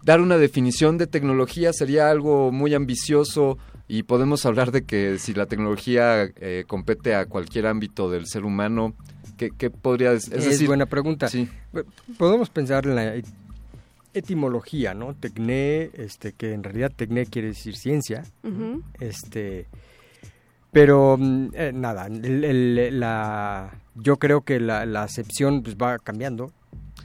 dar 0.04 0.22
una 0.22 0.38
definición 0.38 0.98
de 0.98 1.08
tecnología 1.08 1.74
sería 1.74 2.10
algo 2.10 2.52
muy 2.52 2.74
ambicioso 2.74 3.58
y 3.88 4.04
podemos 4.04 4.46
hablar 4.46 4.72
de 4.72 4.84
que 4.84 5.20
si 5.20 5.34
la 5.34 5.46
tecnología 5.46 6.24
eh, 6.38 6.64
compete 6.68 7.14
a 7.16 7.26
cualquier 7.26 7.68
ámbito 7.68 8.10
del 8.10 8.26
ser 8.26 8.46
humano, 8.46 8.94
¿qué, 9.38 9.50
qué 9.58 9.70
podría 9.70 10.14
es, 10.14 10.28
Es, 10.32 10.46
decir, 10.46 10.68
buena 10.68 10.86
pregunta. 10.86 11.28
Sí. 11.28 11.48
Podemos 12.18 12.50
pensar 12.50 12.86
en 12.88 12.96
la 12.96 13.16
et- 13.16 13.26
etimología, 14.14 14.94
¿no? 14.94 15.14
Tecné, 15.14 15.90
este, 15.94 16.34
que 16.34 16.54
en 16.54 16.64
realidad 16.64 16.92
tecné 16.96 17.26
quiere 17.26 17.50
decir 17.50 17.76
ciencia. 17.76 18.24
Este, 19.00 19.68
pero 20.72 21.18
mm, 21.20 21.48
eh, 21.54 21.72
nada, 21.74 22.08
el- 22.08 22.44
el- 22.46 23.00
la, 23.00 23.78
yo 23.96 24.18
creo 24.18 24.42
que 24.42 24.60
la, 24.60 24.86
la 24.86 25.04
acepción 25.04 25.64
pues, 25.64 25.76
va 25.76 26.00
cambiando, 26.00 26.52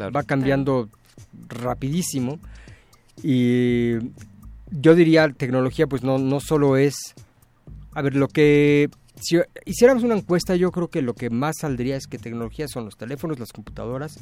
va 0.00 0.22
cambiando 0.22 0.88
rapidísimo 1.48 2.38
y 3.22 3.94
yo 4.70 4.94
diría 4.94 5.28
tecnología 5.30 5.86
pues 5.86 6.02
no, 6.02 6.18
no 6.18 6.40
solo 6.40 6.76
es, 6.76 6.96
a 7.92 8.02
ver, 8.02 8.16
lo 8.16 8.28
que, 8.28 8.90
si 9.20 9.38
hiciéramos 9.64 10.02
una 10.02 10.16
encuesta 10.16 10.56
yo 10.56 10.70
creo 10.72 10.88
que 10.88 11.02
lo 11.02 11.14
que 11.14 11.30
más 11.30 11.56
saldría 11.60 11.96
es 11.96 12.06
que 12.06 12.18
tecnología 12.18 12.68
son 12.68 12.84
los 12.84 12.96
teléfonos, 12.96 13.38
las 13.38 13.52
computadoras, 13.52 14.18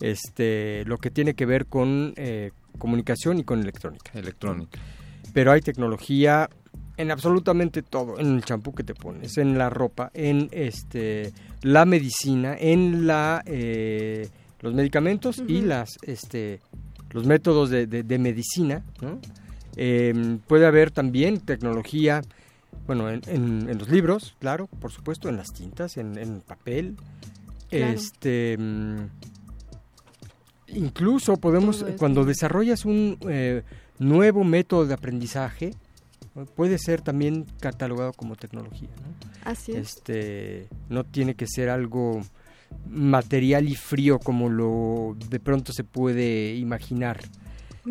este, 0.00 0.84
lo 0.86 0.98
que 0.98 1.10
tiene 1.10 1.34
que 1.34 1.46
ver 1.46 1.66
con 1.66 2.14
eh, 2.16 2.50
comunicación 2.78 3.38
y 3.38 3.44
con 3.44 3.60
electrónica. 3.60 4.10
Electrónica. 4.14 4.78
Pero 5.32 5.52
hay 5.52 5.60
tecnología 5.60 6.48
en 6.96 7.10
absolutamente 7.10 7.82
todo, 7.82 8.18
en 8.18 8.36
el 8.36 8.44
champú 8.44 8.72
que 8.72 8.84
te 8.84 8.94
pones, 8.94 9.36
en 9.38 9.58
la 9.58 9.70
ropa, 9.70 10.10
en 10.14 10.48
este 10.52 11.32
la 11.62 11.84
medicina, 11.84 12.56
en 12.58 13.06
la 13.06 13.42
eh, 13.46 14.28
los 14.60 14.74
medicamentos 14.74 15.42
y 15.46 15.62
las 15.62 15.96
este 16.02 16.60
los 17.14 17.24
métodos 17.24 17.70
de, 17.70 17.86
de- 17.86 18.02
de 18.02 18.18
medicina, 18.18 18.84
¿no? 19.00 19.18
Em, 19.76 20.38
puede 20.38 20.66
haber 20.66 20.90
también 20.90 21.40
tecnología, 21.40 22.20
bueno, 22.86 23.08
en, 23.08 23.22
en- 23.28 23.68
en 23.70 23.78
los 23.78 23.88
libros, 23.88 24.36
claro, 24.38 24.66
por 24.66 24.92
supuesto, 24.92 25.28
en 25.30 25.36
las 25.38 25.48
tintas, 25.54 25.96
en, 25.96 26.18
en 26.18 26.40
papel, 26.42 26.96
Claro. 27.70 27.92
este 27.92 28.56
mm, 28.58 29.06
incluso 30.68 31.36
podemos 31.36 31.84
cuando 31.98 32.24
desarrollas 32.24 32.84
un 32.84 33.16
eh, 33.28 33.62
nuevo 33.98 34.44
método 34.44 34.86
de 34.86 34.94
aprendizaje 34.94 35.72
puede 36.56 36.78
ser 36.78 37.00
también 37.00 37.46
catalogado 37.60 38.12
como 38.12 38.34
tecnología 38.36 38.88
¿no? 38.96 39.50
Así 39.50 39.72
es. 39.72 39.88
este 39.96 40.68
no 40.88 41.04
tiene 41.04 41.34
que 41.34 41.46
ser 41.46 41.68
algo 41.68 42.22
material 42.88 43.68
y 43.68 43.74
frío 43.74 44.18
como 44.18 44.48
lo 44.48 45.16
de 45.30 45.40
pronto 45.40 45.72
se 45.72 45.84
puede 45.84 46.54
imaginar 46.54 47.20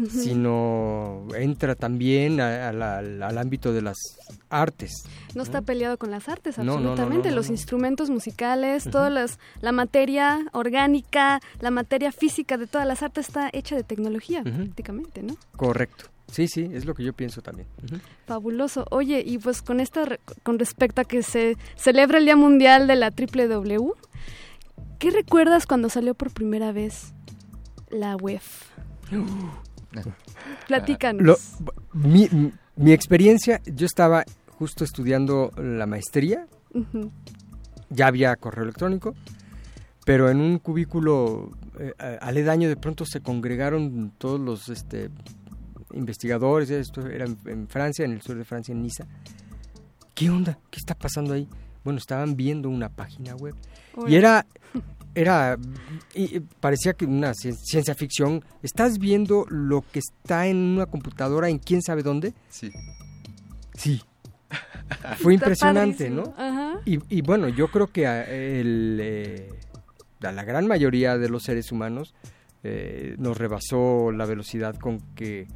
sino 0.09 1.27
entra 1.37 1.75
también 1.75 2.39
a- 2.41 2.69
a 2.69 2.73
la- 2.73 2.97
al, 2.97 3.37
ámbito 3.37 3.73
de 3.73 3.81
las 3.81 3.97
artes 4.49 4.91
No 5.35 5.43
está 5.43 5.61
peleado 5.61 5.97
con 5.97 6.11
las 6.11 6.29
artes, 6.29 6.57
absolutamente. 6.59 7.29
no, 7.29 7.31
no, 7.31 7.35
los 7.35 7.49
instrumentos 7.49 8.09
musicales, 8.09 8.83
todas 8.89 9.11
las, 9.11 9.39
la 9.61 9.71
materia 9.71 10.45
orgánica, 10.51 11.39
la 11.59 11.71
materia 11.71 12.11
física 12.11 12.57
de 12.57 12.67
todas 12.67 12.87
las 12.87 13.03
artes 13.03 13.27
está 13.27 13.49
hecha 13.53 13.75
de 13.75 13.83
tecnología, 13.83 14.43
prácticamente, 14.43 15.23
¿no? 15.23 15.35
correcto 15.57 16.05
sí 16.31 16.47
sí 16.47 16.67
es 16.73 16.85
lo 16.85 16.95
que 16.95 17.03
yo 17.03 17.13
pienso 17.13 17.41
también. 17.43 17.67
Fabuloso. 18.25 18.85
Oye, 18.89 19.21
y 19.23 19.37
pues 19.37 19.61
con 19.61 19.79
esta, 19.79 20.05
re- 20.05 20.19
con 20.41 20.57
respecto 20.57 21.01
a 21.01 21.03
que 21.03 21.21
se 21.21 21.57
celebra 21.75 22.17
el 22.17 22.25
Día 22.25 22.35
Mundial 22.35 22.87
de 22.87 22.95
la 22.95 23.11
Triple 23.11 23.47
W, 23.47 23.91
¿qué 25.03 25.11
recuerdas 25.11 25.67
cuando 25.67 25.89
salió 25.89 26.13
por 26.13 26.31
primera 26.31 26.71
vez 26.71 27.13
la 27.89 28.15
web? 28.15 28.39
Platícanos. 30.67 31.21
Lo- 31.25 31.37
mi, 31.91 32.29
mi 32.77 32.93
experiencia, 32.93 33.61
yo 33.65 33.85
estaba 33.85 34.23
justo 34.57 34.85
estudiando 34.85 35.51
la 35.57 35.85
maestría, 35.85 36.47
ya 37.89 38.07
había 38.07 38.33
correo 38.37 38.63
electrónico, 38.63 39.13
pero 40.05 40.29
en 40.29 40.39
un 40.39 40.57
cubículo 40.57 41.51
eh, 41.77 41.93
aledaño 42.21 42.69
de 42.69 42.77
pronto 42.77 43.05
se 43.05 43.19
congregaron 43.19 44.13
todos 44.17 44.39
los 44.39 44.69
este, 44.69 45.09
investigadores, 45.93 46.69
esto 46.69 47.05
era 47.07 47.25
en, 47.25 47.37
en 47.45 47.67
Francia, 47.67 48.05
en 48.05 48.13
el 48.13 48.21
sur 48.21 48.37
de 48.37 48.45
Francia, 48.45 48.71
en 48.71 48.81
Niza. 48.83 49.05
¿Qué 50.15 50.29
onda? 50.29 50.57
¿Qué 50.71 50.79
está 50.79 50.95
pasando 50.95 51.33
ahí? 51.33 51.49
Bueno, 51.83 51.99
estaban 51.99 52.37
viendo 52.37 52.69
una 52.69 52.87
página 52.87 53.35
web. 53.35 53.53
Y 54.07 54.15
era, 54.15 54.45
era, 55.15 55.57
y- 56.15 56.39
parecía 56.39 56.93
que 56.93 57.05
una 57.05 57.33
cien- 57.33 57.55
ciencia 57.57 57.95
ficción. 57.95 58.43
¿Estás 58.61 58.97
viendo 58.99 59.45
lo 59.49 59.81
que 59.81 59.99
está 59.99 60.47
en 60.47 60.57
una 60.57 60.85
computadora 60.85 61.49
en 61.49 61.59
quién 61.59 61.81
sabe 61.81 62.03
dónde? 62.03 62.33
Sí. 62.49 62.71
Sí. 63.75 64.01
Fue 65.17 65.33
Está 65.33 65.45
impresionante, 65.45 66.09
padrísimo. 66.09 66.33
¿no? 66.37 66.43
Ajá. 66.43 66.79
Y, 66.85 66.99
y 67.15 67.21
bueno, 67.21 67.47
yo 67.49 67.69
creo 67.69 67.87
que 67.91 68.05
a, 68.07 68.23
el, 68.25 68.99
eh, 69.01 69.49
a 70.21 70.31
la 70.31 70.43
gran 70.43 70.67
mayoría 70.67 71.17
de 71.17 71.29
los 71.29 71.43
seres 71.43 71.71
humanos 71.71 72.13
eh, 72.63 73.15
nos 73.17 73.37
rebasó 73.37 74.11
la 74.11 74.25
velocidad 74.25 74.75
con 74.75 74.99
que 75.15 75.47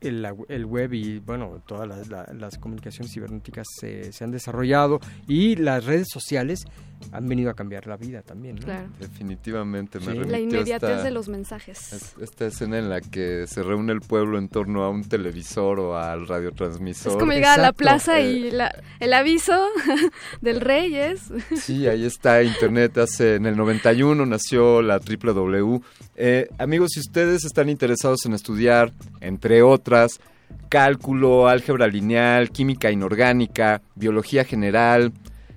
el, 0.00 0.26
el 0.48 0.64
web 0.66 0.94
y 0.94 1.18
bueno 1.20 1.62
todas 1.66 1.86
las, 1.86 2.08
la- 2.08 2.26
las 2.36 2.58
comunicaciones 2.58 3.12
cibernéticas 3.12 3.66
se, 3.78 4.12
se 4.12 4.24
han 4.24 4.32
desarrollado 4.32 4.98
y 5.28 5.54
las 5.56 5.84
redes 5.84 6.08
sociales 6.10 6.64
han 7.10 7.26
venido 7.28 7.50
a 7.50 7.54
cambiar 7.54 7.86
la 7.86 7.96
vida 7.96 8.22
también. 8.22 8.56
¿no? 8.56 8.62
Claro. 8.62 8.88
Definitivamente 9.00 9.98
me 10.00 10.12
Sí. 10.12 10.18
La 10.28 10.38
inmediatez 10.38 10.90
esta- 10.90 11.02
de 11.02 11.10
los 11.10 11.28
mensajes. 11.28 11.92
es- 11.92 12.14
Esta 12.20 12.46
escena 12.46 12.78
en 12.78 12.88
la 12.88 13.00
que 13.00 13.46
se 13.46 13.62
reúne 13.62 13.92
el 13.92 14.00
pueblo 14.00 14.38
en 14.38 14.48
torno 14.48 14.84
a 14.84 14.90
un 14.90 15.04
televisor 15.08 15.80
o 15.80 15.96
al 15.96 16.26
radiotransmisor. 16.28 17.12
Es 17.12 17.18
como 17.18 17.32
llegar 17.32 17.58
a 17.58 17.62
la 17.62 17.72
plaza 17.72 18.20
Eh, 18.20 18.30
y 18.32 18.50
la- 18.50 18.74
el 19.00 19.12
aviso 19.12 19.52
del 20.40 20.60
rey 20.60 20.94
es... 20.96 21.30
Sí, 21.56 21.86
ahí 21.88 22.04
está 22.04 22.42
Internet. 22.42 22.98
Hace, 22.98 23.36
en 23.36 23.46
el 23.46 23.56
91 23.56 24.26
nació 24.26 24.82
la 24.82 24.98
W. 24.98 25.80
Eh, 26.16 26.48
amigos, 26.58 26.90
si 26.92 27.00
ustedes 27.00 27.44
están 27.44 27.68
interesados 27.68 28.24
en 28.26 28.34
estudiar, 28.34 28.92
entre 29.20 29.62
otras, 29.62 30.20
cálculo, 30.68 31.48
álgebra 31.48 31.86
lineal, 31.86 32.50
química 32.50 32.90
inorgánica, 32.90 33.82
biología 33.94 34.44
general, 34.44 35.12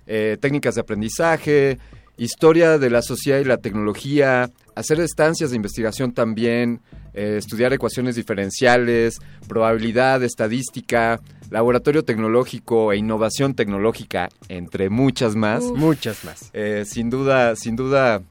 eh, 0.07 0.37
técnicas 0.39 0.75
de 0.75 0.81
aprendizaje, 0.81 1.77
historia 2.17 2.77
de 2.77 2.89
la 2.89 3.01
sociedad 3.01 3.39
y 3.39 3.45
la 3.45 3.57
tecnología, 3.57 4.49
hacer 4.75 4.99
estancias 4.99 5.51
de 5.51 5.55
investigación 5.55 6.13
también, 6.13 6.81
eh, 7.13 7.35
estudiar 7.37 7.73
ecuaciones 7.73 8.15
diferenciales, 8.15 9.19
probabilidad, 9.47 10.23
estadística, 10.23 11.19
laboratorio 11.49 12.03
tecnológico 12.03 12.91
e 12.91 12.97
innovación 12.97 13.53
tecnológica, 13.53 14.29
entre 14.49 14.89
muchas 14.89 15.35
más. 15.35 15.63
Uf. 15.63 15.77
Muchas 15.77 16.23
más. 16.25 16.49
Eh, 16.53 16.83
sin 16.85 17.09
duda, 17.09 17.55
sin 17.55 17.75
duda, 17.75 18.21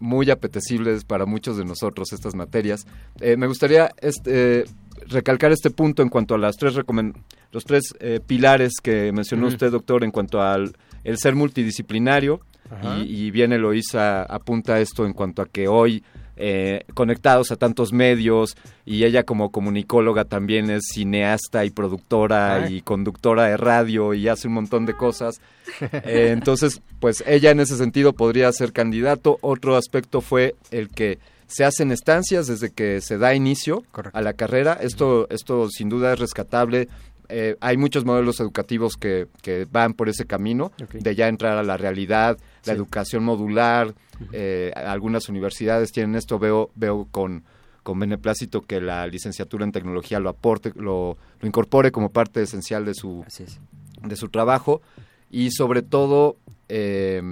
muy 0.00 0.30
apetecibles 0.30 1.04
para 1.04 1.26
muchos 1.26 1.56
de 1.56 1.64
nosotros 1.64 2.12
estas 2.12 2.34
materias. 2.34 2.86
Eh, 3.20 3.36
me 3.36 3.46
gustaría 3.46 3.92
este, 4.00 4.60
eh, 4.60 4.64
recalcar 5.06 5.52
este 5.52 5.70
punto 5.70 6.02
en 6.02 6.08
cuanto 6.08 6.34
a 6.34 6.38
las 6.38 6.56
tres 6.56 6.74
los 7.52 7.64
tres 7.64 7.94
eh, 8.00 8.20
pilares 8.26 8.74
que 8.82 9.12
mencionó 9.12 9.46
usted, 9.46 9.70
doctor, 9.70 10.02
en 10.02 10.10
cuanto 10.10 10.40
al 10.40 10.72
el 11.04 11.18
ser 11.18 11.34
multidisciplinario. 11.34 12.40
Y, 12.82 13.26
y 13.26 13.30
bien 13.32 13.52
Eloísa 13.52 14.22
apunta 14.22 14.78
esto 14.78 15.04
en 15.04 15.12
cuanto 15.12 15.42
a 15.42 15.46
que 15.46 15.66
hoy, 15.66 16.04
eh, 16.36 16.84
conectados 16.94 17.50
a 17.50 17.56
tantos 17.56 17.92
medios, 17.92 18.56
y 18.86 19.04
ella 19.04 19.24
como 19.24 19.50
comunicóloga 19.50 20.24
también 20.24 20.70
es 20.70 20.84
cineasta 20.92 21.64
y 21.64 21.70
productora 21.70 22.62
Ay. 22.62 22.76
y 22.76 22.80
conductora 22.82 23.46
de 23.46 23.56
radio 23.56 24.14
y 24.14 24.28
hace 24.28 24.46
un 24.46 24.54
montón 24.54 24.86
de 24.86 24.94
cosas. 24.94 25.40
Eh, 25.92 26.30
entonces, 26.32 26.80
pues 27.00 27.24
ella 27.26 27.50
en 27.50 27.60
ese 27.60 27.76
sentido 27.76 28.12
podría 28.12 28.52
ser 28.52 28.72
candidato. 28.72 29.38
Otro 29.40 29.76
aspecto 29.76 30.20
fue 30.20 30.54
el 30.70 30.88
que 30.88 31.18
se 31.46 31.64
hacen 31.64 31.90
estancias 31.90 32.46
desde 32.46 32.70
que 32.70 33.00
se 33.00 33.18
da 33.18 33.34
inicio 33.34 33.82
a 34.12 34.22
la 34.22 34.34
carrera. 34.34 34.78
Esto, 34.80 35.26
esto 35.30 35.68
sin 35.68 35.88
duda 35.88 36.12
es 36.12 36.20
rescatable. 36.20 36.88
Eh, 37.30 37.56
hay 37.60 37.76
muchos 37.76 38.04
modelos 38.04 38.40
educativos 38.40 38.96
que, 38.96 39.28
que 39.42 39.66
van 39.70 39.94
por 39.94 40.08
ese 40.08 40.26
camino, 40.26 40.72
de 40.92 41.14
ya 41.14 41.28
entrar 41.28 41.56
a 41.56 41.62
la 41.62 41.76
realidad, 41.76 42.36
la 42.64 42.64
Sí. 42.64 42.70
educación 42.72 43.24
modular. 43.24 43.94
eh, 44.32 44.70
algunas 44.76 45.28
universidades 45.30 45.92
tienen 45.92 46.14
esto, 46.14 46.38
veo, 46.38 46.70
veo 46.74 47.06
con, 47.10 47.42
con 47.82 47.98
beneplácito 47.98 48.60
que 48.60 48.80
la 48.80 49.06
licenciatura 49.06 49.64
en 49.64 49.72
tecnología 49.72 50.20
lo 50.20 50.28
aporte, 50.28 50.72
lo, 50.76 51.16
lo 51.40 51.46
incorpore 51.48 51.90
como 51.90 52.10
parte 52.10 52.42
esencial 52.42 52.84
de 52.84 52.92
su, 52.94 53.24
de 54.02 54.16
su 54.16 54.28
trabajo 54.28 54.82
y 55.30 55.50
sobre 55.52 55.80
todo, 55.82 56.36
eh, 56.68 57.22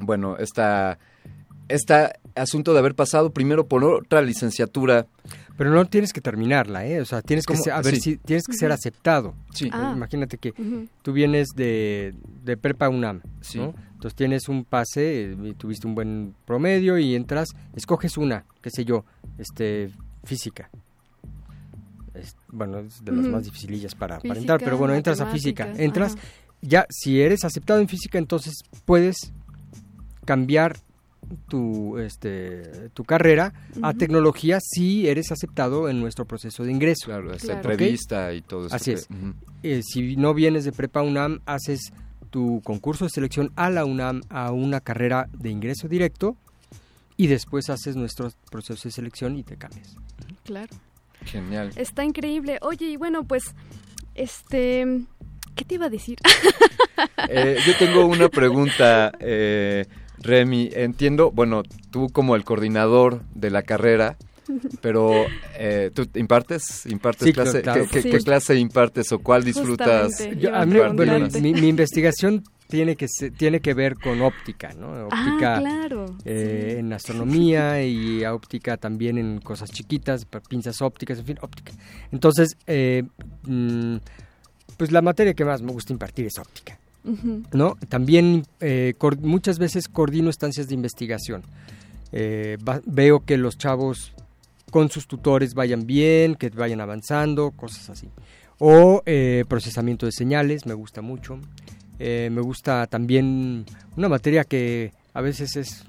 bueno, 0.00 0.36
esta, 0.38 0.98
este 1.68 2.10
asunto 2.34 2.72
de 2.72 2.78
haber 2.78 2.94
pasado 2.94 3.30
primero 3.30 3.66
por 3.66 3.84
otra 3.84 4.22
licenciatura. 4.22 5.06
Pero 5.56 5.70
no 5.72 5.84
tienes 5.86 6.12
que 6.12 6.20
terminarla, 6.20 6.86
¿eh? 6.86 7.00
O 7.00 7.04
sea, 7.04 7.20
tienes 7.20 7.44
que 7.44 7.56
ser, 7.56 7.72
a 7.72 7.82
ver 7.82 7.96
Sí. 7.96 8.00
si 8.00 8.16
tienes 8.16 8.44
que 8.46 8.52
ser 8.56 8.70
aceptado. 8.70 9.34
Sí. 9.52 9.68
Ah. 9.72 9.92
Imagínate 9.94 10.38
que 10.38 10.52
tú 11.02 11.12
vienes 11.12 11.48
de, 11.56 12.14
de 12.44 12.56
prepa 12.56 12.88
UNAM, 12.88 13.22
Sí. 13.40 13.58
¿no? 13.58 13.74
Entonces 13.94 14.14
tienes 14.14 14.48
un 14.48 14.64
pase, 14.64 15.32
eh, 15.32 15.54
tuviste 15.58 15.88
un 15.88 15.96
buen 15.96 16.34
promedio 16.44 16.96
y 16.98 17.16
entras, 17.16 17.48
escoges 17.74 18.16
una, 18.16 18.44
qué 18.62 18.70
sé 18.70 18.84
yo, 18.84 19.04
este 19.36 19.90
física. 20.22 20.70
Es- 22.14 22.36
bueno, 22.48 22.78
es 22.78 23.04
de 23.04 23.10
las 23.12 23.26
más 23.26 23.44
dificilillas 23.44 23.96
para, 23.96 24.20
entrar, 24.22 24.60
pero 24.60 24.78
bueno, 24.78 24.94
entras 24.94 25.20
a 25.20 25.26
física. 25.26 25.72
Entras, 25.76 26.14
ajá. 26.14 26.22
ya, 26.62 26.86
si 26.88 27.20
eres 27.20 27.44
aceptado 27.44 27.80
en 27.80 27.88
física, 27.88 28.18
entonces 28.18 28.54
puedes 28.84 29.32
cambiar 30.24 30.76
tu 31.48 31.98
este 31.98 32.88
tu 32.94 33.04
carrera 33.04 33.52
a 33.82 33.92
tecnología 33.94 34.58
si 34.60 35.08
eres 35.08 35.30
aceptado 35.32 35.88
en 35.88 36.00
nuestro 36.00 36.24
proceso 36.24 36.64
de 36.64 36.72
ingreso. 36.72 37.06
Claro, 37.06 37.32
esta 37.32 37.54
entrevista 37.54 38.32
y 38.34 38.42
todo 38.42 38.66
eso 38.66 38.74
Así 38.76 38.92
que- 38.92 38.96
es. 38.96 39.08
Eh, 39.62 39.80
si 39.82 40.16
no 40.16 40.34
vienes 40.34 40.64
de 40.64 40.72
prepa 40.72 41.02
UNAM, 41.02 41.40
haces 41.46 41.92
tu 42.30 42.60
concurso 42.62 43.04
de 43.06 43.10
selección 43.10 43.52
a 43.56 43.70
la 43.70 43.84
UNAM 43.84 44.22
a 44.28 44.52
una 44.52 44.80
carrera 44.80 45.28
de 45.32 45.50
ingreso 45.50 45.88
directo 45.88 46.36
y 47.16 47.26
después 47.26 47.68
haces 47.70 47.96
nuestro 47.96 48.30
proceso 48.50 48.88
de 48.88 48.92
selección 48.92 49.36
y 49.36 49.42
te 49.42 49.56
cambias. 49.56 49.96
Claro. 50.44 50.74
Genial. 51.24 51.70
Está 51.76 52.04
increíble. 52.04 52.58
Oye, 52.62 52.86
y 52.90 52.96
bueno, 52.96 53.24
pues, 53.24 53.54
este, 54.14 55.00
¿qué 55.56 55.64
te 55.64 55.74
iba 55.74 55.86
a 55.86 55.90
decir? 55.90 56.18
Eh, 57.28 57.56
yo 57.66 57.76
tengo 57.78 58.06
una 58.06 58.28
pregunta, 58.28 59.10
eh, 59.20 59.86
Remy. 60.22 60.70
Entiendo, 60.72 61.30
bueno, 61.30 61.62
tú 61.90 62.08
como 62.08 62.36
el 62.36 62.44
coordinador 62.44 63.22
de 63.34 63.50
la 63.50 63.62
carrera, 63.62 64.16
pero 64.80 65.26
eh, 65.58 65.90
tú 65.94 66.06
impartes, 66.14 66.86
impartes 66.86 67.26
Sí, 67.26 67.32
clase, 67.32 67.62
claro. 67.62 67.84
¿qué, 67.84 67.88
qué- 67.90 68.02
Sí. 68.02 68.10
qué 68.10 68.18
clase 68.18 68.56
impartes 68.56 69.12
o 69.12 69.18
cuál 69.20 69.44
disfrutas? 69.44 70.10
Yo- 70.38 70.54
a 70.54 70.64
mí, 70.66 70.78
bueno, 70.78 71.28
mi, 71.40 71.54
mi 71.54 71.68
investigación 71.68 72.42
tiene 72.68 72.96
que 72.96 73.06
tiene 73.38 73.60
que 73.60 73.72
ver 73.72 73.94
con 73.96 74.20
óptica, 74.20 74.74
¿no? 74.74 75.06
Óptica 75.06 75.56
Ah, 75.56 75.60
claro, 75.60 76.16
eh, 76.26 76.72
sí. 76.74 76.78
en 76.80 76.92
astronomía 76.92 77.82
y 77.82 78.22
óptica 78.26 78.76
también 78.76 79.16
en 79.16 79.40
cosas 79.40 79.70
chiquitas, 79.70 80.26
pinzas 80.50 80.82
ópticas, 80.82 81.18
en 81.20 81.24
fin, 81.24 81.38
óptica. 81.40 81.72
Entonces, 82.12 82.58
eh, 82.66 83.04
mm, 83.44 83.96
pues 84.76 84.92
la 84.92 85.00
materia 85.00 85.32
que 85.32 85.46
más 85.46 85.62
me 85.62 85.72
gusta 85.72 85.94
impartir 85.94 86.26
es 86.26 86.38
óptica. 86.38 86.77
¿No? 87.52 87.76
También 87.88 88.44
eh, 88.60 88.94
muchas 89.22 89.58
veces 89.58 89.88
coordino 89.88 90.28
estancias 90.30 90.68
de 90.68 90.74
investigación. 90.74 91.42
Eh, 92.12 92.56
va- 92.66 92.80
veo 92.86 93.20
que 93.20 93.36
los 93.38 93.56
chavos 93.58 94.12
con 94.70 94.90
sus 94.90 95.06
tutores 95.06 95.54
vayan 95.54 95.86
bien, 95.86 96.34
que 96.34 96.50
vayan 96.50 96.80
avanzando, 96.80 97.50
cosas 97.52 97.88
así. 97.90 98.08
O 98.58 99.02
eh, 99.06 99.44
procesamiento 99.48 100.04
de 100.06 100.12
señales, 100.12 100.66
me 100.66 100.74
gusta 100.74 101.00
mucho. 101.00 101.38
Eh, 101.98 102.28
me 102.32 102.40
gusta 102.42 102.86
también 102.86 103.64
una 103.96 104.08
materia 104.08 104.44
que 104.44 104.92
a 105.14 105.20
veces 105.20 105.56
es 105.56 105.84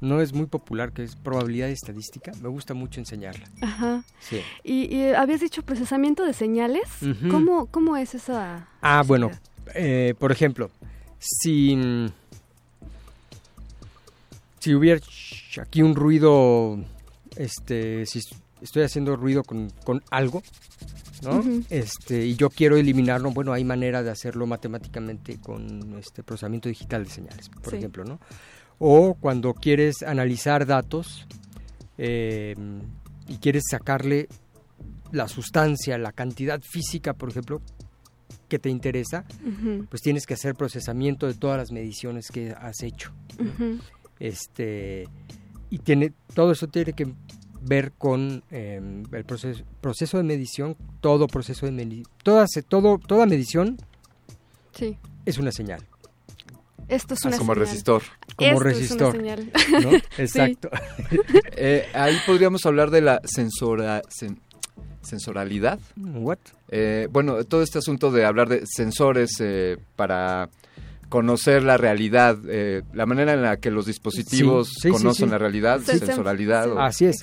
no 0.00 0.20
es 0.20 0.34
muy 0.34 0.44
popular, 0.46 0.92
que 0.92 1.02
es 1.02 1.16
probabilidad 1.16 1.68
y 1.68 1.72
estadística. 1.72 2.32
Me 2.42 2.48
gusta 2.48 2.74
mucho 2.74 3.00
enseñarla. 3.00 3.46
Ajá. 3.62 4.04
Sí. 4.20 4.36
Y, 4.62 4.94
y 4.94 5.14
habías 5.14 5.40
dicho 5.40 5.62
procesamiento 5.62 6.24
de 6.26 6.34
señales. 6.34 6.82
¿Cómo, 7.30 7.66
¿Cómo 7.66 7.96
es 7.96 8.14
esa? 8.14 8.68
Ah, 8.82 9.02
bueno, 9.06 9.30
eh, 9.74 10.14
por 10.18 10.32
ejemplo, 10.32 10.70
si, 11.18 11.76
si 14.58 14.74
hubiera 14.74 15.00
aquí 15.60 15.82
un 15.82 15.94
ruido, 15.94 16.78
este, 17.36 18.06
si 18.06 18.20
estoy 18.62 18.82
haciendo 18.82 19.16
ruido 19.16 19.42
con, 19.42 19.70
con 19.84 20.02
algo, 20.10 20.42
¿no? 21.22 21.42
Este, 21.70 22.24
y 22.26 22.34
yo 22.36 22.50
quiero 22.50 22.76
eliminarlo, 22.76 23.30
bueno, 23.30 23.52
hay 23.52 23.64
manera 23.64 24.02
de 24.02 24.10
hacerlo 24.10 24.46
matemáticamente 24.46 25.38
con 25.40 25.98
este 25.98 26.22
procesamiento 26.22 26.68
digital 26.68 27.04
de 27.04 27.10
señales, 27.10 27.48
por 27.48 27.70
Sí. 27.70 27.76
ejemplo, 27.76 28.04
¿no? 28.04 28.20
O 28.78 29.14
cuando 29.14 29.54
quieres 29.54 30.02
analizar 30.02 30.66
datos 30.66 31.26
eh, 31.96 32.54
y 33.28 33.36
quieres 33.36 33.62
sacarle 33.70 34.28
la 35.12 35.28
sustancia, 35.28 35.96
la 35.96 36.10
cantidad 36.12 36.60
física, 36.60 37.14
por 37.14 37.28
ejemplo, 37.30 37.62
que 38.48 38.58
te 38.58 38.68
interesa, 38.70 39.24
pues 39.90 40.02
tienes 40.02 40.26
que 40.26 40.34
hacer 40.34 40.54
procesamiento 40.54 41.26
de 41.26 41.34
todas 41.34 41.56
las 41.58 41.72
mediciones 41.72 42.28
que 42.30 42.50
has 42.52 42.82
hecho. 42.82 43.12
Este 44.20 45.08
y 45.70 45.78
tiene 45.78 46.12
todo 46.34 46.52
eso 46.52 46.68
tiene 46.68 46.92
que 46.92 47.12
ver 47.62 47.92
con 47.92 48.44
eh, 48.50 48.80
el 49.12 49.24
proceso, 49.24 49.64
proceso 49.80 50.18
de 50.18 50.22
medición, 50.22 50.76
todo 51.00 51.26
proceso 51.26 51.66
de 51.66 51.72
medición, 51.72 52.06
toda, 52.22 52.46
todo, 52.68 52.98
toda 52.98 53.26
medición 53.26 53.78
Sí. 54.72 54.98
es 55.24 55.38
una 55.38 55.50
señal. 55.52 55.80
Esto 56.88 57.14
es 57.14 57.24
Ah, 57.24 57.28
una 57.28 57.38
como 57.38 57.54
señal. 57.54 57.66
resistor. 57.66 58.02
Como 58.36 58.50
Esto 58.50 58.62
resistor. 58.62 59.14
Es 59.16 59.22
una 59.22 59.36
señal. 59.36 59.52
¿no? 59.82 59.90
Sí. 60.16 60.22
Exacto. 60.22 60.68
Eh, 61.56 61.86
ahí 61.94 62.16
podríamos 62.26 62.66
hablar 62.66 62.90
de 62.90 63.00
la 63.00 63.20
sensora, 63.24 64.02
sen- 64.02 64.38
sensoralidad. 65.04 65.78
What? 65.96 66.38
Eh, 66.68 67.08
bueno, 67.10 67.44
todo 67.44 67.62
este 67.62 67.78
asunto 67.78 68.10
de 68.10 68.24
hablar 68.24 68.48
de 68.48 68.64
sensores 68.66 69.30
eh, 69.40 69.76
para 69.96 70.48
conocer 71.08 71.62
la 71.62 71.76
realidad, 71.76 72.38
eh, 72.48 72.82
la 72.92 73.06
manera 73.06 73.34
en 73.34 73.42
la 73.42 73.58
que 73.58 73.70
los 73.70 73.86
dispositivos 73.86 74.68
Sí, 74.68 74.74
sí, 74.74 74.80
sí, 74.82 74.90
conocen 74.90 75.26
sí. 75.26 75.30
la 75.30 75.38
realidad, 75.38 75.80
Sí, 75.84 75.92
sí. 75.92 75.98
sensoralidad. 76.06 76.72
o- 76.72 76.80
Así 76.80 77.04
es. 77.06 77.16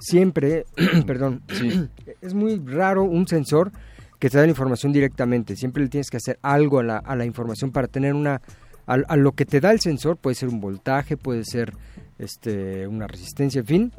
Siempre, 0.00 0.64
perdón, 1.06 1.42
Sí. 1.52 1.88
es 2.22 2.32
muy 2.34 2.58
raro 2.64 3.02
un 3.04 3.26
sensor 3.28 3.72
que 4.18 4.30
te 4.30 4.38
da 4.38 4.44
la 4.44 4.48
información 4.50 4.92
directamente. 4.92 5.56
Siempre 5.56 5.82
le 5.82 5.90
tienes 5.90 6.08
que 6.08 6.16
hacer 6.16 6.38
algo 6.40 6.78
a 6.78 6.82
la, 6.82 6.96
a 6.98 7.14
la 7.16 7.26
información 7.26 7.70
para 7.72 7.88
tener 7.88 8.14
una... 8.14 8.40
A, 8.86 8.94
a 8.94 9.16
lo 9.16 9.32
que 9.32 9.44
te 9.44 9.60
da 9.60 9.72
el 9.72 9.80
sensor 9.80 10.16
puede 10.16 10.36
ser 10.36 10.48
un 10.48 10.60
voltaje, 10.60 11.16
puede 11.16 11.44
ser 11.44 11.72
este 12.18 12.86
una 12.86 13.06
resistencia, 13.06 13.58
en 13.60 13.66
fin. 13.66 13.92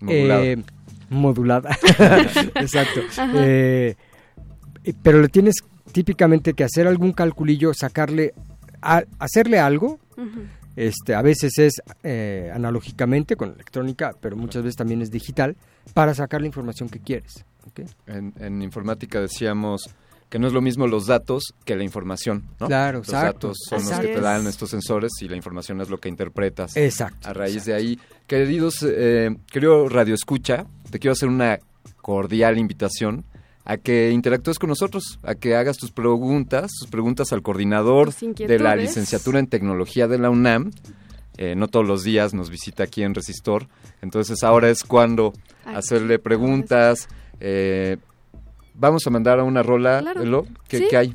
Modulada. 0.00 0.44
Eh, 0.44 0.56
modulada. 1.10 1.70
Exacto. 2.56 3.00
Eh, 3.34 3.94
pero 5.02 5.20
le 5.20 5.28
tienes 5.28 5.56
típicamente 5.92 6.54
que 6.54 6.64
hacer 6.64 6.86
algún 6.86 7.12
calculillo, 7.12 7.72
sacarle, 7.74 8.34
a- 8.82 9.04
hacerle 9.18 9.58
algo 9.58 9.98
este, 10.76 11.14
a 11.14 11.22
veces 11.22 11.58
es 11.58 11.82
eh, 12.02 12.50
analógicamente 12.54 13.36
con 13.36 13.52
electrónica, 13.52 14.12
pero 14.20 14.36
muchas 14.36 14.62
veces 14.62 14.76
también 14.76 15.00
es 15.02 15.10
digital 15.10 15.56
para 15.94 16.14
sacar 16.14 16.40
la 16.42 16.46
información 16.48 16.88
que 16.88 17.00
quieres. 17.00 17.44
¿ok? 17.68 17.80
En, 18.06 18.34
en 18.38 18.62
informática 18.62 19.20
decíamos 19.20 19.88
que 20.28 20.38
no 20.38 20.46
es 20.46 20.52
lo 20.52 20.60
mismo 20.60 20.86
los 20.86 21.06
datos 21.06 21.54
que 21.64 21.76
la 21.76 21.84
información, 21.84 22.44
¿no? 22.58 22.66
Claro, 22.66 22.98
los 22.98 23.08
exacto. 23.08 23.48
datos 23.48 23.58
son 23.68 23.84
los 23.84 24.00
que 24.00 24.08
te 24.08 24.20
dan 24.20 24.46
estos 24.46 24.70
sensores 24.70 25.12
y 25.20 25.28
la 25.28 25.36
información 25.36 25.80
es 25.80 25.88
lo 25.88 25.98
que 25.98 26.08
interpretas. 26.08 26.76
Exacto. 26.76 27.28
A 27.28 27.32
raíz 27.32 27.64
de 27.64 27.74
ahí, 27.74 27.98
queridos, 28.26 28.84
eh, 28.88 29.36
querido 29.50 29.88
Radio 29.88 30.14
Escucha, 30.14 30.66
te 30.90 30.98
quiero 30.98 31.12
hacer 31.12 31.28
una 31.28 31.58
cordial 32.02 32.58
invitación 32.58 33.24
a 33.64 33.76
que 33.78 34.10
interactúes 34.12 34.58
con 34.58 34.68
nosotros, 34.68 35.18
a 35.22 35.34
que 35.34 35.56
hagas 35.56 35.76
tus 35.76 35.90
preguntas, 35.90 36.70
tus 36.78 36.88
preguntas 36.88 37.32
al 37.32 37.42
coordinador 37.42 38.14
de 38.14 38.58
la 38.58 38.76
licenciatura 38.76 39.40
en 39.40 39.48
tecnología 39.48 40.06
de 40.06 40.18
la 40.18 40.30
UNAM. 40.30 40.70
Eh, 41.36 41.54
no 41.54 41.68
todos 41.68 41.86
los 41.86 42.02
días 42.02 42.32
nos 42.32 42.48
visita 42.48 42.84
aquí 42.84 43.02
en 43.02 43.14
Resistor, 43.14 43.68
entonces 44.00 44.42
ahora 44.42 44.70
es 44.70 44.84
cuando 44.84 45.34
Ay, 45.66 45.74
hacerle 45.74 46.18
preguntas. 46.18 47.08
eh, 47.40 47.98
vamos 48.76 49.06
a 49.06 49.10
mandar 49.10 49.38
a 49.40 49.44
una 49.44 49.62
rola, 49.62 50.00
Claro. 50.00 50.22
Elo, 50.22 50.46
¿qué, 50.68 50.78
Sí. 50.88 50.96
hay? 50.96 51.14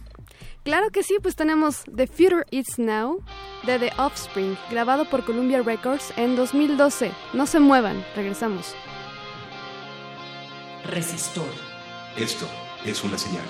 Claro 0.64 0.92
que 0.92 1.02
sí, 1.02 1.18
pues 1.22 1.36
tenemos 1.36 1.84
The 1.96 2.06
Future 2.08 2.46
Is 2.52 2.78
Now 2.78 3.24
de 3.64 3.80
The 3.80 3.92
Offspring, 3.98 4.56
grabado 4.70 5.06
por 5.10 5.24
Columbia 5.26 5.62
Records 5.64 6.14
en 6.18 6.36
2012. 6.36 7.12
No 7.34 7.48
se 7.48 7.60
muevan, 7.60 8.04
regresamos. 8.16 8.76
Resistor. 10.86 11.46
Esto 12.18 12.46
es 12.86 13.04
una 13.04 13.18
señal. 13.18 13.46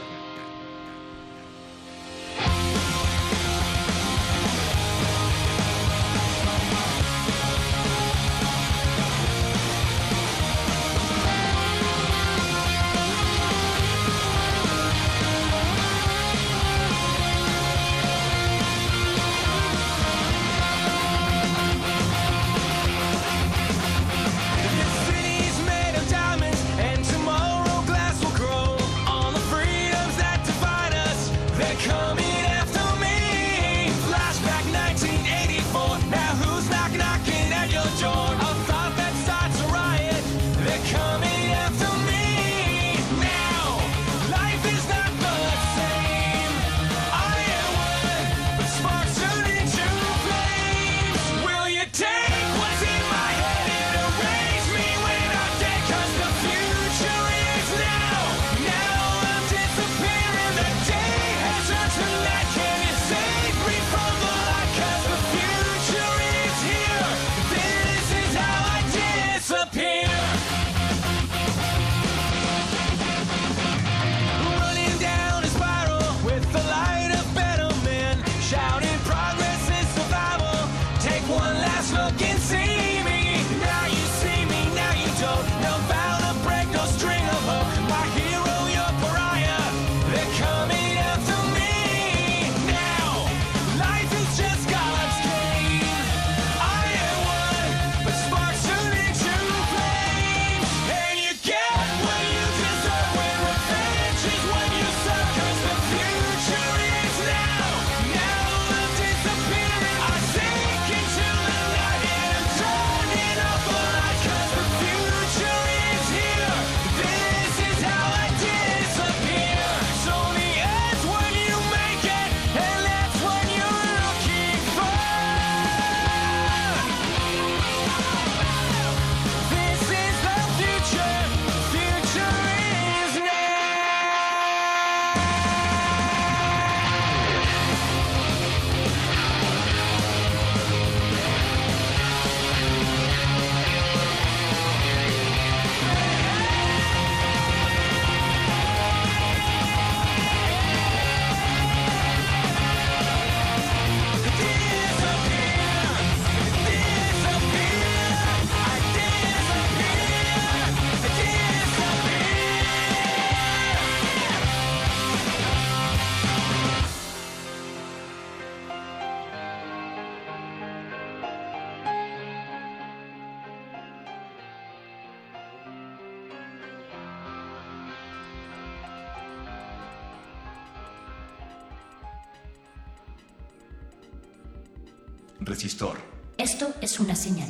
Una 187.02 187.16
señal. 187.16 187.50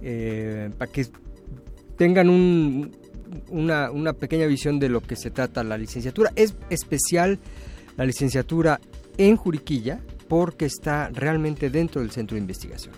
eh, 0.00 0.70
para 0.78 0.90
que 0.90 1.06
tengan 1.96 2.30
un- 2.30 2.92
una, 3.48 3.90
una 3.90 4.12
pequeña 4.12 4.46
visión 4.46 4.78
de 4.78 4.88
lo 4.88 5.00
que 5.00 5.16
se 5.16 5.30
trata 5.30 5.64
la 5.64 5.78
licenciatura. 5.78 6.32
Es 6.36 6.54
especial 6.70 7.38
la 7.96 8.04
licenciatura 8.04 8.80
en 9.18 9.36
Juriquilla 9.36 10.00
porque 10.28 10.64
está 10.64 11.10
realmente 11.12 11.70
dentro 11.70 12.00
del 12.00 12.10
centro 12.10 12.36
de 12.36 12.40
investigación. 12.40 12.94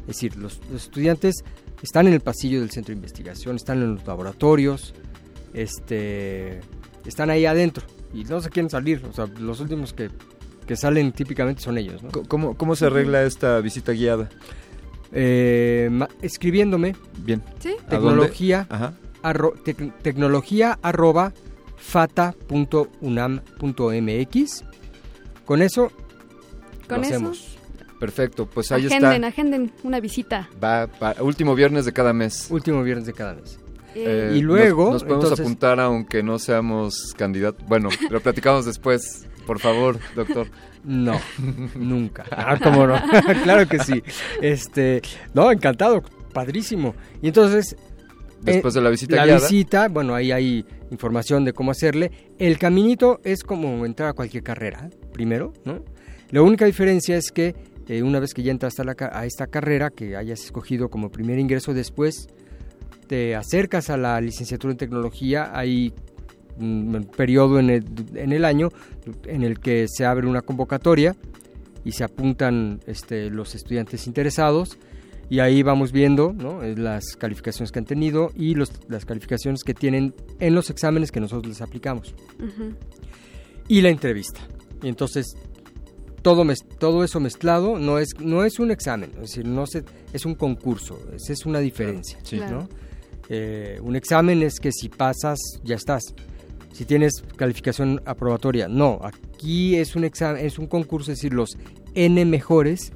Es 0.00 0.06
decir, 0.08 0.36
los, 0.36 0.60
los 0.70 0.84
estudiantes 0.84 1.44
están 1.82 2.06
en 2.06 2.14
el 2.14 2.20
pasillo 2.20 2.60
del 2.60 2.70
centro 2.70 2.92
de 2.92 2.96
investigación, 2.96 3.56
están 3.56 3.82
en 3.82 3.94
los 3.94 4.06
laboratorios, 4.06 4.94
este, 5.52 6.60
están 7.04 7.30
ahí 7.30 7.46
adentro 7.46 7.84
y 8.12 8.24
no 8.24 8.40
se 8.40 8.50
quieren 8.50 8.70
salir. 8.70 9.02
O 9.08 9.12
sea, 9.12 9.26
los 9.38 9.60
últimos 9.60 9.92
que, 9.92 10.10
que 10.66 10.76
salen 10.76 11.12
típicamente 11.12 11.62
son 11.62 11.78
ellos. 11.78 12.02
¿no? 12.02 12.10
¿Cómo, 12.10 12.56
cómo 12.56 12.76
se 12.76 12.86
arregla 12.86 13.22
esta 13.24 13.60
visita 13.60 13.92
guiada? 13.92 14.28
Eh, 15.12 15.90
escribiéndome. 16.22 16.96
Bien. 17.18 17.42
Sí. 17.60 17.68
¿A 17.68 17.72
dónde? 17.72 17.88
Tecnología. 17.90 18.66
Ajá. 18.68 18.94
Arro- 19.24 19.54
tec- 19.64 19.92
tecnología 20.02 20.78
arroba 20.82 21.32
fata.unam.mx. 23.34 24.64
Con 25.44 25.62
eso 25.62 25.90
Con 26.88 26.98
lo 26.98 27.04
eso, 27.04 27.14
hacemos. 27.14 27.58
Perfecto, 28.00 28.46
pues 28.46 28.70
ahí 28.72 28.86
agenden, 28.86 29.12
está. 29.14 29.26
agenden 29.28 29.72
una 29.82 30.00
visita. 30.00 30.48
Va, 30.62 30.86
va- 31.02 31.14
último 31.20 31.54
viernes 31.54 31.84
de 31.84 31.92
cada 31.92 32.12
mes. 32.12 32.48
Último 32.50 32.82
viernes 32.82 33.06
de 33.06 33.12
cada 33.14 33.34
mes. 33.34 33.58
Eh, 33.94 34.32
y 34.34 34.40
luego, 34.40 34.84
nos, 34.84 34.92
nos 34.94 35.02
podemos 35.04 35.24
entonces- 35.24 35.46
apuntar 35.46 35.78
aunque 35.80 36.22
no 36.22 36.38
seamos 36.38 37.14
candidatos. 37.16 37.64
Bueno, 37.68 37.88
lo 38.10 38.20
platicamos 38.20 38.64
después, 38.64 39.26
por 39.46 39.58
favor, 39.60 39.98
doctor. 40.16 40.48
No, 40.82 41.18
nunca. 41.76 42.24
Ah, 42.30 42.58
cómo 42.62 42.86
no. 42.86 43.00
claro 43.44 43.66
que 43.68 43.78
sí. 43.78 44.02
Este, 44.42 45.00
no, 45.32 45.50
encantado, 45.50 46.02
padrísimo. 46.32 46.94
Y 47.22 47.28
entonces 47.28 47.76
Después 48.44 48.74
eh, 48.74 48.78
de 48.78 48.84
la 48.84 48.90
visita 48.90 49.16
la 49.16 49.24
guiada. 49.24 49.40
visita, 49.40 49.88
bueno, 49.88 50.14
ahí 50.14 50.30
hay 50.30 50.64
información 50.90 51.44
de 51.44 51.52
cómo 51.52 51.70
hacerle. 51.70 52.10
El 52.38 52.58
caminito 52.58 53.20
es 53.24 53.42
como 53.42 53.86
entrar 53.86 54.10
a 54.10 54.12
cualquier 54.12 54.42
carrera, 54.42 54.90
primero, 55.12 55.52
¿no? 55.64 55.82
La 56.30 56.42
única 56.42 56.66
diferencia 56.66 57.16
es 57.16 57.30
que 57.30 57.54
eh, 57.88 58.02
una 58.02 58.18
vez 58.18 58.34
que 58.34 58.42
ya 58.42 58.50
entras 58.50 58.78
a, 58.80 58.84
la 58.84 58.96
a 59.12 59.26
esta 59.26 59.46
carrera 59.46 59.90
que 59.90 60.16
hayas 60.16 60.42
escogido 60.44 60.88
como 60.88 61.10
primer 61.10 61.38
ingreso, 61.38 61.74
después 61.74 62.28
te 63.06 63.34
acercas 63.34 63.90
a 63.90 63.96
la 63.96 64.20
licenciatura 64.20 64.72
en 64.72 64.78
tecnología, 64.78 65.50
hay 65.54 65.92
un 66.58 67.08
periodo 67.16 67.58
en 67.58 67.70
el, 67.70 67.84
en 68.14 68.32
el 68.32 68.44
año 68.44 68.70
en 69.26 69.42
el 69.42 69.58
que 69.58 69.86
se 69.88 70.04
abre 70.04 70.26
una 70.26 70.40
convocatoria 70.40 71.16
y 71.84 71.92
se 71.92 72.04
apuntan 72.04 72.80
este, 72.86 73.28
los 73.28 73.54
estudiantes 73.54 74.06
interesados 74.06 74.78
y 75.30 75.38
ahí 75.40 75.62
vamos 75.62 75.90
viendo 75.92 76.32
¿no? 76.32 76.60
Las 76.62 77.16
calificaciones 77.16 77.72
que 77.72 77.78
han 77.78 77.84
tenido 77.86 78.30
y 78.36 78.54
los, 78.54 78.70
las 78.88 79.04
calificaciones 79.04 79.64
que 79.64 79.74
tienen 79.74 80.14
en 80.40 80.54
los 80.54 80.70
exámenes 80.70 81.10
que 81.10 81.20
nosotros 81.20 81.46
les 81.48 81.60
aplicamos 81.62 82.14
y 83.68 83.80
la 83.80 83.88
entrevista. 83.90 84.40
Y 84.82 84.88
entonces 84.88 85.34
todo 86.22 86.44
mez- 86.44 86.66
todo 86.78 87.04
eso 87.04 87.20
mezclado 87.20 87.78
no 87.78 87.98
es 87.98 88.08
no 88.20 88.44
es 88.44 88.58
un 88.58 88.70
examen, 88.70 89.10
es 89.14 89.20
decir, 89.30 89.46
no 89.46 89.66
se, 89.66 89.84
es 90.12 90.24
un 90.26 90.34
concurso, 90.34 90.98
esa 91.14 91.32
es 91.32 91.44
una 91.46 91.58
diferencia, 91.60 92.18
Sí. 92.22 92.36
¿no? 92.36 92.46
Claro. 92.46 92.68
Eh, 93.30 93.78
un 93.82 93.96
examen 93.96 94.42
es 94.42 94.60
que 94.60 94.70
si 94.72 94.88
pasas 94.90 95.38
ya 95.62 95.76
estás. 95.76 96.02
Si 96.72 96.84
tienes 96.84 97.22
calificación 97.36 98.02
aprobatoria, 98.04 98.66
no. 98.68 98.98
Aquí 99.02 99.76
es 99.76 99.94
un 99.96 100.02
examen, 100.04 100.44
es 100.44 100.58
un 100.58 100.66
concurso, 100.66 101.12
es 101.12 101.18
decir, 101.18 101.32
los 101.32 101.56
n 101.94 102.24
mejores 102.26 102.92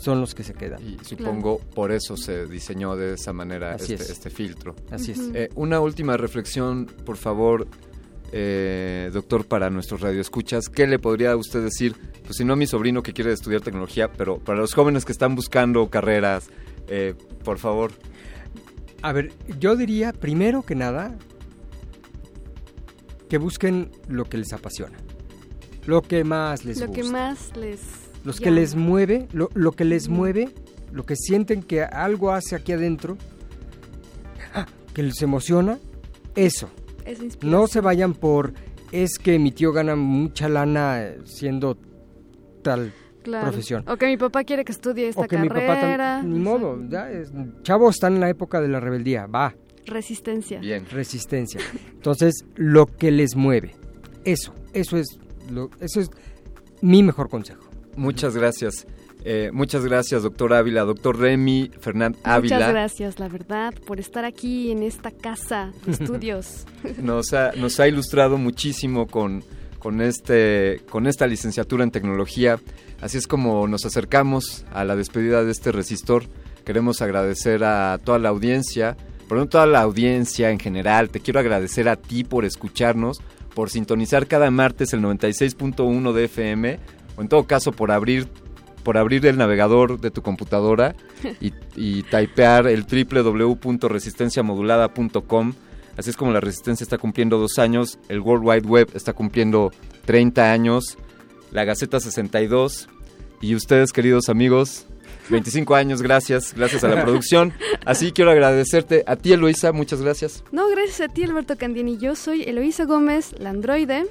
son 0.00 0.20
los 0.20 0.34
que 0.34 0.42
se 0.44 0.54
quedan. 0.54 0.80
Y 0.82 0.98
supongo 1.04 1.58
por 1.58 1.92
eso 1.92 2.16
se 2.16 2.46
diseñó 2.46 2.96
de 2.96 3.14
esa 3.14 3.32
manera 3.32 3.74
Así 3.74 3.92
este, 3.92 4.04
es. 4.04 4.10
este 4.10 4.30
filtro. 4.30 4.74
Así 4.90 5.12
es. 5.12 5.20
Eh, 5.34 5.50
una 5.54 5.80
última 5.80 6.16
reflexión, 6.16 6.86
por 7.04 7.16
favor, 7.16 7.66
eh, 8.32 9.10
doctor, 9.12 9.44
para 9.46 9.68
nuestros 9.70 10.00
radioescuchas. 10.00 10.68
¿Qué 10.68 10.86
le 10.86 10.98
podría 10.98 11.36
usted 11.36 11.62
decir? 11.62 11.94
Pues 12.24 12.36
si 12.36 12.44
no 12.44 12.54
a 12.54 12.56
mi 12.56 12.66
sobrino 12.66 13.02
que 13.02 13.12
quiere 13.12 13.32
estudiar 13.32 13.60
tecnología, 13.60 14.10
pero 14.12 14.38
para 14.38 14.58
los 14.60 14.72
jóvenes 14.72 15.04
que 15.04 15.12
están 15.12 15.34
buscando 15.34 15.88
carreras, 15.90 16.48
eh, 16.88 17.14
por 17.44 17.58
favor. 17.58 17.92
A 19.02 19.12
ver, 19.12 19.32
yo 19.58 19.76
diría, 19.76 20.12
primero 20.12 20.62
que 20.62 20.74
nada, 20.74 21.16
que 23.28 23.38
busquen 23.38 23.90
lo 24.08 24.24
que 24.24 24.38
les 24.38 24.52
apasiona. 24.52 24.98
Lo 25.86 26.02
que 26.02 26.24
más 26.24 26.64
les 26.64 26.80
Lo 26.80 26.86
gusta. 26.88 27.02
que 27.02 27.08
más 27.08 27.56
les... 27.56 27.80
Los 28.24 28.38
que 28.38 28.46
llama. 28.46 28.56
les 28.60 28.74
mueve, 28.74 29.28
lo, 29.32 29.48
lo 29.54 29.72
que 29.72 29.84
les 29.84 30.08
mueve, 30.08 30.50
lo 30.92 31.04
que 31.04 31.16
sienten 31.16 31.62
que 31.62 31.82
algo 31.82 32.32
hace 32.32 32.54
aquí 32.56 32.72
adentro, 32.72 33.16
ah, 34.54 34.66
que 34.94 35.02
les 35.02 35.20
emociona, 35.22 35.78
eso. 36.34 36.68
Inspiración. 37.06 37.50
No 37.50 37.66
se 37.66 37.80
vayan 37.80 38.14
por, 38.14 38.52
es 38.92 39.18
que 39.18 39.38
mi 39.38 39.50
tío 39.52 39.72
gana 39.72 39.96
mucha 39.96 40.48
lana 40.48 41.14
siendo 41.24 41.76
tal 42.62 42.92
Claro. 43.22 43.48
profesión. 43.48 43.84
O 43.86 43.96
que 43.96 44.06
mi 44.06 44.16
papá 44.16 44.44
quiere 44.44 44.64
que 44.64 44.72
estudie 44.72 45.08
esta 45.08 45.20
o 45.22 45.24
que 45.26 45.36
mi 45.36 45.48
papá 45.48 45.60
carrera. 45.80 46.22
ni 46.22 46.38
modo, 46.38 46.78
ya 46.88 47.10
es- 47.10 47.30
chavos 47.62 47.96
están 47.96 48.14
en 48.14 48.20
la 48.20 48.30
época 48.30 48.60
de 48.60 48.68
la 48.68 48.80
rebeldía, 48.80 49.26
va, 49.26 49.54
Resistencia. 49.86 50.60
Bien. 50.60 50.84
resistencia. 50.90 51.60
Entonces, 51.92 52.44
lo 52.56 52.86
que 52.86 53.10
les 53.10 53.34
mueve, 53.36 53.74
eso, 54.24 54.54
eso 54.72 54.96
es, 54.96 55.18
lo, 55.50 55.68
eso 55.80 56.00
es 56.00 56.10
mi 56.80 57.02
mejor 57.02 57.28
consejo. 57.28 57.62
Muchas 58.00 58.34
gracias. 58.34 58.86
Eh, 59.26 59.50
muchas 59.52 59.84
gracias, 59.84 60.22
doctor 60.22 60.54
Ávila, 60.54 60.84
doctor 60.84 61.18
Remy, 61.18 61.70
Fernán 61.80 62.16
Ávila. 62.24 62.56
Muchas 62.56 62.70
gracias, 62.70 63.18
la 63.18 63.28
verdad, 63.28 63.74
por 63.86 64.00
estar 64.00 64.24
aquí 64.24 64.70
en 64.70 64.82
esta 64.82 65.10
casa 65.10 65.70
de 65.84 65.92
estudios. 66.00 66.64
Nos 67.02 67.34
ha, 67.34 67.52
nos 67.52 67.78
ha 67.78 67.88
ilustrado 67.88 68.38
muchísimo 68.38 69.06
con, 69.06 69.44
con, 69.78 70.00
este, 70.00 70.80
con 70.88 71.06
esta 71.06 71.26
licenciatura 71.26 71.84
en 71.84 71.90
tecnología. 71.90 72.58
Así 73.02 73.18
es 73.18 73.26
como 73.26 73.68
nos 73.68 73.84
acercamos 73.84 74.64
a 74.72 74.86
la 74.86 74.96
despedida 74.96 75.44
de 75.44 75.52
este 75.52 75.70
resistor. 75.70 76.24
Queremos 76.64 77.02
agradecer 77.02 77.64
a 77.64 77.98
toda 78.02 78.18
la 78.18 78.30
audiencia, 78.30 78.96
pero 79.28 79.42
no 79.42 79.46
toda 79.46 79.66
la 79.66 79.82
audiencia 79.82 80.50
en 80.50 80.58
general. 80.58 81.10
Te 81.10 81.20
quiero 81.20 81.38
agradecer 81.38 81.86
a 81.90 81.96
ti 81.96 82.24
por 82.24 82.46
escucharnos, 82.46 83.20
por 83.54 83.68
sintonizar 83.68 84.26
cada 84.26 84.50
martes 84.50 84.94
el 84.94 85.02
96.1 85.02 86.12
de 86.14 86.24
FM, 86.24 86.80
en 87.20 87.28
todo 87.28 87.46
caso 87.46 87.72
por 87.72 87.90
abrir 87.90 88.28
por 88.82 88.96
abrir 88.96 89.26
el 89.26 89.36
navegador 89.36 90.00
de 90.00 90.10
tu 90.10 90.22
computadora 90.22 90.96
y, 91.40 91.52
y 91.76 92.02
typear 92.04 92.66
el 92.66 92.84
www.resistenciamodulada.com. 92.84 95.52
Así 95.98 96.10
es 96.10 96.16
como 96.16 96.32
la 96.32 96.40
Resistencia 96.40 96.84
está 96.84 96.96
cumpliendo 96.96 97.36
dos 97.38 97.58
años, 97.58 97.98
el 98.08 98.20
World 98.20 98.46
Wide 98.46 98.66
Web 98.66 98.92
está 98.94 99.12
cumpliendo 99.12 99.70
30 100.06 100.50
años, 100.50 100.96
la 101.52 101.64
Gaceta 101.64 102.00
62 102.00 102.88
y 103.42 103.54
ustedes, 103.54 103.92
queridos 103.92 104.28
amigos, 104.28 104.86
25 105.30 105.74
años, 105.74 106.02
gracias, 106.02 106.54
gracias 106.54 106.84
a 106.84 106.88
la 106.88 107.02
producción. 107.02 107.52
Así 107.84 108.12
quiero 108.12 108.30
agradecerte 108.30 109.04
a 109.06 109.16
ti, 109.16 109.32
Eloisa, 109.32 109.72
muchas 109.72 110.02
gracias. 110.02 110.44
No, 110.52 110.68
gracias 110.68 111.00
a 111.00 111.12
ti, 111.12 111.24
Alberto 111.24 111.56
Candiani. 111.56 111.98
Yo 111.98 112.16
soy 112.16 112.42
Eloisa 112.42 112.84
Gómez, 112.84 113.34
la 113.38 113.50
androide. 113.50 114.06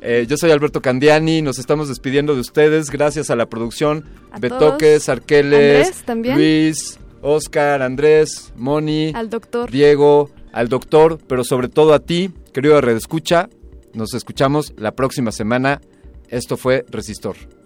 Eh, 0.00 0.26
yo 0.28 0.36
soy 0.36 0.50
Alberto 0.50 0.80
Candiani, 0.80 1.42
nos 1.42 1.58
estamos 1.58 1.88
despidiendo 1.88 2.34
de 2.34 2.40
ustedes, 2.40 2.90
gracias 2.90 3.30
a 3.30 3.36
la 3.36 3.46
producción, 3.46 4.04
A 4.30 4.38
Betoques, 4.38 5.04
todos. 5.04 5.08
Arqueles, 5.08 6.04
Andrés. 6.08 6.36
Luis, 6.36 6.98
Oscar, 7.20 7.82
Andrés, 7.82 8.52
Moni, 8.56 9.12
Al 9.14 9.28
doctor. 9.28 9.70
Diego, 9.70 10.30
al 10.52 10.68
doctor, 10.68 11.18
pero 11.26 11.44
sobre 11.44 11.68
todo 11.68 11.94
a 11.94 12.00
ti, 12.00 12.30
querido 12.52 12.80
Red 12.80 12.96
Escucha. 12.96 13.48
Nos 13.94 14.14
escuchamos 14.14 14.72
la 14.76 14.92
próxima 14.92 15.32
semana. 15.32 15.80
Esto 16.28 16.56
fue 16.56 16.84
Resistor. 16.90 17.57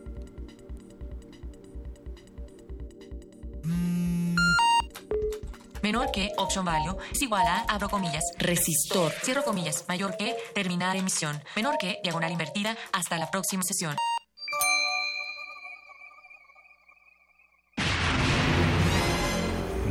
Menor 5.82 6.12
que, 6.12 6.30
option 6.36 6.64
value, 6.64 6.96
es 7.10 7.20
igual 7.22 7.44
a, 7.44 7.62
abro 7.62 7.88
comillas, 7.88 8.22
resistor, 8.38 9.12
cierro 9.24 9.42
comillas, 9.42 9.84
mayor 9.88 10.16
que, 10.16 10.36
terminar 10.54 10.96
emisión, 10.96 11.42
menor 11.56 11.76
que, 11.76 11.98
diagonal 12.04 12.30
invertida, 12.30 12.76
hasta 12.92 13.18
la 13.18 13.28
próxima 13.32 13.64
sesión. 13.64 13.96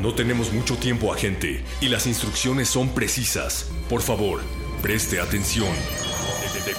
No 0.02 0.16
tenemos 0.16 0.54
mucho 0.54 0.78
tiempo, 0.78 1.14
agente, 1.14 1.64
y 1.82 1.90
las 1.90 2.08
instrucciones 2.08 2.70
son 2.70 2.90
precisas. 2.90 3.70
Por 3.90 4.02
favor, 4.02 4.42
preste 4.82 5.20
atención. 5.20 5.68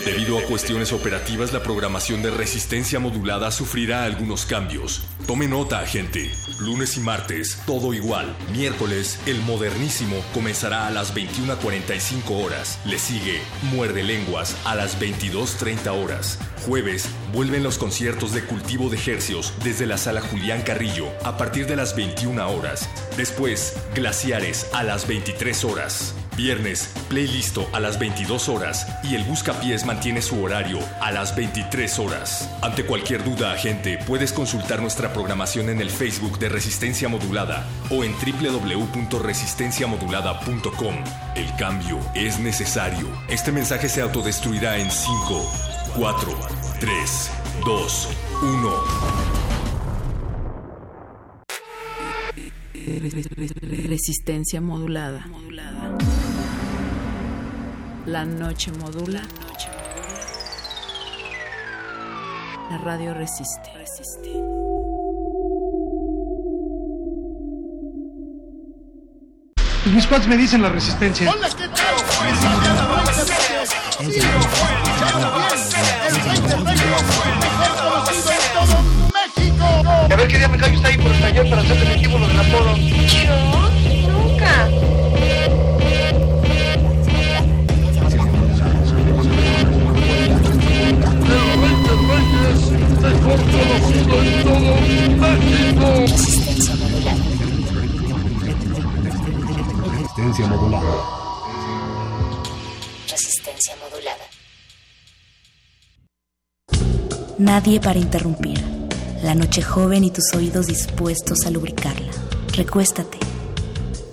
Debido 0.04 0.38
a 0.38 0.42
cuestiones 0.42 0.92
operativas, 0.92 1.52
la 1.52 1.62
programación 1.62 2.22
de 2.22 2.30
resistencia 2.30 2.98
modulada 2.98 3.50
sufrirá 3.50 4.04
algunos 4.04 4.46
cambios. 4.46 5.02
Tome 5.26 5.48
nota, 5.48 5.80
agente. 5.80 6.30
Lunes 6.58 6.96
y 6.96 7.00
martes, 7.00 7.58
todo 7.66 7.94
igual. 7.94 8.36
Miércoles, 8.52 9.18
el 9.26 9.40
modernísimo 9.42 10.16
comenzará 10.34 10.86
a 10.86 10.90
las 10.90 11.14
21.45 11.14 12.44
horas. 12.44 12.78
Le 12.84 12.98
sigue 12.98 13.40
Muerde 13.72 14.02
Lenguas 14.02 14.56
a 14.64 14.74
las 14.74 15.00
22.30 15.00 15.88
horas. 15.90 16.38
Jueves, 16.66 17.08
vuelven 17.32 17.62
los 17.62 17.78
conciertos 17.78 18.32
de 18.32 18.44
cultivo 18.44 18.88
de 18.88 18.98
hercios 18.98 19.52
desde 19.64 19.86
la 19.86 19.98
sala 19.98 20.20
Julián 20.20 20.62
Carrillo 20.62 21.08
a 21.24 21.36
partir 21.36 21.66
de 21.66 21.76
las 21.76 21.96
21 21.96 22.48
horas. 22.48 22.88
Después, 23.16 23.76
Glaciares 23.94 24.68
a 24.72 24.82
las 24.82 25.06
23 25.06 25.64
horas. 25.64 26.14
Viernes, 26.36 26.92
playlisto 27.08 27.66
a 27.72 27.80
las 27.80 27.98
22 27.98 28.48
horas 28.48 28.86
y 29.02 29.16
el 29.16 29.24
Buscapiés 29.24 29.84
mantiene 29.84 30.22
su 30.22 30.40
horario 30.42 30.78
a 31.00 31.12
las 31.12 31.36
23 31.36 31.98
horas. 31.98 32.48
Ante 32.62 32.86
cualquier 32.86 33.22
duda, 33.22 33.52
agente, 33.52 33.98
puedes 34.06 34.32
consultar 34.32 34.80
nuestra 34.80 35.12
programación 35.12 35.68
en 35.68 35.82
el 35.82 35.90
Facebook 35.90 36.38
de 36.38 36.48
Resistencia 36.48 37.08
Modulada 37.08 37.68
o 37.90 38.02
en 38.02 38.14
www.resistenciamodulada.com. 38.14 40.94
El 41.34 41.54
cambio 41.56 41.98
es 42.14 42.38
necesario. 42.38 43.08
Este 43.28 43.52
mensaje 43.52 43.90
se 43.90 44.00
autodestruirá 44.00 44.78
en 44.78 44.90
5, 44.90 45.52
4, 45.96 46.38
3, 46.80 47.30
2, 47.64 48.08
1. 48.42 49.41
Resistencia 53.88 54.60
modulada. 54.60 55.24
La 58.06 58.24
noche 58.24 58.72
modula. 58.72 59.22
La 62.70 62.78
radio 62.78 63.14
resiste. 63.14 63.70
Pues 69.82 69.94
mis 69.94 70.06
cuates 70.06 70.28
me 70.28 70.36
dicen 70.36 70.62
la 70.62 70.68
resistencia. 70.68 71.32
A 80.12 80.16
ver 80.16 80.28
qué 80.28 80.36
día 80.36 80.48
me 80.48 80.58
callo 80.58 80.74
está 80.74 80.88
ahí 80.88 80.98
por 80.98 81.10
el 81.10 81.20
taller 81.20 81.48
para 81.48 81.62
hacer 81.62 81.78
definitivo 81.78 82.18
lo 82.18 82.28
del 82.28 82.38
apodo. 82.38 82.76
Yo 82.76 83.34
nunca. 84.12 84.68
Resistencia 100.12 100.46
modulada. 100.46 100.46
Resistencia 100.46 100.46
modulada. 100.46 100.94
Resistencia 103.08 103.74
modulada. 103.80 104.26
Nadie 107.38 107.80
para 107.80 107.98
interrumpir. 107.98 108.71
La 109.22 109.36
noche 109.36 109.62
joven 109.62 110.02
y 110.02 110.10
tus 110.10 110.34
oídos 110.34 110.66
dispuestos 110.66 111.46
a 111.46 111.50
lubricarla. 111.50 112.10
Recuéstate. 112.56 113.18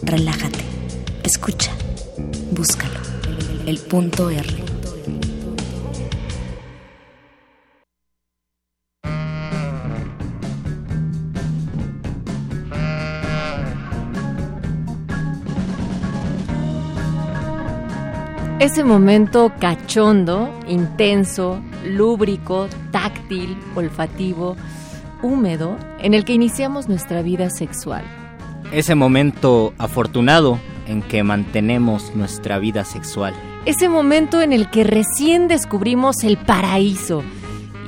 Relájate. 0.03 0.59
Escucha. 1.23 1.71
Búscalo. 2.51 2.99
El 3.65 3.79
punto 3.79 4.29
R. 4.29 4.63
Ese 18.59 18.83
momento 18.83 19.53
cachondo, 19.59 20.53
intenso, 20.67 21.59
lúbrico, 21.83 22.67
táctil, 22.91 23.57
olfativo, 23.73 24.55
húmedo, 25.21 25.77
en 25.99 26.13
el 26.13 26.25
que 26.25 26.33
iniciamos 26.33 26.87
nuestra 26.87 27.21
vida 27.21 27.49
sexual. 27.49 28.03
Ese 28.71 28.95
momento 28.95 29.73
afortunado 29.77 30.59
en 30.87 31.01
que 31.01 31.23
mantenemos 31.23 32.15
nuestra 32.15 32.59
vida 32.59 32.83
sexual. 32.83 33.33
Ese 33.65 33.89
momento 33.89 34.41
en 34.41 34.53
el 34.53 34.69
que 34.69 34.83
recién 34.83 35.47
descubrimos 35.47 36.23
el 36.23 36.37
paraíso 36.37 37.23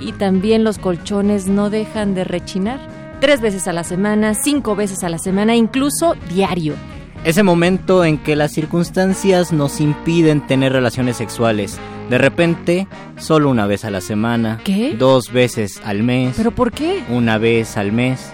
y 0.01 0.11
también 0.13 0.63
los 0.63 0.77
colchones 0.77 1.47
no 1.47 1.69
dejan 1.69 2.13
de 2.13 2.23
rechinar. 2.23 2.79
Tres 3.19 3.41
veces 3.41 3.67
a 3.67 3.73
la 3.73 3.83
semana, 3.83 4.33
cinco 4.33 4.75
veces 4.75 5.03
a 5.03 5.09
la 5.09 5.19
semana, 5.19 5.55
incluso 5.55 6.15
diario. 6.29 6.75
Ese 7.23 7.43
momento 7.43 8.03
en 8.03 8.17
que 8.17 8.35
las 8.35 8.51
circunstancias 8.51 9.53
nos 9.53 9.79
impiden 9.79 10.45
tener 10.47 10.73
relaciones 10.73 11.17
sexuales. 11.17 11.79
De 12.11 12.17
repente, 12.17 12.89
solo 13.15 13.49
una 13.49 13.67
vez 13.67 13.85
a 13.85 13.89
la 13.89 14.01
semana. 14.01 14.59
¿Qué? 14.65 14.95
Dos 14.99 15.31
veces 15.31 15.81
al 15.85 16.03
mes. 16.03 16.33
¿Pero 16.35 16.51
por 16.51 16.73
qué? 16.73 17.05
Una 17.07 17.37
vez 17.37 17.77
al 17.77 17.93
mes. 17.93 18.33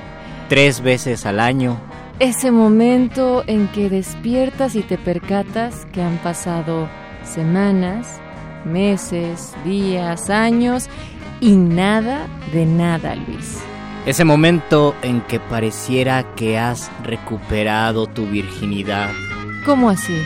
Tres 0.50 0.82
veces 0.82 1.28
al 1.28 1.40
año. 1.40 1.80
Ese 2.18 2.50
momento 2.50 3.44
en 3.46 3.68
que 3.68 3.92
despiertas 3.92 4.76
y 4.76 4.82
te 4.82 4.98
percatas 4.98 5.86
que 5.94 6.02
han 6.02 6.18
pasado 6.18 6.90
semanas, 7.22 8.20
meses, 8.66 9.54
días, 9.64 10.32
años 10.32 10.90
y 11.40 11.52
nada 11.56 12.26
de 12.54 12.66
nada, 12.66 13.14
Luis. 13.14 13.60
Ese 14.08 14.26
momento 14.26 14.96
en 15.04 15.22
que 15.22 15.40
pareciera 15.40 16.24
que 16.34 16.58
has 16.58 16.90
recuperado 17.04 18.08
tu 18.08 18.26
virginidad. 18.26 19.12
¿Cómo 19.68 19.92
así? 19.92 20.18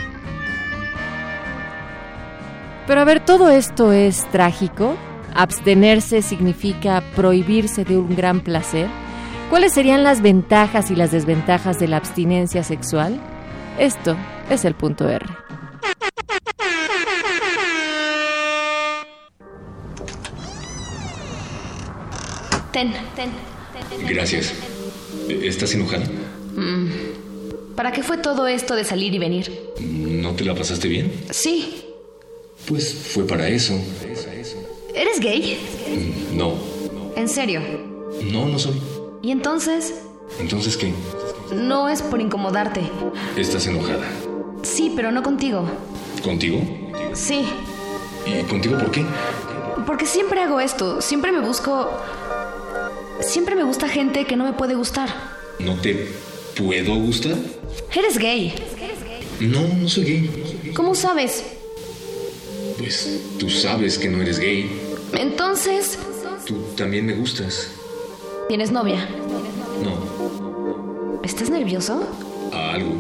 Pero 2.88 3.02
a 3.02 3.04
ver, 3.06 3.24
todo 3.24 3.50
esto 3.50 3.92
es 3.92 4.30
trágico. 4.32 4.96
Abstenerse 5.34 6.22
significa 6.22 7.04
prohibirse 7.16 7.86
de 7.86 7.98
un 7.98 8.16
gran 8.16 8.42
placer. 8.42 8.88
¿Cuáles 9.50 9.74
serían 9.74 10.04
las 10.04 10.22
ventajas 10.22 10.92
y 10.92 10.96
las 10.96 11.12
desventajas 11.12 11.80
de 11.80 11.88
la 11.88 11.98
abstinencia 11.98 12.64
sexual? 12.64 13.20
Esto 13.78 14.16
es 14.50 14.66
el 14.66 14.76
punto 14.76 15.10
R. 15.10 15.26
Ten, 22.72 22.94
ten. 23.16 23.30
Gracias. 24.08 24.54
¿Estás 25.30 25.74
enojada? 25.76 26.06
Mm. 26.56 27.76
¿Para 27.76 27.92
qué 27.92 28.04
fue 28.04 28.18
todo 28.18 28.48
esto 28.48 28.76
de 28.76 28.84
salir 28.84 29.14
y 29.14 29.20
venir? 29.20 29.52
¿No 29.80 30.34
te 30.34 30.46
la 30.46 30.56
pasaste 30.56 30.88
bien? 30.88 31.12
Sí. 31.30 31.91
Pues 32.68 32.94
fue 32.94 33.26
para 33.26 33.48
eso. 33.48 33.74
¿Eres 34.94 35.20
gay? 35.20 35.58
Mm, 35.88 36.38
No, 36.38 36.54
¿En 37.16 37.28
serio? 37.28 37.62
no, 38.32 38.48
no 38.48 38.60
soy. 38.60 38.80
¿Y 39.22 39.32
entonces? 39.32 39.94
Entonces, 40.40 40.78
¿qué? 40.78 40.94
No 41.54 41.90
es 41.90 42.02
por 42.02 42.22
incomodarte. 42.22 42.82
¿Estás 43.36 43.68
enojada? 43.68 44.06
Sí, 44.64 44.94
pero 44.96 45.12
no 45.12 45.24
contigo. 45.24 45.66
¿Contigo? 46.24 46.60
Sí, 47.14 47.46
¿Y 48.26 48.44
contigo 48.44 48.78
por 48.78 48.92
qué? 48.92 49.04
porque 49.86 50.06
siempre 50.06 50.42
hago 50.42 50.60
esto. 50.60 51.02
Siempre 51.02 51.32
me 51.32 51.40
busco... 51.40 51.90
Siempre 53.22 53.56
me 53.56 53.64
gusta 53.64 53.88
gente 53.90 54.26
que 54.26 54.36
no 54.36 54.44
me 54.46 54.54
puede 54.54 54.76
gustar. 54.76 55.10
¿No 55.60 55.76
te 55.76 56.08
puedo 56.56 56.96
gustar? 56.96 57.36
Eres 57.96 58.18
gay. 58.18 58.54
No, 59.40 59.62
no 59.68 59.90
soy 59.90 60.04
gay. 60.06 60.72
¿Cómo 60.76 60.96
sabes? 60.96 61.44
Pues 62.82 63.08
tú 63.38 63.48
sabes 63.48 64.00
que 64.00 64.10
no 64.10 64.22
eres 64.24 64.40
gay. 64.40 64.70
Entonces, 65.14 66.00
Tú 66.48 66.56
también 66.76 67.06
me 67.06 67.14
gustas. 67.14 67.70
¿tienes 68.48 68.72
novia? 68.72 69.08
No, 69.84 71.20
¿Estás 71.24 71.50
nervioso? 71.52 72.02
algo. 72.52 72.94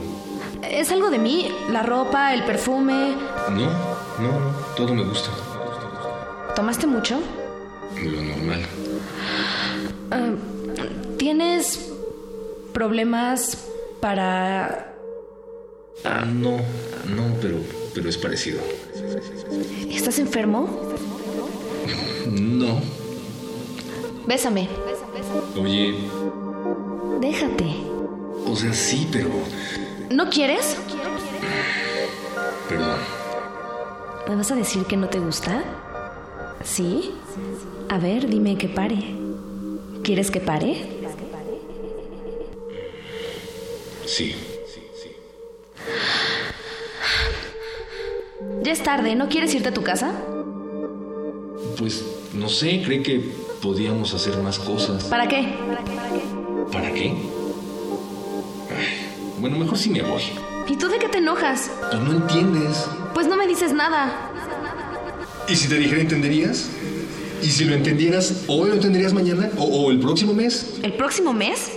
¿Es 0.61 0.91
algo 0.91 1.09
de 1.09 1.17
mí? 1.17 1.49
¿La 1.71 1.81
ropa, 1.81 2.33
el 2.35 2.43
perfume? 2.43 3.15
No, 3.49 3.65
no, 4.19 4.39
no, 4.39 4.55
todo 4.77 4.93
me 4.93 5.03
gusta. 5.03 5.31
¿Tomaste 6.55 6.85
mucho? 6.85 7.19
Lo 8.03 8.21
normal. 8.21 8.61
Ah, 10.11 10.29
¿Tienes 11.17 11.89
problemas 12.73 13.57
para... 13.99 14.93
Ah, 16.03 16.25
no, 16.25 16.57
no, 17.15 17.35
pero, 17.41 17.57
pero 17.93 18.09
es 18.09 18.17
parecido. 18.17 18.59
¿Estás 19.89 20.19
enfermo? 20.19 20.67
No. 22.29 22.81
Bésame. 24.27 24.69
Oye, 25.61 25.95
Déjate. 27.19 27.75
o 28.45 28.55
sea, 28.55 28.73
sí, 28.73 29.07
pero... 29.11 29.29
¿No 30.09 30.29
quieres? 30.29 30.77
Perdón. 32.67 32.97
¿Me 34.27 34.35
vas 34.35 34.51
a 34.51 34.55
decir 34.55 34.85
que 34.85 34.97
no 34.97 35.09
te 35.09 35.19
gusta? 35.19 35.63
¿Sí? 36.63 37.11
A 37.89 37.97
ver, 37.97 38.27
dime 38.27 38.57
que 38.57 38.69
pare. 38.69 39.03
¿Quieres 40.03 40.31
que 40.31 40.39
pare? 40.39 40.85
Sí. 44.05 44.35
Ya 48.61 48.71
es 48.71 48.83
tarde, 48.83 49.15
¿no 49.15 49.27
quieres 49.27 49.53
irte 49.55 49.69
a 49.69 49.73
tu 49.73 49.81
casa? 49.81 50.11
Pues, 51.77 52.05
no 52.33 52.47
sé, 52.47 52.83
cree 52.85 53.01
que 53.01 53.19
podíamos 53.61 54.13
hacer 54.13 54.37
más 54.37 54.59
cosas. 54.59 55.05
¿Para 55.05 55.27
qué? 55.27 55.55
¿Para 56.71 56.93
qué? 56.93 57.13
Ay, 58.69 59.07
bueno, 59.39 59.57
mejor 59.57 59.77
si 59.79 59.89
me 59.89 60.03
voy. 60.03 60.21
¿Y 60.67 60.75
tú 60.77 60.87
de 60.89 60.99
qué 60.99 61.09
te 61.09 61.17
enojas? 61.17 61.71
Pues 61.89 62.03
no 62.03 62.11
entiendes. 62.11 62.85
Pues 63.15 63.27
no 63.27 63.35
me 63.35 63.47
dices 63.47 63.73
nada. 63.73 64.29
¿Y 65.49 65.55
si 65.55 65.67
te 65.67 65.75
dijera 65.75 66.01
entenderías? 66.01 66.69
¿Y 67.41 67.47
si 67.47 67.65
lo 67.65 67.73
entendieras, 67.73 68.43
hoy 68.47 68.69
lo 68.69 68.75
entenderías 68.75 69.11
mañana? 69.13 69.49
¿O, 69.57 69.63
o 69.63 69.91
el 69.91 69.99
próximo 69.99 70.35
mes? 70.35 70.75
¿El 70.83 70.93
próximo 70.93 71.33
mes? 71.33 71.71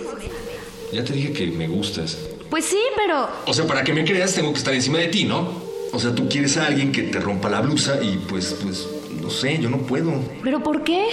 Ya 0.92 1.02
te 1.02 1.14
dije 1.14 1.32
que 1.32 1.46
me 1.46 1.66
gustas. 1.66 2.18
Pues 2.50 2.66
sí, 2.66 2.78
pero... 2.94 3.26
O 3.46 3.54
sea, 3.54 3.66
para 3.66 3.82
que 3.82 3.94
me 3.94 4.04
creas 4.04 4.34
tengo 4.34 4.52
que 4.52 4.58
estar 4.58 4.74
encima 4.74 4.98
de 4.98 5.08
ti, 5.08 5.24
¿no? 5.24 5.63
O 5.94 6.00
sea, 6.00 6.12
tú 6.12 6.28
quieres 6.28 6.56
a 6.56 6.66
alguien 6.66 6.90
que 6.90 7.04
te 7.04 7.20
rompa 7.20 7.48
la 7.48 7.60
blusa 7.60 8.02
y 8.02 8.16
pues, 8.28 8.56
pues, 8.60 8.84
no 9.22 9.30
sé, 9.30 9.58
yo 9.60 9.70
no 9.70 9.78
puedo. 9.78 10.12
¿Pero 10.42 10.60
por 10.60 10.82
qué? 10.82 11.06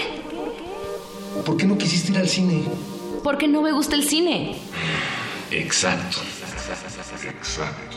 ¿Por 1.46 1.56
qué 1.56 1.68
no 1.68 1.78
quisiste 1.78 2.12
ir 2.12 2.18
al 2.18 2.28
cine? 2.28 2.64
Porque 3.24 3.48
no 3.48 3.62
me 3.62 3.72
gusta 3.72 3.96
el 3.96 4.04
cine. 4.04 4.58
Exacto. 5.52 6.18
Exacto. 7.24 7.91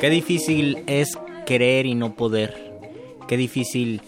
Qué 0.00 0.10
difícil 0.10 0.78
es 0.86 1.18
querer 1.44 1.86
y 1.86 1.94
no 1.94 2.14
poder. 2.14 2.72
Qué 3.26 3.36
difícil 3.36 4.00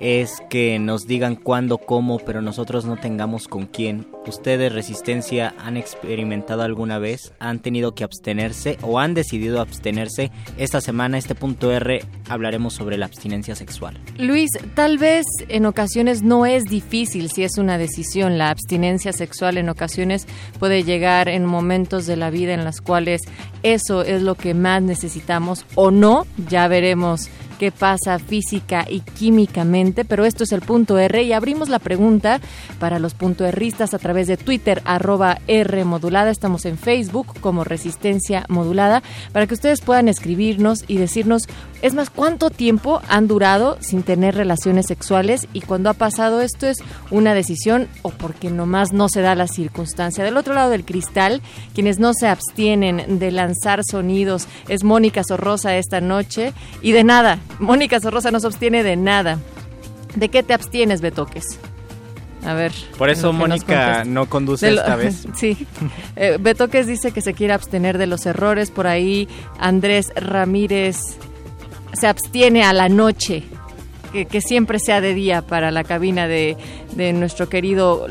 es 0.00 0.42
que 0.48 0.78
nos 0.78 1.06
digan 1.06 1.36
cuándo, 1.36 1.78
cómo, 1.78 2.18
pero 2.18 2.42
nosotros 2.42 2.84
no 2.84 2.96
tengamos 2.96 3.48
con 3.48 3.66
quién. 3.66 4.06
¿Ustedes, 4.26 4.72
Resistencia, 4.72 5.54
han 5.58 5.76
experimentado 5.76 6.62
alguna 6.62 6.98
vez? 6.98 7.32
¿Han 7.38 7.60
tenido 7.60 7.94
que 7.94 8.04
abstenerse 8.04 8.76
o 8.82 8.98
han 8.98 9.14
decidido 9.14 9.60
abstenerse? 9.60 10.30
Esta 10.58 10.80
semana, 10.80 11.18
este 11.18 11.34
punto 11.34 11.72
R, 11.72 12.02
hablaremos 12.28 12.74
sobre 12.74 12.98
la 12.98 13.06
abstinencia 13.06 13.54
sexual. 13.54 13.98
Luis, 14.18 14.50
tal 14.74 14.98
vez 14.98 15.24
en 15.48 15.66
ocasiones 15.66 16.22
no 16.22 16.46
es 16.46 16.64
difícil 16.64 17.30
si 17.30 17.42
es 17.44 17.58
una 17.58 17.78
decisión. 17.78 18.38
La 18.38 18.50
abstinencia 18.50 19.12
sexual 19.12 19.56
en 19.56 19.68
ocasiones 19.68 20.26
puede 20.58 20.84
llegar 20.84 21.28
en 21.28 21.46
momentos 21.46 22.06
de 22.06 22.16
la 22.16 22.30
vida 22.30 22.52
en 22.52 22.64
las 22.64 22.80
cuales 22.80 23.22
eso 23.62 24.02
es 24.02 24.22
lo 24.22 24.34
que 24.34 24.54
más 24.54 24.82
necesitamos 24.82 25.64
o 25.74 25.90
no. 25.90 26.26
Ya 26.48 26.68
veremos 26.68 27.30
qué 27.58 27.72
pasa 27.72 28.18
física 28.18 28.86
y 28.88 29.00
químicamente, 29.00 30.04
pero 30.04 30.24
esto 30.24 30.44
es 30.44 30.52
el 30.52 30.60
punto 30.60 30.98
R 30.98 31.22
y 31.22 31.32
abrimos 31.32 31.68
la 31.68 31.78
pregunta 31.78 32.40
para 32.78 32.98
los 32.98 33.14
punto 33.14 33.48
Rristas 33.50 33.94
a 33.94 33.98
través 33.98 34.26
de 34.26 34.36
Twitter 34.36 34.82
arroba 34.84 35.38
R 35.46 35.84
modulada, 35.84 36.30
estamos 36.30 36.64
en 36.64 36.78
Facebook 36.78 37.38
como 37.40 37.64
Resistencia 37.64 38.44
Modulada, 38.48 39.02
para 39.32 39.46
que 39.46 39.54
ustedes 39.54 39.80
puedan 39.80 40.08
escribirnos 40.08 40.84
y 40.86 40.96
decirnos, 40.96 41.42
es 41.82 41.94
más, 41.94 42.10
cuánto 42.10 42.50
tiempo 42.50 43.00
han 43.08 43.28
durado 43.28 43.76
sin 43.80 44.02
tener 44.02 44.34
relaciones 44.34 44.86
sexuales 44.86 45.46
y 45.52 45.60
cuando 45.60 45.90
ha 45.90 45.94
pasado 45.94 46.40
esto 46.40 46.66
es 46.66 46.78
una 47.10 47.34
decisión 47.34 47.88
o 48.02 48.10
porque 48.10 48.50
nomás 48.50 48.92
no 48.92 49.08
se 49.08 49.20
da 49.20 49.34
la 49.34 49.48
circunstancia. 49.48 50.24
Del 50.24 50.36
otro 50.36 50.54
lado 50.54 50.70
del 50.70 50.84
cristal, 50.84 51.42
quienes 51.74 51.98
no 51.98 52.12
se 52.14 52.28
abstienen 52.28 53.18
de 53.18 53.30
lanzar 53.30 53.82
sonidos 53.84 54.46
es 54.68 54.84
Mónica 54.84 55.22
Sorrosa 55.24 55.76
esta 55.76 56.00
noche. 56.00 56.52
Y 56.82 56.92
de 56.92 57.04
nada, 57.04 57.38
Mónica 57.58 58.00
Sorrosa 58.00 58.30
no 58.30 58.40
se 58.40 58.46
abstiene 58.46 58.82
de 58.82 58.96
nada. 58.96 59.38
¿De 60.14 60.28
qué 60.28 60.42
te 60.42 60.54
abstienes, 60.54 61.00
Betoques? 61.00 61.58
A 62.46 62.54
ver. 62.54 62.72
Por 62.96 63.10
eso 63.10 63.32
Mónica 63.32 64.04
no 64.04 64.26
conduce 64.26 64.70
lo- 64.70 64.80
esta 64.80 64.96
vez. 64.96 65.26
Sí. 65.36 65.66
Eh, 66.16 66.38
Betoques 66.40 66.86
dice 66.86 67.10
que 67.12 67.20
se 67.20 67.34
quiere 67.34 67.52
abstener 67.52 67.98
de 67.98 68.06
los 68.06 68.24
errores. 68.26 68.70
Por 68.70 68.86
ahí 68.86 69.28
Andrés 69.58 70.12
Ramírez 70.14 71.16
se 71.92 72.06
abstiene 72.06 72.62
a 72.64 72.72
la 72.72 72.88
noche. 72.88 73.42
Que, 74.12 74.24
que 74.24 74.40
siempre 74.40 74.78
sea 74.78 75.02
de 75.02 75.12
día 75.12 75.42
para 75.42 75.70
la 75.70 75.84
cabina 75.84 76.26
de, 76.28 76.56
de 76.96 77.12
nuestro 77.12 77.50
querido 77.50 78.06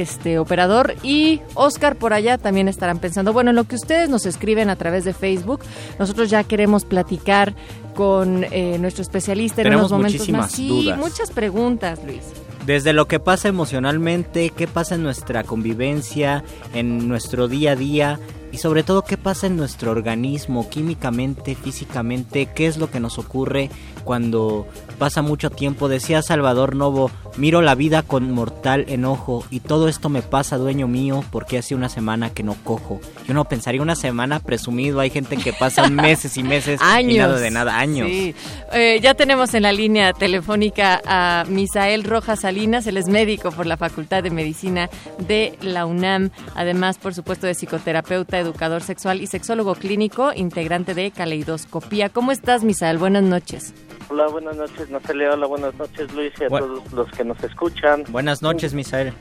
este 0.00 0.38
operador 0.38 0.94
y 1.02 1.40
Oscar 1.54 1.96
por 1.96 2.12
allá 2.12 2.38
también 2.38 2.68
estarán 2.68 2.98
pensando, 2.98 3.32
bueno, 3.32 3.50
en 3.50 3.56
lo 3.56 3.64
que 3.64 3.76
ustedes 3.76 4.08
nos 4.08 4.26
escriben 4.26 4.70
a 4.70 4.76
través 4.76 5.04
de 5.04 5.12
Facebook, 5.12 5.60
nosotros 5.98 6.30
ya 6.30 6.44
queremos 6.44 6.84
platicar 6.84 7.54
con 7.94 8.44
eh, 8.44 8.78
nuestro 8.78 9.02
especialista 9.02 9.62
en 9.62 9.66
Tenemos 9.66 9.90
unos 9.90 9.92
momentos 9.92 10.20
muchísimas 10.20 10.40
más. 10.42 10.52
Sí, 10.52 10.68
dudas. 10.68 10.98
muchas 10.98 11.30
preguntas, 11.30 12.00
Luis. 12.04 12.22
Desde 12.66 12.92
lo 12.92 13.06
que 13.06 13.20
pasa 13.20 13.48
emocionalmente, 13.48 14.50
qué 14.50 14.66
pasa 14.66 14.96
en 14.96 15.02
nuestra 15.02 15.44
convivencia, 15.44 16.44
en 16.74 17.08
nuestro 17.08 17.46
día 17.46 17.72
a 17.72 17.76
día 17.76 18.18
y 18.50 18.58
sobre 18.58 18.82
todo 18.82 19.02
qué 19.02 19.16
pasa 19.16 19.46
en 19.46 19.56
nuestro 19.56 19.90
organismo, 19.92 20.68
químicamente, 20.68 21.54
físicamente, 21.54 22.48
qué 22.54 22.66
es 22.66 22.76
lo 22.76 22.90
que 22.90 23.00
nos 23.00 23.18
ocurre 23.18 23.70
cuando 24.04 24.66
pasa 24.96 25.22
mucho 25.22 25.50
tiempo. 25.50 25.88
Decía 25.88 26.22
Salvador 26.22 26.74
Novo, 26.74 27.10
Miro 27.36 27.60
la 27.60 27.74
vida 27.74 28.02
con 28.02 28.30
mortal 28.30 28.86
enojo 28.88 29.44
y 29.50 29.60
todo 29.60 29.88
esto 29.88 30.08
me 30.08 30.22
pasa, 30.22 30.56
dueño 30.56 30.88
mío, 30.88 31.22
porque 31.30 31.58
hace 31.58 31.74
una 31.74 31.90
semana 31.90 32.30
que 32.30 32.42
no 32.42 32.54
cojo. 32.64 32.98
Yo 33.28 33.34
no 33.34 33.44
pensaría 33.44 33.82
una 33.82 33.94
semana 33.94 34.40
presumido, 34.40 35.00
hay 35.00 35.10
gente 35.10 35.36
que 35.36 35.52
pasa 35.52 35.86
meses 35.90 36.38
y 36.38 36.42
meses 36.42 36.80
años. 36.80 37.12
y 37.12 37.18
nada 37.18 37.38
de 37.38 37.50
nada, 37.50 37.78
años. 37.78 38.08
Sí. 38.08 38.34
Eh, 38.72 39.00
ya 39.02 39.12
tenemos 39.12 39.52
en 39.52 39.64
la 39.64 39.72
línea 39.72 40.14
telefónica 40.14 41.02
a 41.04 41.44
Misael 41.46 42.04
Rojas 42.04 42.40
Salinas, 42.40 42.86
él 42.86 42.96
es 42.96 43.08
médico 43.08 43.50
por 43.50 43.66
la 43.66 43.76
Facultad 43.76 44.22
de 44.22 44.30
Medicina 44.30 44.88
de 45.18 45.58
la 45.60 45.84
UNAM, 45.84 46.30
además, 46.54 46.96
por 46.96 47.12
supuesto, 47.12 47.46
de 47.46 47.54
psicoterapeuta, 47.54 48.38
educador 48.38 48.82
sexual 48.82 49.20
y 49.20 49.26
sexólogo 49.26 49.74
clínico, 49.74 50.32
integrante 50.34 50.94
de 50.94 51.10
Caleidoscopía. 51.10 52.08
¿Cómo 52.08 52.32
estás, 52.32 52.64
Misael? 52.64 52.96
Buenas 52.96 53.24
noches. 53.24 53.74
Hola, 54.08 54.28
buenas 54.28 54.56
noches, 54.56 54.88
Natalia. 54.90 55.32
Hola, 55.32 55.46
buenas 55.46 55.74
noches, 55.74 56.12
Luis, 56.14 56.32
y 56.40 56.44
a 56.44 56.48
Bu- 56.48 56.58
todos 56.60 56.92
los 56.92 57.10
que 57.10 57.24
nos 57.24 57.42
escuchan. 57.42 58.04
Buenas 58.10 58.40
noches, 58.42 58.72
Misael. 58.72 59.12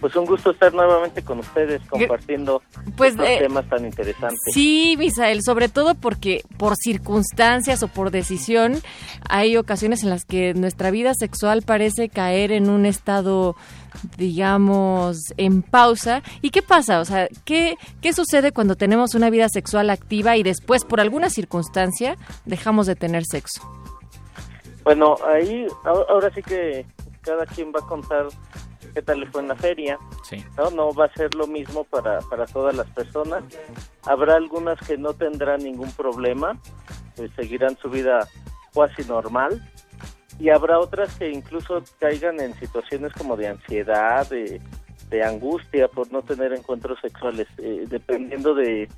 Pues 0.00 0.14
un 0.14 0.26
gusto 0.26 0.52
estar 0.52 0.72
nuevamente 0.72 1.22
con 1.22 1.40
ustedes 1.40 1.82
compartiendo 1.88 2.62
Pues, 2.96 3.12
estos 3.12 3.26
eh, 3.28 3.38
temas 3.40 3.68
tan 3.68 3.84
interesantes. 3.84 4.38
Sí, 4.54 4.94
Misael, 4.96 5.42
sobre 5.42 5.68
todo 5.68 5.96
porque 5.96 6.42
por 6.56 6.76
circunstancias 6.76 7.82
o 7.82 7.88
por 7.88 8.12
decisión 8.12 8.80
hay 9.28 9.56
ocasiones 9.56 10.04
en 10.04 10.10
las 10.10 10.24
que 10.24 10.54
nuestra 10.54 10.92
vida 10.92 11.14
sexual 11.14 11.62
parece 11.62 12.08
caer 12.08 12.52
en 12.52 12.70
un 12.70 12.86
estado 12.86 13.56
digamos, 14.16 15.18
en 15.36 15.62
pausa. 15.62 16.22
¿Y 16.42 16.50
qué 16.50 16.62
pasa? 16.62 17.00
O 17.00 17.04
sea, 17.04 17.26
¿qué, 17.44 17.76
¿qué 18.00 18.12
sucede 18.12 18.52
cuando 18.52 18.76
tenemos 18.76 19.16
una 19.16 19.30
vida 19.30 19.48
sexual 19.48 19.90
activa 19.90 20.36
y 20.36 20.44
después, 20.44 20.84
por 20.84 21.00
alguna 21.00 21.30
circunstancia, 21.30 22.16
dejamos 22.44 22.86
de 22.86 22.94
tener 22.94 23.24
sexo? 23.24 23.62
Bueno, 24.88 25.16
ahí 25.22 25.66
ahora 25.84 26.32
sí 26.34 26.42
que 26.42 26.86
cada 27.20 27.44
quien 27.44 27.70
va 27.74 27.80
a 27.80 27.86
contar 27.86 28.28
qué 28.94 29.02
tal 29.02 29.20
le 29.20 29.26
fue 29.26 29.42
en 29.42 29.48
la 29.48 29.54
feria. 29.54 29.98
Sí. 30.22 30.42
No, 30.56 30.70
no 30.70 30.94
va 30.94 31.04
a 31.04 31.12
ser 31.12 31.34
lo 31.34 31.46
mismo 31.46 31.84
para, 31.84 32.20
para 32.20 32.46
todas 32.46 32.74
las 32.74 32.88
personas. 32.92 33.44
Habrá 34.04 34.36
algunas 34.36 34.78
que 34.80 34.96
no 34.96 35.12
tendrán 35.12 35.62
ningún 35.62 35.92
problema, 35.92 36.58
pues 37.16 37.30
seguirán 37.36 37.76
su 37.76 37.90
vida 37.90 38.26
cuasi 38.72 39.02
normal. 39.02 39.62
Y 40.38 40.48
habrá 40.48 40.78
otras 40.78 41.14
que 41.18 41.28
incluso 41.28 41.84
caigan 42.00 42.40
en 42.40 42.54
situaciones 42.54 43.12
como 43.12 43.36
de 43.36 43.48
ansiedad, 43.48 44.26
de, 44.30 44.58
de 45.10 45.22
angustia 45.22 45.88
por 45.88 46.10
no 46.10 46.22
tener 46.22 46.54
encuentros 46.54 46.98
sexuales, 47.02 47.46
eh, 47.58 47.84
dependiendo 47.88 48.54
de, 48.54 48.88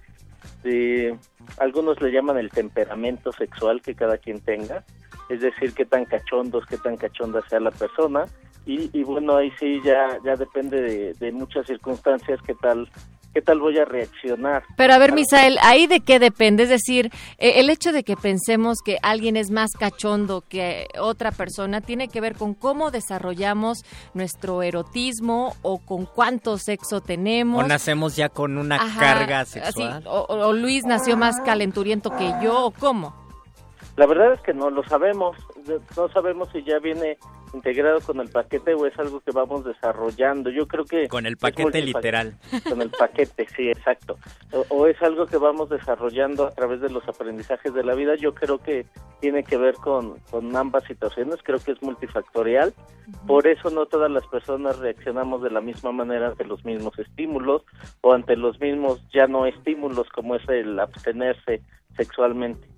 de, 0.63 1.19
algunos 1.59 2.01
le 2.01 2.13
llaman 2.13 2.39
el 2.39 2.51
temperamento 2.51 3.33
sexual 3.33 3.83
que 3.83 3.97
cada 3.97 4.19
quien 4.19 4.39
tenga, 4.39 4.85
es 5.31 5.41
decir, 5.41 5.73
qué 5.75 5.85
tan 5.87 6.05
cachondos, 6.05 6.65
qué 6.67 6.77
tan 6.77 6.97
cachonda 6.97 7.41
sea 7.49 7.61
la 7.61 7.71
persona. 7.71 8.27
Y, 8.67 8.91
y 8.93 9.03
bueno, 9.05 9.37
ahí 9.37 9.51
sí 9.59 9.81
ya, 9.85 10.19
ya 10.25 10.37
depende 10.37 10.81
de, 10.83 11.15
de 11.15 11.33
muchas 11.33 11.67
circunstancias 11.67 12.39
qué 12.47 12.55
tal, 12.55 12.91
qué 13.33 13.41
tal 13.41 13.59
voy 13.59 13.79
a 13.79 13.87
reaccionar. 13.87 14.63
Pero 14.77 14.93
a 14.93 14.99
ver, 14.99 15.13
Misael, 15.13 15.57
¿ahí 15.63 15.87
de 15.87 16.01
qué 16.01 16.19
depende? 16.19 16.65
Es 16.65 16.69
decir, 16.69 17.11
eh, 17.39 17.55
el 17.57 17.71
hecho 17.71 17.91
de 17.91 18.05
que 18.05 18.17
pensemos 18.17 18.79
que 18.85 18.99
alguien 19.03 19.37
es 19.39 19.51
más 19.51 19.71
cachondo 19.79 20.43
que 20.47 20.89
otra 21.01 21.33
persona 21.33 21.81
tiene 21.81 22.09
que 22.09 22.21
ver 22.21 22.35
con 22.37 22.53
cómo 22.53 22.91
desarrollamos 22.91 23.79
nuestro 24.13 24.63
erotismo 24.63 25.57
o 25.63 25.79
con 25.79 26.05
cuánto 26.05 26.59
sexo 26.59 27.01
tenemos. 27.01 27.65
O 27.65 27.67
nacemos 27.67 28.15
ya 28.15 28.29
con 28.29 28.59
una 28.59 28.77
Ajá, 28.77 29.01
carga 29.01 29.45
sexual. 29.47 30.03
o, 30.07 30.21
o- 30.29 30.49
o 30.49 30.53
Luis 30.53 30.85
nació 30.85 31.17
más 31.17 31.41
calenturiento 31.47 32.11
que 32.15 32.31
yo, 32.43 32.67
o 32.67 32.71
cómo. 32.73 33.15
La 33.97 34.07
verdad 34.07 34.33
es 34.33 34.41
que 34.41 34.55
no 34.55 34.71
lo 34.71 34.83
sabemos, 34.85 35.37
no 35.97 36.09
sabemos 36.09 36.49
si 36.53 36.63
ya 36.63 36.79
viene 36.79 37.19
integrado 37.53 38.01
con 38.01 38.21
el 38.21 38.29
paquete 38.29 38.75
o 38.75 38.87
es 38.87 38.99
algo 38.99 39.21
que 39.21 39.33
vamos 39.33 39.65
desarrollando. 39.65 40.51
Yo 40.51 40.67
creo 40.67 40.85
que 40.85 41.09
Con 41.09 41.27
el 41.27 41.37
paquete 41.37 41.83
literal. 41.83 42.39
Con 42.69 42.81
el 42.83 42.91
paquete, 42.91 43.47
sí, 43.57 43.69
exacto. 43.69 44.19
O, 44.53 44.65
o 44.69 44.87
es 44.87 45.01
algo 45.03 45.27
que 45.27 45.37
vamos 45.37 45.69
desarrollando 45.69 46.47
a 46.47 46.51
través 46.51 46.81
de 46.81 46.91
los 46.91 47.07
aprendizajes 47.09 47.75
de 47.75 47.85
la 47.85 47.95
vida. 47.95 48.15
Yo 48.15 48.35
creo 48.35 48.59
que 48.59 48.87
tiene 49.21 49.45
que 49.45 49.57
ver 49.57 49.75
con, 49.75 50.19
con 50.31 50.55
ambas 50.57 50.85
situaciones, 50.85 51.37
creo 51.43 51.59
que 51.59 51.73
es 51.73 51.83
multifactorial. 51.83 52.73
Por 53.27 53.47
eso 53.47 53.71
no 53.71 53.87
todas 53.87 54.11
las 54.11 54.27
personas 54.29 54.79
reaccionamos 54.79 55.43
de 55.43 55.51
la 55.51 55.61
misma 55.61 55.93
manera 55.93 56.29
ante 56.29 56.45
los 56.45 56.65
mismos 56.65 56.99
estímulos 56.99 57.63
o 58.01 58.13
ante 58.13 58.37
los 58.37 58.61
mismos 58.61 59.03
ya 59.13 59.27
no 59.27 59.47
estímulos 59.47 60.09
como 60.11 60.37
es 60.37 60.49
el 60.49 60.79
abstenerse 60.79 61.63
sexualmente. 61.97 62.69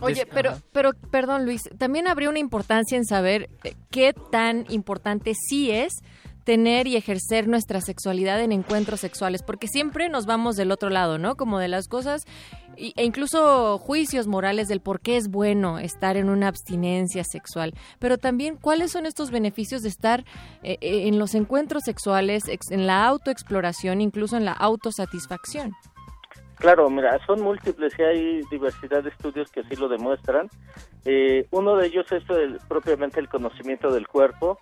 Oye, 0.00 0.26
pero, 0.26 0.56
pero, 0.72 0.92
perdón 1.10 1.44
Luis, 1.44 1.62
también 1.78 2.08
habría 2.08 2.30
una 2.30 2.38
importancia 2.38 2.96
en 2.96 3.04
saber 3.04 3.48
eh, 3.64 3.74
qué 3.90 4.14
tan 4.30 4.64
importante 4.70 5.32
sí 5.34 5.70
es 5.70 5.92
tener 6.44 6.88
y 6.88 6.96
ejercer 6.96 7.46
nuestra 7.46 7.80
sexualidad 7.80 8.40
en 8.40 8.50
encuentros 8.50 8.98
sexuales, 8.98 9.44
porque 9.44 9.68
siempre 9.68 10.08
nos 10.08 10.26
vamos 10.26 10.56
del 10.56 10.72
otro 10.72 10.90
lado, 10.90 11.16
¿no? 11.16 11.36
Como 11.36 11.60
de 11.60 11.68
las 11.68 11.86
cosas 11.86 12.22
e 12.76 13.04
incluso 13.04 13.78
juicios 13.78 14.26
morales 14.26 14.66
del 14.66 14.80
por 14.80 15.00
qué 15.00 15.18
es 15.18 15.28
bueno 15.28 15.78
estar 15.78 16.16
en 16.16 16.30
una 16.30 16.48
abstinencia 16.48 17.22
sexual, 17.22 17.74
pero 18.00 18.18
también 18.18 18.56
cuáles 18.56 18.90
son 18.90 19.06
estos 19.06 19.30
beneficios 19.30 19.82
de 19.82 19.90
estar 19.90 20.24
eh, 20.64 20.78
eh, 20.80 21.06
en 21.06 21.18
los 21.20 21.34
encuentros 21.36 21.84
sexuales, 21.84 22.42
ex- 22.48 22.70
en 22.72 22.88
la 22.88 23.06
autoexploración, 23.06 24.00
incluso 24.00 24.36
en 24.36 24.44
la 24.46 24.52
autosatisfacción. 24.52 25.72
Claro, 26.62 26.88
mira, 26.88 27.18
son 27.26 27.40
múltiples 27.40 27.92
y 27.98 28.02
hay 28.02 28.40
diversidad 28.48 29.02
de 29.02 29.08
estudios 29.08 29.50
que 29.50 29.62
así 29.62 29.74
lo 29.74 29.88
demuestran. 29.88 30.48
Eh, 31.04 31.44
uno 31.50 31.74
de 31.74 31.88
ellos 31.88 32.06
es 32.12 32.22
propiamente 32.68 33.18
el 33.18 33.28
conocimiento 33.28 33.90
del 33.90 34.06
cuerpo, 34.06 34.60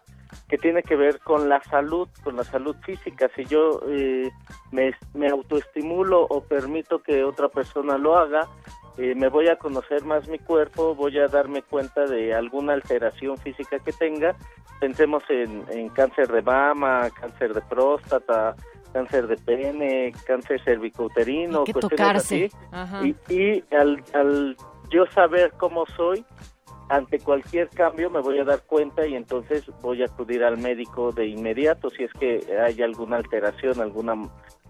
que 0.49 0.57
tiene 0.57 0.83
que 0.83 0.97
ver 0.97 1.21
con 1.21 1.51
la 1.51 1.63
salud, 1.65 2.09
con 2.25 2.37
la 2.37 2.45
salud 2.45 2.75
física. 2.87 3.29
Si 3.37 3.45
yo 3.45 3.83
eh, 3.87 4.31
me, 4.73 4.95
me 5.13 5.29
autoestimulo 5.29 6.23
o 6.23 6.43
permito 6.43 7.03
que 7.03 7.23
otra 7.23 7.51
persona 7.51 7.99
lo 7.99 8.17
haga, 8.17 8.49
eh, 8.97 9.15
me 9.15 9.29
voy 9.29 9.49
a 9.49 9.57
conocer 9.57 10.03
más 10.03 10.27
mi 10.27 10.39
cuerpo, 10.39 10.95
voy 10.95 11.19
a 11.19 11.27
darme 11.27 11.61
cuenta 11.61 12.07
de 12.07 12.33
alguna 12.33 12.73
alteración 12.73 13.37
física 13.37 13.79
que 13.79 13.93
tenga. 13.93 14.35
Pensemos 14.81 15.23
en, 15.29 15.67
en 15.69 15.91
cáncer 15.91 16.29
de 16.29 16.41
mama, 16.41 17.11
cáncer 17.11 17.53
de 17.53 17.61
próstata, 17.61 18.57
cáncer 18.93 19.27
de 19.27 19.37
pene, 19.37 20.13
cáncer 20.27 20.61
cervicouterino, 20.65 21.65
que 21.65 21.73
cuestiones 21.73 21.99
tocarse. 21.99 22.51
así. 22.71 23.17
Y, 23.29 23.35
y 23.35 23.65
al, 23.75 24.03
al 24.13 24.57
yo 24.91 25.07
saber 25.07 25.53
cómo 25.57 25.87
soy, 25.87 26.25
ante 26.91 27.21
cualquier 27.21 27.69
cambio 27.69 28.11
me 28.11 28.21
voy 28.21 28.41
a 28.41 28.45
dar 28.45 28.63
cuenta 28.63 29.07
y 29.07 29.15
entonces 29.15 29.65
voy 29.81 30.03
a 30.03 30.07
acudir 30.07 30.43
al 30.43 30.59
médico 30.59 31.13
de 31.13 31.27
inmediato 31.27 31.89
si 31.91 32.03
es 32.03 32.13
que 32.15 32.41
hay 32.67 32.83
alguna 32.83 33.17
alteración, 33.17 33.81
alguna 33.81 34.15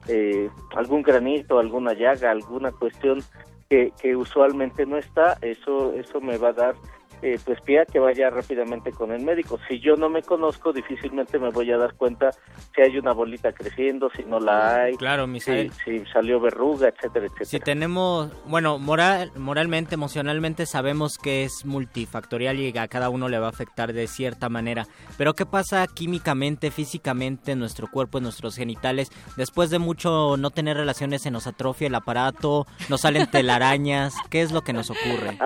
eh, 0.06 0.50
algún 0.76 1.02
granito, 1.02 1.58
alguna 1.58 1.94
llaga, 1.94 2.30
alguna 2.30 2.72
cuestión 2.72 3.22
que, 3.70 3.92
que 4.00 4.16
usualmente 4.16 4.84
no 4.84 4.98
está, 4.98 5.38
eso 5.40 5.94
eso 5.94 6.20
me 6.20 6.36
va 6.36 6.48
a 6.48 6.52
dar 6.52 6.74
eh, 7.22 7.38
pues 7.44 7.60
pie 7.60 7.80
a 7.80 7.84
que 7.84 7.98
vaya 7.98 8.30
rápidamente 8.30 8.92
con 8.92 9.12
el 9.12 9.22
médico. 9.22 9.58
Si 9.68 9.80
yo 9.80 9.96
no 9.96 10.08
me 10.08 10.22
conozco, 10.22 10.72
difícilmente 10.72 11.38
me 11.38 11.50
voy 11.50 11.70
a 11.72 11.76
dar 11.76 11.94
cuenta 11.94 12.30
si 12.74 12.82
hay 12.82 12.98
una 12.98 13.12
bolita 13.12 13.52
creciendo, 13.52 14.10
si 14.16 14.24
no 14.24 14.40
la 14.40 14.82
hay, 14.82 14.96
Claro, 14.96 15.26
si, 15.38 15.70
si 15.84 16.04
salió 16.12 16.40
verruga, 16.40 16.88
etcétera, 16.88 17.26
etcétera. 17.26 17.44
Si 17.44 17.60
tenemos, 17.60 18.30
bueno, 18.46 18.78
moral, 18.78 19.32
moralmente, 19.36 19.94
emocionalmente 19.94 20.66
sabemos 20.66 21.18
que 21.18 21.44
es 21.44 21.64
multifactorial 21.64 22.58
y 22.58 22.76
a 22.76 22.88
cada 22.88 23.10
uno 23.10 23.28
le 23.28 23.38
va 23.38 23.46
a 23.46 23.50
afectar 23.50 23.92
de 23.92 24.06
cierta 24.06 24.48
manera. 24.48 24.86
Pero 25.16 25.34
¿qué 25.34 25.46
pasa 25.46 25.86
químicamente, 25.86 26.70
físicamente 26.70 27.52
en 27.52 27.58
nuestro 27.58 27.88
cuerpo, 27.88 28.18
en 28.18 28.24
nuestros 28.24 28.56
genitales? 28.56 29.10
Después 29.36 29.70
de 29.70 29.78
mucho 29.78 30.36
no 30.36 30.50
tener 30.50 30.76
relaciones 30.76 31.22
se 31.22 31.30
nos 31.30 31.46
atrofia 31.46 31.88
el 31.88 31.94
aparato, 31.94 32.66
nos 32.88 33.02
salen 33.02 33.26
telarañas. 33.30 34.14
¿Qué 34.30 34.42
es 34.42 34.52
lo 34.52 34.62
que 34.62 34.72
nos 34.72 34.90
ocurre? 34.90 35.38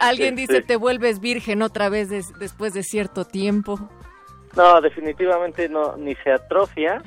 Alguien 0.00 0.34
dice, 0.36 0.62
te 0.62 0.76
vuelves 0.88 1.20
virgen 1.20 1.60
otra 1.60 1.90
vez 1.90 2.08
des- 2.08 2.32
después 2.38 2.72
de 2.72 2.82
cierto 2.82 3.26
tiempo. 3.26 3.78
No, 4.56 4.80
definitivamente 4.80 5.68
no, 5.68 5.98
ni 5.98 6.14
se 6.16 6.32
atrofia, 6.32 7.02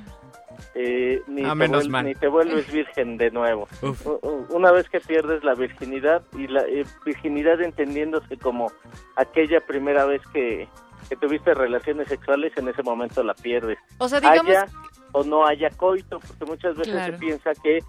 eh, 0.75 1.19
ni, 1.27 1.43
Ah, 1.43 1.49
te 1.49 1.55
menos 1.55 1.85
vuel- 1.85 1.89
mal. 1.89 2.05
ni 2.05 2.13
te 2.13 2.27
vuelves 2.27 2.71
virgen 2.71 3.17
de 3.17 3.31
nuevo. 3.31 3.67
Uf. 3.81 4.05
Una 4.51 4.71
vez 4.71 4.87
que 4.87 4.99
pierdes 4.99 5.43
la 5.43 5.55
virginidad, 5.55 6.21
y 6.37 6.45
la 6.47 6.61
eh, 6.61 6.85
virginidad 7.03 7.59
entendiéndose 7.59 8.37
como 8.37 8.71
aquella 9.15 9.59
primera 9.61 10.05
vez 10.05 10.21
que, 10.31 10.67
que 11.09 11.15
tuviste 11.15 11.55
relaciones 11.55 12.07
sexuales, 12.07 12.53
en 12.57 12.67
ese 12.67 12.83
momento 12.83 13.23
la 13.23 13.33
pierdes. 13.33 13.79
O 13.97 14.07
sea, 14.07 14.19
digamos- 14.19 14.45
Haya 14.55 14.65
o 15.13 15.23
no 15.23 15.47
haya 15.47 15.71
coito, 15.71 16.19
porque 16.19 16.45
muchas 16.45 16.75
veces 16.77 16.93
Claro. 16.93 17.13
se 17.13 17.19
piensa 17.19 17.51
que 17.63 17.79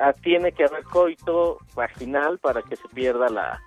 ah, 0.00 0.14
tiene 0.14 0.50
que 0.52 0.64
haber 0.64 0.82
coito 0.84 1.58
vaginal 1.74 2.38
para 2.38 2.62
que 2.62 2.74
se 2.76 2.88
pierda 2.94 3.28
la, 3.28 3.60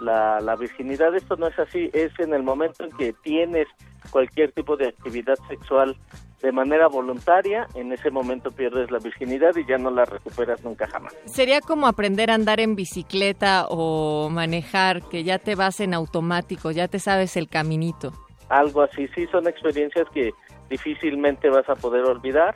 la, 0.00 0.40
la 0.40 0.56
virginidad. 0.56 1.14
Esto 1.14 1.36
no 1.36 1.46
es 1.48 1.58
así, 1.58 1.90
es 1.92 2.12
en 2.18 2.34
el 2.34 2.42
momento 2.42 2.84
en 2.84 2.90
que 2.92 3.12
tienes 3.22 3.66
cualquier 4.10 4.52
tipo 4.52 4.76
de 4.76 4.88
actividad 4.88 5.36
sexual 5.48 5.96
de 6.42 6.52
manera 6.52 6.86
voluntaria, 6.86 7.66
en 7.74 7.92
ese 7.92 8.10
momento 8.10 8.52
pierdes 8.52 8.90
la 8.90 8.98
virginidad 8.98 9.56
y 9.56 9.66
ya 9.66 9.76
no 9.76 9.90
la 9.90 10.04
recuperas 10.04 10.62
nunca 10.62 10.86
jamás. 10.86 11.12
Sería 11.24 11.60
como 11.60 11.88
aprender 11.88 12.30
a 12.30 12.34
andar 12.34 12.60
en 12.60 12.76
bicicleta 12.76 13.66
o 13.68 14.28
manejar, 14.30 15.02
que 15.08 15.24
ya 15.24 15.38
te 15.38 15.56
vas 15.56 15.80
en 15.80 15.94
automático, 15.94 16.70
ya 16.70 16.86
te 16.86 17.00
sabes 17.00 17.36
el 17.36 17.48
caminito. 17.48 18.12
algo 18.48 18.82
así. 18.82 19.08
Sí, 19.14 19.26
son 19.26 19.48
experiencias 19.48 20.06
que 20.14 20.30
difícilmente 20.68 21.48
vas 21.48 21.68
a 21.68 21.74
poder 21.74 22.04
olvidar 22.04 22.54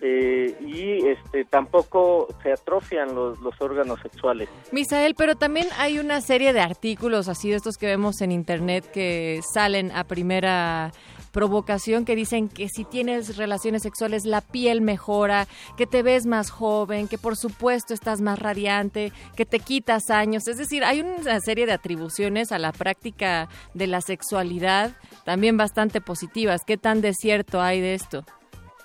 eh, 0.00 0.56
y 0.60 1.06
este 1.06 1.44
tampoco 1.44 2.28
se 2.42 2.52
atrofian 2.52 3.14
los, 3.14 3.38
los 3.40 3.54
órganos 3.60 4.00
sexuales. 4.00 4.48
Misael, 4.72 5.14
pero 5.14 5.34
también 5.36 5.66
hay 5.78 5.98
una 5.98 6.20
serie 6.20 6.52
de 6.52 6.60
artículos 6.60 7.28
así 7.28 7.50
de 7.50 7.56
estos 7.56 7.76
que 7.76 7.86
vemos 7.86 8.20
en 8.20 8.32
internet 8.32 8.90
que 8.90 9.40
salen 9.52 9.90
a 9.92 10.04
primera 10.04 10.90
provocación 11.34 12.04
que 12.04 12.14
dicen 12.14 12.48
que 12.48 12.68
si 12.68 12.84
tienes 12.84 13.36
relaciones 13.36 13.82
sexuales 13.82 14.24
la 14.24 14.40
piel 14.40 14.80
mejora, 14.80 15.46
que 15.76 15.86
te 15.86 16.04
ves 16.04 16.26
más 16.26 16.50
joven, 16.50 17.08
que 17.08 17.18
por 17.18 17.36
supuesto 17.36 17.92
estás 17.92 18.20
más 18.20 18.38
radiante, 18.38 19.12
que 19.36 19.44
te 19.44 19.58
quitas 19.58 20.10
años. 20.10 20.46
Es 20.46 20.56
decir, 20.56 20.84
hay 20.84 21.00
una 21.00 21.40
serie 21.40 21.66
de 21.66 21.72
atribuciones 21.72 22.52
a 22.52 22.58
la 22.60 22.70
práctica 22.70 23.48
de 23.74 23.88
la 23.88 24.00
sexualidad 24.00 24.92
también 25.24 25.56
bastante 25.56 26.00
positivas. 26.00 26.62
¿Qué 26.64 26.76
tan 26.76 27.00
desierto 27.00 27.60
hay 27.60 27.80
de 27.80 27.94
esto? 27.94 28.24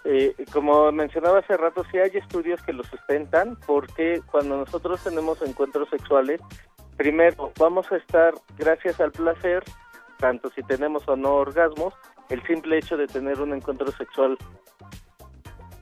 Eh, 0.05 0.33
como 0.51 0.91
mencionaba 0.91 1.39
hace 1.39 1.55
rato, 1.55 1.83
sí 1.91 1.99
hay 1.99 2.17
estudios 2.17 2.63
que 2.63 2.73
lo 2.73 2.83
sustentan 2.83 3.59
porque 3.67 4.21
cuando 4.31 4.57
nosotros 4.57 5.03
tenemos 5.03 5.39
encuentros 5.43 5.87
sexuales, 5.89 6.41
primero 6.97 7.51
vamos 7.59 7.91
a 7.91 7.97
estar, 7.97 8.33
gracias 8.57 8.99
al 8.99 9.11
placer, 9.11 9.63
tanto 10.17 10.49
si 10.49 10.63
tenemos 10.63 11.07
o 11.07 11.15
no 11.15 11.35
orgasmos, 11.35 11.93
el 12.29 12.45
simple 12.45 12.77
hecho 12.77 12.97
de 12.97 13.07
tener 13.07 13.39
un 13.41 13.53
encuentro 13.53 13.91
sexual 13.91 14.37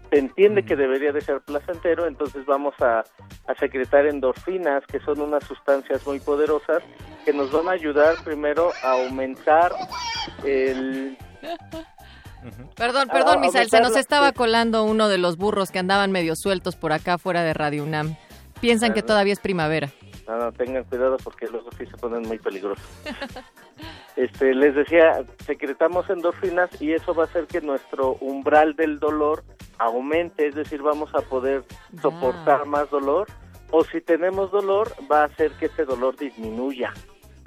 se 0.09 0.19
entiende 0.19 0.63
que 0.63 0.75
debería 0.75 1.11
de 1.11 1.19
ser 1.21 1.41
placentero, 1.41 2.07
entonces 2.07 2.45
vamos 2.45 2.73
a, 2.79 2.99
a 2.99 3.55
secretar 3.59 4.05
endorfinas, 4.05 4.85
que 4.87 4.99
son 5.01 5.19
unas 5.19 5.43
sustancias 5.43 6.05
muy 6.07 6.19
poderosas 6.19 6.81
que 7.25 7.33
nos 7.33 7.51
van 7.51 7.67
a 7.67 7.71
ayudar 7.71 8.15
primero 8.23 8.71
a 8.83 8.91
aumentar 8.93 9.73
el 10.45 11.17
Perdón, 12.75 13.09
perdón, 13.09 13.41
Misael, 13.41 13.69
se 13.69 13.81
nos 13.81 13.95
estaba 13.95 14.31
colando 14.31 14.83
uno 14.83 15.09
de 15.09 15.17
los 15.17 15.37
burros 15.37 15.71
que 15.71 15.79
andaban 15.79 16.11
medio 16.11 16.35
sueltos 16.35 16.75
por 16.75 16.93
acá 16.93 17.17
fuera 17.17 17.43
de 17.43 17.53
Radio 17.53 17.83
UNAM. 17.83 18.15
Piensan 18.61 18.93
que 18.93 19.03
todavía 19.03 19.33
es 19.33 19.39
primavera. 19.39 19.89
No, 20.27 20.37
no, 20.37 20.51
tengan 20.51 20.83
cuidado 20.83 21.17
porque 21.23 21.47
luego 21.47 21.69
sí 21.77 21.85
se 21.85 21.97
ponen 21.97 22.23
muy 22.23 22.39
peligrosos. 22.39 22.85
Este, 24.15 24.55
les 24.55 24.73
decía, 24.73 25.23
secretamos 25.45 26.09
endorfinas 26.09 26.81
y 26.81 26.93
eso 26.93 27.13
va 27.13 27.25
a 27.25 27.25
hacer 27.27 27.45
que 27.45 27.61
nuestro 27.61 28.13
umbral 28.19 28.75
del 28.75 28.97
dolor 28.97 29.43
aumente, 29.77 30.47
es 30.47 30.55
decir, 30.55 30.81
vamos 30.81 31.13
a 31.13 31.21
poder 31.21 31.63
soportar 32.01 32.65
más 32.65 32.89
dolor 32.89 33.27
o 33.69 33.83
si 33.83 34.01
tenemos 34.01 34.49
dolor 34.49 34.91
va 35.11 35.21
a 35.21 35.25
hacer 35.25 35.51
que 35.59 35.67
ese 35.67 35.85
dolor 35.85 36.17
disminuya. 36.17 36.93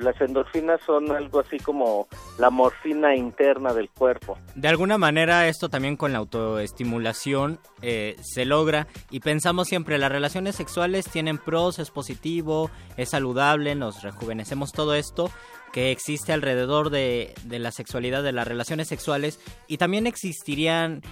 Las 0.01 0.21
endorfinas 0.21 0.81
son 0.87 1.11
algo 1.11 1.41
así 1.41 1.59
como 1.59 2.09
la 2.39 2.51
morfina 2.51 3.15
interna 3.15 3.73
del 3.75 3.89
cuerpo. 3.91 4.39
De 4.55 4.69
alguna 4.69 4.99
manera 4.99 5.49
esto 5.49 5.69
también 5.69 5.97
con 5.97 6.13
la 6.13 6.19
autoestimulación 6.19 7.59
eh, 7.83 8.17
se 8.21 8.45
logra 8.45 8.87
y 9.11 9.21
pensamos 9.21 9.69
siempre 9.69 9.99
las 9.99 10.11
relaciones 10.11 10.57
sexuales 10.57 11.07
tienen 11.07 11.39
pros, 11.39 11.79
es 11.79 11.91
positivo, 11.91 12.71
es 12.97 13.11
saludable, 13.11 13.75
nos 13.75 14.03
rejuvenecemos 14.03 14.73
todo 14.73 14.95
esto 14.95 15.31
que 15.73 15.93
existe 15.93 16.33
alrededor 16.33 16.91
de, 16.91 17.35
de 17.45 17.59
la 17.59 17.71
sexualidad, 17.71 18.23
de 18.23 18.33
las 18.33 18.49
relaciones 18.49 18.89
sexuales 18.89 19.39
y 19.69 19.77
también 19.77 20.07
existirían 20.07 21.03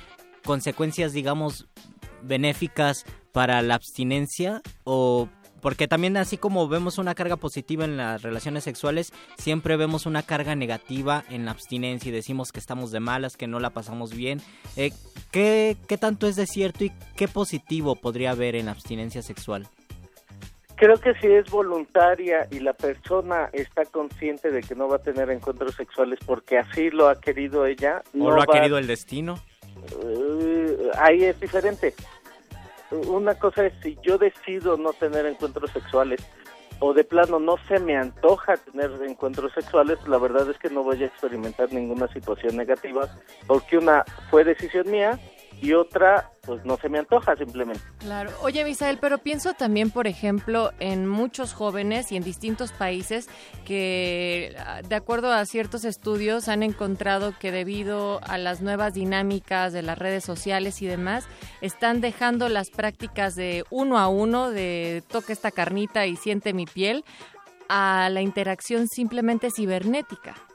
consecuencias 0.44 1.12
digamos 1.12 1.68
benéficas 2.22 3.04
para 3.32 3.62
la 3.62 3.74
abstinencia 3.74 4.62
o 4.84 5.28
porque 5.60 5.88
también 5.88 6.16
así 6.16 6.36
como 6.36 6.68
vemos 6.68 6.98
una 6.98 7.14
carga 7.14 7.36
positiva 7.36 7.84
en 7.84 7.96
las 7.96 8.22
relaciones 8.22 8.64
sexuales, 8.64 9.12
siempre 9.36 9.76
vemos 9.76 10.06
una 10.06 10.22
carga 10.22 10.54
negativa 10.54 11.24
en 11.30 11.44
la 11.44 11.50
abstinencia 11.52 12.08
y 12.08 12.12
decimos 12.12 12.52
que 12.52 12.60
estamos 12.60 12.90
de 12.90 13.00
malas, 13.00 13.36
que 13.36 13.46
no 13.46 13.60
la 13.60 13.70
pasamos 13.70 14.14
bien. 14.14 14.40
Eh, 14.76 14.90
¿qué, 15.30 15.76
¿Qué 15.88 15.98
tanto 15.98 16.26
es 16.26 16.36
de 16.36 16.46
cierto 16.46 16.84
y 16.84 16.92
qué 17.16 17.28
positivo 17.28 17.96
podría 17.96 18.30
haber 18.32 18.56
en 18.56 18.66
la 18.66 18.72
abstinencia 18.72 19.22
sexual? 19.22 19.66
Creo 20.76 20.96
que 21.00 21.12
si 21.14 21.26
es 21.26 21.50
voluntaria 21.50 22.46
y 22.52 22.60
la 22.60 22.72
persona 22.72 23.50
está 23.52 23.84
consciente 23.84 24.52
de 24.52 24.60
que 24.62 24.76
no 24.76 24.86
va 24.86 24.96
a 24.96 25.00
tener 25.00 25.28
encuentros 25.30 25.74
sexuales 25.74 26.20
porque 26.24 26.56
así 26.58 26.90
lo 26.90 27.08
ha 27.08 27.20
querido 27.20 27.66
ella, 27.66 28.02
¿O 28.14 28.18
no 28.18 28.30
lo 28.30 28.42
ha 28.42 28.46
va- 28.46 28.54
querido 28.54 28.78
el 28.78 28.86
destino? 28.86 29.40
Eh, 30.04 30.76
ahí 31.00 31.24
es 31.24 31.40
diferente. 31.40 31.94
Una 32.90 33.34
cosa 33.34 33.66
es 33.66 33.72
si 33.82 33.98
yo 34.02 34.18
decido 34.18 34.76
no 34.76 34.92
tener 34.92 35.26
encuentros 35.26 35.70
sexuales 35.70 36.20
o 36.80 36.94
de 36.94 37.04
plano 37.04 37.38
no 37.38 37.56
se 37.66 37.80
me 37.80 37.96
antoja 37.96 38.56
tener 38.56 38.90
encuentros 39.02 39.52
sexuales, 39.52 39.98
la 40.06 40.18
verdad 40.18 40.48
es 40.48 40.58
que 40.58 40.70
no 40.70 40.82
voy 40.82 41.02
a 41.02 41.06
experimentar 41.06 41.72
ninguna 41.72 42.08
situación 42.08 42.56
negativa 42.56 43.08
porque 43.46 43.78
una 43.78 44.04
fue 44.30 44.44
decisión 44.44 44.90
mía 44.90 45.18
y 45.60 45.72
otra 45.72 46.30
pues 46.48 46.64
no 46.64 46.78
se 46.78 46.88
me 46.88 46.98
antoja 46.98 47.36
simplemente. 47.36 47.82
Claro. 47.98 48.30
Oye, 48.40 48.64
Misael, 48.64 48.96
pero 48.98 49.18
pienso 49.18 49.52
también, 49.52 49.90
por 49.90 50.06
ejemplo, 50.06 50.72
en 50.80 51.06
muchos 51.06 51.52
jóvenes 51.52 52.10
y 52.10 52.16
en 52.16 52.24
distintos 52.24 52.72
países 52.72 53.28
que, 53.66 54.56
de 54.88 54.94
acuerdo 54.94 55.30
a 55.30 55.44
ciertos 55.44 55.84
estudios, 55.84 56.48
han 56.48 56.62
encontrado 56.62 57.34
que 57.38 57.52
debido 57.52 58.20
a 58.24 58.38
las 58.38 58.62
nuevas 58.62 58.94
dinámicas 58.94 59.74
de 59.74 59.82
las 59.82 59.98
redes 59.98 60.24
sociales 60.24 60.80
y 60.80 60.86
demás, 60.86 61.28
están 61.60 62.00
dejando 62.00 62.48
las 62.48 62.70
prácticas 62.70 63.36
de 63.36 63.64
uno 63.68 63.98
a 63.98 64.08
uno, 64.08 64.48
de 64.48 65.02
toca 65.06 65.34
esta 65.34 65.50
carnita 65.50 66.06
y 66.06 66.16
siente 66.16 66.54
mi 66.54 66.64
piel, 66.64 67.04
a 67.68 68.08
la 68.10 68.22
interacción 68.22 68.88
simplemente 68.88 69.50
cibernética. 69.50 70.47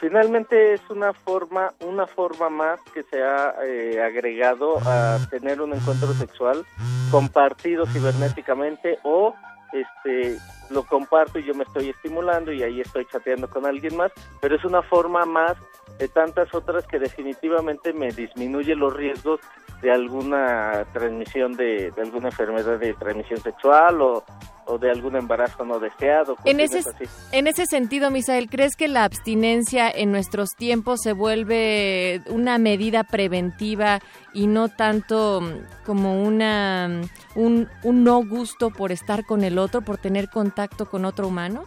Finalmente 0.00 0.74
es 0.74 0.80
una 0.90 1.12
forma, 1.12 1.72
una 1.80 2.06
forma 2.06 2.48
más 2.48 2.80
que 2.94 3.02
se 3.02 3.22
ha 3.22 3.54
eh, 3.64 4.00
agregado 4.00 4.78
a 4.86 5.18
tener 5.28 5.60
un 5.60 5.74
encuentro 5.74 6.12
sexual 6.14 6.64
compartido 7.10 7.84
cibernéticamente 7.86 8.98
o 9.02 9.34
este 9.72 10.38
lo 10.70 10.84
comparto 10.84 11.38
y 11.38 11.44
yo 11.44 11.54
me 11.54 11.64
estoy 11.64 11.88
estimulando 11.88 12.52
y 12.52 12.62
ahí 12.62 12.80
estoy 12.80 13.06
chateando 13.06 13.48
con 13.48 13.66
alguien 13.66 13.96
más, 13.96 14.12
pero 14.40 14.54
es 14.54 14.64
una 14.64 14.82
forma 14.82 15.24
más 15.24 15.56
de 15.98 16.08
tantas 16.08 16.52
otras 16.54 16.86
que 16.86 16.98
definitivamente 16.98 17.92
me 17.92 18.12
disminuye 18.12 18.74
los 18.74 18.94
riesgos 18.94 19.40
de 19.82 19.90
alguna 19.92 20.84
transmisión 20.92 21.56
de, 21.56 21.90
de 21.90 22.02
alguna 22.02 22.28
enfermedad 22.28 22.78
de 22.78 22.94
transmisión 22.94 23.40
sexual 23.40 24.00
o, 24.00 24.24
o 24.68 24.78
de 24.78 24.90
algún 24.90 25.16
embarazo 25.16 25.64
no 25.64 25.78
deseado. 25.78 26.36
En 26.44 26.60
ese, 26.60 26.80
así. 26.80 27.04
en 27.32 27.46
ese 27.46 27.66
sentido, 27.66 28.10
Misael, 28.10 28.50
¿crees 28.50 28.76
que 28.76 28.86
la 28.86 29.04
abstinencia 29.04 29.90
en 29.90 30.12
nuestros 30.12 30.50
tiempos 30.50 31.00
se 31.02 31.12
vuelve 31.12 32.22
una 32.28 32.58
medida 32.58 33.02
preventiva 33.04 34.00
y 34.34 34.46
no 34.46 34.68
tanto 34.68 35.40
mm, 35.40 35.84
como 35.86 36.22
una 36.22 36.88
mm, 36.88 37.40
un, 37.40 37.68
un 37.82 38.04
no 38.04 38.24
gusto 38.24 38.70
por 38.70 38.92
estar 38.92 39.24
con 39.24 39.42
el 39.42 39.58
otro, 39.58 39.80
por 39.80 39.96
tener 39.98 40.28
contacto 40.28 40.86
con 40.86 41.04
otro 41.04 41.28
humano? 41.28 41.64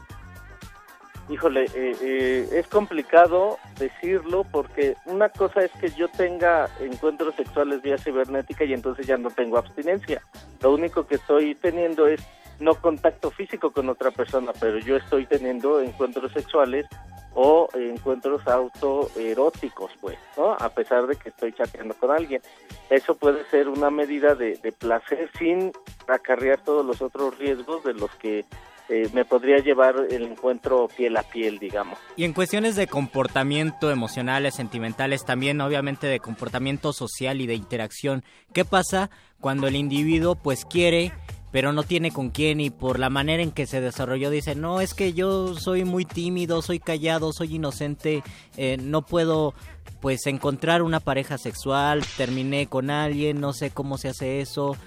Híjole, 1.31 1.63
eh, 1.73 1.95
eh, 2.01 2.49
es 2.51 2.67
complicado 2.67 3.57
decirlo 3.79 4.43
porque 4.51 4.97
una 5.05 5.29
cosa 5.29 5.61
es 5.61 5.71
que 5.79 5.89
yo 5.91 6.09
tenga 6.09 6.69
encuentros 6.81 7.35
sexuales 7.35 7.81
vía 7.81 7.97
cibernética 7.97 8.65
y 8.65 8.73
entonces 8.73 9.07
ya 9.07 9.15
no 9.15 9.29
tengo 9.29 9.57
abstinencia. 9.57 10.21
Lo 10.59 10.73
único 10.73 11.07
que 11.07 11.15
estoy 11.15 11.55
teniendo 11.55 12.05
es 12.05 12.21
no 12.59 12.75
contacto 12.75 13.31
físico 13.31 13.71
con 13.71 13.87
otra 13.87 14.11
persona, 14.11 14.51
pero 14.59 14.79
yo 14.79 14.97
estoy 14.97 15.25
teniendo 15.25 15.79
encuentros 15.79 16.33
sexuales 16.33 16.85
o 17.33 17.69
encuentros 17.75 18.45
autoeróticos, 18.45 19.91
pues, 20.01 20.17
¿no? 20.35 20.51
A 20.59 20.67
pesar 20.67 21.07
de 21.07 21.15
que 21.15 21.29
estoy 21.29 21.53
chateando 21.53 21.93
con 21.93 22.11
alguien. 22.11 22.41
Eso 22.89 23.15
puede 23.15 23.45
ser 23.45 23.69
una 23.69 23.89
medida 23.89 24.35
de, 24.35 24.57
de 24.57 24.73
placer 24.73 25.29
sin 25.39 25.71
acarrear 26.09 26.59
todos 26.59 26.85
los 26.85 27.01
otros 27.01 27.37
riesgos 27.37 27.85
de 27.85 27.93
los 27.93 28.11
que 28.15 28.43
eh, 28.91 29.09
me 29.13 29.23
podría 29.23 29.59
llevar 29.59 29.95
el 30.09 30.23
encuentro 30.23 30.89
piel 30.95 31.15
a 31.15 31.23
piel, 31.23 31.59
digamos. 31.59 31.97
Y 32.17 32.25
en 32.25 32.33
cuestiones 32.33 32.75
de 32.75 32.87
comportamiento 32.87 33.89
emocionales, 33.89 34.55
sentimentales, 34.55 35.23
también 35.23 35.61
obviamente 35.61 36.07
de 36.07 36.19
comportamiento 36.19 36.91
social 36.91 37.39
y 37.39 37.47
de 37.47 37.55
interacción, 37.55 38.23
¿qué 38.53 38.65
pasa 38.65 39.09
cuando 39.39 39.67
el 39.67 39.77
individuo 39.77 40.35
pues 40.35 40.65
quiere 40.65 41.13
pero 41.51 41.73
no 41.73 41.83
tiene 41.83 42.11
con 42.11 42.29
quién 42.29 42.61
y 42.61 42.69
por 42.69 42.97
la 42.97 43.09
manera 43.09 43.43
en 43.43 43.51
que 43.51 43.67
se 43.67 43.81
desarrolló 43.81 44.29
dice, 44.29 44.55
no, 44.55 44.79
es 44.79 44.93
que 44.93 45.13
yo 45.13 45.55
soy 45.55 45.83
muy 45.83 46.05
tímido, 46.05 46.61
soy 46.61 46.79
callado, 46.79 47.33
soy 47.33 47.55
inocente, 47.55 48.23
eh, 48.55 48.77
no 48.77 49.01
puedo 49.05 49.53
pues 49.99 50.25
encontrar 50.27 50.81
una 50.81 50.99
pareja 50.99 51.37
sexual, 51.37 52.03
terminé 52.15 52.67
con 52.67 52.89
alguien, 52.89 53.41
no 53.41 53.53
sé 53.53 53.69
cómo 53.69 53.97
se 53.97 54.07
hace 54.07 54.39
eso, 54.39 54.77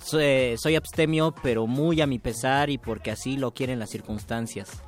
soy, 0.00 0.76
abstemio 0.76 1.34
pero 1.42 1.66
muy 1.66 2.00
a 2.00 2.06
mi 2.06 2.18
pesar 2.18 2.70
y 2.70 2.78
porque 2.78 3.10
así 3.10 3.36
lo 3.36 3.52
quieren 3.52 3.78
las 3.78 3.90
circunstancias. 3.90 4.82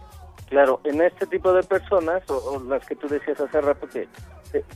Claro, 0.49 0.81
en 0.85 1.01
este 1.01 1.27
tipo 1.27 1.53
de 1.53 1.63
personas, 1.63 2.23
o, 2.29 2.61
las 2.69 2.85
que 2.85 2.97
tú 2.97 3.07
decías 3.09 3.41
hace 3.41 3.61
rato 3.61 3.87
que 3.89 4.09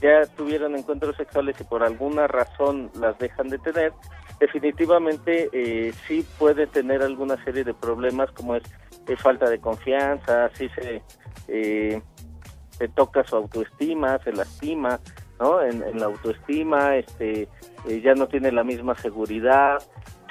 ya 0.00 0.24
tuvieron 0.36 0.76
encuentros 0.76 1.16
sexuales 1.16 1.56
y 1.60 1.64
por 1.64 1.82
alguna 1.82 2.28
razón 2.28 2.90
las 2.94 3.18
dejan 3.18 3.48
de 3.48 3.58
tener, 3.58 3.92
definitivamente 4.38 5.48
eh, 5.52 5.92
sí 6.06 6.24
puede 6.38 6.66
tener 6.66 7.02
alguna 7.02 7.42
serie 7.44 7.64
de 7.64 7.74
problemas 7.74 8.30
como 8.32 8.54
es 8.54 8.62
eh, 9.06 9.16
falta 9.16 9.48
de 9.50 9.58
confianza, 9.58 10.50
sí 10.54 10.68
se, 10.76 11.02
eh, 11.48 12.00
se 12.78 12.88
toca 12.88 13.24
su 13.24 13.36
autoestima, 13.36 14.18
se 14.22 14.32
lastima, 14.32 15.00
¿no? 15.40 15.62
En, 15.62 15.98
la 15.98 16.06
autoestima, 16.06 16.96
este, 16.96 17.48
eh, 17.88 18.00
ya 18.02 18.14
no 18.14 18.26
tiene 18.28 18.52
la 18.52 18.64
misma 18.64 18.94
seguridad, 18.94 19.82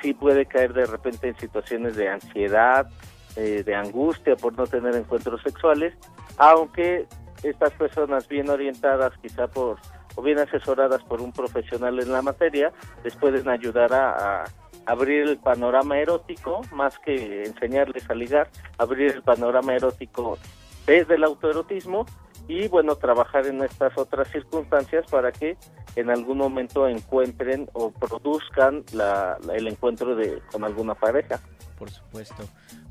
sí 0.01 0.13
puede 0.13 0.45
caer 0.45 0.73
de 0.73 0.85
repente 0.85 1.29
en 1.29 1.37
situaciones 1.37 1.95
de 1.95 2.09
ansiedad, 2.09 2.89
eh, 3.35 3.63
de 3.63 3.75
angustia 3.75 4.35
por 4.35 4.57
no 4.57 4.67
tener 4.67 4.95
encuentros 4.95 5.41
sexuales, 5.41 5.93
aunque 6.37 7.05
estas 7.41 7.71
personas 7.73 8.27
bien 8.27 8.49
orientadas 8.49 9.13
quizá 9.21 9.47
por 9.47 9.77
o 10.15 10.21
bien 10.21 10.37
asesoradas 10.37 11.03
por 11.03 11.21
un 11.21 11.31
profesional 11.31 11.99
en 11.99 12.11
la 12.11 12.21
materia 12.21 12.71
les 13.03 13.15
pueden 13.15 13.49
ayudar 13.49 13.91
a 13.93 14.43
abrir 14.85 15.23
el 15.23 15.37
panorama 15.37 15.97
erótico 15.99 16.61
más 16.71 16.97
que 16.99 17.43
enseñarles 17.43 18.09
a 18.09 18.13
ligar, 18.13 18.49
abrir 18.77 19.11
el 19.11 19.21
panorama 19.21 19.75
erótico 19.75 20.37
desde 20.85 21.15
el 21.15 21.23
autoerotismo 21.23 22.05
y 22.47 22.67
bueno, 22.67 22.95
trabajar 22.95 23.45
en 23.47 23.63
estas 23.63 23.97
otras 23.97 24.27
circunstancias 24.31 25.05
para 25.09 25.31
que 25.31 25.57
en 25.95 26.09
algún 26.09 26.37
momento 26.37 26.87
encuentren 26.87 27.69
o 27.73 27.91
produzcan 27.91 28.83
la, 28.93 29.37
el 29.53 29.67
encuentro 29.67 30.15
de 30.15 30.41
con 30.51 30.63
alguna 30.63 30.95
pareja. 30.95 31.39
Por 31.77 31.89
supuesto. 31.89 32.43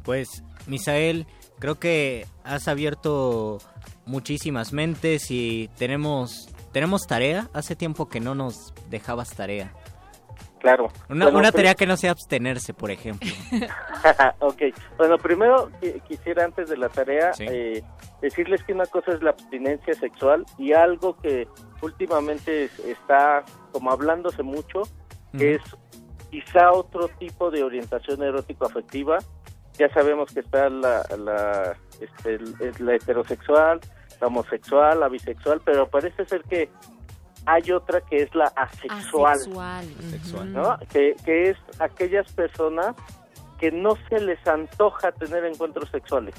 Pues, 0.05 0.42
Misael, 0.66 1.26
creo 1.58 1.78
que 1.78 2.26
has 2.44 2.68
abierto 2.68 3.58
muchísimas 4.06 4.72
mentes 4.72 5.31
y 5.31 5.68
tenemos 5.78 6.48
tenemos 6.72 7.06
tarea. 7.06 7.50
Hace 7.52 7.76
tiempo 7.76 8.08
que 8.08 8.20
no 8.20 8.34
nos 8.34 8.72
dejabas 8.89 9.34
tarea. 9.34 9.72
Claro. 10.62 10.84
Una, 11.08 11.24
Bueno, 11.26 11.39
una 11.41 11.50
pues- 11.50 11.55
tarea 11.57 11.74
que 11.74 11.86
no 11.86 11.97
sea 11.97 12.12
abstenerse, 12.12 12.73
por 12.73 12.92
ejemplo. 12.92 13.28
ok, 14.39 14.62
bueno, 14.97 15.18
primero 15.18 15.68
qui- 15.81 16.00
quisiera 16.05 16.44
antes 16.44 16.70
de 16.70 16.76
la 16.76 16.89
tarea 16.89 17.32
eh, 17.41 17.82
decirles 18.20 18.62
que 18.62 18.73
una 18.73 18.86
cosa 18.86 19.10
es 19.12 19.23
la 19.23 19.31
abstinencia 19.31 19.92
sexual 19.94 20.47
y 20.58 20.73
algo 20.73 21.16
que 21.16 21.49
últimamente 21.81 22.65
es- 22.65 22.78
está 22.78 23.44
como 23.73 23.91
hablándose 23.91 24.44
mucho, 24.44 24.82
que 25.36 25.57
es 25.57 25.62
quizá 26.31 26.70
otro 26.70 27.08
tipo 27.18 27.50
de 27.50 27.65
orientación 27.65 28.23
erótico-afectiva. 28.23 29.18
Ya 29.78 29.89
sabemos 29.92 30.32
que 30.32 30.41
está 30.41 30.68
la, 30.68 31.02
la, 31.18 31.76
este, 32.00 32.39
la 32.78 32.94
heterosexual, 32.94 33.81
la 34.20 34.26
homosexual, 34.28 35.00
la 35.00 35.08
bisexual, 35.08 35.60
pero 35.65 35.89
parece 35.89 36.24
ser 36.26 36.42
que 36.44 36.70
hay 37.47 37.73
otra 37.73 38.01
que 38.01 38.23
es 38.23 38.35
la 38.35 38.45
asexual. 38.57 39.39
Asexual. 39.99 40.53
¿no? 40.53 40.79
Que, 40.91 41.17
que 41.25 41.51
es 41.51 41.57
aquellas 41.79 42.31
personas 42.33 42.95
que 43.59 43.71
no 43.71 43.97
se 44.09 44.21
les 44.21 44.45
antoja 44.47 45.12
tener 45.12 45.45
encuentros 45.45 45.89
sexuales, 45.91 46.35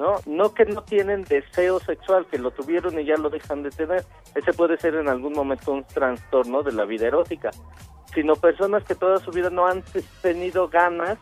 ¿no? 0.00 0.16
No 0.26 0.52
que 0.52 0.64
no 0.64 0.82
tienen 0.82 1.22
deseo 1.22 1.78
sexual, 1.78 2.26
que 2.26 2.38
lo 2.38 2.50
tuvieron 2.50 2.98
y 2.98 3.04
ya 3.04 3.16
lo 3.16 3.30
dejan 3.30 3.62
de 3.62 3.70
tener. 3.70 4.04
Ese 4.34 4.52
puede 4.52 4.76
ser 4.78 4.96
en 4.96 5.08
algún 5.08 5.32
momento 5.32 5.70
un 5.70 5.84
trastorno 5.84 6.64
de 6.64 6.72
la 6.72 6.84
vida 6.86 7.06
erótica, 7.06 7.50
sino 8.12 8.34
personas 8.34 8.82
que 8.82 8.96
toda 8.96 9.18
su 9.18 9.30
vida 9.30 9.48
no 9.50 9.66
han 9.66 9.84
tenido 10.22 10.68
ganas 10.68 11.18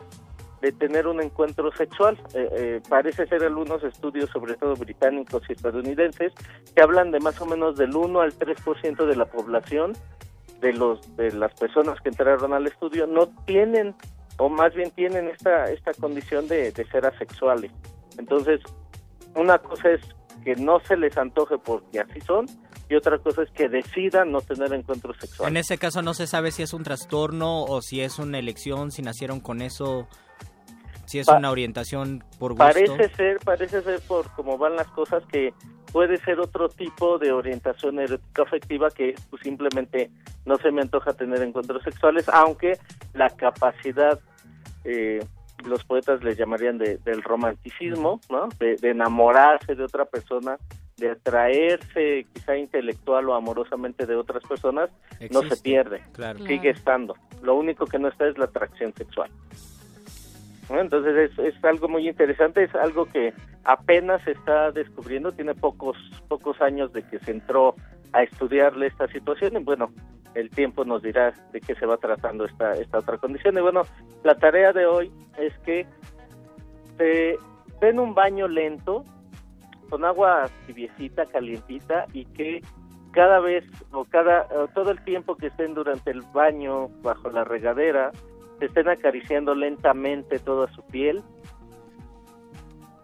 de 0.63 0.71
tener 0.71 1.09
un 1.09 1.21
encuentro 1.21 1.73
sexual. 1.73 2.17
Eh, 2.35 2.49
eh, 2.53 2.83
parece 2.89 3.27
ser 3.27 3.43
algunos 3.43 3.83
estudios, 3.83 4.31
sobre 4.31 4.55
todo 4.55 4.75
británicos 4.77 5.43
y 5.49 5.53
estadounidenses, 5.53 6.33
que 6.75 6.83
hablan 6.83 7.11
de 7.11 7.19
más 7.19 7.39
o 7.41 7.47
menos 7.47 7.77
del 7.77 7.95
1 7.95 8.21
al 8.21 8.33
3% 8.33 9.05
de 9.05 9.17
la 9.17 9.27
población 9.27 9.93
de 10.61 10.73
los 10.73 11.17
de 11.17 11.33
las 11.33 11.53
personas 11.59 12.01
que 12.01 12.11
entraron 12.11 12.53
al 12.53 12.69
estudio 12.69 13.09
no 13.09 13.27
tienen 13.47 13.97
o 14.39 14.49
más 14.49 14.73
bien 14.75 14.93
tienen 14.93 15.27
esta 15.27 15.69
esta 15.73 15.93
condición 15.95 16.47
de, 16.47 16.71
de 16.71 16.85
ser 16.87 17.05
asexuales 17.05 17.73
entonces 18.17 18.61
una 19.35 19.59
cosa 19.59 19.91
es 19.91 20.01
que 20.45 20.55
no 20.55 20.79
se 20.79 20.97
les 20.97 21.19
antoje 21.19 21.59
porque 21.59 21.99
así 21.99 22.21
son 22.21 22.47
y 22.89 22.95
otra 22.95 23.19
cosa 23.19 23.43
es 23.43 23.51
que 23.51 23.69
decidan 23.69 24.31
no 24.31 24.41
tener 24.41 24.73
encuentros 24.73 25.17
En 25.17 25.21
sexuales 25.23 25.67
ese 25.67 25.79
caso 25.79 26.03
no 26.03 26.15
se 26.15 26.27
sabe 26.27 26.53
si 26.53 26.63
es 26.63 26.75
un 26.75 26.83
trastorno 26.83 27.65
o 27.65 27.81
si 27.81 28.03
es 28.03 28.19
una 28.19 28.39
elección, 28.39 28.91
si 28.91 29.03
nacieron 29.03 29.41
con 29.41 29.63
eso, 29.63 30.09
si 31.13 31.19
es 31.19 31.27
Pa- 31.27 31.37
una 31.37 31.51
orientación 31.51 32.25
por 32.39 32.53
gusto. 32.53 32.65
parece 32.65 33.09
ser 33.11 33.39
parece 33.45 33.83
ser 33.83 34.01
por 34.09 34.31
cómo 34.35 34.57
van 34.57 34.77
las 34.77 34.87
cosas 34.89 35.23
que 35.31 35.53
puede 35.93 36.17
ser 36.17 36.41
otro 36.41 36.71
tipo 36.71 37.19
de 37.19 37.33
orientación 37.33 37.99
erótica 37.99 38.43
afectiva 38.45 38.89
que 38.91 39.15
pues, 39.29 39.43
simplemente 39.43 40.11
no 40.47 40.57
se 40.57 40.71
me 40.73 40.81
antoja 40.81 41.13
tener 41.13 41.43
encuentros 41.43 41.83
sexuales 41.83 42.29
aunque 42.31 42.79
la 43.13 43.29
capacidad 43.29 44.19
eh, 44.85 45.21
los 45.67 45.85
poetas 45.85 46.25
le 46.25 46.35
llamarían 46.35 46.79
de- 46.79 46.97
del 47.05 47.23
romanticismo 47.23 48.19
no 48.31 48.49
de, 48.59 48.77
de 48.77 48.91
enamorarse 48.91 49.75
de 49.75 49.85
otra 49.85 50.07
persona 50.07 50.57
de 50.97 51.11
atraerse 51.11 52.27
quizá 52.33 52.57
intelectual 52.57 53.29
o 53.29 53.35
amorosamente 53.35 54.07
de 54.07 54.17
otras 54.17 54.43
personas 54.45 54.89
no 55.31 55.43
se 55.43 55.57
pierde 55.59 56.01
claro. 56.13 56.39
sigue 56.47 56.71
estando. 56.71 57.15
Lo 57.43 57.55
único 57.57 57.85
que 57.87 57.99
no 57.99 58.09
está 58.09 58.27
es 58.29 58.39
la 58.39 58.47
atracción 58.47 58.95
sexual 58.95 59.31
Entonces 60.81 61.31
es, 61.31 61.39
es 61.39 61.65
algo 61.65 61.89
muy 61.89 62.09
interesante, 62.09 62.65
es 62.65 62.75
algo 62.75 63.07
que 63.07 63.33
apenas 63.65 64.23
se 64.25 64.33
está 64.33 64.71
descubriendo, 64.73 65.33
tiene 65.33 65.55
pocos 65.55 65.97
pocos 66.29 66.61
años 66.61 66.93
de 66.93 67.03
que 67.03 67.19
se 67.21 67.31
entró 67.31 67.75
a 68.13 68.23
estudiarle 68.23 68.87
esta 68.87 69.07
situación 69.09 69.57
y 69.57 69.65
bueno, 69.65 69.91
el 70.35 70.51
tiempo 70.51 70.85
nos 70.85 71.03
dirá 71.03 71.33
de 71.53 71.61
qué 71.61 71.75
se 71.75 71.87
va 71.87 71.97
tratando 71.97 72.45
esta, 72.45 72.73
esta 72.73 72.99
otra 72.99 73.19
condición. 73.19 73.57
Y 73.59 73.61
bueno, 73.61 73.83
la 74.25 74.35
tarea 74.35 74.73
de 74.73 74.87
hoy 74.87 75.13
es 75.39 75.57
que 75.59 75.87
se 76.97 77.37
den 77.81 77.99
un 77.99 78.15
baño 78.15 78.49
lento 78.49 79.05
con 79.91 80.05
agua 80.05 80.49
tibiecita, 80.67 81.27
calientita 81.27 82.07
y 82.13 82.25
que 82.27 82.63
cada 83.13 83.41
vez 83.41 83.65
o 83.93 84.05
cada 84.05 84.47
o 84.57 84.69
todo 84.69 84.91
el 84.91 85.03
tiempo 85.05 85.37
que 85.37 85.49
estén 85.49 85.75
durante 85.75 86.11
el 86.11 86.23
baño 86.33 86.89
bajo 87.03 87.29
la 87.31 87.45
regadera 87.45 88.11
se 88.63 88.67
estén 88.67 88.89
acariciando 88.89 89.57
lentamente 89.57 90.39
toda 90.39 90.73
su 90.73 90.83
piel 90.83 91.21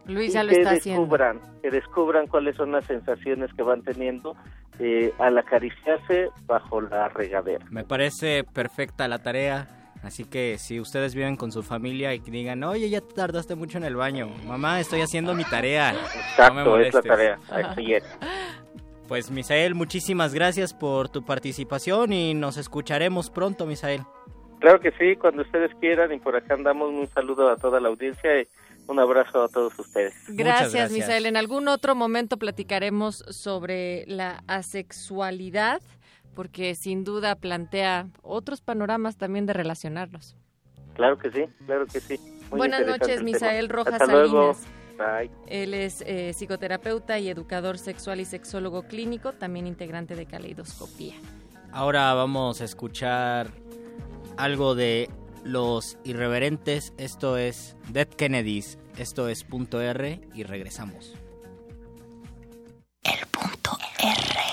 Luis 0.07 0.31
y 0.31 0.33
ya 0.35 0.45
lo 0.45 0.51
que 0.51 0.59
está 0.59 0.71
haciendo. 0.71 1.01
descubran 1.03 1.41
que 1.63 1.71
descubran 1.71 2.27
cuáles 2.29 2.55
son 2.57 2.71
las 2.71 2.85
sensaciones 2.87 3.53
que 3.55 3.63
van 3.65 3.83
teniendo 3.83 4.37
eh, 4.79 5.13
al 5.19 5.37
acariciarse 5.37 6.29
bajo 6.47 6.81
la 6.81 7.09
regadera 7.09 7.65
Me 7.71 7.83
parece 7.83 8.45
perfecta 8.45 9.09
la 9.09 9.19
tarea. 9.19 9.67
Así 10.05 10.25
que 10.25 10.59
si 10.59 10.79
ustedes 10.79 11.17
viven 11.17 11.35
con 11.37 11.51
su 11.51 11.65
familia 11.65 12.15
y 12.15 12.21
que 12.21 12.31
digan, 12.31 12.63
oye, 12.63 12.89
ya 12.89 13.01
te 13.01 13.13
tardaste 13.15 13.57
mucho 13.57 13.79
en 13.79 13.85
el 13.85 13.97
baño. 13.97 14.29
Mamá, 14.47 14.79
estoy 14.79 15.01
haciendo 15.01 15.35
mi 15.35 15.43
tarea. 15.43 15.93
no 15.93 15.99
me 15.99 16.05
exacto 16.05 16.53
es 16.53 16.55
la 16.55 16.65
molestes". 16.71 17.03
tarea 17.05 17.39
así 17.51 17.95
es 17.95 18.05
Pues 19.09 19.31
Misael, 19.33 19.75
muchísimas 19.75 20.35
gracias 20.35 20.73
por 20.75 21.09
tu 21.09 21.25
participación 21.25 22.13
y 22.13 22.35
nos 22.35 22.59
escucharemos 22.59 23.31
pronto, 23.31 23.67
Misael. 23.67 24.03
Claro 24.61 24.81
que 24.81 24.93
sí 24.93 25.17
cuando 25.17 25.43
ustedes 25.43 25.71
quieran 25.81 26.13
y 26.13 26.19
por 26.19 26.37
acá 26.37 26.55
andamos 26.55 26.91
un 26.91 27.09
saludo 27.09 27.49
a 27.51 27.57
toda 27.57 27.81
la 27.81 27.89
audiencia 27.89 28.41
y 28.41 28.47
un 28.87 28.99
abrazo 28.99 29.43
a 29.43 29.49
todos 29.49 29.79
ustedes 29.79 30.15
Gracias, 30.29 30.73
gracias. 30.73 30.93
Misael. 30.93 31.27
En 31.27 31.37
algún 31.37 31.69
otro 31.69 31.95
momento 31.95 32.39
platicaremos 32.39 33.25
sobre 33.29 34.05
la 34.07 34.43
asexualidad, 34.47 35.83
porque 36.35 36.75
sin 36.75 37.05
duda 37.05 37.35
plantea 37.35 38.09
otros 38.23 38.61
panoramas 38.61 39.17
también 39.17 39.47
de 39.47 39.53
relacionarnos. 39.53 40.37
claro 40.95 41.19
que 41.19 41.31
sí 41.31 41.45
claro 41.67 41.87
que 41.87 42.01
sí 42.01 42.19
Muy 42.51 42.59
Buenas 42.59 42.87
noches. 42.87 43.23
Misael 43.23 43.69
Rojas 43.69 43.95
hasta 44.01 44.07
luego 44.13 44.55
Salinas. 44.55 44.79
Bye. 44.99 45.31
Él 45.47 45.75
es 45.75 46.03
eh, 46.07 46.33
psicoterapeuta 46.33 47.21
y 47.21 47.29
educador 47.29 47.79
sexual 47.79 48.19
y 48.19 48.25
sexólogo 48.25 48.83
clínico, 48.83 49.33
también 49.33 49.69
integrante 49.69 50.17
de 50.17 50.27
Caleidoscopía. 50.27 51.15
Ahora 51.71 52.13
vamos 52.15 52.61
a 52.61 52.65
escuchar 52.65 53.53
algo 54.39 54.75
de 54.75 55.11
Los 55.45 55.99
Irreverentes. 56.05 56.95
Esto 56.97 57.37
es 57.37 57.77
Dead 57.91 58.09
Kennedys. 58.09 58.79
Esto 58.97 59.29
es 59.29 59.45
punto 59.45 59.81
R 59.81 60.21
y 60.35 60.43
regresamos. 60.45 61.15
Went 64.01 64.48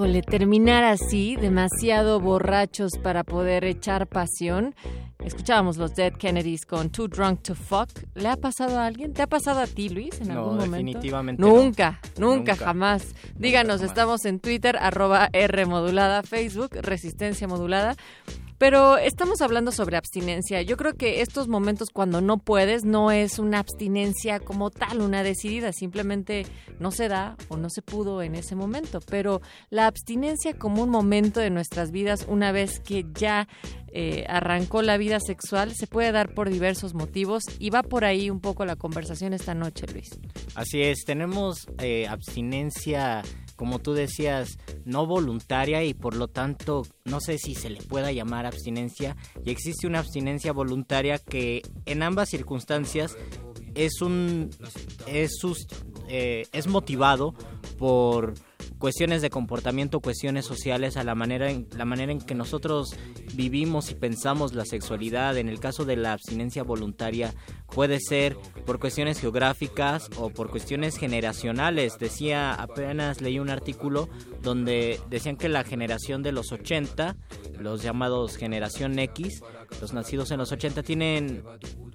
Híjole, 0.00 0.22
terminar 0.22 0.82
así, 0.82 1.36
demasiado 1.36 2.20
borrachos 2.20 2.92
para 3.02 3.22
poder 3.22 3.66
echar 3.66 4.06
pasión. 4.06 4.74
Escuchábamos 5.22 5.76
los 5.76 5.94
Dead 5.94 6.14
Kennedys 6.14 6.64
con 6.64 6.88
Too 6.88 7.06
Drunk 7.08 7.42
to 7.42 7.54
Fuck. 7.54 7.90
¿Le 8.14 8.28
ha 8.28 8.36
pasado 8.38 8.78
a 8.78 8.86
alguien? 8.86 9.12
¿Te 9.12 9.20
ha 9.20 9.26
pasado 9.26 9.60
a 9.60 9.66
ti, 9.66 9.90
Luis, 9.90 10.18
en 10.22 10.28
No, 10.28 10.32
algún 10.40 10.54
momento? 10.56 10.76
definitivamente 10.78 11.42
Nunca, 11.42 12.00
no. 12.18 12.28
nunca, 12.28 12.52
Nunca. 12.52 12.64
jamás. 12.64 13.14
Díganos, 13.36 13.76
jamás. 13.80 13.90
estamos 13.90 14.24
en 14.24 14.40
Twitter, 14.40 14.78
arroba 14.78 15.28
R 15.34 15.66
modulada, 15.66 16.22
Facebook, 16.22 16.70
Resistencia 16.80 17.46
Modulada. 17.46 17.94
Pero 18.60 18.98
estamos 18.98 19.40
hablando 19.40 19.72
sobre 19.72 19.96
abstinencia. 19.96 20.60
Yo 20.60 20.76
creo 20.76 20.92
que 20.92 21.22
estos 21.22 21.48
momentos 21.48 21.88
cuando 21.88 22.20
no 22.20 22.36
puedes 22.36 22.84
no 22.84 23.10
es 23.10 23.38
una 23.38 23.58
abstinencia 23.58 24.38
como 24.38 24.68
tal, 24.68 25.00
una 25.00 25.22
decidida, 25.22 25.72
simplemente 25.72 26.44
no 26.78 26.90
se 26.90 27.08
da 27.08 27.38
o 27.48 27.56
no 27.56 27.70
se 27.70 27.80
pudo 27.80 28.20
en 28.20 28.34
ese 28.34 28.56
momento. 28.56 29.00
Pero 29.00 29.40
la 29.70 29.86
abstinencia 29.86 30.52
como 30.52 30.82
un 30.82 30.90
momento 30.90 31.40
de 31.40 31.48
nuestras 31.48 31.90
vidas, 31.90 32.26
una 32.28 32.52
vez 32.52 32.80
que 32.80 33.06
ya 33.14 33.48
eh, 33.92 34.26
arrancó 34.28 34.82
la 34.82 34.98
vida 34.98 35.20
sexual, 35.20 35.72
se 35.74 35.86
puede 35.86 36.12
dar 36.12 36.34
por 36.34 36.50
diversos 36.50 36.92
motivos 36.92 37.44
y 37.58 37.70
va 37.70 37.82
por 37.82 38.04
ahí 38.04 38.28
un 38.28 38.40
poco 38.40 38.66
la 38.66 38.76
conversación 38.76 39.32
esta 39.32 39.54
noche, 39.54 39.86
Luis. 39.90 40.10
Así 40.54 40.82
es, 40.82 41.04
tenemos 41.06 41.66
eh, 41.78 42.06
abstinencia, 42.06 43.22
como 43.60 43.78
tú 43.78 43.92
decías, 43.92 44.56
no 44.86 45.04
voluntaria 45.04 45.84
y 45.84 45.92
por 45.92 46.16
lo 46.16 46.28
tanto 46.28 46.80
no 47.04 47.20
sé 47.20 47.36
si 47.36 47.54
se 47.54 47.68
le 47.68 47.82
pueda 47.82 48.10
llamar 48.10 48.46
abstinencia. 48.46 49.18
Y 49.44 49.50
existe 49.50 49.86
una 49.86 49.98
abstinencia 49.98 50.54
voluntaria 50.54 51.18
que 51.18 51.60
en 51.84 52.02
ambas 52.02 52.30
circunstancias 52.30 53.18
es 53.74 54.00
un 54.00 54.48
es 55.06 55.42
eh, 56.08 56.46
es 56.52 56.68
motivado 56.68 57.34
por 57.76 58.32
cuestiones 58.78 59.22
de 59.22 59.30
comportamiento, 59.30 60.00
cuestiones 60.00 60.46
sociales, 60.46 60.96
a 60.96 61.04
la 61.04 61.14
manera 61.14 61.50
en, 61.50 61.68
la 61.76 61.84
manera 61.84 62.12
en 62.12 62.20
que 62.20 62.34
nosotros 62.34 62.96
vivimos 63.34 63.90
y 63.90 63.94
pensamos 63.94 64.54
la 64.54 64.64
sexualidad. 64.64 65.36
En 65.36 65.48
el 65.48 65.60
caso 65.60 65.84
de 65.84 65.96
la 65.96 66.12
abstinencia 66.12 66.62
voluntaria 66.62 67.34
puede 67.72 68.00
ser 68.00 68.36
por 68.66 68.78
cuestiones 68.78 69.20
geográficas 69.20 70.08
o 70.16 70.30
por 70.30 70.50
cuestiones 70.50 70.96
generacionales. 70.96 71.98
Decía, 71.98 72.54
apenas 72.54 73.20
leí 73.20 73.38
un 73.38 73.50
artículo 73.50 74.08
donde 74.42 75.00
decían 75.08 75.36
que 75.36 75.48
la 75.48 75.64
generación 75.64 76.22
de 76.22 76.32
los 76.32 76.52
80, 76.52 77.16
los 77.58 77.82
llamados 77.82 78.36
generación 78.36 78.98
X, 78.98 79.42
los 79.80 79.92
nacidos 79.92 80.30
en 80.30 80.38
los 80.38 80.52
80 80.52 80.82
tienen 80.82 81.42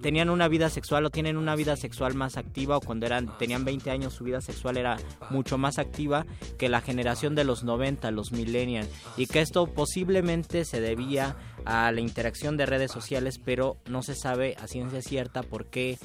tenían 0.00 0.30
una 0.30 0.48
vida 0.48 0.70
sexual 0.70 1.04
o 1.06 1.10
tienen 1.10 1.36
una 1.36 1.56
vida 1.56 1.76
sexual 1.76 2.14
más 2.14 2.36
activa 2.36 2.76
o 2.76 2.80
cuando 2.80 3.06
eran 3.06 3.36
tenían 3.38 3.64
20 3.64 3.90
años 3.90 4.14
su 4.14 4.24
vida 4.24 4.40
sexual 4.40 4.76
era 4.76 4.98
mucho 5.30 5.58
más 5.58 5.78
activa 5.78 6.26
que 6.58 6.68
la 6.68 6.80
generación 6.80 7.34
de 7.34 7.44
los 7.44 7.64
90, 7.64 8.10
los 8.10 8.32
millennials. 8.32 8.88
Y 9.16 9.26
que 9.26 9.40
esto 9.40 9.66
posiblemente 9.66 10.64
se 10.64 10.80
debía 10.80 11.36
a 11.64 11.90
la 11.92 12.00
interacción 12.00 12.56
de 12.56 12.66
redes 12.66 12.92
sociales, 12.92 13.40
pero 13.44 13.76
no 13.88 14.02
se 14.02 14.14
sabe 14.14 14.56
a 14.60 14.66
ciencia 14.66 15.02
cierta 15.02 15.42
por 15.42 15.66
qué 15.66 15.98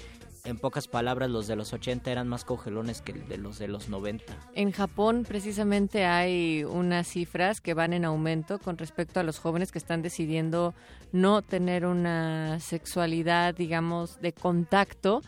en 0.45 0.57
pocas 0.57 0.87
palabras 0.87 1.29
los 1.29 1.47
de 1.47 1.55
los 1.55 1.73
80 1.73 2.11
eran 2.11 2.27
más 2.27 2.45
cogelones 2.45 3.01
que 3.01 3.13
de 3.13 3.37
los 3.37 3.59
de 3.59 3.67
los 3.67 3.89
90. 3.89 4.33
En 4.55 4.71
Japón 4.71 5.25
precisamente 5.27 6.05
hay 6.05 6.63
unas 6.63 7.07
cifras 7.07 7.61
que 7.61 7.73
van 7.73 7.93
en 7.93 8.05
aumento 8.05 8.59
con 8.59 8.77
respecto 8.77 9.19
a 9.19 9.23
los 9.23 9.39
jóvenes 9.39 9.71
que 9.71 9.79
están 9.79 10.01
decidiendo 10.01 10.73
no 11.11 11.41
tener 11.41 11.85
una 11.85 12.59
sexualidad, 12.59 13.55
digamos, 13.55 14.19
de 14.21 14.33
contacto, 14.33 15.21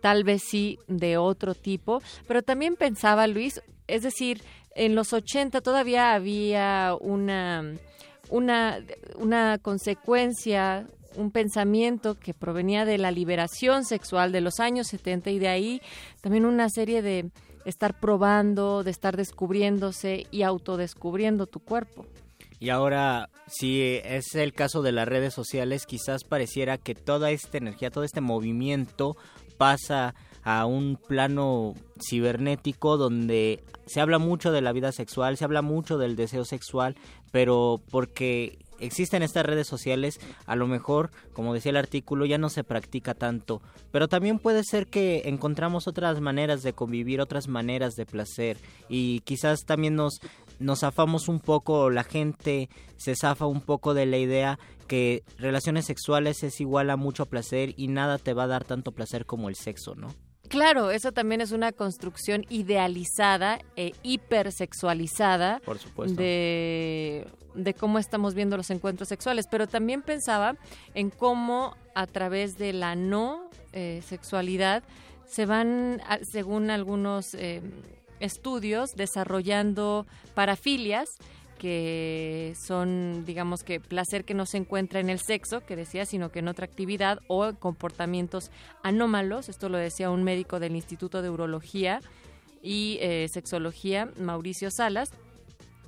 tal 0.00 0.24
vez 0.24 0.42
sí 0.42 0.78
de 0.86 1.16
otro 1.16 1.54
tipo, 1.54 2.02
pero 2.26 2.42
también 2.42 2.76
pensaba 2.76 3.26
Luis, 3.26 3.62
es 3.86 4.02
decir, 4.02 4.42
en 4.74 4.94
los 4.94 5.12
80 5.12 5.60
todavía 5.60 6.14
había 6.14 6.94
una 7.00 7.74
una 8.30 8.78
una 9.16 9.58
consecuencia 9.58 10.86
un 11.16 11.30
pensamiento 11.30 12.14
que 12.14 12.34
provenía 12.34 12.84
de 12.84 12.98
la 12.98 13.10
liberación 13.10 13.84
sexual 13.84 14.32
de 14.32 14.40
los 14.40 14.60
años 14.60 14.88
70 14.88 15.30
y 15.30 15.38
de 15.38 15.48
ahí 15.48 15.82
también 16.20 16.44
una 16.44 16.68
serie 16.68 17.02
de 17.02 17.30
estar 17.64 17.98
probando, 17.98 18.82
de 18.82 18.90
estar 18.90 19.16
descubriéndose 19.16 20.26
y 20.30 20.42
autodescubriendo 20.42 21.46
tu 21.46 21.60
cuerpo. 21.60 22.06
Y 22.60 22.70
ahora, 22.70 23.30
si 23.46 23.82
es 23.82 24.34
el 24.34 24.52
caso 24.52 24.82
de 24.82 24.92
las 24.92 25.06
redes 25.06 25.32
sociales, 25.32 25.86
quizás 25.86 26.24
pareciera 26.24 26.76
que 26.76 26.94
toda 26.94 27.30
esta 27.30 27.58
energía, 27.58 27.90
todo 27.90 28.04
este 28.04 28.20
movimiento 28.20 29.16
pasa 29.58 30.14
a 30.42 30.66
un 30.66 30.96
plano 30.96 31.74
cibernético 32.00 32.96
donde 32.96 33.62
se 33.86 34.00
habla 34.00 34.18
mucho 34.18 34.50
de 34.50 34.60
la 34.60 34.72
vida 34.72 34.92
sexual, 34.92 35.36
se 35.36 35.44
habla 35.44 35.62
mucho 35.62 35.98
del 35.98 36.16
deseo 36.16 36.44
sexual, 36.44 36.96
pero 37.30 37.80
porque 37.90 38.58
existen 38.80 39.22
estas 39.22 39.46
redes 39.46 39.66
sociales, 39.66 40.20
a 40.46 40.56
lo 40.56 40.66
mejor, 40.66 41.10
como 41.32 41.54
decía 41.54 41.70
el 41.70 41.76
artículo, 41.76 42.26
ya 42.26 42.38
no 42.38 42.48
se 42.48 42.64
practica 42.64 43.14
tanto, 43.14 43.62
pero 43.90 44.08
también 44.08 44.38
puede 44.38 44.64
ser 44.64 44.86
que 44.86 45.22
encontramos 45.26 45.88
otras 45.88 46.20
maneras 46.20 46.62
de 46.62 46.72
convivir, 46.72 47.20
otras 47.20 47.48
maneras 47.48 47.94
de 47.94 48.06
placer 48.06 48.58
y 48.88 49.20
quizás 49.20 49.64
también 49.64 49.94
nos 49.94 50.20
nos 50.58 50.80
zafamos 50.80 51.28
un 51.28 51.38
poco, 51.40 51.88
la 51.90 52.02
gente 52.02 52.68
se 52.96 53.14
zafa 53.14 53.46
un 53.46 53.60
poco 53.60 53.94
de 53.94 54.06
la 54.06 54.18
idea 54.18 54.58
que 54.88 55.22
relaciones 55.38 55.86
sexuales 55.86 56.42
es 56.42 56.60
igual 56.60 56.90
a 56.90 56.96
mucho 56.96 57.26
placer 57.26 57.74
y 57.76 57.88
nada 57.88 58.18
te 58.18 58.34
va 58.34 58.44
a 58.44 58.48
dar 58.48 58.64
tanto 58.64 58.92
placer 58.92 59.26
como 59.26 59.48
el 59.48 59.54
sexo, 59.54 59.94
¿no? 59.94 60.08
Claro, 60.48 60.90
eso 60.90 61.12
también 61.12 61.40
es 61.40 61.52
una 61.52 61.72
construcción 61.72 62.44
idealizada 62.48 63.58
e 63.76 63.92
hipersexualizada 64.02 65.60
Por 65.64 65.78
supuesto. 65.78 66.20
de, 66.20 67.26
de 67.54 67.74
cómo 67.74 67.98
estamos 67.98 68.34
viendo 68.34 68.56
los 68.56 68.70
encuentros 68.70 69.08
sexuales. 69.08 69.46
Pero 69.50 69.66
también 69.66 70.02
pensaba 70.02 70.56
en 70.94 71.10
cómo 71.10 71.76
a 71.94 72.06
través 72.06 72.58
de 72.58 72.72
la 72.72 72.94
no 72.94 73.50
eh, 73.72 74.02
sexualidad 74.06 74.82
se 75.26 75.44
van, 75.44 76.00
según 76.22 76.70
algunos 76.70 77.34
eh, 77.34 77.60
estudios, 78.20 78.94
desarrollando 78.96 80.06
parafilias 80.34 81.10
que 81.58 82.54
son, 82.66 83.24
digamos 83.26 83.62
que 83.62 83.80
placer 83.80 84.24
que 84.24 84.34
no 84.34 84.46
se 84.46 84.56
encuentra 84.56 85.00
en 85.00 85.10
el 85.10 85.18
sexo, 85.18 85.60
que 85.60 85.76
decía, 85.76 86.06
sino 86.06 86.30
que 86.30 86.38
en 86.38 86.48
otra 86.48 86.64
actividad 86.64 87.18
o 87.26 87.46
en 87.46 87.56
comportamientos 87.56 88.50
anómalos. 88.82 89.48
Esto 89.48 89.68
lo 89.68 89.76
decía 89.76 90.10
un 90.10 90.22
médico 90.22 90.60
del 90.60 90.76
Instituto 90.76 91.20
de 91.20 91.30
Urología 91.30 92.00
y 92.62 92.98
eh, 93.00 93.26
Sexología, 93.32 94.10
Mauricio 94.18 94.70
Salas. 94.70 95.10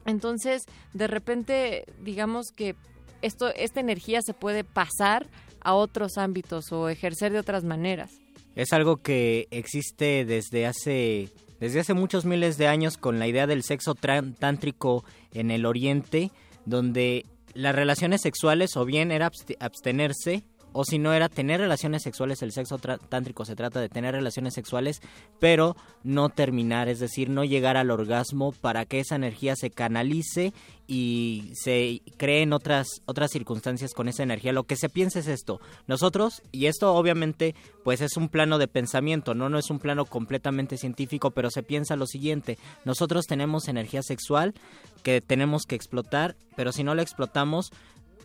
Entonces, 0.07 0.65
de 0.93 1.07
repente, 1.07 1.85
digamos 2.03 2.51
que 2.51 2.75
esto, 3.23 3.49
esta 3.55 3.81
energía 3.81 4.21
se 4.23 4.35
puede 4.35 4.65
pasar 4.65 5.27
a 5.61 5.75
otros 5.75 6.19
ámbitos 6.19 6.73
o 6.73 6.89
ejercer 6.89 7.33
de 7.33 7.39
otras 7.39 7.65
maneras. 7.65 8.11
Es 8.57 8.73
algo 8.73 8.97
que 8.97 9.47
existe 9.51 10.25
desde 10.25 10.67
hace 10.67 11.29
desde 11.61 11.81
hace 11.81 11.95
muchos 11.95 12.25
miles 12.25 12.59
de 12.59 12.67
años 12.67 12.97
con 12.97 13.19
la 13.19 13.29
idea 13.29 13.47
del 13.47 13.63
sexo 13.63 13.95
tántrico 13.95 15.05
en 15.33 15.51
el 15.51 15.67
oriente, 15.67 16.31
donde 16.65 17.27
las 17.55 17.75
relaciones 17.75 18.23
sexuales 18.23 18.77
o 18.77 18.85
bien 18.85 19.13
era 19.13 19.31
abst- 19.31 19.57
abstenerse 19.61 20.43
o 20.73 20.85
si 20.85 20.99
no 20.99 21.13
era 21.13 21.29
tener 21.29 21.61
relaciones 21.61 22.03
sexuales, 22.03 22.43
el 22.43 22.53
sexo 22.53 22.79
tántrico 22.79 23.45
se 23.45 23.57
trata 23.57 23.81
de 23.81 23.89
tener 23.89 24.15
relaciones 24.15 24.55
sexuales, 24.55 25.01
pero 25.39 25.77
no 26.05 26.29
terminar, 26.29 26.89
es 26.89 27.01
decir, 27.01 27.29
no 27.29 27.45
llegar 27.45 27.77
al 27.77 27.91
orgasmo 27.91 28.53
para 28.53 28.85
que 28.85 29.01
esa 29.01 29.17
energía 29.17 29.57
se 29.57 29.71
canalice 29.71 30.53
y 30.87 31.53
se 31.55 32.03
creen 32.17 32.53
otras 32.53 32.89
otras 33.07 33.31
circunstancias 33.31 33.95
con 33.95 34.09
esa 34.09 34.25
energía. 34.25 34.53
Lo 34.53 34.65
que 34.65 34.77
se 34.77 34.89
piensa 34.89 35.21
es 35.21 35.29
esto. 35.29 35.61
Nosotros 35.87 36.43
y 36.51 36.67
esto 36.67 36.95
obviamente 36.95 37.55
pues 37.85 38.01
es 38.01 38.17
un 38.17 38.29
plano 38.29 38.59
de 38.59 38.69
pensamiento, 38.69 39.35
no 39.35 39.49
no 39.49 39.59
es 39.59 39.71
un 39.71 39.79
plano 39.79 40.05
completamente 40.05 40.77
científico, 40.77 41.31
pero 41.31 41.51
se 41.51 41.63
piensa 41.63 41.97
lo 41.97 42.07
siguiente, 42.07 42.59
nosotros 42.85 43.27
tenemos 43.27 43.69
energía 43.69 44.03
sexual 44.03 44.55
que 45.03 45.21
tenemos 45.21 45.63
que 45.65 45.77
explotar, 45.77 46.37
pero 46.57 46.73
si 46.73 46.85
no 46.85 46.95
la 46.95 47.03
explotamos 47.03 47.71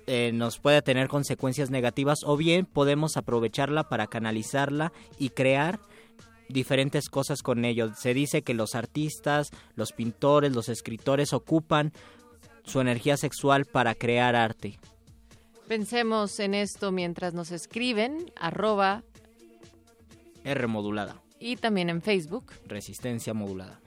eh, 0.07 0.31
nos 0.33 0.59
puede 0.59 0.81
tener 0.81 1.07
consecuencias 1.07 1.69
negativas 1.69 2.19
o 2.23 2.37
bien 2.37 2.65
podemos 2.65 3.17
aprovecharla 3.17 3.89
para 3.89 4.07
canalizarla 4.07 4.93
y 5.17 5.29
crear 5.29 5.79
diferentes 6.49 7.09
cosas 7.09 7.41
con 7.41 7.65
ello. 7.65 7.93
Se 7.95 8.13
dice 8.13 8.43
que 8.43 8.53
los 8.53 8.75
artistas, 8.75 9.49
los 9.75 9.91
pintores, 9.93 10.53
los 10.53 10.69
escritores 10.69 11.33
ocupan 11.33 11.91
su 12.63 12.81
energía 12.81 13.17
sexual 13.17 13.65
para 13.65 13.95
crear 13.95 14.35
arte. 14.35 14.77
Pensemos 15.67 16.39
en 16.39 16.53
esto 16.53 16.91
mientras 16.91 17.33
nos 17.33 17.51
escriben, 17.51 18.31
arroba 18.35 19.03
R 20.43 20.67
modulada, 20.67 21.21
y 21.39 21.55
también 21.55 21.89
en 21.89 22.03
Facebook. 22.03 22.51
resistencia 22.67 23.33
modulada. 23.33 23.79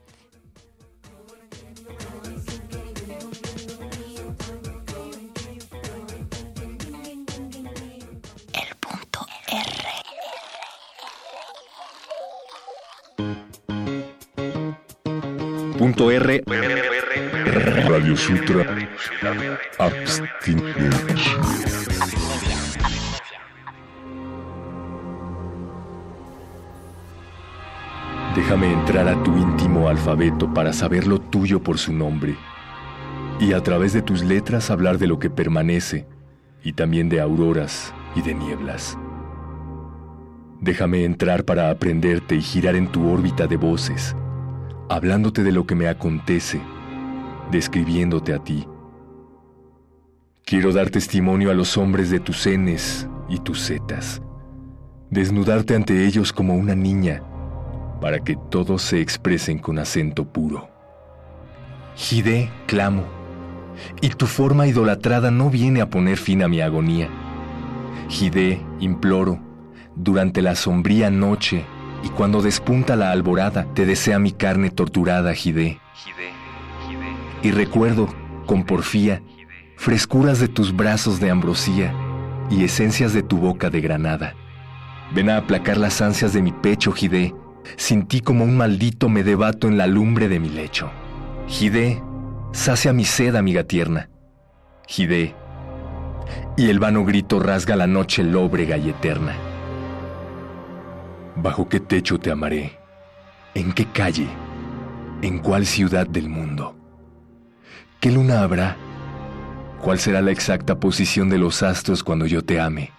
Punto 15.89 16.10
R. 16.10 16.42
Radio 17.86 18.15
Sutra. 18.15 18.76
Abstinencia. 19.78 20.92
Déjame 28.36 28.70
entrar 28.70 29.08
a 29.08 29.23
tu 29.23 29.34
íntimo 29.39 29.89
alfabeto 29.89 30.52
para 30.52 30.75
saber 30.75 31.07
lo 31.07 31.23
tuyo 31.23 31.62
por 31.62 31.78
su 31.78 31.94
nombre, 31.94 32.36
y 33.41 33.55
a 33.55 33.62
través 33.62 33.94
de 33.94 34.02
tus 34.02 34.23
letras 34.23 34.70
hablar 34.70 34.99
de 34.99 35.07
lo 35.07 35.18
que 35.18 35.31
permanece, 35.31 36.07
y 36.62 36.75
también 36.75 37.08
de 37.08 37.23
auroras 37.23 37.94
y 38.15 38.20
de 38.20 38.34
nieblas. 38.34 38.99
Déjame 40.60 41.05
entrar 41.05 41.44
para 41.44 41.70
aprenderte 41.70 42.34
y 42.34 42.42
girar 42.42 42.76
en 42.76 42.89
tu 42.89 43.10
órbita 43.10 43.47
de 43.47 43.57
voces, 43.57 44.15
hablándote 44.89 45.42
de 45.42 45.52
lo 45.52 45.67
que 45.67 45.75
me 45.75 45.89
acontece, 45.89 46.60
describiéndote 47.50 48.34
a 48.34 48.39
ti. 48.39 48.67
Quiero 50.44 50.73
dar 50.73 50.91
testimonio 50.91 51.50
a 51.50 51.55
los 51.55 51.76
hombres 51.76 52.10
de 52.10 52.20
tus 52.20 52.49
Ns 52.49 53.07
y 53.28 53.39
tus 53.39 53.67
Zetas, 53.67 54.23
desnudarte 55.10 55.75
ante 55.75 56.07
ellos 56.07 56.33
como 56.33 56.55
una 56.55 56.75
niña, 56.75 57.23
para 58.00 58.20
que 58.20 58.36
todos 58.50 58.83
se 58.83 59.00
expresen 59.00 59.58
con 59.58 59.78
acento 59.78 60.25
puro. 60.25 60.68
Gide, 61.97 62.50
clamo, 62.67 63.05
y 64.00 64.08
tu 64.10 64.26
forma 64.26 64.67
idolatrada 64.67 65.31
no 65.31 65.50
viene 65.50 65.81
a 65.81 65.91
poner 65.91 66.17
fin 66.17 66.42
a 66.42 66.49
mi 66.49 66.60
agonía. 66.60 67.08
Gide, 68.08 68.65
imploro, 68.81 69.39
durante 69.94 70.41
la 70.41 70.55
sombría 70.55 71.10
noche 71.10 71.67
y 72.02 72.09
cuando 72.10 72.43
despunta 72.43 72.97
la 72.97 73.10
alborada, 73.10 73.67
te 73.75 73.86
desea 73.86 74.18
mi 74.18 74.33
carne 74.33 74.70
torturada, 74.70 75.35
Gide. 75.35 75.81
Y 77.43 77.51
recuerdo, 77.51 78.09
con 78.47 78.65
porfía, 78.65 79.23
frescuras 79.77 80.41
de 80.41 80.49
tus 80.49 80.75
brazos 80.75 81.20
de 81.20 81.31
ambrosía 81.31 81.94
y 82.51 82.65
esencias 82.65 83.12
de 83.12 83.23
tu 83.23 83.39
boca 83.39 83.70
de 83.70 83.81
granada. 83.81 84.35
Ven 85.15 85.31
a 85.31 85.39
aplacar 85.39 85.77
las 85.77 86.01
ansias 86.01 86.33
de 86.33 86.43
mi 86.43 86.52
pecho, 86.52 86.93
Gide. 86.93 87.35
Sin 87.77 88.07
ti 88.07 88.20
como 88.20 88.44
un 88.44 88.57
maldito 88.57 89.09
me 89.09 89.23
debato 89.23 89.68
en 89.68 89.77
la 89.77 89.86
lumbre 89.86 90.28
de 90.28 90.41
mi 90.41 90.49
lecho. 90.49 90.91
Gide, 91.49 92.02
sacia 92.52 92.93
mi 92.93 93.05
sed, 93.05 93.36
amiga 93.36 93.65
tierna. 93.65 94.09
Gide, 94.86 95.35
y 96.57 96.70
el 96.70 96.78
vano 96.78 97.05
grito 97.05 97.41
rasga 97.41 97.77
la 97.77 97.86
noche 97.86 98.25
lóbrega 98.25 98.77
y 98.77 98.91
eterna. 98.91 99.35
¿Bajo 101.41 101.68
qué 101.68 101.78
techo 101.78 102.18
te 102.18 102.33
amaré? 102.33 102.76
¿En 103.55 103.73
qué 103.73 103.86
calle? 103.86 104.26
¿En 105.23 105.39
cuál 105.39 105.67
ciudad 105.67 106.05
del 106.05 106.28
mundo? 106.28 106.76
¿Qué 108.00 108.10
luna 108.10 108.42
habrá? 108.42 108.76
¿Cuál 109.81 110.00
será 110.00 110.20
la 110.20 110.33
exacta 110.33 110.81
posición 110.81 111.31
de 111.31 111.39
los 111.39 111.62
astros 111.62 112.02
cuando 112.02 112.26
yo 112.26 112.42
te 112.42 112.60
ame? 112.60 112.91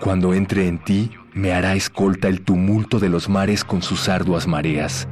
Cuando 0.00 0.34
entre 0.34 0.68
en 0.68 0.78
ti, 0.84 1.10
me 1.32 1.54
hará 1.54 1.74
escolta 1.74 2.28
el 2.28 2.42
tumulto 2.42 2.98
de 2.98 3.08
los 3.08 3.30
mares 3.30 3.64
con 3.64 3.80
sus 3.80 4.10
arduas 4.10 4.46
mareas. 4.46 5.08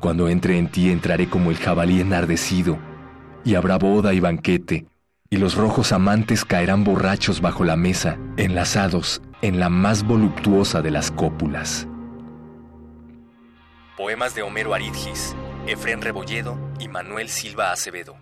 Cuando 0.00 0.28
entre 0.28 0.58
en 0.58 0.66
ti, 0.66 0.90
entraré 0.90 1.28
como 1.28 1.52
el 1.52 1.56
jabalí 1.56 2.00
enardecido, 2.00 2.78
y 3.44 3.54
habrá 3.54 3.78
boda 3.78 4.12
y 4.12 4.18
banquete, 4.18 4.86
y 5.30 5.36
los 5.36 5.54
rojos 5.54 5.92
amantes 5.92 6.44
caerán 6.44 6.82
borrachos 6.82 7.40
bajo 7.40 7.62
la 7.62 7.76
mesa, 7.76 8.18
enlazados 8.36 9.22
en 9.42 9.58
la 9.58 9.68
más 9.68 10.06
voluptuosa 10.06 10.80
de 10.80 10.90
las 10.90 11.10
cópulas. 11.10 11.86
Poemas 13.96 14.34
de 14.34 14.42
Homero 14.42 14.72
Aridgis, 14.72 15.36
Efrén 15.66 16.00
Rebolledo 16.00 16.56
y 16.78 16.88
Manuel 16.88 17.28
Silva 17.28 17.72
Acevedo. 17.72 18.16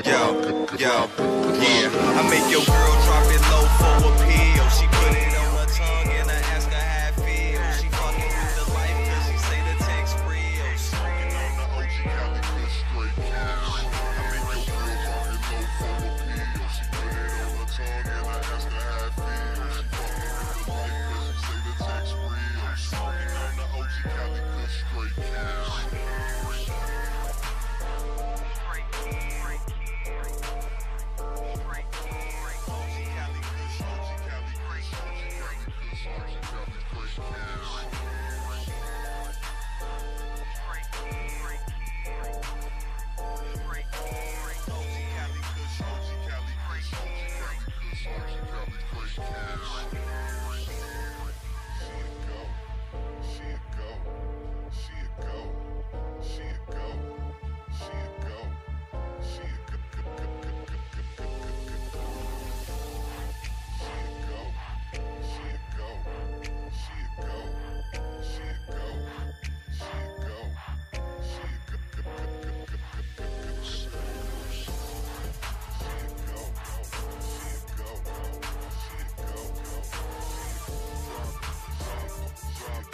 Yo, 0.05 0.41
yo, 0.79 1.09
yeah. 1.59 1.91
I 2.15 2.31
make 2.31 2.49
your 2.51 2.65
girl 2.65 2.95
drop 3.05 3.27
it 3.33 3.43
low 3.51 3.67
for 3.79 4.07
a 4.07 4.27
pill. 4.27 4.38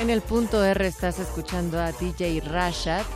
En 0.04 0.10
el 0.10 0.20
punto 0.20 0.62
R 0.62 0.86
estás 0.86 1.18
escuchando 1.18 1.80
a 1.80 1.90
DJ 1.90 2.42
Rashad 2.42 3.06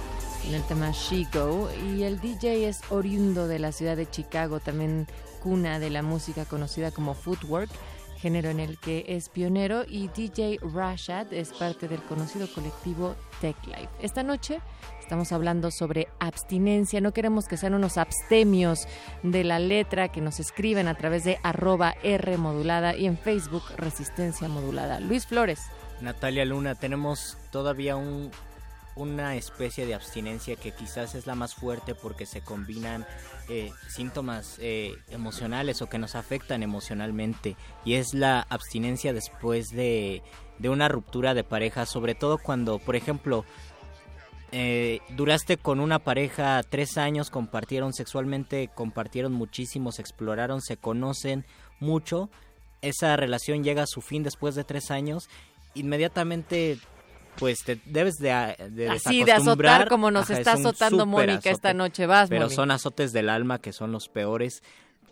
en 0.46 0.54
el 0.54 0.62
tema 0.62 0.90
She 0.92 1.26
Go 1.30 1.68
y 1.94 2.04
el 2.04 2.18
DJ 2.18 2.66
es 2.66 2.80
oriundo 2.88 3.46
de 3.46 3.58
la 3.58 3.72
ciudad 3.72 3.94
de 3.94 4.08
Chicago, 4.08 4.58
también 4.58 5.06
cuna 5.42 5.80
de 5.80 5.90
la 5.90 6.00
música 6.00 6.46
conocida 6.46 6.90
como 6.90 7.12
footwork, 7.12 7.68
género 8.16 8.48
en 8.48 8.58
el 8.58 8.78
que 8.78 9.04
es 9.06 9.28
pionero 9.28 9.84
y 9.86 10.08
DJ 10.08 10.60
Rashad 10.62 11.30
es 11.30 11.52
parte 11.52 11.88
del 11.88 12.02
conocido 12.04 12.48
colectivo 12.54 13.16
Tech 13.42 13.62
Life. 13.66 13.90
Esta 14.00 14.22
noche 14.22 14.60
estamos 14.98 15.30
hablando 15.32 15.70
sobre 15.70 16.08
abstinencia, 16.20 17.02
no 17.02 17.12
queremos 17.12 17.48
que 17.48 17.58
sean 17.58 17.74
unos 17.74 17.98
abstemios 17.98 18.88
de 19.22 19.44
la 19.44 19.58
letra 19.58 20.08
que 20.08 20.22
nos 20.22 20.40
escriben 20.40 20.88
a 20.88 20.94
través 20.94 21.22
de 21.24 21.38
arroba 21.42 21.96
R 22.02 22.38
modulada 22.38 22.96
y 22.96 23.04
en 23.04 23.18
Facebook 23.18 23.64
Resistencia 23.76 24.48
Modulada. 24.48 25.00
Luis 25.00 25.26
Flores. 25.26 25.60
Natalia 26.00 26.44
Luna, 26.44 26.74
tenemos 26.74 27.36
todavía 27.50 27.96
un, 27.96 28.30
una 28.98 29.36
especie 29.36 29.86
de 29.86 29.94
abstinencia 29.94 30.56
que 30.56 30.72
quizás 30.72 31.14
es 31.14 31.26
la 31.26 31.36
más 31.36 31.54
fuerte 31.54 31.94
porque 31.94 32.26
se 32.26 32.40
combinan 32.40 33.06
eh, 33.48 33.70
síntomas 33.88 34.56
eh, 34.58 34.92
emocionales 35.08 35.80
o 35.80 35.88
que 35.88 35.98
nos 35.98 36.16
afectan 36.16 36.62
emocionalmente 36.62 37.56
y 37.84 37.94
es 37.94 38.12
la 38.12 38.40
abstinencia 38.40 39.12
después 39.12 39.68
de, 39.68 40.22
una 40.62 40.88
ruptura 40.88 41.32
de 41.34 41.44
pareja, 41.44 41.86
sobre 41.86 42.16
todo 42.16 42.38
cuando, 42.38 42.80
por 42.80 42.96
ejemplo, 42.96 43.44
eh, 44.50 45.00
duraste 45.10 45.58
con 45.58 45.78
una 45.78 46.00
pareja 46.00 46.60
tres 46.68 46.98
años, 46.98 47.30
compartieron 47.30 47.92
sexualmente, 47.92 48.68
compartieron 48.74 49.32
muchísimo, 49.32 49.92
se 49.92 50.02
exploraron, 50.02 50.60
se 50.60 50.76
conocen 50.76 51.44
mucho. 51.78 52.30
Esa 52.80 53.16
relación 53.16 53.62
llega 53.62 53.84
a 53.84 53.88
su 53.88 54.00
fin 54.00 54.22
después 54.24 54.54
de 54.54 54.64
tres 54.64 54.90
años. 54.90 55.28
Inmediatamente, 55.78 56.78
pues 57.38 57.58
te 57.64 57.80
debes 57.86 58.16
de, 58.16 58.56
de 58.70 58.88
Así 58.88 59.24
de 59.24 59.32
azotar 59.32 59.88
como 59.88 60.10
nos 60.10 60.30
Ajá, 60.30 60.38
está 60.38 60.52
es 60.54 60.60
azotando 60.60 61.06
Mónica 61.06 61.50
esta 61.50 61.74
noche. 61.74 62.06
Vas, 62.06 62.28
Pero 62.28 62.46
Moni. 62.46 62.54
son 62.54 62.70
azotes 62.70 63.12
del 63.12 63.28
alma 63.28 63.60
que 63.60 63.72
son 63.72 63.92
los 63.92 64.08
peores. 64.08 64.62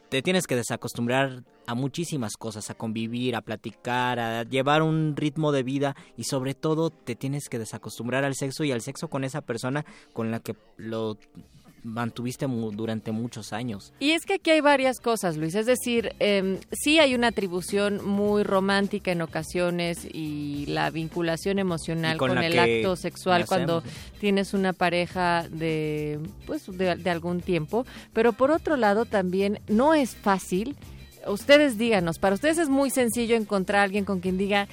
Te 0.08 0.22
tienes 0.22 0.46
que 0.46 0.54
desacostumbrar 0.54 1.42
a 1.66 1.74
muchísimas 1.74 2.36
cosas, 2.36 2.70
a 2.70 2.74
convivir, 2.74 3.34
a 3.34 3.40
platicar, 3.40 4.20
a 4.20 4.44
llevar 4.44 4.82
un 4.82 5.16
ritmo 5.16 5.50
de 5.50 5.64
vida 5.64 5.96
y 6.16 6.24
sobre 6.24 6.54
todo 6.54 6.90
te 6.90 7.16
tienes 7.16 7.48
que 7.48 7.58
desacostumbrar 7.58 8.24
al 8.24 8.34
sexo 8.36 8.62
y 8.64 8.72
al 8.72 8.82
sexo 8.82 9.08
con 9.08 9.24
esa 9.24 9.40
persona 9.40 9.84
con 10.12 10.30
la 10.30 10.40
que 10.40 10.54
lo 10.76 11.18
mantuviste 11.86 12.46
mu- 12.46 12.70
durante 12.72 13.12
muchos 13.12 13.52
años. 13.52 13.92
Y 14.00 14.10
es 14.10 14.26
que 14.26 14.34
aquí 14.34 14.50
hay 14.50 14.60
varias 14.60 15.00
cosas, 15.00 15.36
Luis. 15.36 15.54
Es 15.54 15.66
decir, 15.66 16.14
eh, 16.20 16.58
sí 16.72 16.98
hay 16.98 17.14
una 17.14 17.28
atribución 17.28 18.04
muy 18.04 18.42
romántica 18.42 19.12
en 19.12 19.22
ocasiones 19.22 20.06
y 20.12 20.66
la 20.66 20.90
vinculación 20.90 21.58
emocional 21.58 22.18
con 22.18 22.36
el 22.38 22.58
acto 22.58 22.96
sexual 22.96 23.46
cuando 23.46 23.82
tienes 24.20 24.52
una 24.52 24.72
pareja 24.72 25.46
de, 25.48 26.18
pues, 26.46 26.66
de, 26.76 26.96
de 26.96 27.10
algún 27.10 27.40
tiempo. 27.40 27.86
Pero 28.12 28.32
por 28.32 28.50
otro 28.50 28.76
lado, 28.76 29.04
también 29.04 29.60
no 29.68 29.94
es 29.94 30.14
fácil. 30.16 30.76
Ustedes 31.26 31.76
díganos, 31.78 32.18
para 32.18 32.34
ustedes 32.34 32.58
es 32.58 32.68
muy 32.68 32.90
sencillo 32.90 33.34
encontrar 33.36 33.80
a 33.80 33.82
alguien 33.84 34.04
con 34.04 34.20
quien 34.20 34.38
diga, 34.38 34.68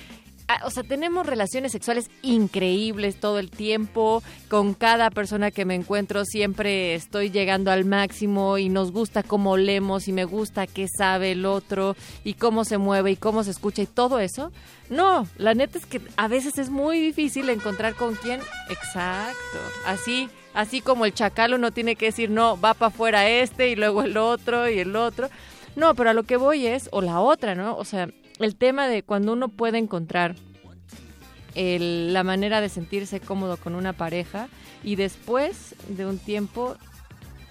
o 0.65 0.69
sea, 0.69 0.83
tenemos 0.83 1.25
relaciones 1.25 1.71
sexuales 1.71 2.09
increíbles 2.21 3.19
todo 3.19 3.39
el 3.39 3.49
tiempo. 3.49 4.23
Con 4.49 4.73
cada 4.73 5.09
persona 5.09 5.51
que 5.51 5.65
me 5.65 5.75
encuentro 5.75 6.25
siempre 6.25 6.95
estoy 6.95 7.31
llegando 7.31 7.71
al 7.71 7.85
máximo 7.85 8.57
y 8.57 8.69
nos 8.69 8.91
gusta 8.91 9.23
cómo 9.23 9.51
olemos 9.51 10.07
y 10.07 10.13
me 10.13 10.25
gusta 10.25 10.67
qué 10.67 10.87
sabe 10.87 11.31
el 11.31 11.45
otro 11.45 11.95
y 12.23 12.35
cómo 12.35 12.65
se 12.65 12.77
mueve 12.77 13.11
y 13.11 13.15
cómo 13.15 13.43
se 13.43 13.51
escucha 13.51 13.81
y 13.81 13.87
todo 13.87 14.19
eso. 14.19 14.51
No, 14.89 15.27
la 15.37 15.53
neta 15.53 15.77
es 15.77 15.85
que 15.85 16.01
a 16.17 16.27
veces 16.27 16.57
es 16.57 16.69
muy 16.69 16.99
difícil 16.99 17.49
encontrar 17.49 17.95
con 17.95 18.15
quién. 18.15 18.41
Exacto. 18.69 19.59
Así, 19.85 20.29
así 20.53 20.81
como 20.81 21.05
el 21.05 21.13
chacal 21.13 21.53
uno 21.53 21.71
tiene 21.71 21.95
que 21.95 22.07
decir, 22.07 22.29
no, 22.29 22.59
va 22.59 22.73
para 22.73 22.89
afuera 22.89 23.29
este 23.29 23.69
y 23.69 23.75
luego 23.75 24.03
el 24.03 24.17
otro 24.17 24.69
y 24.69 24.79
el 24.79 24.95
otro. 24.95 25.29
No, 25.75 25.95
pero 25.95 26.11
a 26.11 26.13
lo 26.13 26.23
que 26.23 26.37
voy 26.37 26.67
es, 26.67 26.89
o 26.91 27.01
la 27.01 27.19
otra, 27.19 27.55
¿no? 27.55 27.75
O 27.77 27.85
sea, 27.85 28.07
el 28.39 28.55
tema 28.55 28.87
de 28.87 29.03
cuando 29.03 29.33
uno 29.33 29.49
puede 29.49 29.77
encontrar 29.77 30.35
el- 31.55 32.13
la 32.13 32.23
manera 32.23 32.61
de 32.61 32.69
sentirse 32.69 33.19
cómodo 33.19 33.57
con 33.57 33.75
una 33.75 33.93
pareja 33.93 34.47
y 34.83 34.95
después 34.95 35.75
de 35.87 36.05
un 36.05 36.17
tiempo 36.17 36.75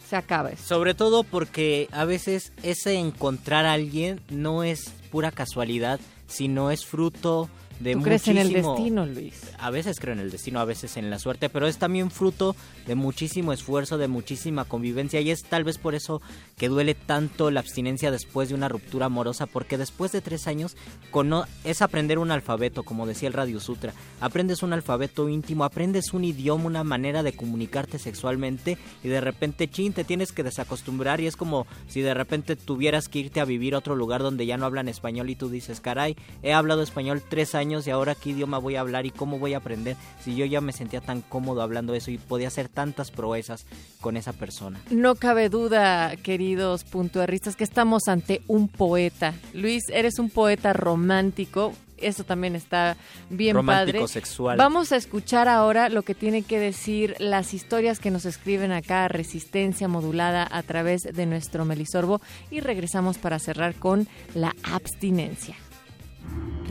se 0.09 0.17
acaba. 0.17 0.57
Sobre 0.57 0.95
todo 0.95 1.23
porque 1.23 1.89
a 1.93 2.05
veces 2.05 2.53
ese 2.63 2.95
encontrar 2.95 3.65
a 3.65 3.73
alguien 3.75 4.21
no 4.29 4.65
es 4.65 4.91
pura 5.11 5.31
casualidad, 5.31 6.01
sino 6.27 6.71
es 6.71 6.85
fruto 6.85 7.49
de 7.83 7.95
¿Tú 7.95 8.03
crees 8.03 8.29
en 8.29 8.39
el 8.39 8.53
destino, 8.53 9.07
Luis? 9.07 9.43
A 9.59 9.71
veces 9.71 9.99
creo 10.01 10.15
en 10.15 10.21
el 10.21 10.31
destino, 10.31 10.61
a 10.61 10.65
veces 10.65 10.97
en 10.97 11.11
la 11.11 11.19
suerte, 11.19 11.49
pero 11.49 11.67
es 11.67 11.79
también 11.79 12.11
fruto 12.11 12.55
de 12.87 12.95
muchísimo 12.95 13.53
esfuerzo, 13.53 13.99
de 13.99 14.09
muchísima 14.09 14.65
convivencia 14.65 15.21
y 15.21 15.31
es 15.31 15.43
tal 15.43 15.65
vez 15.65 15.79
por 15.79 15.95
eso 15.95 16.21
que 16.57 16.69
duele 16.69 16.95
tanto 16.95 17.51
la 17.51 17.61
abstinencia 17.61 18.11
después 18.11 18.49
de 18.49 18.55
una 18.55 18.69
ruptura 18.69 19.07
amorosa, 19.07 19.47
porque 19.47 19.79
después 19.79 20.13
de 20.13 20.21
tres 20.21 20.47
años 20.47 20.77
cono- 21.11 21.45
es 21.65 21.83
aprender 21.83 22.19
un 22.19 22.31
alfabeto, 22.31 22.83
como 22.85 23.07
decía 23.07 23.29
el 23.29 23.35
Radio 23.35 23.59
Sutra. 23.61 23.93
Aprendes 24.21 24.63
un 24.63 24.73
alfabeto 24.73 25.29
íntimo, 25.29 25.65
aprendes 25.65 26.13
un 26.13 26.25
idioma, 26.25 26.65
una 26.67 26.85
manera 26.85 27.23
de 27.23 27.33
comunicarte 27.33 27.99
sexualmente 27.99 28.79
y 29.03 29.09
de 29.09 29.21
repente, 29.21 29.69
chin, 29.69 29.93
te 29.93 30.05
tienes 30.05 30.33
que 30.33 30.43
desacostumbrar 30.45 31.21
y 31.21 31.27
es 31.27 31.37
como 31.37 31.67
si 31.89 32.01
de 32.01 32.15
repente 32.15 32.55
tuvieras 32.57 33.09
que 33.09 33.19
irte 33.21 33.41
a 33.41 33.45
vivir 33.45 33.75
a 33.75 33.79
otro 33.79 33.97
lugar 33.97 34.23
donde 34.23 34.47
ya 34.47 34.57
no 34.57 34.67
hablan 34.67 34.89
español 34.89 35.31
y 35.31 35.37
tú 35.37 35.49
dices, 35.49 35.81
caray, 35.81 36.17
he 36.43 36.53
hablado 36.53 36.83
español 36.83 37.23
tres 37.29 37.55
años 37.55 37.72
y 37.81 37.91
ahora 37.91 38.15
qué 38.15 38.31
idioma 38.31 38.59
voy 38.59 38.77
a 38.77 38.81
hablar 38.81 39.07
y 39.07 39.11
cómo 39.11 39.39
voy 39.39 39.55
a 39.55 39.59
aprender 39.59 39.97
si 40.23 40.37
yo 40.37 40.45
ya 40.45 40.61
me 40.61 40.73
sentía 40.73 41.01
tan 41.01 41.23
cómodo 41.23 41.63
hablando 41.63 41.95
eso 41.95 42.11
y 42.11 42.19
podía 42.19 42.49
hacer 42.49 42.69
tantas 42.69 43.11
proezas 43.11 43.65
con 44.01 44.17
esa 44.17 44.33
persona. 44.33 44.81
No 44.91 45.15
cabe 45.15 45.49
duda, 45.49 46.15
queridos 46.17 46.85
puntuarristas, 46.85 47.57
que 47.57 47.65
estamos 47.65 48.09
ante 48.09 48.43
un 48.47 48.69
poeta. 48.69 49.35
Luis, 49.55 49.85
eres 49.89 50.19
un 50.19 50.31
poeta 50.31 50.73
romántico. 50.73 51.73
Eso 51.97 52.25
también 52.25 52.57
está 52.57 52.97
bien 53.31 53.55
Romántico 53.55 53.99
padre. 53.99 54.13
sexual. 54.13 54.59
Vamos 54.59 54.91
a 54.91 54.97
escuchar 54.97 55.47
ahora 55.47 55.89
lo 55.89 56.03
que 56.03 56.17
tienen 56.17 56.43
que 56.43 56.59
decir 56.59 57.15
las 57.21 57.55
historias 57.55 58.01
que 58.01 58.11
nos 58.11 58.25
escriben 58.25 58.73
acá 58.73 59.07
Resistencia 59.07 59.87
Modulada 59.87 60.49
a 60.51 60.65
través 60.65 61.03
de 61.03 61.27
nuestro 61.27 61.65
Melisorbo 61.65 62.21
y 62.51 62.59
regresamos 62.59 63.19
para 63.19 63.39
cerrar 63.39 63.77
con 63.77 64.09
la 64.35 64.53
abstinencia. 64.65 65.55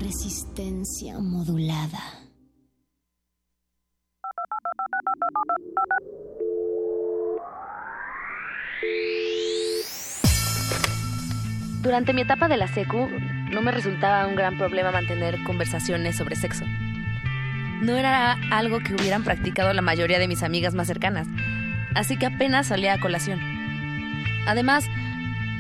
Resistencia 0.02 1.20
modulada. 1.20 2.00
Durante 11.84 12.14
mi 12.14 12.22
etapa 12.22 12.48
de 12.48 12.58
la 12.58 12.68
secu, 12.68 13.08
no 13.52 13.62
me 13.62 13.72
resultaba 13.72 14.26
un 14.26 14.36
gran 14.36 14.58
problema 14.58 14.92
mantener 14.92 15.38
conversaciones 15.44 16.16
sobre 16.16 16.36
sexo. 16.36 16.66
No 17.84 17.96
era 17.96 18.38
algo 18.50 18.80
que 18.80 18.96
hubieran 18.96 19.24
practicado 19.24 19.72
la 19.72 19.84
mayoría 19.84 20.18
de 20.18 20.28
mis 20.28 20.42
amigas 20.42 20.74
más 20.74 20.88
cercanas, 20.88 21.28
así 21.94 22.18
que 22.18 22.26
apenas 22.26 22.66
salía 22.66 22.94
a 22.94 23.00
colación. 23.00 23.40
Además, 24.48 24.86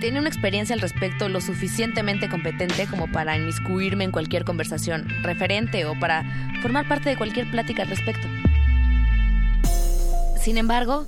tenía 0.02 0.20
una 0.20 0.30
experiencia 0.30 0.74
al 0.74 0.82
respecto 0.82 1.30
lo 1.30 1.40
suficientemente 1.40 2.28
competente 2.28 2.88
como 2.88 3.10
para 3.10 3.38
inmiscuirme 3.38 4.04
en 4.04 4.12
cualquier 4.12 4.44
conversación 4.44 5.08
referente 5.22 5.86
o 5.86 5.98
para 5.98 6.26
formar 6.62 6.88
parte 6.88 7.10
de 7.10 7.16
cualquier 7.16 7.50
plática 7.50 7.84
al 7.84 7.90
respecto. 7.90 8.28
Sin 10.38 10.58
embargo, 10.58 11.06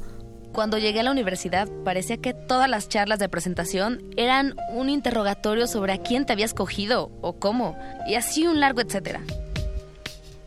cuando 0.54 0.78
llegué 0.78 1.00
a 1.00 1.04
la 1.04 1.12
universidad 1.12 1.68
parecía 1.84 2.18
que 2.18 2.36
todas 2.36 2.70
las 2.70 2.88
charlas 2.88 3.18
de 3.18 3.28
presentación 3.28 4.00
eran 4.16 4.56
un 4.70 4.90
interrogatorio 4.90 5.66
sobre 5.66 5.94
a 5.94 5.98
quién 5.98 6.28
te 6.28 6.34
habías 6.34 6.54
cogido 6.54 7.12
o 7.22 7.40
cómo, 7.40 7.76
y 8.08 8.14
así 8.14 8.46
un 8.46 8.60
largo 8.60 8.80
etcétera. 8.80 9.22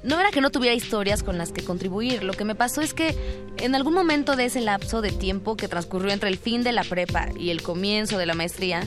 No 0.07 0.21
era 0.21 0.31
que 0.31 0.41
no 0.41 0.51
tuviera 0.51 0.73
historias 0.73 1.25
con 1.25 1.37
las 1.37 1.51
que 1.51 1.65
contribuir, 1.65 2.23
lo 2.23 2.33
que 2.33 2.45
me 2.45 2.55
pasó 2.55 2.81
es 2.81 2.95
que 2.95 3.17
en 3.57 3.75
algún 3.75 3.93
momento 3.93 4.37
de 4.37 4.45
ese 4.45 4.61
lapso 4.61 5.01
de 5.01 5.11
tiempo 5.11 5.57
que 5.57 5.67
transcurrió 5.67 6.13
entre 6.13 6.29
el 6.29 6.39
fin 6.39 6.63
de 6.63 6.71
la 6.71 6.85
prepa 6.85 7.27
y 7.37 7.51
el 7.51 7.61
comienzo 7.61 8.17
de 8.17 8.27
la 8.27 8.35
maestría, 8.35 8.87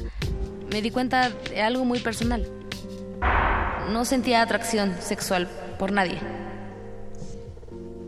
me 0.72 0.82
di 0.82 0.92
cuenta 0.92 1.30
de 1.30 1.62
algo 1.62 1.84
muy 1.84 2.00
personal. 2.00 2.48
No 3.90 4.06
sentía 4.06 4.42
atracción 4.42 4.96
sexual 5.02 5.50
por 5.78 5.92
nadie. 5.92 6.20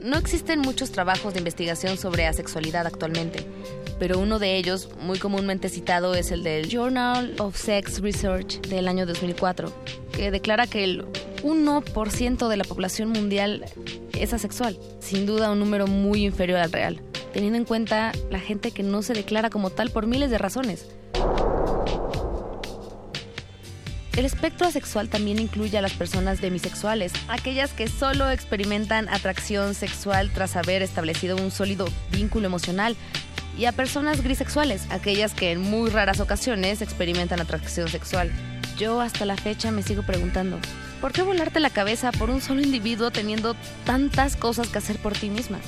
No 0.04 0.18
existen 0.18 0.62
muchos 0.62 0.92
trabajos 0.92 1.34
de 1.34 1.40
investigación 1.40 1.96
sobre 1.96 2.26
asexualidad 2.26 2.88
actualmente, 2.88 3.46
pero 4.00 4.18
uno 4.18 4.40
de 4.40 4.58
ellos, 4.58 4.90
muy 5.00 5.20
comúnmente 5.20 5.70
citado, 5.70 6.16
es 6.16 6.32
el 6.32 6.42
del 6.44 6.68
Journal 6.70 7.36
of 7.38 7.56
Sex 7.56 8.02
Research 8.02 8.62
del 8.62 8.88
año 8.88 9.06
2004, 9.06 9.72
que 10.12 10.32
declara 10.32 10.66
que 10.66 10.84
el 10.84 11.06
1% 11.44 12.48
de 12.48 12.58
la 12.58 12.64
población 12.64 13.10
mundial 13.10 13.66
es 14.18 14.34
asexual, 14.34 14.80
sin 15.00 15.28
duda 15.28 15.52
un 15.52 15.60
número 15.60 15.86
muy 15.86 16.26
inferior 16.26 16.60
al 16.60 16.72
real, 16.72 17.00
teniendo 17.32 17.60
en 17.60 17.66
cuenta 17.66 18.12
la 18.32 18.40
gente 18.40 18.72
que 18.72 18.82
no 18.82 19.04
se 19.04 19.14
declara 19.14 19.52
como 19.52 19.70
tal 19.70 19.92
por 19.92 20.08
miles 20.08 20.32
de 20.32 20.40
razones. 20.40 20.88
El 24.16 24.26
espectro 24.26 24.68
asexual 24.68 25.08
también 25.08 25.40
incluye 25.40 25.78
a 25.78 25.82
las 25.82 25.94
personas 25.94 26.42
demisexuales, 26.42 27.14
aquellas 27.30 27.72
que 27.72 27.88
solo 27.88 28.30
experimentan 28.30 29.08
atracción 29.08 29.74
sexual 29.74 30.32
tras 30.34 30.58
haber 30.58 30.82
establecido 30.82 31.38
un 31.38 31.50
sólido 31.50 31.88
vínculo 32.12 32.46
emocional, 32.46 32.98
y 33.58 33.66
a 33.66 33.72
personas 33.72 34.22
grisexuales, 34.24 34.84
aquellas 34.90 35.34
que 35.34 35.52
en 35.52 35.62
muy 35.62 35.90
raras 35.90 36.20
ocasiones 36.20 36.82
experimentan 36.82 37.42
atracción 37.42 37.88
sexual. 37.88 38.32
Yo 38.78 39.02
hasta 39.02 39.26
la 39.26 39.38
fecha 39.38 39.72
me 39.72 39.84
sigo 39.84 40.04
preguntando, 40.04 40.60
¿por 41.00 41.12
qué 41.12 41.22
volarte 41.22 41.60
la 41.60 41.70
cabeza 41.70 42.12
por 42.12 42.30
un 42.30 42.42
solo 42.42 42.62
individuo 42.62 43.12
teniendo 43.12 43.56
tantas 43.86 44.36
cosas 44.36 44.68
que 44.70 44.78
hacer 44.78 44.98
por 44.98 45.14
ti 45.14 45.30
misma? 45.30 45.60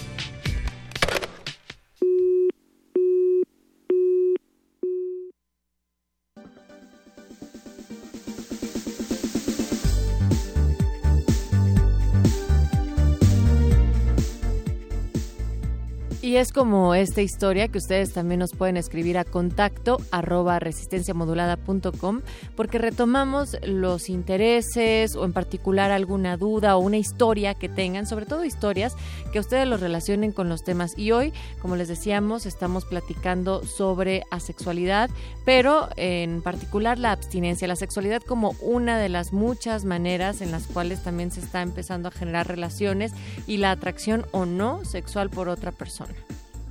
Y 16.24 16.38
es 16.38 16.54
como 16.54 16.96
esta 16.96 17.22
historia 17.22 17.68
que 17.68 17.80
ustedes 17.80 18.14
también 18.14 18.40
nos 18.40 18.54
pueden 18.54 18.78
escribir 18.78 19.18
a 19.18 19.26
contacto 19.26 19.98
arroba 20.10 20.58
resistenciamodulada.com 20.58 22.22
porque 22.56 22.78
retomamos 22.78 23.58
los 23.62 24.08
intereses 24.08 25.18
o 25.18 25.26
en 25.26 25.34
particular 25.34 25.92
alguna 25.92 26.38
duda 26.38 26.78
o 26.78 26.80
una 26.80 26.96
historia 26.96 27.56
que 27.56 27.68
tengan, 27.68 28.08
sobre 28.08 28.26
todo 28.26 28.46
historias 28.46 28.96
que 29.34 29.40
ustedes 29.42 29.68
los 29.68 29.82
relacionen 29.82 30.32
con 30.32 30.48
los 30.48 30.64
temas. 30.64 30.98
Y 30.98 31.12
hoy, 31.12 31.34
como 31.62 31.76
les 31.76 31.90
decíamos, 31.90 32.46
estamos 32.46 32.86
platicando 32.86 33.66
sobre 33.66 34.24
asexualidad, 34.32 35.10
pero 35.44 35.90
en 35.98 36.42
particular 36.42 37.00
la 37.00 37.12
abstinencia, 37.12 37.68
la 37.68 37.76
sexualidad 37.76 38.22
como 38.22 38.56
una 38.62 38.98
de 38.98 39.10
las 39.10 39.34
muchas 39.34 39.84
maneras 39.84 40.40
en 40.40 40.52
las 40.52 40.68
cuales 40.68 41.04
también 41.04 41.32
se 41.32 41.42
está 41.42 41.62
empezando 41.62 42.08
a 42.08 42.12
generar 42.12 42.48
relaciones 42.48 43.12
y 43.46 43.58
la 43.58 43.72
atracción 43.72 44.26
o 44.32 44.46
no 44.46 44.86
sexual 44.86 45.30
por 45.30 45.50
otra 45.50 45.74
persona 45.74 46.13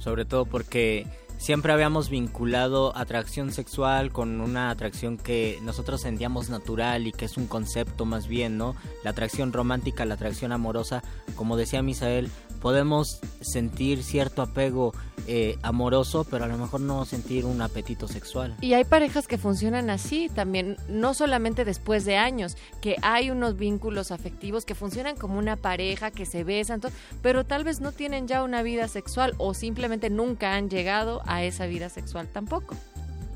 sobre 0.02 0.24
todo 0.24 0.46
porque 0.46 1.06
siempre 1.38 1.72
habíamos 1.72 2.10
vinculado 2.10 2.96
atracción 2.96 3.52
sexual 3.52 4.12
con 4.12 4.40
una 4.40 4.70
atracción 4.70 5.16
que 5.16 5.58
nosotros 5.62 6.00
sentíamos 6.00 6.50
natural 6.50 7.06
y 7.06 7.12
que 7.12 7.24
es 7.24 7.36
un 7.36 7.46
concepto 7.46 8.04
más 8.04 8.26
bien, 8.26 8.58
¿no? 8.58 8.74
La 9.04 9.10
atracción 9.10 9.52
romántica, 9.52 10.04
la 10.04 10.14
atracción 10.14 10.52
amorosa, 10.52 11.02
como 11.36 11.56
decía 11.56 11.82
Misael, 11.82 12.30
podemos 12.62 13.18
sentir 13.40 14.04
cierto 14.04 14.40
apego 14.40 14.92
eh, 15.26 15.58
amoroso, 15.62 16.24
pero 16.30 16.44
a 16.44 16.46
lo 16.48 16.56
mejor 16.56 16.80
no 16.80 17.04
sentir 17.04 17.44
un 17.44 17.60
apetito 17.60 18.06
sexual. 18.06 18.56
Y 18.60 18.74
hay 18.74 18.84
parejas 18.84 19.26
que 19.26 19.36
funcionan 19.36 19.90
así 19.90 20.30
también, 20.32 20.76
no 20.88 21.12
solamente 21.12 21.64
después 21.64 22.04
de 22.04 22.16
años, 22.16 22.56
que 22.80 22.96
hay 23.02 23.30
unos 23.30 23.56
vínculos 23.56 24.12
afectivos 24.12 24.64
que 24.64 24.76
funcionan 24.76 25.16
como 25.16 25.38
una 25.38 25.56
pareja, 25.56 26.12
que 26.12 26.24
se 26.24 26.44
besan, 26.44 26.80
todo, 26.80 26.92
pero 27.20 27.44
tal 27.44 27.64
vez 27.64 27.80
no 27.80 27.90
tienen 27.90 28.28
ya 28.28 28.44
una 28.44 28.62
vida 28.62 28.86
sexual 28.86 29.34
o 29.38 29.54
simplemente 29.54 30.08
nunca 30.08 30.54
han 30.54 30.70
llegado 30.70 31.20
a 31.26 31.42
esa 31.42 31.66
vida 31.66 31.88
sexual 31.88 32.28
tampoco. 32.28 32.76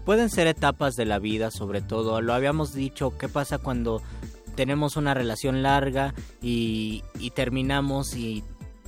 Pueden 0.05 0.31
ser 0.31 0.47
etapas 0.47 0.95
de 0.95 1.05
la 1.05 1.19
vida, 1.19 1.51
sobre 1.51 1.83
todo. 1.83 2.21
Lo 2.21 2.33
habíamos 2.33 2.73
dicho, 2.73 3.19
¿qué 3.19 3.29
pasa 3.29 3.59
cuando 3.59 4.03
tenemos 4.55 4.97
una 4.97 5.15
relación 5.15 5.65
larga 5.65 6.15
y, 6.41 7.03
y 7.19 7.31
terminamos 7.31 8.15
y 8.15 8.45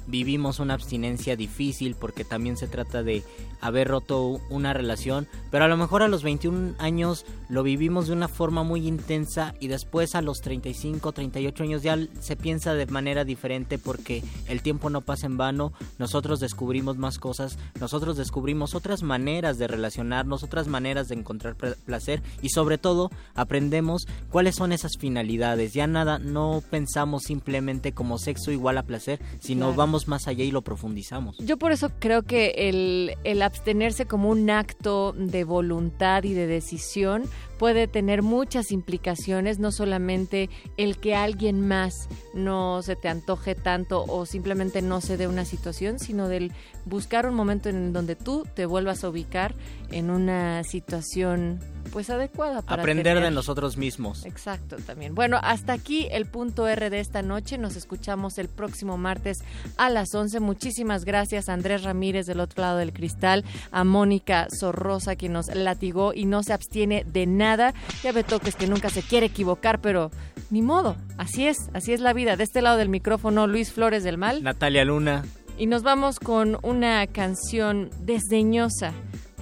vivimos 0.08 0.58
una 0.58 0.74
abstinencia 0.74 1.36
difícil 1.36 1.94
porque 1.94 2.24
también 2.24 2.56
se 2.56 2.66
trata 2.66 3.02
de 3.02 3.22
haber 3.60 3.88
roto 3.88 4.40
una 4.50 4.72
relación, 4.72 5.26
pero 5.50 5.64
a 5.64 5.68
lo 5.68 5.76
mejor 5.76 6.02
a 6.02 6.08
los 6.08 6.22
21 6.22 6.74
años 6.78 7.24
lo 7.48 7.62
vivimos 7.62 8.06
de 8.06 8.12
una 8.12 8.28
forma 8.28 8.62
muy 8.62 8.86
intensa 8.86 9.54
y 9.60 9.68
después 9.68 10.14
a 10.14 10.22
los 10.22 10.40
35, 10.40 11.12
38 11.12 11.62
años 11.62 11.82
ya 11.82 11.98
se 12.20 12.36
piensa 12.36 12.74
de 12.74 12.86
manera 12.86 13.24
diferente 13.24 13.78
porque 13.78 14.22
el 14.46 14.62
tiempo 14.62 14.90
no 14.90 15.00
pasa 15.02 15.26
en 15.26 15.36
vano, 15.36 15.72
nosotros 15.98 16.40
descubrimos 16.40 16.96
más 16.96 17.18
cosas, 17.18 17.58
nosotros 17.80 18.16
descubrimos 18.16 18.74
otras 18.74 19.02
maneras 19.02 19.58
de 19.58 19.66
relacionarnos, 19.66 20.42
otras 20.42 20.68
maneras 20.68 21.08
de 21.08 21.16
encontrar 21.16 21.56
placer 21.56 22.22
y 22.42 22.50
sobre 22.50 22.78
todo 22.78 23.10
aprendemos 23.34 24.06
cuáles 24.30 24.56
son 24.56 24.72
esas 24.72 24.92
finalidades, 24.98 25.74
ya 25.74 25.86
nada, 25.86 26.18
no 26.18 26.62
pensamos 26.70 27.24
simplemente 27.24 27.92
como 27.92 28.18
sexo 28.18 28.52
igual 28.52 28.78
a 28.78 28.84
placer, 28.84 29.20
sino 29.40 29.66
Claro. 29.66 29.76
vamos 29.76 29.97
más 30.06 30.28
allá 30.28 30.44
y 30.44 30.50
lo 30.50 30.62
profundizamos. 30.62 31.38
Yo 31.38 31.56
por 31.56 31.72
eso 31.72 31.90
creo 31.98 32.22
que 32.22 32.68
el, 32.68 33.16
el 33.24 33.42
abstenerse 33.42 34.06
como 34.06 34.28
un 34.28 34.50
acto 34.50 35.12
de 35.12 35.44
voluntad 35.44 36.22
y 36.24 36.34
de 36.34 36.46
decisión 36.46 37.24
puede 37.58 37.88
tener 37.88 38.22
muchas 38.22 38.70
implicaciones, 38.70 39.58
no 39.58 39.72
solamente 39.72 40.48
el 40.76 40.98
que 40.98 41.14
alguien 41.14 41.66
más 41.66 42.08
no 42.32 42.82
se 42.82 42.96
te 42.96 43.08
antoje 43.08 43.54
tanto 43.54 44.04
o 44.04 44.26
simplemente 44.26 44.80
no 44.80 45.00
se 45.00 45.16
dé 45.16 45.26
una 45.26 45.44
situación, 45.44 45.98
sino 45.98 46.28
del 46.28 46.52
buscar 46.84 47.26
un 47.26 47.34
momento 47.34 47.68
en 47.68 47.92
donde 47.92 48.14
tú 48.14 48.46
te 48.54 48.64
vuelvas 48.64 49.04
a 49.04 49.08
ubicar 49.08 49.54
en 49.90 50.10
una 50.10 50.62
situación 50.64 51.60
pues 51.88 52.10
adecuada 52.10 52.62
para 52.62 52.82
Aprender 52.82 53.20
de 53.20 53.30
nosotros 53.30 53.76
mismos. 53.76 54.24
Exacto, 54.24 54.76
también. 54.76 55.14
Bueno, 55.14 55.38
hasta 55.42 55.72
aquí 55.72 56.08
el 56.10 56.26
punto 56.26 56.66
R 56.68 56.90
de 56.90 57.00
esta 57.00 57.22
noche. 57.22 57.58
Nos 57.58 57.76
escuchamos 57.76 58.38
el 58.38 58.48
próximo 58.48 58.96
martes 58.96 59.38
a 59.76 59.90
las 59.90 60.14
11. 60.14 60.40
Muchísimas 60.40 61.04
gracias 61.04 61.48
a 61.48 61.54
Andrés 61.54 61.82
Ramírez 61.82 62.26
del 62.26 62.40
otro 62.40 62.62
lado 62.62 62.78
del 62.78 62.92
cristal, 62.92 63.44
a 63.70 63.84
Mónica 63.84 64.48
Sorrosa 64.50 65.16
quien 65.16 65.32
nos 65.32 65.54
latigó 65.54 66.12
y 66.14 66.24
no 66.24 66.42
se 66.42 66.52
abstiene 66.52 67.04
de 67.04 67.26
nada. 67.26 67.74
Ya 68.02 68.12
ve 68.12 68.24
toques 68.24 68.56
que 68.56 68.66
nunca 68.66 68.90
se 68.90 69.02
quiere 69.02 69.26
equivocar, 69.26 69.80
pero 69.80 70.10
ni 70.50 70.62
modo. 70.62 70.96
Así 71.16 71.46
es, 71.46 71.70
así 71.74 71.92
es 71.92 72.00
la 72.00 72.12
vida. 72.12 72.36
De 72.36 72.44
este 72.44 72.62
lado 72.62 72.76
del 72.76 72.88
micrófono, 72.88 73.46
Luis 73.46 73.72
Flores 73.72 74.04
del 74.04 74.18
Mal. 74.18 74.42
Natalia 74.42 74.84
Luna. 74.84 75.24
Y 75.56 75.66
nos 75.66 75.82
vamos 75.82 76.20
con 76.20 76.58
una 76.62 77.06
canción 77.08 77.90
desdeñosa 78.00 78.92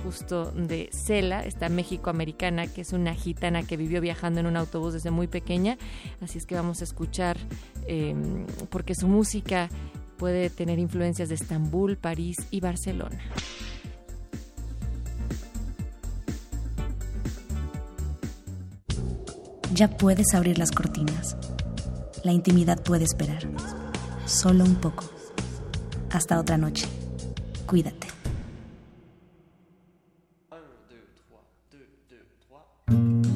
justo 0.07 0.52
de 0.52 0.89
Cela, 0.93 1.41
esta 1.41 1.68
México-americana 1.68 2.68
que 2.68 2.83
es 2.83 2.93
una 2.93 3.12
gitana 3.12 3.65
que 3.65 3.76
vivió 3.76 4.01
viajando 4.01 4.39
en 4.39 4.47
un 4.47 4.57
autobús 4.57 4.93
desde 4.93 5.10
muy 5.10 5.26
pequeña. 5.26 5.78
Así 6.20 6.39
es 6.39 6.47
que 6.47 6.55
vamos 6.55 6.81
a 6.81 6.85
escuchar, 6.85 7.36
eh, 7.89 8.15
porque 8.70 8.94
su 8.94 9.09
música 9.09 9.68
puede 10.17 10.49
tener 10.49 10.78
influencias 10.78 11.28
de 11.28 11.35
Estambul, 11.35 11.97
París 11.97 12.36
y 12.52 12.60
Barcelona. 12.60 13.18
Ya 19.75 19.89
puedes 19.91 20.35
abrir 20.35 20.57
las 20.57 20.70
cortinas. 20.70 21.36
La 22.23 22.31
intimidad 22.33 22.81
puede 22.81 23.02
esperar. 23.02 23.43
Solo 24.25 24.62
un 24.62 24.76
poco. 24.76 25.05
Hasta 26.12 26.39
otra 26.39 26.57
noche. 26.57 26.86
Cuídate. 27.67 28.15
Thank 32.89 33.26
you. 33.26 33.35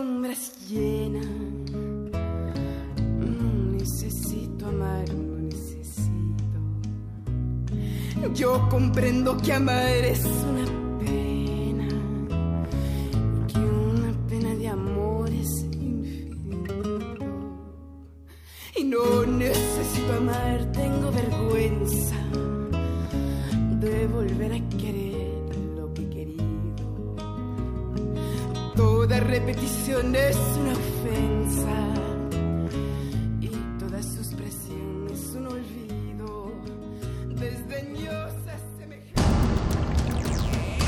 sombras 0.00 0.52
llena. 0.70 1.20
Mm, 3.20 3.76
necesito 3.76 4.66
amar, 4.66 5.04
no 5.12 5.36
necesito. 5.42 6.58
Yo 8.34 8.66
comprendo 8.70 9.36
que 9.36 9.52
amar 9.52 10.04
es 10.14 10.22
es 30.00 30.36
una 30.36 30.72
ofensa 30.72 31.94
y 33.40 33.48
todas 33.78 34.06
sus 34.06 34.34
presiones 34.34 35.34
un 35.36 35.46
olvido 35.46 36.52
desdeñosa. 37.38 38.40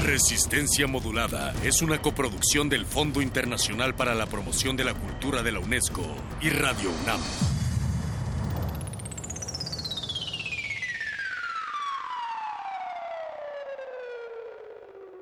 Resistencia 0.04 0.86
Modulada 0.88 1.54
es 1.62 1.80
una 1.80 2.02
coproducción 2.02 2.68
del 2.68 2.86
Fondo 2.86 3.22
Internacional 3.22 3.94
para 3.94 4.14
la 4.14 4.26
Promoción 4.26 4.76
de 4.76 4.84
la 4.84 4.94
Cultura 4.94 5.42
de 5.42 5.52
la 5.52 5.60
UNESCO 5.60 6.02
y 6.40 6.48
Radio 6.48 6.90
UNAM. 7.04 7.20